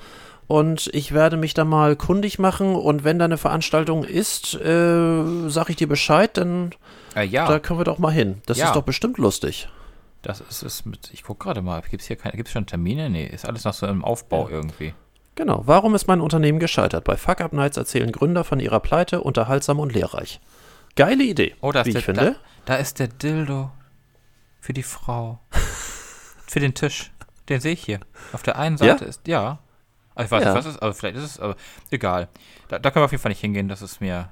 Und 0.48 0.90
ich 0.94 1.14
werde 1.14 1.36
mich 1.36 1.54
da 1.56 1.66
mal 1.66 1.96
kundig 1.96 2.40
machen. 2.40 2.76
Und 2.76 3.04
wenn 3.04 3.20
da 3.20 3.26
eine 3.26 3.38
Veranstaltung 3.38 4.04
ist, 4.06 4.54
äh, 4.56 5.50
sag 5.50 5.70
ich 5.70 5.76
dir 5.76 5.88
Bescheid, 5.88 6.32
dann 6.38 6.72
Äh, 7.16 7.26
ja. 7.26 7.48
da 7.48 7.60
können 7.60 7.80
wir 7.80 7.84
doch 7.84 7.98
mal 7.98 8.12
hin. 8.14 8.42
Das 8.46 8.58
Ja. 8.58 8.68
ist 8.68 8.76
doch 8.76 8.84
bestimmt 8.84 9.18
lustig. 9.18 9.68
Das 10.22 10.42
ist 10.42 10.64
es 10.64 10.86
mit. 10.86 11.10
Ich 11.14 11.24
gucke 11.24 11.46
gerade 11.46 11.62
mal. 11.62 11.82
Gibt 11.82 12.02
es 12.02 12.08
hier 12.08 12.16
keine. 12.18 12.36
Gibt 12.36 12.50
es 12.50 12.54
schon 12.54 12.66
Termine? 12.66 13.10
Nee, 13.10 13.26
ist 13.28 13.46
alles 13.46 13.64
noch 13.64 13.74
so 13.74 13.88
im 13.88 14.04
Aufbau 14.04 14.50
irgendwie. 14.50 14.94
Genau. 15.36 15.62
Warum 15.66 15.96
ist 15.96 16.08
mein 16.08 16.22
Unternehmen 16.22 16.60
gescheitert? 16.60 17.04
Bei 17.04 17.16
Fuck 17.16 17.42
Up 17.42 17.54
Nights 17.54 17.78
erzählen 17.78 18.12
Gründer 18.12 18.44
von 18.44 18.60
ihrer 18.60 18.80
Pleite, 18.80 19.22
unterhaltsam 19.22 19.80
und 19.80 19.94
lehrreich. 19.94 20.40
Geile 20.96 21.24
Idee, 21.24 21.56
Oh, 21.62 21.72
da 21.72 21.82
ist 21.82 21.88
wie 21.88 21.92
der, 21.92 22.00
ich 22.00 22.06
finde. 22.06 22.36
Da, 22.66 22.74
da 22.74 22.76
ist 22.78 23.00
der 23.00 23.08
Dildo. 23.08 23.72
Für 24.60 24.74
die 24.74 24.84
Frau. 24.84 25.40
für 26.48 26.60
den 26.60 26.74
Tisch. 26.74 27.12
Den 27.50 27.62
sehe 27.62 27.74
ich 27.74 27.84
hier. 27.86 28.00
Auf 28.34 28.42
der 28.44 28.58
einen 28.58 28.78
Ja? 28.78 28.94
Seite 28.98 29.06
ist. 29.06 29.28
Ja. 29.28 29.60
Also 30.16 30.26
ich 30.26 30.32
weiß 30.32 30.44
Ja. 30.44 30.50
nicht, 30.50 30.58
was 30.58 30.66
es 30.66 30.76
ist, 30.76 30.82
aber 30.82 30.94
vielleicht 30.96 31.18
ist 31.18 31.24
es, 31.24 31.40
aber 31.40 31.56
egal. 31.92 32.28
Da, 32.68 32.80
da 32.80 32.90
können 32.90 33.04
wir 33.04 33.06
auf 33.06 33.12
jeden 33.12 33.22
Fall 33.22 33.30
nicht 33.30 33.42
hingehen, 33.42 33.68
das 33.68 33.84
ist 33.84 34.02
mir. 34.02 34.30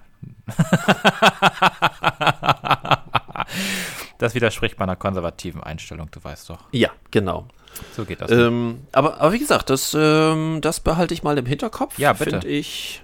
das 4.17 4.35
widerspricht 4.35 4.79
meiner 4.79 4.95
konservativen 4.95 5.61
Einstellung, 5.61 6.09
du 6.11 6.23
weißt 6.23 6.49
doch. 6.49 6.59
Ja, 6.71 6.91
genau. 7.11 7.47
So 7.95 8.05
geht 8.05 8.21
das. 8.21 8.31
Ähm, 8.31 8.81
aber, 8.91 9.19
aber 9.19 9.33
wie 9.33 9.39
gesagt, 9.39 9.69
das, 9.69 9.95
ähm, 9.97 10.59
das 10.61 10.79
behalte 10.79 11.13
ich 11.13 11.23
mal 11.23 11.37
im 11.37 11.45
Hinterkopf. 11.45 11.97
Ja, 11.99 12.13
bitte. 12.13 12.31
Finde 12.31 12.47
ich 12.47 13.03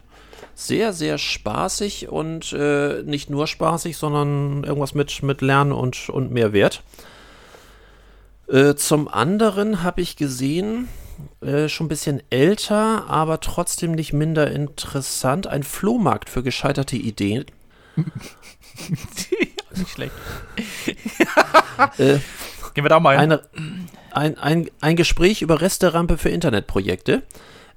sehr, 0.55 0.93
sehr 0.93 1.17
spaßig 1.17 2.09
und 2.09 2.53
äh, 2.53 3.03
nicht 3.03 3.29
nur 3.29 3.47
spaßig, 3.47 3.97
sondern 3.97 4.63
irgendwas 4.63 4.93
mit, 4.93 5.23
mit 5.23 5.41
Lernen 5.41 5.71
und, 5.71 6.09
und 6.09 6.31
Mehrwert. 6.31 6.83
Äh, 8.47 8.75
zum 8.75 9.07
anderen 9.07 9.83
habe 9.83 10.01
ich 10.01 10.17
gesehen, 10.17 10.87
äh, 11.41 11.67
schon 11.67 11.85
ein 11.85 11.89
bisschen 11.89 12.21
älter, 12.29 13.05
aber 13.07 13.39
trotzdem 13.39 13.93
nicht 13.93 14.13
minder 14.13 14.51
interessant, 14.51 15.47
ein 15.47 15.63
Flohmarkt 15.63 16.29
für 16.29 16.43
gescheiterte 16.43 16.95
Ideen. 16.95 17.45
nicht 19.77 19.91
schlecht. 19.91 20.13
Äh, 21.97 22.19
Gehen 22.73 22.85
wir 22.85 22.89
da 22.89 22.99
mal 22.99 23.19
hin. 23.19 23.31
eine, 23.31 23.41
ein, 24.11 24.37
ein, 24.37 24.69
ein 24.81 24.95
Gespräch 24.95 25.41
über 25.41 25.61
Resterampe 25.61 26.17
für 26.17 26.29
Internetprojekte. 26.29 27.23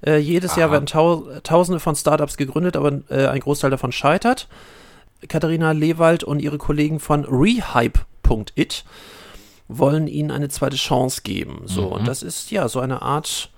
Äh, 0.05 0.17
jedes 0.17 0.55
Jahr 0.55 0.67
Aha. 0.67 0.73
werden 0.73 0.85
tau 0.85 1.27
Tausende 1.43 1.79
von 1.79 1.95
Startups 1.95 2.37
gegründet, 2.37 2.77
aber 2.77 3.01
äh, 3.09 3.27
ein 3.27 3.39
Großteil 3.39 3.71
davon 3.71 3.91
scheitert. 3.91 4.47
Katharina 5.27 5.71
Lewald 5.71 6.23
und 6.23 6.39
ihre 6.39 6.57
Kollegen 6.57 6.99
von 6.99 7.25
Rehype.it 7.25 8.85
wollen 9.67 10.07
ihnen 10.07 10.31
eine 10.31 10.49
zweite 10.49 10.77
Chance 10.77 11.21
geben. 11.23 11.63
So, 11.65 11.87
und 11.87 12.07
das 12.07 12.21
ist 12.21 12.51
ja 12.51 12.69
so 12.69 12.79
eine 12.79 13.01
Art 13.01 13.49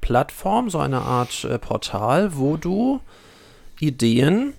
Plattform, 0.00 0.70
so 0.70 0.78
eine 0.78 1.00
Art 1.00 1.44
äh, 1.44 1.58
Portal, 1.58 2.36
wo 2.36 2.56
du 2.56 3.00
Ideen 3.80 4.54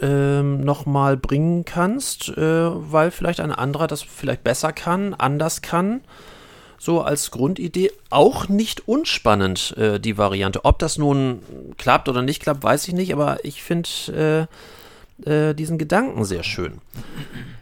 ähm, 0.00 0.60
nochmal 0.60 1.16
bringen 1.16 1.64
kannst, 1.64 2.28
äh, 2.28 2.40
weil 2.40 3.10
vielleicht 3.10 3.40
ein 3.40 3.52
anderer 3.52 3.86
das 3.86 4.02
vielleicht 4.02 4.44
besser 4.44 4.72
kann, 4.72 5.14
anders 5.14 5.62
kann. 5.62 6.00
So 6.78 7.00
als 7.00 7.30
Grundidee 7.30 7.92
auch 8.10 8.48
nicht 8.48 8.88
unspannend, 8.88 9.74
äh, 9.78 9.98
die 9.98 10.18
Variante. 10.18 10.64
Ob 10.64 10.78
das 10.78 10.98
nun 10.98 11.40
klappt 11.78 12.08
oder 12.08 12.22
nicht 12.22 12.42
klappt, 12.42 12.62
weiß 12.62 12.88
ich 12.88 12.94
nicht, 12.94 13.12
aber 13.12 13.44
ich 13.44 13.62
finde 13.62 14.48
äh, 15.24 15.30
äh, 15.30 15.54
diesen 15.54 15.78
Gedanken 15.78 16.24
sehr 16.24 16.42
schön. 16.42 16.80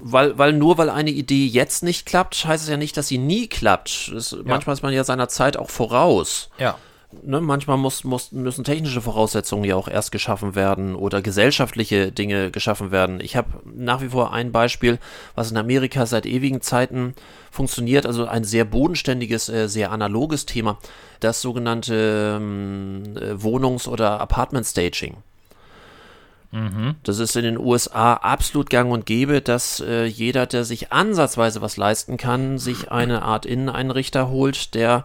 Weil, 0.01 0.37
weil 0.39 0.53
nur 0.53 0.79
weil 0.79 0.91
eine 0.91 1.11
Idee 1.11 1.47
jetzt 1.47 1.83
nicht 1.83 2.07
klappt, 2.07 2.45
heißt 2.45 2.65
es 2.65 2.71
ja 2.71 2.77
nicht, 2.77 2.97
dass 2.97 3.09
sie 3.09 3.19
nie 3.19 3.47
klappt. 3.47 4.13
Es, 4.17 4.37
Manchmal 4.45 4.75
ist 4.75 4.83
man 4.83 4.93
ja 4.93 5.05
seiner 5.05 5.29
Zeit 5.29 5.57
auch 5.57 5.71
voraus 5.71 6.51
Ja. 6.59 6.77
Ne, 7.23 7.41
manchmal 7.41 7.77
muss, 7.77 8.05
muss, 8.05 8.33
müssen 8.33 8.65
technische 8.65 9.01
Voraussetzungen 9.01 9.65
ja 9.65 9.77
auch 9.77 9.89
erst 9.89 10.13
geschaffen 10.13 10.55
werden 10.55 10.95
oder 10.95 11.23
gesellschaftliche 11.23 12.13
Dinge 12.13 12.51
geschaffen 12.51 12.91
werden. 12.91 13.21
Ich 13.21 13.37
habe 13.37 13.49
nach 13.65 14.01
wie 14.01 14.09
vor 14.09 14.33
ein 14.33 14.53
Beispiel, 14.53 14.99
was 15.35 15.51
in 15.51 15.57
Amerika 15.57 16.07
seit 16.07 16.27
ewigen 16.27 16.61
Zeiten 16.61 17.15
funktioniert, 17.51 18.07
also 18.07 18.27
ein 18.27 18.45
sehr 18.45 18.65
bodenständiges, 18.65 19.49
äh, 19.49 19.69
sehr 19.69 19.93
analoges 19.93 20.47
Thema, 20.47 20.79
das 21.21 21.41
sogenannte 21.43 22.39
ähm, 22.41 23.03
äh, 23.17 23.43
Wohnungs- 23.43 23.89
oder 23.89 24.21
Apartment-Staging. 24.21 25.17
Das 27.03 27.19
ist 27.19 27.35
in 27.35 27.45
den 27.45 27.59
USA 27.59 28.13
absolut 28.13 28.69
gang 28.69 28.93
und 28.93 29.07
gäbe, 29.07 29.41
dass 29.41 29.81
äh, 29.81 30.05
jeder, 30.05 30.45
der 30.45 30.65
sich 30.65 30.93
ansatzweise 30.93 31.63
was 31.63 31.79
leisten 31.79 32.19
kann, 32.19 32.59
sich 32.59 32.93
eine 32.93 33.23
Art 33.23 33.47
Inneneinrichter 33.47 34.29
holt, 34.29 34.75
der 34.75 35.05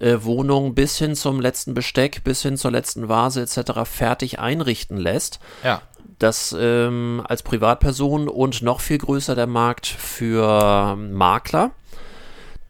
äh, 0.00 0.18
Wohnung 0.22 0.74
bis 0.74 0.98
hin 0.98 1.14
zum 1.14 1.40
letzten 1.40 1.74
Besteck, 1.74 2.22
bis 2.24 2.42
hin 2.42 2.56
zur 2.56 2.70
letzten 2.70 3.08
Vase 3.08 3.42
etc. 3.42 3.82
fertig 3.84 4.38
einrichten 4.38 4.96
lässt. 4.96 5.40
Ja. 5.64 5.82
Das 6.18 6.56
ähm, 6.58 7.22
als 7.26 7.42
Privatperson 7.42 8.28
und 8.28 8.62
noch 8.62 8.80
viel 8.80 8.98
größer 8.98 9.34
der 9.34 9.46
Markt 9.46 9.86
für 9.86 10.96
Makler, 10.96 11.72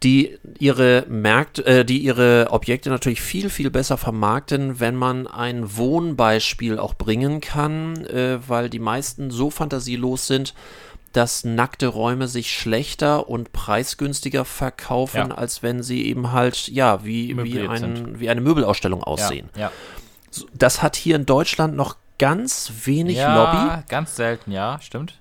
die 0.02 0.38
ihre 0.58 1.04
Märkte, 1.08 1.64
äh, 1.64 1.84
die 1.84 1.98
ihre 1.98 2.48
Objekte 2.50 2.90
natürlich 2.90 3.20
viel, 3.20 3.48
viel 3.50 3.70
besser 3.70 3.96
vermarkten, 3.96 4.78
wenn 4.80 4.94
man 4.94 5.26
ein 5.26 5.76
Wohnbeispiel 5.76 6.78
auch 6.78 6.94
bringen 6.94 7.40
kann, 7.40 8.04
äh, 8.06 8.38
weil 8.46 8.68
die 8.68 8.78
meisten 8.78 9.30
so 9.30 9.50
fantasielos 9.50 10.26
sind, 10.26 10.54
dass 11.16 11.44
nackte 11.44 11.86
Räume 11.88 12.28
sich 12.28 12.52
schlechter 12.56 13.28
und 13.28 13.52
preisgünstiger 13.52 14.44
verkaufen, 14.44 15.30
Ja. 15.30 15.34
als 15.36 15.62
wenn 15.62 15.82
sie 15.82 16.06
eben 16.06 16.32
halt, 16.32 16.68
ja, 16.68 17.04
wie, 17.04 17.36
wie, 17.42 17.66
ein, 17.66 18.20
wie 18.20 18.28
eine 18.28 18.40
Möbelausstellung 18.40 19.00
Ja. 19.00 19.06
aussehen. 19.06 19.48
Ja. 19.56 19.72
So, 20.30 20.46
Das 20.52 20.82
hat 20.82 20.96
hier 20.96 21.16
in 21.16 21.24
Deutschland 21.26 21.74
noch 21.76 21.96
ganz 22.18 22.70
wenig 22.84 23.16
ja, 23.16 23.34
Lobby. 23.34 23.82
ganz 23.88 24.16
selten, 24.16 24.50
ja, 24.52 24.78
stimmt. 24.80 25.14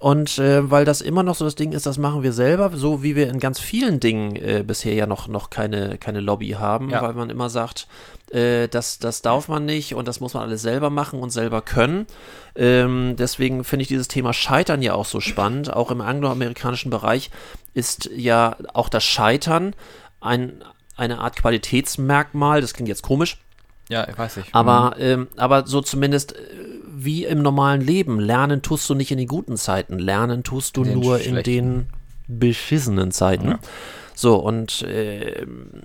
Und 0.00 0.38
äh, 0.38 0.68
weil 0.70 0.84
das 0.84 1.00
immer 1.00 1.22
noch 1.22 1.36
so 1.36 1.44
das 1.44 1.54
Ding 1.54 1.70
ist, 1.72 1.86
das 1.86 1.98
machen 1.98 2.22
wir 2.24 2.32
selber, 2.32 2.70
so 2.74 3.02
wie 3.04 3.14
wir 3.14 3.28
in 3.28 3.38
ganz 3.38 3.60
vielen 3.60 4.00
Dingen 4.00 4.34
äh, 4.36 4.64
bisher 4.66 4.94
ja 4.94 5.06
noch, 5.06 5.28
noch 5.28 5.50
keine, 5.50 5.98
keine 5.98 6.18
Lobby 6.20 6.50
haben, 6.50 6.90
Ja. 6.90 7.00
weil 7.02 7.14
man 7.14 7.30
immer 7.30 7.48
sagt, 7.48 7.86
äh, 8.32 8.66
das, 8.68 8.98
das 8.98 9.22
darf 9.22 9.46
man 9.46 9.64
nicht 9.66 9.94
und 9.94 10.08
das 10.08 10.18
muss 10.18 10.34
man 10.34 10.42
alles 10.42 10.62
selber 10.62 10.90
machen 10.90 11.20
und 11.20 11.30
selber 11.30 11.62
können. 11.62 12.06
Ähm, 12.56 13.14
deswegen 13.16 13.62
finde 13.62 13.82
ich 13.82 13.88
dieses 13.88 14.08
Thema 14.08 14.32
Scheitern 14.32 14.82
ja 14.82 14.94
auch 14.94 15.04
so 15.06 15.20
spannend. 15.20 15.72
Auch 15.72 15.92
im 15.92 16.00
angloamerikanischen 16.00 16.90
Bereich 16.90 17.30
ist 17.72 18.10
ja 18.16 18.56
auch 18.74 18.88
das 18.88 19.04
Scheitern 19.04 19.74
ein, 20.20 20.64
eine 20.96 21.18
Art 21.20 21.36
Qualitätsmerkmal. 21.36 22.60
Das 22.60 22.74
klingt 22.74 22.88
jetzt 22.88 23.02
komisch, 23.02 23.38
Ja, 23.88 24.08
ich 24.08 24.18
weiß 24.18 24.38
nicht. 24.38 24.52
aber, 24.54 24.96
ähm, 24.98 25.28
aber 25.36 25.66
so 25.68 25.80
zumindest 25.82 26.32
äh, 26.34 26.38
wie 27.04 27.24
im 27.24 27.42
normalen 27.42 27.80
Leben. 27.80 28.18
Lernen 28.18 28.62
tust 28.62 28.88
du 28.90 28.94
nicht 28.94 29.10
in 29.10 29.18
den 29.18 29.28
guten 29.28 29.56
Zeiten. 29.56 29.98
Lernen 29.98 30.42
tust 30.42 30.76
du 30.76 30.84
Den 30.84 30.94
nur 30.94 31.20
in 31.20 31.42
den 31.42 31.86
beschissenen 32.26 33.12
Zeiten. 33.12 33.48
Ja. 33.48 33.58
So, 34.14 34.36
und, 34.36 34.84
ähm, 34.88 35.82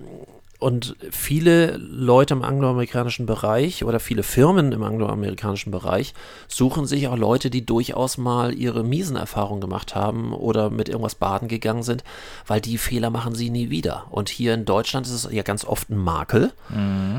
und 0.64 0.96
viele 1.10 1.76
Leute 1.76 2.32
im 2.32 2.42
angloamerikanischen 2.42 3.26
Bereich 3.26 3.84
oder 3.84 4.00
viele 4.00 4.22
Firmen 4.22 4.72
im 4.72 4.82
angloamerikanischen 4.82 5.70
Bereich 5.70 6.14
suchen 6.48 6.86
sich 6.86 7.06
auch 7.06 7.18
Leute, 7.18 7.50
die 7.50 7.66
durchaus 7.66 8.16
mal 8.16 8.54
ihre 8.54 8.82
miesen 8.82 9.16
Erfahrungen 9.16 9.60
gemacht 9.60 9.94
haben 9.94 10.32
oder 10.32 10.70
mit 10.70 10.88
irgendwas 10.88 11.16
baden 11.16 11.48
gegangen 11.48 11.82
sind, 11.82 12.02
weil 12.46 12.62
die 12.62 12.78
Fehler 12.78 13.10
machen 13.10 13.34
sie 13.34 13.50
nie 13.50 13.68
wieder. 13.68 14.06
Und 14.08 14.30
hier 14.30 14.54
in 14.54 14.64
Deutschland 14.64 15.04
ist 15.06 15.12
es 15.12 15.28
ja 15.30 15.42
ganz 15.42 15.66
oft 15.66 15.90
ein 15.90 15.98
Makel. 15.98 16.50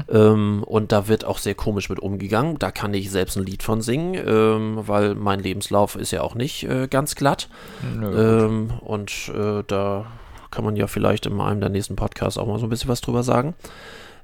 Ähm, 0.10 0.64
und 0.64 0.92
da 0.92 1.08
wird 1.08 1.24
auch 1.24 1.38
sehr 1.38 1.54
komisch 1.54 1.88
mit 1.88 2.00
umgegangen. 2.00 2.58
Da 2.58 2.72
kann 2.72 2.96
ich 2.96 3.12
selbst 3.12 3.38
ein 3.38 3.46
Lied 3.46 3.62
von 3.62 3.84
singen, 3.84 4.16
ähm, 4.26 4.80
weil 4.88 5.14
mein 5.14 5.40
Lebenslauf 5.40 5.96
ist 5.98 6.10
ja 6.10 6.22
auch 6.22 6.34
nicht 6.34 6.64
äh, 6.64 6.88
ganz 6.88 7.14
glatt. 7.14 7.48
Nö, 7.96 8.46
Ähm, 8.46 8.72
und 8.82 9.12
äh, 9.36 9.62
da 9.68 10.08
kann 10.56 10.66
man 10.66 10.76
ja 10.76 10.88
vielleicht 10.88 11.26
in 11.26 11.40
einem 11.42 11.60
der 11.60 11.70
nächsten 11.70 11.96
Podcasts 11.96 12.38
auch 12.40 12.48
mal 12.48 12.58
so 12.60 12.66
ein 12.66 12.70
bisschen 12.70 12.90
was 12.90 13.02
drüber 13.02 13.24
sagen. 13.24 13.54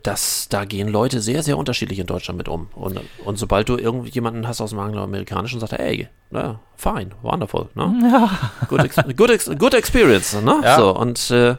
Das, 0.03 0.47
da 0.49 0.65
gehen 0.65 0.87
Leute 0.87 1.19
sehr, 1.21 1.43
sehr 1.43 1.59
unterschiedlich 1.59 1.99
in 1.99 2.07
Deutschland 2.07 2.35
mit 2.37 2.47
um. 2.49 2.69
Und, 2.73 2.99
und 3.23 3.37
sobald 3.37 3.69
du 3.69 3.77
irgendjemanden 3.77 4.47
hast 4.47 4.59
aus 4.59 4.71
dem 4.71 4.79
Angloamerikanischen, 4.79 5.59
sagt 5.59 5.73
er, 5.73 5.79
ey, 5.81 6.07
na, 6.31 6.59
fine, 6.75 7.11
wonderful, 7.21 7.69
ne? 7.75 8.29
Good, 8.67 8.83
ex 8.85 8.95
good, 9.15 9.29
ex 9.29 9.51
good 9.59 9.73
experience, 9.75 10.33
ne? 10.41 10.59
Ja. 10.63 10.75
So, 10.77 10.95
und 10.97 11.29
äh, 11.29 11.55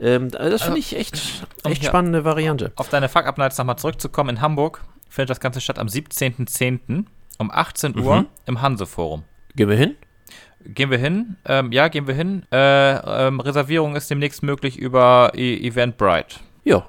ähm, 0.00 0.30
das 0.30 0.40
finde 0.40 0.52
Also, 0.54 0.74
ich 0.74 0.96
echt, 0.96 1.46
echt 1.62 1.84
spannende 1.84 2.24
Variante. 2.24 2.72
Auf 2.74 2.88
deine 2.88 3.08
Fuck-Up-Nights 3.08 3.58
nochmal 3.58 3.76
zurückzukommen, 3.78 4.30
in 4.30 4.40
Hamburg 4.40 4.82
findet 5.08 5.30
das 5.30 5.38
Ganze 5.38 5.60
statt 5.60 5.78
am 5.78 5.86
17.10. 5.86 7.04
um 7.38 7.50
18 7.52 7.96
Uhr 8.00 8.22
Mhm. 8.22 8.26
im 8.46 8.60
Hanse-Forum. 8.60 9.22
Gehen 9.54 9.68
wir 9.68 9.76
hin? 9.76 9.94
Gehen 10.66 10.90
wir 10.90 10.98
hin? 10.98 11.36
Ähm, 11.44 11.72
ja, 11.72 11.88
gehen 11.88 12.06
wir 12.06 12.14
hin. 12.14 12.44
Äh, 12.50 13.26
ähm, 13.26 13.40
Reservierung 13.40 13.96
ist 13.96 14.10
demnächst 14.10 14.42
möglich 14.42 14.78
über 14.78 15.32
e 15.34 15.56
Eventbrite. 15.66 16.40
Ja, 16.64 16.86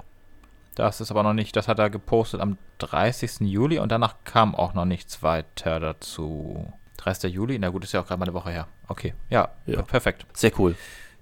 Das 0.74 1.00
ist 1.00 1.10
aber 1.10 1.22
noch 1.22 1.32
nicht, 1.34 1.54
das 1.56 1.68
hat 1.68 1.78
er 1.78 1.90
gepostet 1.90 2.40
am 2.40 2.56
30. 2.78 3.40
Juli 3.40 3.78
und 3.78 3.90
danach 3.92 4.14
kam 4.24 4.54
auch 4.54 4.74
noch 4.74 4.84
nichts 4.86 5.22
weiter 5.22 5.80
dazu. 5.80 6.72
30. 6.98 7.32
Juli? 7.34 7.58
Na 7.58 7.68
gut, 7.68 7.84
ist 7.84 7.92
ja 7.92 8.00
auch 8.00 8.06
gerade 8.06 8.18
mal 8.18 8.24
eine 8.26 8.34
Woche 8.34 8.50
her. 8.50 8.66
Okay, 8.88 9.14
ja, 9.30 9.48
Ja. 9.66 9.82
perfekt. 9.82 10.26
sehr 10.32 10.52
cool. 10.58 10.74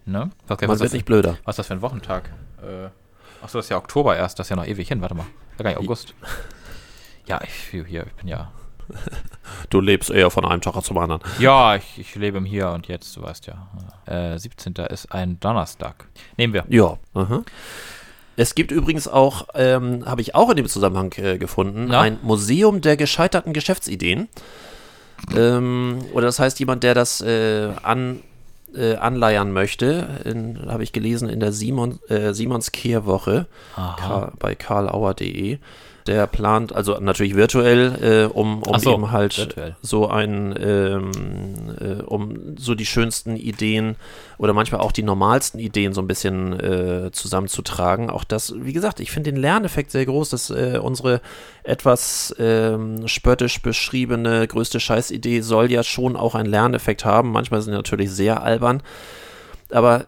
Ne? 0.07 0.31
Was, 0.47 0.61
Man 0.61 0.69
was, 0.71 0.79
wird 0.81 0.87
ist 0.87 0.93
nicht 0.93 1.03
das, 1.03 1.07
blöder. 1.07 1.39
was 1.45 1.55
ist 1.55 1.59
das 1.59 1.67
für 1.69 1.75
ein 1.75 1.83
Wochentag? 1.83 2.31
Äh, 2.63 2.87
achso, 3.43 3.59
das 3.59 3.67
ist 3.67 3.71
ja 3.71 3.77
Oktober 3.79 4.17
erst, 4.17 4.39
das 4.39 4.47
ist 4.47 4.51
ja 4.51 4.57
noch 4.57 4.67
ewig 4.67 4.87
hin. 4.89 5.01
Warte 5.01 5.15
mal. 5.15 5.27
Ja, 5.59 5.63
gar 5.65 5.71
nicht 5.71 5.79
August. 5.81 6.15
Ja, 7.27 7.41
ich, 7.43 7.55
hier, 7.87 8.07
ich 8.07 8.13
bin 8.17 8.29
ja. 8.29 8.53
Du 9.71 9.81
lebst 9.81 10.11
eher 10.11 10.31
von 10.31 10.45
einem 10.45 10.61
Tag 10.61 10.81
zum 10.83 10.99
anderen. 10.99 11.21
Ja, 11.39 11.77
ich, 11.77 11.99
ich 11.99 12.15
lebe 12.15 12.39
im 12.39 12.45
Hier 12.45 12.71
und 12.71 12.87
Jetzt, 12.87 13.17
du 13.17 13.23
weißt 13.23 13.47
ja. 13.47 13.69
Äh, 14.07 14.39
17. 14.39 14.75
ist 14.91 15.13
ein 15.13 15.41
Donnerstag. 15.41 16.07
Nehmen 16.37 16.53
wir. 16.53 16.65
Ja. 16.69 16.99
aha. 17.15 17.43
Es 18.37 18.55
gibt 18.55 18.73
übrigens 18.73 19.07
auch, 19.07 19.49
ähm, 19.55 20.05
habe 20.07 20.21
ich 20.21 20.35
auch 20.35 20.51
in 20.51 20.57
dem 20.57 20.67
Zusammenhang 20.67 21.13
äh, 21.19 21.39
gefunden, 21.39 21.87
Na? 21.89 22.01
ein 22.01 22.19
Museum 22.23 22.81
der 22.81 22.97
gescheiterten 22.97 23.53
Geschäftsideen. 23.53 24.29
Ähm, 25.37 25.99
oder 26.13 26.27
das 26.27 26.39
heißt, 26.39 26.59
jemand, 26.59 26.83
der 26.83 26.95
das 26.95 27.21
äh, 27.21 27.71
an, 27.83 28.21
äh, 28.75 28.97
anleiern 28.97 29.53
möchte, 29.53 30.09
habe 30.67 30.83
ich 30.83 30.93
gelesen 30.93 31.29
in 31.29 31.41
der 31.41 31.53
Simon, 31.53 32.01
äh, 32.09 32.33
Simons 32.35 32.73
Kehrwoche 32.73 33.47
bei 34.39 34.55
karlauer.de. 34.55 35.59
Der 36.07 36.27
plant, 36.27 36.75
also 36.75 36.99
natürlich 37.01 37.35
virtuell, 37.35 38.29
äh, 38.31 38.33
um, 38.33 38.63
um 38.63 38.79
so, 38.79 38.93
eben 38.93 39.11
halt 39.11 39.39
virtuell. 39.39 39.75
so 39.81 40.07
ein, 40.07 40.55
ähm, 40.61 41.11
äh, 41.81 42.03
um 42.03 42.57
so 42.59 42.75
die 42.75 42.85
schönsten 42.85 43.37
Ideen 43.37 43.97
oder 44.37 44.53
manchmal 44.53 44.83
auch 44.83 44.93
die 44.93 45.03
normalsten 45.03 45.59
Ideen 45.59 45.95
so 45.95 46.03
ein 46.03 46.07
bisschen 46.07 46.61
äh, 46.61 47.11
zusammenzutragen. 47.11 48.11
Auch 48.11 48.25
das, 48.25 48.55
wie 48.55 48.75
gesagt, 48.75 49.01
ich 49.01 49.11
finde 49.11 49.33
den 49.33 49.41
Lerneffekt 49.41 49.91
sehr 49.91 50.05
groß, 50.05 50.29
dass 50.29 50.51
äh, 50.51 50.79
unsere 50.83 51.23
etwas 51.63 52.35
ähm, 52.39 53.09
spöttisch 53.09 53.63
beschriebene 53.63 54.47
größte 54.47 54.81
Scheißidee 54.81 55.41
soll 55.41 55.73
ja 55.73 55.83
schon 55.83 56.17
auch 56.17 56.35
einen 56.35 56.51
Lerneffekt 56.51 57.07
haben. 57.07 57.33
Manchmal 57.33 57.63
sind 57.63 57.73
sie 57.73 57.77
natürlich 57.77 58.11
sehr 58.11 58.43
albern. 58.43 58.83
Aber 59.71 60.07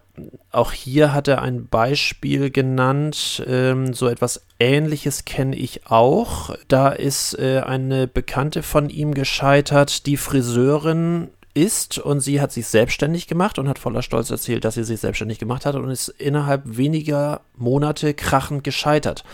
auch 0.50 0.72
hier 0.72 1.12
hat 1.12 1.28
er 1.28 1.42
ein 1.42 1.66
Beispiel 1.66 2.50
genannt, 2.50 3.44
ähm, 3.46 3.92
so 3.92 4.08
etwas 4.08 4.42
Ähnliches 4.58 5.24
kenne 5.24 5.56
ich 5.56 5.86
auch. 5.86 6.54
Da 6.68 6.88
ist 6.88 7.38
äh, 7.38 7.60
eine 7.60 8.06
Bekannte 8.06 8.62
von 8.62 8.88
ihm 8.88 9.14
gescheitert, 9.14 10.06
die 10.06 10.16
Friseurin 10.16 11.28
ist 11.56 11.98
und 11.98 12.20
sie 12.20 12.40
hat 12.40 12.52
sich 12.52 12.66
selbstständig 12.66 13.26
gemacht 13.26 13.58
und 13.58 13.68
hat 13.68 13.78
voller 13.78 14.02
Stolz 14.02 14.30
erzählt, 14.30 14.64
dass 14.64 14.74
sie 14.74 14.84
sich 14.84 15.00
selbstständig 15.00 15.38
gemacht 15.38 15.64
hat 15.64 15.74
und 15.74 15.90
ist 15.90 16.08
innerhalb 16.08 16.62
weniger 16.64 17.40
Monate 17.56 18.12
krachend 18.12 18.62
gescheitert. 18.62 19.24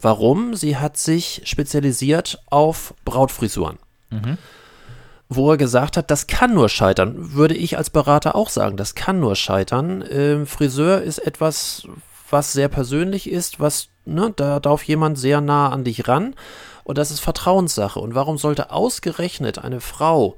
Warum? 0.00 0.54
Sie 0.54 0.76
hat 0.76 0.96
sich 0.96 1.42
spezialisiert 1.44 2.42
auf 2.50 2.94
Brautfrisuren. 3.04 3.78
Wo 5.32 5.52
er 5.52 5.56
gesagt 5.56 5.96
hat, 5.96 6.10
das 6.10 6.26
kann 6.26 6.54
nur 6.54 6.68
scheitern, 6.68 7.34
würde 7.34 7.54
ich 7.54 7.78
als 7.78 7.88
Berater 7.88 8.34
auch 8.34 8.48
sagen, 8.48 8.76
das 8.76 8.96
kann 8.96 9.20
nur 9.20 9.36
scheitern. 9.36 10.04
Ähm, 10.10 10.46
Friseur 10.46 11.02
ist 11.02 11.18
etwas, 11.18 11.86
was 12.28 12.52
sehr 12.52 12.68
persönlich 12.68 13.30
ist, 13.30 13.60
was, 13.60 13.88
ne, 14.04 14.32
da 14.34 14.58
darf 14.58 14.82
jemand 14.82 15.18
sehr 15.18 15.40
nah 15.40 15.68
an 15.68 15.84
dich 15.84 16.08
ran 16.08 16.34
und 16.82 16.98
das 16.98 17.12
ist 17.12 17.20
Vertrauenssache. 17.20 18.00
Und 18.00 18.16
warum 18.16 18.38
sollte 18.38 18.72
ausgerechnet 18.72 19.58
eine 19.58 19.80
Frau 19.80 20.36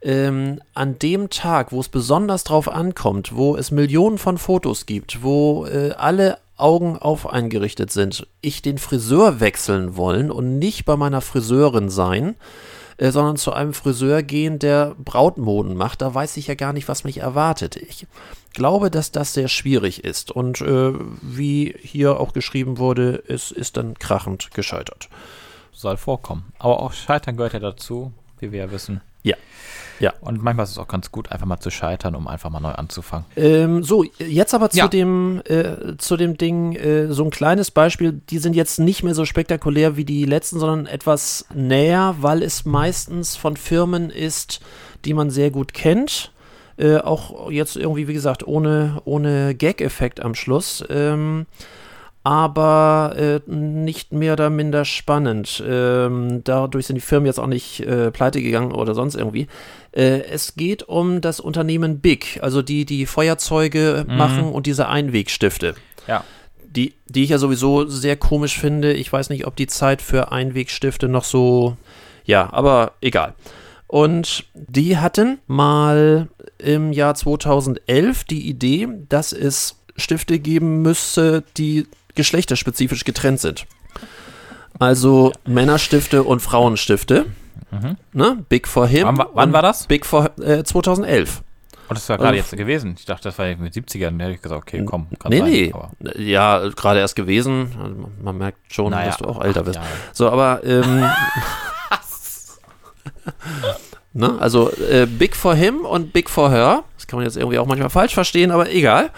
ähm, 0.00 0.60
an 0.74 0.98
dem 0.98 1.30
Tag, 1.30 1.70
wo 1.70 1.78
es 1.78 1.88
besonders 1.88 2.42
drauf 2.42 2.68
ankommt, 2.68 3.36
wo 3.36 3.56
es 3.56 3.70
Millionen 3.70 4.18
von 4.18 4.38
Fotos 4.38 4.86
gibt, 4.86 5.22
wo 5.22 5.66
äh, 5.66 5.92
alle 5.92 6.38
Augen 6.56 6.98
auf 6.98 7.28
eingerichtet 7.28 7.92
sind, 7.92 8.26
ich 8.40 8.62
den 8.62 8.78
Friseur 8.78 9.40
wechseln 9.40 9.96
wollen 9.96 10.30
und 10.30 10.58
nicht 10.58 10.84
bei 10.84 10.96
meiner 10.96 11.20
Friseurin 11.20 11.88
sein, 11.88 12.34
äh, 13.02 13.10
sondern 13.10 13.36
zu 13.36 13.52
einem 13.52 13.74
Friseur 13.74 14.22
gehen, 14.22 14.60
der 14.60 14.94
Brautmoden 14.96 15.76
macht. 15.76 16.02
Da 16.02 16.14
weiß 16.14 16.36
ich 16.36 16.46
ja 16.46 16.54
gar 16.54 16.72
nicht, 16.72 16.86
was 16.86 17.02
mich 17.02 17.18
erwartet. 17.18 17.74
Ich 17.74 18.06
glaube, 18.52 18.92
dass 18.92 19.10
das 19.10 19.34
sehr 19.34 19.48
schwierig 19.48 20.04
ist. 20.04 20.30
Und 20.30 20.60
äh, 20.60 20.92
wie 21.20 21.74
hier 21.80 22.20
auch 22.20 22.32
geschrieben 22.32 22.78
wurde, 22.78 23.24
es 23.26 23.50
ist 23.50 23.76
dann 23.76 23.98
krachend 23.98 24.52
gescheitert. 24.54 25.08
Soll 25.72 25.96
vorkommen. 25.96 26.52
Aber 26.60 26.80
auch 26.80 26.92
Scheitern 26.92 27.36
gehört 27.36 27.54
ja 27.54 27.58
dazu, 27.58 28.12
wie 28.38 28.52
wir 28.52 28.60
ja 28.60 28.70
wissen. 28.70 29.00
Ja. 29.22 29.36
Ja. 30.00 30.12
Und 30.20 30.42
manchmal 30.42 30.64
ist 30.64 30.70
es 30.72 30.78
auch 30.78 30.88
ganz 30.88 31.12
gut, 31.12 31.30
einfach 31.30 31.46
mal 31.46 31.60
zu 31.60 31.70
scheitern, 31.70 32.16
um 32.16 32.26
einfach 32.26 32.50
mal 32.50 32.58
neu 32.58 32.72
anzufangen. 32.72 33.24
Ähm, 33.36 33.84
so, 33.84 34.04
jetzt 34.18 34.52
aber 34.52 34.70
zu 34.70 34.78
Ja. 34.78 34.88
dem 34.88 35.42
äh, 35.44 35.96
zu 35.98 36.16
dem 36.16 36.36
Ding 36.36 36.74
äh, 36.74 37.12
so 37.12 37.22
ein 37.22 37.30
kleines 37.30 37.70
Beispiel. 37.70 38.12
Die 38.12 38.38
sind 38.38 38.56
jetzt 38.56 38.80
nicht 38.80 39.04
mehr 39.04 39.14
so 39.14 39.24
spektakulär 39.24 39.96
wie 39.96 40.04
die 40.04 40.24
letzten, 40.24 40.58
sondern 40.58 40.86
etwas 40.86 41.46
näher, 41.54 42.16
weil 42.20 42.42
es 42.42 42.64
meistens 42.64 43.36
von 43.36 43.56
Firmen 43.56 44.10
ist, 44.10 44.60
die 45.04 45.14
man 45.14 45.30
sehr 45.30 45.52
gut 45.52 45.72
kennt. 45.72 46.32
Äh, 46.78 46.96
auch 46.96 47.50
jetzt 47.50 47.76
irgendwie, 47.76 48.08
wie 48.08 48.14
gesagt, 48.14 48.44
ohne, 48.44 49.02
ohne 49.04 49.54
Gag-Effekt 49.54 50.20
am 50.20 50.34
Schluss. 50.34 50.82
Ähm, 50.88 51.46
aber 52.24 53.14
äh, 53.16 53.50
nicht 53.50 54.12
mehr 54.12 54.34
oder 54.34 54.48
minder 54.48 54.84
spannend. 54.84 55.62
Ähm, 55.66 56.42
dadurch 56.44 56.86
sind 56.86 56.96
die 56.96 57.00
Firmen 57.00 57.26
jetzt 57.26 57.40
auch 57.40 57.48
nicht 57.48 57.80
äh, 57.80 58.10
pleite 58.10 58.40
gegangen 58.40 58.72
oder 58.72 58.94
sonst 58.94 59.16
irgendwie. 59.16 59.48
Äh, 59.90 60.22
es 60.30 60.54
geht 60.54 60.84
um 60.84 61.20
das 61.20 61.40
Unternehmen 61.40 62.00
Big, 62.00 62.38
also 62.42 62.62
die, 62.62 62.84
die 62.84 63.06
Feuerzeuge 63.06 64.04
machen 64.08 64.44
und 64.44 64.66
diese 64.66 64.88
Einwegstifte. 64.88 65.74
Ja. 66.06 66.24
Die, 66.64 66.94
die 67.06 67.24
ich 67.24 67.30
ja 67.30 67.38
sowieso 67.38 67.86
sehr 67.86 68.16
komisch 68.16 68.58
finde. 68.58 68.92
Ich 68.92 69.12
weiß 69.12 69.28
nicht, 69.28 69.46
ob 69.46 69.56
die 69.56 69.66
Zeit 69.66 70.00
für 70.00 70.32
Einwegstifte 70.32 71.08
noch 71.08 71.24
so. 71.24 71.76
Ja, 72.24 72.52
aber 72.52 72.92
egal. 73.00 73.34
Und 73.88 74.44
die 74.54 74.96
hatten 74.96 75.38
mal 75.46 76.28
im 76.56 76.92
Jahr 76.92 77.14
2011 77.14 78.24
die 78.24 78.48
Idee, 78.48 78.88
dass 79.08 79.32
es 79.32 79.76
Stifte 79.96 80.38
geben 80.38 80.80
müsse, 80.80 81.44
die 81.58 81.86
geschlechterspezifisch 82.14 83.04
getrennt 83.04 83.40
sind. 83.40 83.66
Also 84.78 85.32
Männerstifte 85.46 86.22
und 86.22 86.40
Frauenstifte. 86.40 87.26
Ne? 88.12 88.44
Big 88.48 88.68
for 88.68 88.86
him. 88.86 89.06
Wann 89.06 89.18
wa- 89.18 89.30
wann 89.32 89.52
war 89.52 89.62
das? 89.62 89.86
Big 89.86 90.04
for 90.04 90.30
äh, 90.40 90.62
2011. 90.62 91.42
Und 91.88 91.96
das 91.98 92.08
war 92.08 92.16
gerade 92.18 92.28
Also- 92.38 92.38
jetzt 92.50 92.56
gewesen. 92.56 92.94
Ich 92.98 93.04
dachte, 93.06 93.24
das 93.24 93.38
war 93.38 93.46
mit 93.56 93.72
70ern. 93.74 94.18
Da 94.18 94.24
hätte 94.24 94.34
ich 94.36 94.42
gesagt, 94.42 94.62
okay, 94.62 94.82
komm. 94.84 95.06
kann 95.18 95.30
Nee, 95.30 95.72
sein, 95.72 95.82
nee. 96.16 96.30
Ja, 96.30 96.68
gerade 96.68 97.00
erst 97.00 97.16
gewesen. 97.16 97.72
Also 97.82 98.10
man- 98.22 98.36
merkt 98.38 98.58
schon, 98.72 98.90
Naja, 98.90 99.06
dass 99.06 99.18
du 99.18 99.24
auch 99.26 99.42
älter 99.42 99.62
bist. 99.62 99.76
Jahre. 99.76 99.88
So, 100.12 100.28
aber 100.30 100.62
ähm, 100.64 101.04
ne? 104.12 104.36
Also 104.38 104.70
äh, 104.70 105.06
Big 105.06 105.34
for 105.36 105.54
him 105.54 105.80
und 105.84 106.12
Big 106.12 106.28
for 106.30 106.50
her. 106.50 106.84
Das 106.96 107.06
kann 107.06 107.18
man 107.18 107.24
jetzt 107.26 107.36
irgendwie 107.36 107.58
auch 107.58 107.66
manchmal 107.66 107.90
falsch 107.90 108.14
verstehen, 108.14 108.50
aber 108.50 108.70
egal. 108.70 109.10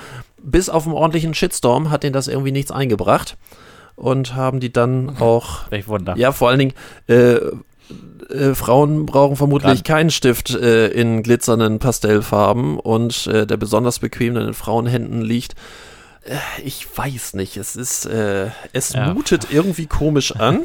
Bis 0.45 0.69
auf 0.69 0.85
einen 0.87 0.95
ordentlichen 0.95 1.35
Shitstorm 1.35 1.91
hat 1.91 2.03
denen 2.03 2.13
das 2.13 2.29
irgendwie 2.29 2.53
nichts 2.53 2.71
eingebracht. 2.71 3.37
Und 3.97 4.35
haben 4.35 4.61
die 4.61 4.73
dann 4.73 5.17
auch 5.21 5.71
Welch 5.71 5.89
Wunder. 5.89 6.17
ja, 6.17 6.33
vor 6.33 6.49
allen 6.49 6.59
Dingen, 6.59 6.73
äh, 7.07 7.39
äh, 8.31 8.55
Frauen 8.55 9.07
brauchen 9.07 9.37
vermutlich 9.37 9.83
Dran. 9.83 9.97
keinen 9.97 10.11
Stift 10.11 10.51
äh, 10.51 10.89
in 10.89 11.23
glitzernden 11.23 11.79
Pastellfarben 11.79 12.79
und 12.79 13.27
äh, 13.27 13.47
der 13.47 13.57
besonders 13.57 13.99
bequem 13.99 14.37
in 14.37 14.45
den 14.45 14.55
Frauenhänden 14.55 15.23
liegt. 15.23 15.55
Äh, 16.25 16.37
ich 16.65 16.87
weiß 16.97 17.35
nicht, 17.35 17.57
es 17.57 17.77
ist, 17.77 18.07
äh, 18.07 18.49
es 18.73 18.93
Ja. 18.93 19.13
mutet 19.13 19.49
irgendwie 19.51 19.87
komisch 19.87 20.35
an 20.37 20.63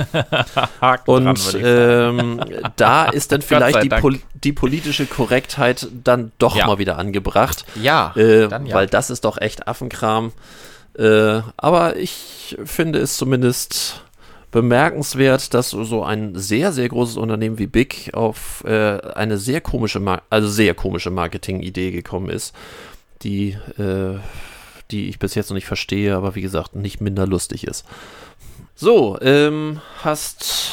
und 1.06 1.56
ähm, 1.62 2.42
da 2.76 3.06
ist 3.06 3.32
dann 3.32 3.42
vielleicht 3.44 3.84
die, 3.84 3.90
pol 3.90 4.20
die 4.44 4.54
politische 4.54 5.06
Korrektheit 5.06 5.88
dann 6.04 6.32
doch 6.40 6.56
Ja. 6.56 6.68
mal 6.68 6.78
wieder 6.80 6.98
angebracht. 6.98 7.66
ja, 7.76 8.14
Äh, 8.16 8.44
ja. 8.50 8.60
Weil 8.72 8.88
das 8.88 9.10
ist 9.10 9.26
doch 9.26 9.38
echt 9.40 9.68
Affenkram. 9.68 10.32
Äh, 10.98 11.42
aber 11.58 11.98
ich 11.98 12.58
finde 12.66 13.00
es 13.00 13.16
zumindest 13.18 14.02
bemerkenswert, 14.52 15.54
dass 15.54 15.70
so 15.70 16.04
ein 16.04 16.36
sehr, 16.36 16.72
sehr 16.72 16.90
großes 16.90 17.18
Unternehmen 17.18 17.60
wie 17.60 17.68
Big 17.68 18.12
auf 18.14 18.64
äh, 18.66 19.00
eine 19.14 19.38
sehr 19.38 19.62
komische, 19.62 20.00
Mar 20.00 20.24
also 20.30 20.48
sehr 20.50 20.74
komische 20.74 21.12
Marketingidee 21.12 21.92
gekommen 21.92 22.30
ist, 22.30 22.54
die, 23.22 23.52
äh, 23.78 24.18
die 24.92 25.10
ich 25.10 25.20
bis 25.20 25.36
jetzt 25.36 25.50
noch 25.50 25.56
nicht 25.56 25.66
verstehe, 25.68 26.16
aber 26.16 26.36
wie 26.36 26.42
gesagt, 26.42 26.76
nicht 26.76 27.02
minder 27.02 27.28
lustig 27.28 27.66
ist. 27.66 27.86
So, 28.76 29.20
ähm, 29.22 29.82
hast, 30.04 30.72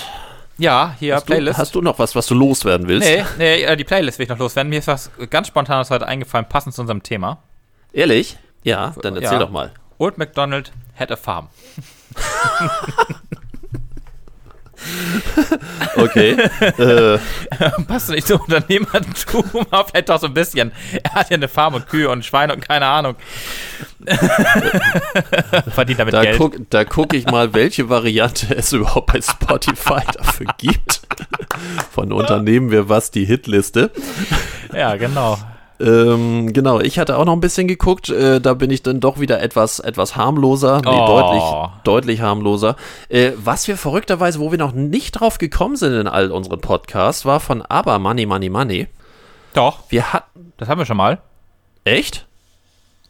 ja, 0.59 0.95
hier 0.99 1.17
hast, 1.17 1.27
Playlist. 1.27 1.59
du, 1.59 1.63
hast 1.63 1.75
du 1.75 1.83
noch 1.83 1.99
was, 1.99 2.15
was 2.15 2.27
du 2.27 2.35
loswerden 2.35 2.87
willst? 2.89 3.09
nee, 3.09 3.25
nee, 3.39 3.63
äh, 3.63 3.77
die 3.77 3.85
Playlist 3.85 4.19
will 4.19 4.25
ich 4.25 4.31
noch 4.31 4.39
loswerden. 4.39 4.71
Mir 4.71 4.79
ist 4.79 4.87
was 4.89 5.11
ganz 5.31 5.49
Spontanes 5.49 5.91
heute 5.91 6.07
eingefallen, 6.07 6.49
passend 6.49 6.75
zu 6.75 6.81
unserem 6.83 7.03
Thema. 7.03 7.43
Ehrlich? 7.93 8.39
Ja, 8.63 8.95
dann 9.03 9.15
erzähl 9.17 9.33
Ja. 9.35 9.39
doch 9.39 9.51
mal. 9.51 9.73
Old 9.99 10.19
MacDonald 10.19 10.73
had 10.99 11.11
a 11.11 11.17
farm. 11.17 11.49
Okay. 15.97 16.33
äh, 16.33 17.19
Passt 17.89 18.11
nicht 18.11 18.27
zum 18.27 18.41
Unternehmertum, 18.41 19.45
aber 19.71 19.89
vielleicht 19.89 20.11
auch 20.11 20.21
so 20.21 20.27
ein 20.27 20.35
bisschen. 20.35 20.73
Er 21.03 21.15
hat 21.15 21.31
ja 21.31 21.37
eine 21.37 21.49
Farm 21.49 21.75
und 21.75 21.89
Kühe 21.89 22.11
und 22.11 22.25
Schweine 22.25 22.53
und 22.55 22.67
keine 22.67 22.87
Ahnung. 22.87 23.17
Verdient 25.71 26.01
damit 26.01 26.15
Da 26.15 26.23
Geld. 26.23 26.39
guck, 26.39 26.71
da 26.71 26.85
guck 26.85 27.15
ich 27.15 27.27
mal, 27.27 27.55
welche 27.55 27.89
Variante 27.89 28.55
es 28.55 28.73
überhaupt 28.73 29.13
bei 29.13 29.21
Spotify 29.21 30.03
dafür 30.13 30.47
gibt. 30.59 31.01
Von 31.93 32.13
Unternehmen 32.13 32.71
wir 32.71 32.89
was 32.89 33.11
die 33.11 33.25
Hitliste. 33.25 33.91
Ja, 34.75 34.97
genau. 34.97 35.39
Ähm, 35.79 36.53
genau, 36.53 36.81
ich 36.81 36.99
hatte 36.99 37.19
auch 37.19 37.25
noch 37.25 37.33
ein 37.35 37.41
bisschen 37.41 37.69
geguckt. 37.69 38.09
Äh, 38.09 38.41
da 38.41 38.55
bin 38.55 38.71
ich 38.71 38.83
dann 38.83 39.01
doch 39.01 39.21
wieder 39.21 39.43
etwas, 39.43 39.79
etwas 39.79 40.17
harmloser. 40.17 40.81
Nee, 40.85 40.91
Oh. 40.91 41.07
deutlich, 41.07 41.43
deutlich 41.85 42.21
harmloser. 42.23 42.77
Äh, 43.09 43.33
was 43.37 43.69
wir 43.69 43.77
verrückterweise, 43.77 44.41
wo 44.41 44.51
wir 44.51 44.59
noch 44.59 44.73
nicht 44.73 45.13
drauf 45.13 45.39
gekommen 45.39 45.77
sind 45.77 45.93
in 45.93 46.07
all 46.09 46.31
unseren 46.31 46.61
Podcasts, 46.61 47.25
war 47.25 47.41
von 47.41 47.63
Aber 47.63 47.99
Money, 47.99 48.25
Money, 48.27 48.49
Money. 48.49 48.87
Doch, 49.55 49.81
Wir 49.89 50.13
hatten. 50.13 50.53
das 50.57 50.69
haben 50.69 50.79
wir 50.79 50.87
schon 50.87 50.97
mal. 50.97 51.19
Echt? 51.85 52.27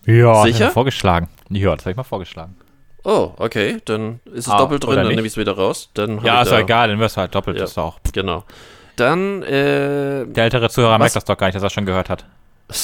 Ja, 0.05 0.43
Sicher? 0.43 0.51
Das 0.53 0.61
hab 0.61 0.69
ich 0.69 0.73
vorgeschlagen. 0.75 1.29
Ja, 1.51 1.75
das 1.75 1.85
habe 1.85 1.91
ich 1.93 1.97
mal 1.97 2.03
vorgeschlagen. 2.05 2.57
Oh, 3.05 3.31
okay. 3.39 3.79
Dann 3.85 4.21
ist 4.33 4.47
es 4.47 4.53
Ah, 4.53 4.59
doppelt 4.59 4.85
drin, 4.85 4.97
dann 4.97 5.09
nehme 5.09 5.23
ich 5.23 5.29
es 5.33 5.37
wieder 5.37 5.53
raus. 5.57 5.91
Dann 5.95 6.21
Ja, 6.25 6.43
ist 6.43 6.51
da- 6.51 6.57
doch 6.57 6.63
egal, 6.63 6.89
dann 6.89 6.99
wirst 6.99 7.17
du 7.17 7.21
halt 7.21 7.35
doppelt. 7.35 7.57
Ja. 7.57 7.63
Das 7.63 7.71
ist 7.71 7.77
doch 7.77 7.85
auch. 7.85 7.99
Genau. 8.13 8.45
Dann, 8.97 9.43
äh, 9.43 10.25
Der 10.27 10.45
ältere 10.45 10.69
Zuhörer 10.71 10.93
Was? 10.95 10.99
merkt 10.99 11.17
das 11.17 11.25
doch 11.25 11.37
gar 11.37 11.47
nicht, 11.49 11.55
dass 11.57 11.63
er 11.63 11.71
schon 11.71 11.87
gehört 11.87 12.09
hat. 12.11 12.25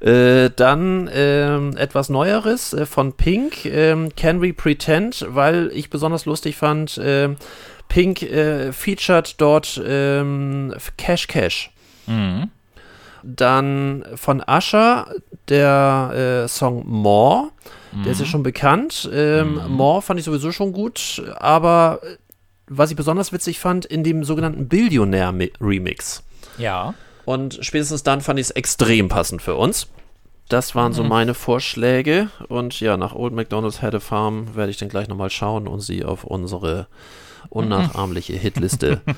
Äh, 0.00 0.50
dann 0.54 1.08
ähm, 1.12 1.76
etwas 1.76 2.10
Neueres 2.10 2.74
äh, 2.74 2.84
von 2.84 3.14
Pink, 3.14 3.64
ähm, 3.64 4.10
Can 4.14 4.42
We 4.42 4.52
Pretend, 4.52 5.26
weil 5.30 5.70
ich 5.72 5.88
besonders 5.90 6.26
lustig 6.26 6.56
fand, 6.56 6.98
äh, 6.98 7.30
Pink 7.88 8.18
featured 8.72 9.40
dort 9.40 9.80
ähm, 9.82 10.74
Cash 10.98 11.26
Cash. 11.26 11.70
Mhm. 12.06 12.50
Dann 13.22 14.04
von 14.14 14.42
Usher 14.46 15.08
der 15.48 16.44
äh, 16.44 16.48
Song 16.48 16.84
More, 16.86 17.50
der 18.04 18.12
ist 18.12 18.20
ja 18.20 18.26
schon 18.26 18.42
bekannt. 18.42 19.08
Ähm, 19.12 19.60
More 19.68 20.02
fand 20.02 20.20
ich 20.20 20.26
sowieso 20.26 20.52
schon 20.52 20.72
gut, 20.72 21.22
aber 21.38 22.00
äh, 22.02 22.16
was 22.68 22.90
ich 22.90 22.96
besonders 22.96 23.32
witzig 23.32 23.58
fand, 23.58 23.86
in 23.86 24.04
dem 24.04 24.24
sogenannten 24.24 24.68
Billionaire-Remix. 24.68 26.22
Ja. 26.58 26.94
Und 27.24 27.58
spätestens 27.62 28.02
dann 28.02 28.20
fand 28.20 28.38
ich 28.38 28.46
es 28.46 28.50
extrem 28.50 29.08
passend 29.08 29.42
für 29.42 29.54
uns. 29.54 29.88
Das 30.48 30.74
waren 30.74 30.94
so 30.94 31.04
meine 31.04 31.34
Vorschläge. 31.34 32.30
Und 32.48 32.80
ja, 32.80 32.96
nach 32.96 33.14
Old 33.14 33.34
McDonald's 33.34 33.82
Had 33.82 33.94
a 33.94 34.00
Farm 34.00 34.54
werde 34.54 34.70
ich 34.70 34.78
dann 34.78 34.88
gleich 34.88 35.08
nochmal 35.08 35.30
schauen 35.30 35.68
und 35.68 35.80
sie 35.80 36.04
auf 36.04 36.24
unsere 36.24 36.86
unnachahmliche 37.50 38.34
Hitliste. 38.34 39.00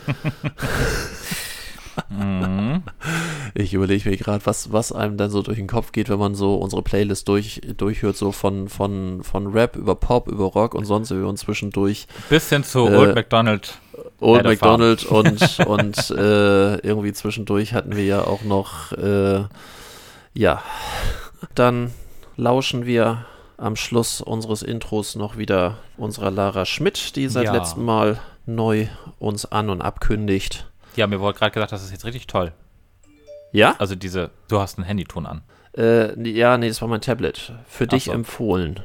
Ich 3.55 3.75
überlege 3.75 4.09
mir 4.09 4.17
gerade, 4.17 4.47
was, 4.47 4.73
was 4.73 4.93
einem 4.93 5.17
dann 5.17 5.31
so 5.31 5.43
durch 5.43 5.59
den 5.59 5.67
Kopf 5.67 5.93
geht, 5.93 6.09
wenn 6.09 6.19
man 6.19 6.35
so 6.35 6.55
unsere 6.55 6.83
Playlist 6.83 7.29
durch, 7.29 7.61
durchhört, 7.77 8.17
so 8.17 8.33
von, 8.33 8.69
von, 8.69 9.23
von 9.23 9.49
Rap 9.49 9.77
über 9.77 9.95
Pop, 9.95 10.29
über 10.29 10.45
Rock 10.45 10.75
und 10.75 10.85
sonst 10.85 11.11
wie 11.11 11.23
und 11.23 11.37
zwischendurch 11.37 12.07
Bis 12.29 12.49
hin 12.49 12.65
zu 12.65 12.87
Äh, 12.87 12.97
Old 12.97 13.15
McDonald. 13.15 13.79
Old. 14.21 14.45
McDonald 14.45 15.05
und, 15.05 15.59
und 15.67 16.11
äh, 16.11 16.77
irgendwie 16.77 17.13
zwischendurch 17.13 17.73
hatten 17.75 17.97
wir 17.97 18.05
ja 18.05 18.23
auch 18.23 18.43
noch, 18.43 18.93
äh, 18.93 19.45
ja, 20.35 20.63
dann 21.55 21.93
lauschen 22.37 22.87
wir 22.87 23.25
am 23.57 23.77
Schluss 23.77 24.21
unseres 24.21 24.63
Intros 24.63 25.17
noch 25.17 25.37
wieder 25.37 25.79
unserer 25.97 26.31
Lara 26.31 26.65
Schmidt, 26.65 27.17
die 27.17 27.29
seit 27.29 27.47
Ja. 27.47 27.53
letztem 27.53 27.85
Mal 27.85 28.19
neu 28.47 28.87
uns 29.19 29.45
an 29.45 29.71
und 29.71 29.83
abkündigt. 29.83 30.67
Ja, 30.97 31.07
mir 31.07 31.21
wurde 31.21 31.39
gerade 31.39 31.53
gesagt, 31.53 31.73
das 31.73 31.83
ist 31.85 31.93
jetzt 31.93 32.05
richtig 32.05 32.27
toll. 32.27 32.53
Ja? 33.53 33.75
Also 33.79 33.95
diese, 33.95 34.31
du 34.49 34.61
hast 34.61 34.79
einen 34.79 34.87
Handyton 34.87 35.27
an. 35.27 35.43
Äh, 35.77 36.29
ja, 36.31 36.59
nee, 36.59 36.69
das 36.69 36.81
war 36.81 36.89
mein 36.89 37.01
Tablet. 37.01 37.53
Für 37.67 37.87
dich 37.87 38.05
so. 38.05 38.13
empfohlen. 38.13 38.81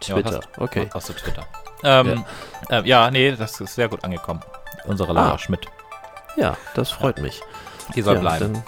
Twitter. 0.00 0.30
Ja, 0.30 0.36
hast, 0.38 0.58
okay. 0.58 0.88
Hast 0.92 1.08
du 1.08 1.12
Twitter. 1.14 1.46
Ähm, 1.84 2.24
ja. 2.70 2.80
ja, 2.84 3.10
nee, 3.10 3.32
das 3.32 3.60
ist 3.60 3.74
sehr 3.74 3.88
gut 3.88 4.04
angekommen. 4.04 4.40
Unsere 4.86 5.12
Lara 5.12 5.34
Ah. 5.34 5.38
Schmidt. 5.38 5.66
Ja, 6.36 6.56
das 6.74 6.90
freut 6.90 7.20
mich. 7.20 7.40
Die 7.94 8.02
soll 8.02 8.14
ja, 8.16 8.20
bleiben. 8.20 8.62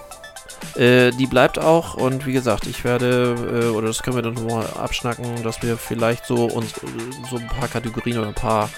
Dann, 0.75 0.83
äh, 0.83 1.11
die 1.13 1.27
bleibt 1.27 1.59
auch 1.59 1.95
und 1.95 2.27
wie 2.27 2.33
gesagt, 2.33 2.67
ich 2.67 2.85
werde, 2.85 3.35
äh, 3.65 3.77
oder 3.77 3.89
das 3.89 4.03
können 4.03 4.17
wir 4.17 4.23
dann 4.23 4.47
mal 4.47 4.65
abschnacken, 4.79 5.43
dass 5.43 5.63
wir 5.63 5.77
vielleicht 5.77 6.27
so 6.27 6.47
uns 6.47 6.73
äh, 6.79 6.87
so 7.31 7.37
ein 7.37 7.49
paar 7.49 7.69
Kategorien 7.69 8.19
oder 8.19 8.29
ein 8.29 8.35
paar 8.35 8.69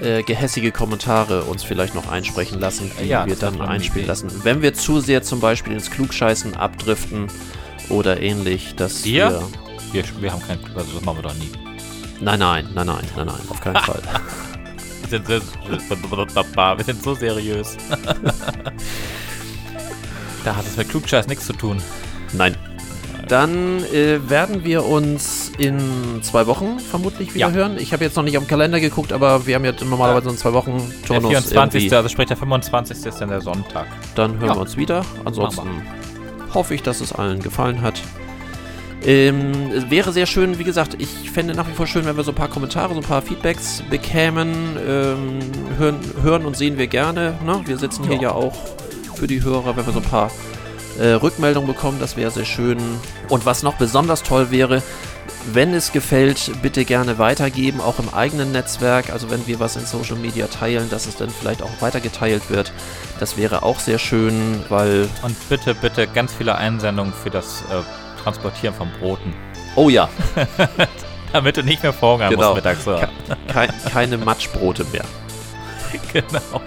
äh, 0.00 0.22
gehässige 0.22 0.72
Kommentare 0.72 1.42
uns 1.42 1.62
vielleicht 1.62 1.94
noch 1.94 2.10
einsprechen 2.10 2.58
lassen, 2.60 2.90
die 3.00 3.06
Ja, 3.08 3.26
wir 3.26 3.36
dann 3.36 3.60
einspielen 3.60 4.06
lassen. 4.06 4.30
Wenn 4.44 4.62
wir 4.62 4.74
zu 4.74 5.00
sehr 5.00 5.22
zum 5.22 5.40
Beispiel 5.40 5.72
ins 5.74 5.90
Klugscheißen 5.90 6.56
abdriften 6.56 7.28
oder 7.88 8.20
ähnlich, 8.20 8.74
dass 8.76 9.04
Wir? 9.04 9.42
wir. 9.92 10.04
Wir, 10.20 10.32
haben 10.32 10.42
kein, 10.46 10.58
also 10.74 10.92
das 10.94 11.02
machen 11.04 11.18
wir 11.18 11.22
doch 11.22 11.34
nie. 11.34 11.50
Nein, 12.22 12.38
nein, 12.38 12.66
nein, 12.74 12.86
nein, 12.86 13.04
nein, 13.16 13.26
nein, 13.26 13.34
auf 13.48 13.60
keinen 13.60 13.76
Fall. 13.82 14.00
Wir 15.10 15.20
sind, 16.84 17.02
so- 17.02 17.14
seriös. 17.14 17.76
da 20.44 20.56
hat 20.56 20.66
es 20.66 20.76
mit 20.76 20.88
Klugscheiß 20.88 21.26
nichts 21.26 21.46
zu 21.46 21.52
tun. 21.52 21.82
Nein. 22.32 22.56
Dann 23.28 23.84
äh, 23.92 24.18
werden 24.28 24.64
wir 24.64 24.84
uns 24.84 25.52
in 25.58 26.20
zwei 26.22 26.46
Wochen 26.46 26.78
vermutlich 26.80 27.34
wieder 27.34 27.48
Ja. 27.48 27.52
hören. 27.52 27.76
Ich 27.78 27.92
habe 27.92 28.04
jetzt 28.04 28.16
noch 28.16 28.22
nicht 28.24 28.36
auf 28.38 28.44
den 28.44 28.48
Kalender 28.48 28.80
geguckt, 28.80 29.12
aber 29.12 29.46
wir 29.46 29.54
haben 29.54 29.64
ja 29.64 29.72
normalerweise 29.84 30.30
in 30.30 30.36
zwei 30.36 30.52
Wochen 30.52 30.78
Der 30.78 31.06
Turnus 31.20 31.30
24. 31.30 31.82
irgendwie. 31.84 31.96
also 31.96 32.08
sprich 32.08 32.26
der 32.28 32.36
25. 32.36 33.04
ist 33.06 33.20
dann 33.20 33.28
der 33.28 33.40
Sonntag. 33.40 33.86
Dann 34.14 34.38
hören 34.38 34.48
Ja. 34.48 34.54
wir 34.56 34.60
uns 34.60 34.76
wieder. 34.76 35.04
Ansonsten 35.24 35.68
hoffe 36.54 36.74
ich, 36.74 36.82
dass 36.82 37.00
es 37.00 37.12
allen 37.12 37.40
gefallen 37.40 37.80
hat. 37.82 38.00
Ähm, 39.04 39.72
es 39.74 39.90
wäre 39.90 40.12
sehr 40.12 40.26
schön, 40.26 40.58
wie 40.58 40.64
gesagt, 40.64 40.96
ich 40.98 41.30
fände 41.30 41.54
nach 41.54 41.68
wie 41.68 41.72
vor 41.72 41.86
schön, 41.86 42.04
wenn 42.04 42.16
wir 42.16 42.24
so 42.24 42.30
ein 42.32 42.36
paar 42.36 42.48
Kommentare, 42.48 42.94
so 42.94 43.00
ein 43.00 43.06
paar 43.06 43.22
Feedbacks 43.22 43.82
bekämen. 43.90 44.76
Ähm, 44.86 45.38
hören, 45.76 45.98
hören 46.22 46.46
und 46.46 46.56
sehen 46.56 46.78
wir 46.78 46.86
gerne. 46.86 47.38
Ne? 47.44 47.62
Wir 47.64 47.78
sitzen 47.78 48.04
hier 48.04 48.16
Ja. 48.16 48.22
ja 48.22 48.32
auch 48.32 48.54
für 49.16 49.26
die 49.26 49.42
Hörer, 49.42 49.76
wenn 49.76 49.86
wir 49.86 49.92
so 49.92 50.00
ein 50.00 50.04
paar 50.04 50.30
äh, 50.98 51.12
Rückmeldungen 51.12 51.66
bekommen, 51.66 51.98
das 52.00 52.16
wäre 52.16 52.30
sehr 52.30 52.44
schön. 52.44 52.78
Und 53.28 53.46
was 53.46 53.62
noch 53.62 53.74
besonders 53.74 54.22
toll 54.22 54.50
wäre, 54.50 54.82
wenn 55.52 55.74
es 55.74 55.90
gefällt, 55.90 56.52
bitte 56.62 56.84
gerne 56.84 57.18
weitergeben, 57.18 57.80
auch 57.80 57.98
im 57.98 58.12
eigenen 58.12 58.52
Netzwerk. 58.52 59.10
Also 59.10 59.30
wenn 59.30 59.46
wir 59.46 59.58
was 59.58 59.76
in 59.76 59.84
Social 59.86 60.16
Media 60.16 60.46
teilen, 60.46 60.88
dass 60.90 61.06
es 61.06 61.16
dann 61.16 61.30
vielleicht 61.30 61.62
auch 61.62 61.70
weitergeteilt 61.80 62.50
wird. 62.50 62.72
Das 63.18 63.36
wäre 63.36 63.62
auch 63.64 63.80
sehr 63.80 63.98
schön, 63.98 64.60
weil 64.68 65.08
Und 65.22 65.36
bitte, 65.48 65.74
bitte 65.74 66.06
ganz 66.06 66.32
viele 66.32 66.54
Einsendungen 66.56 67.12
für 67.12 67.30
das 67.30 67.62
äh, 67.70 67.82
Transportieren 68.22 68.74
von 68.74 68.88
Broten. 69.00 69.34
Oh 69.76 69.88
ja, 69.88 70.08
Damit 71.32 71.56
du 71.56 71.62
nicht 71.62 71.82
mehr 71.82 71.92
vorhungern 71.94 72.30
Genau. 72.30 72.52
musst 72.52 72.56
mittags. 72.56 72.84
So. 72.84 72.98
kei 73.48 73.66
keine 73.90 74.18
Matschbrote 74.18 74.84
mehr. 74.92 75.04
genau. 76.12 76.60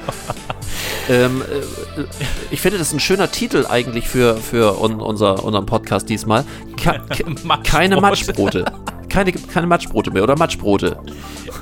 Ähm, 1.07 1.41
äh, 1.43 2.03
ich 2.49 2.61
finde, 2.61 2.79
das 2.79 2.87
ist 2.87 2.93
ein 2.93 2.99
schöner 2.99 3.29
Titel 3.29 3.65
eigentlich 3.69 4.07
für, 4.07 4.37
für 4.37 4.81
un, 4.81 4.99
unser, 5.01 5.43
unseren 5.43 5.65
Podcast 5.67 6.09
diesmal. 6.09 6.43
Ke- 6.77 6.99
Matschbrote. 7.43 7.61
keine 7.63 8.01
Matschbrote. 8.01 8.65
Keine, 9.07 9.31
keine 9.33 9.67
Matschbrote 9.67 10.09
mehr 10.11 10.23
oder 10.23 10.35
Matschbrote. 10.37 10.97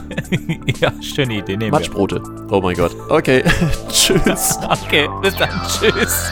ja, 0.80 0.92
schöne 1.02 1.36
Idee. 1.36 1.58
Nehmen 1.58 1.72
Matschbrote. 1.72 2.22
Oh 2.50 2.62
mein 2.62 2.76
Gott. 2.76 2.96
Okay. 3.10 3.44
Tschüss. 3.92 4.58
wir. 4.62 4.72
Okay, 4.72 5.10
bis 5.22 5.36
dann. 5.36 5.50
Tschüss. 5.68 6.32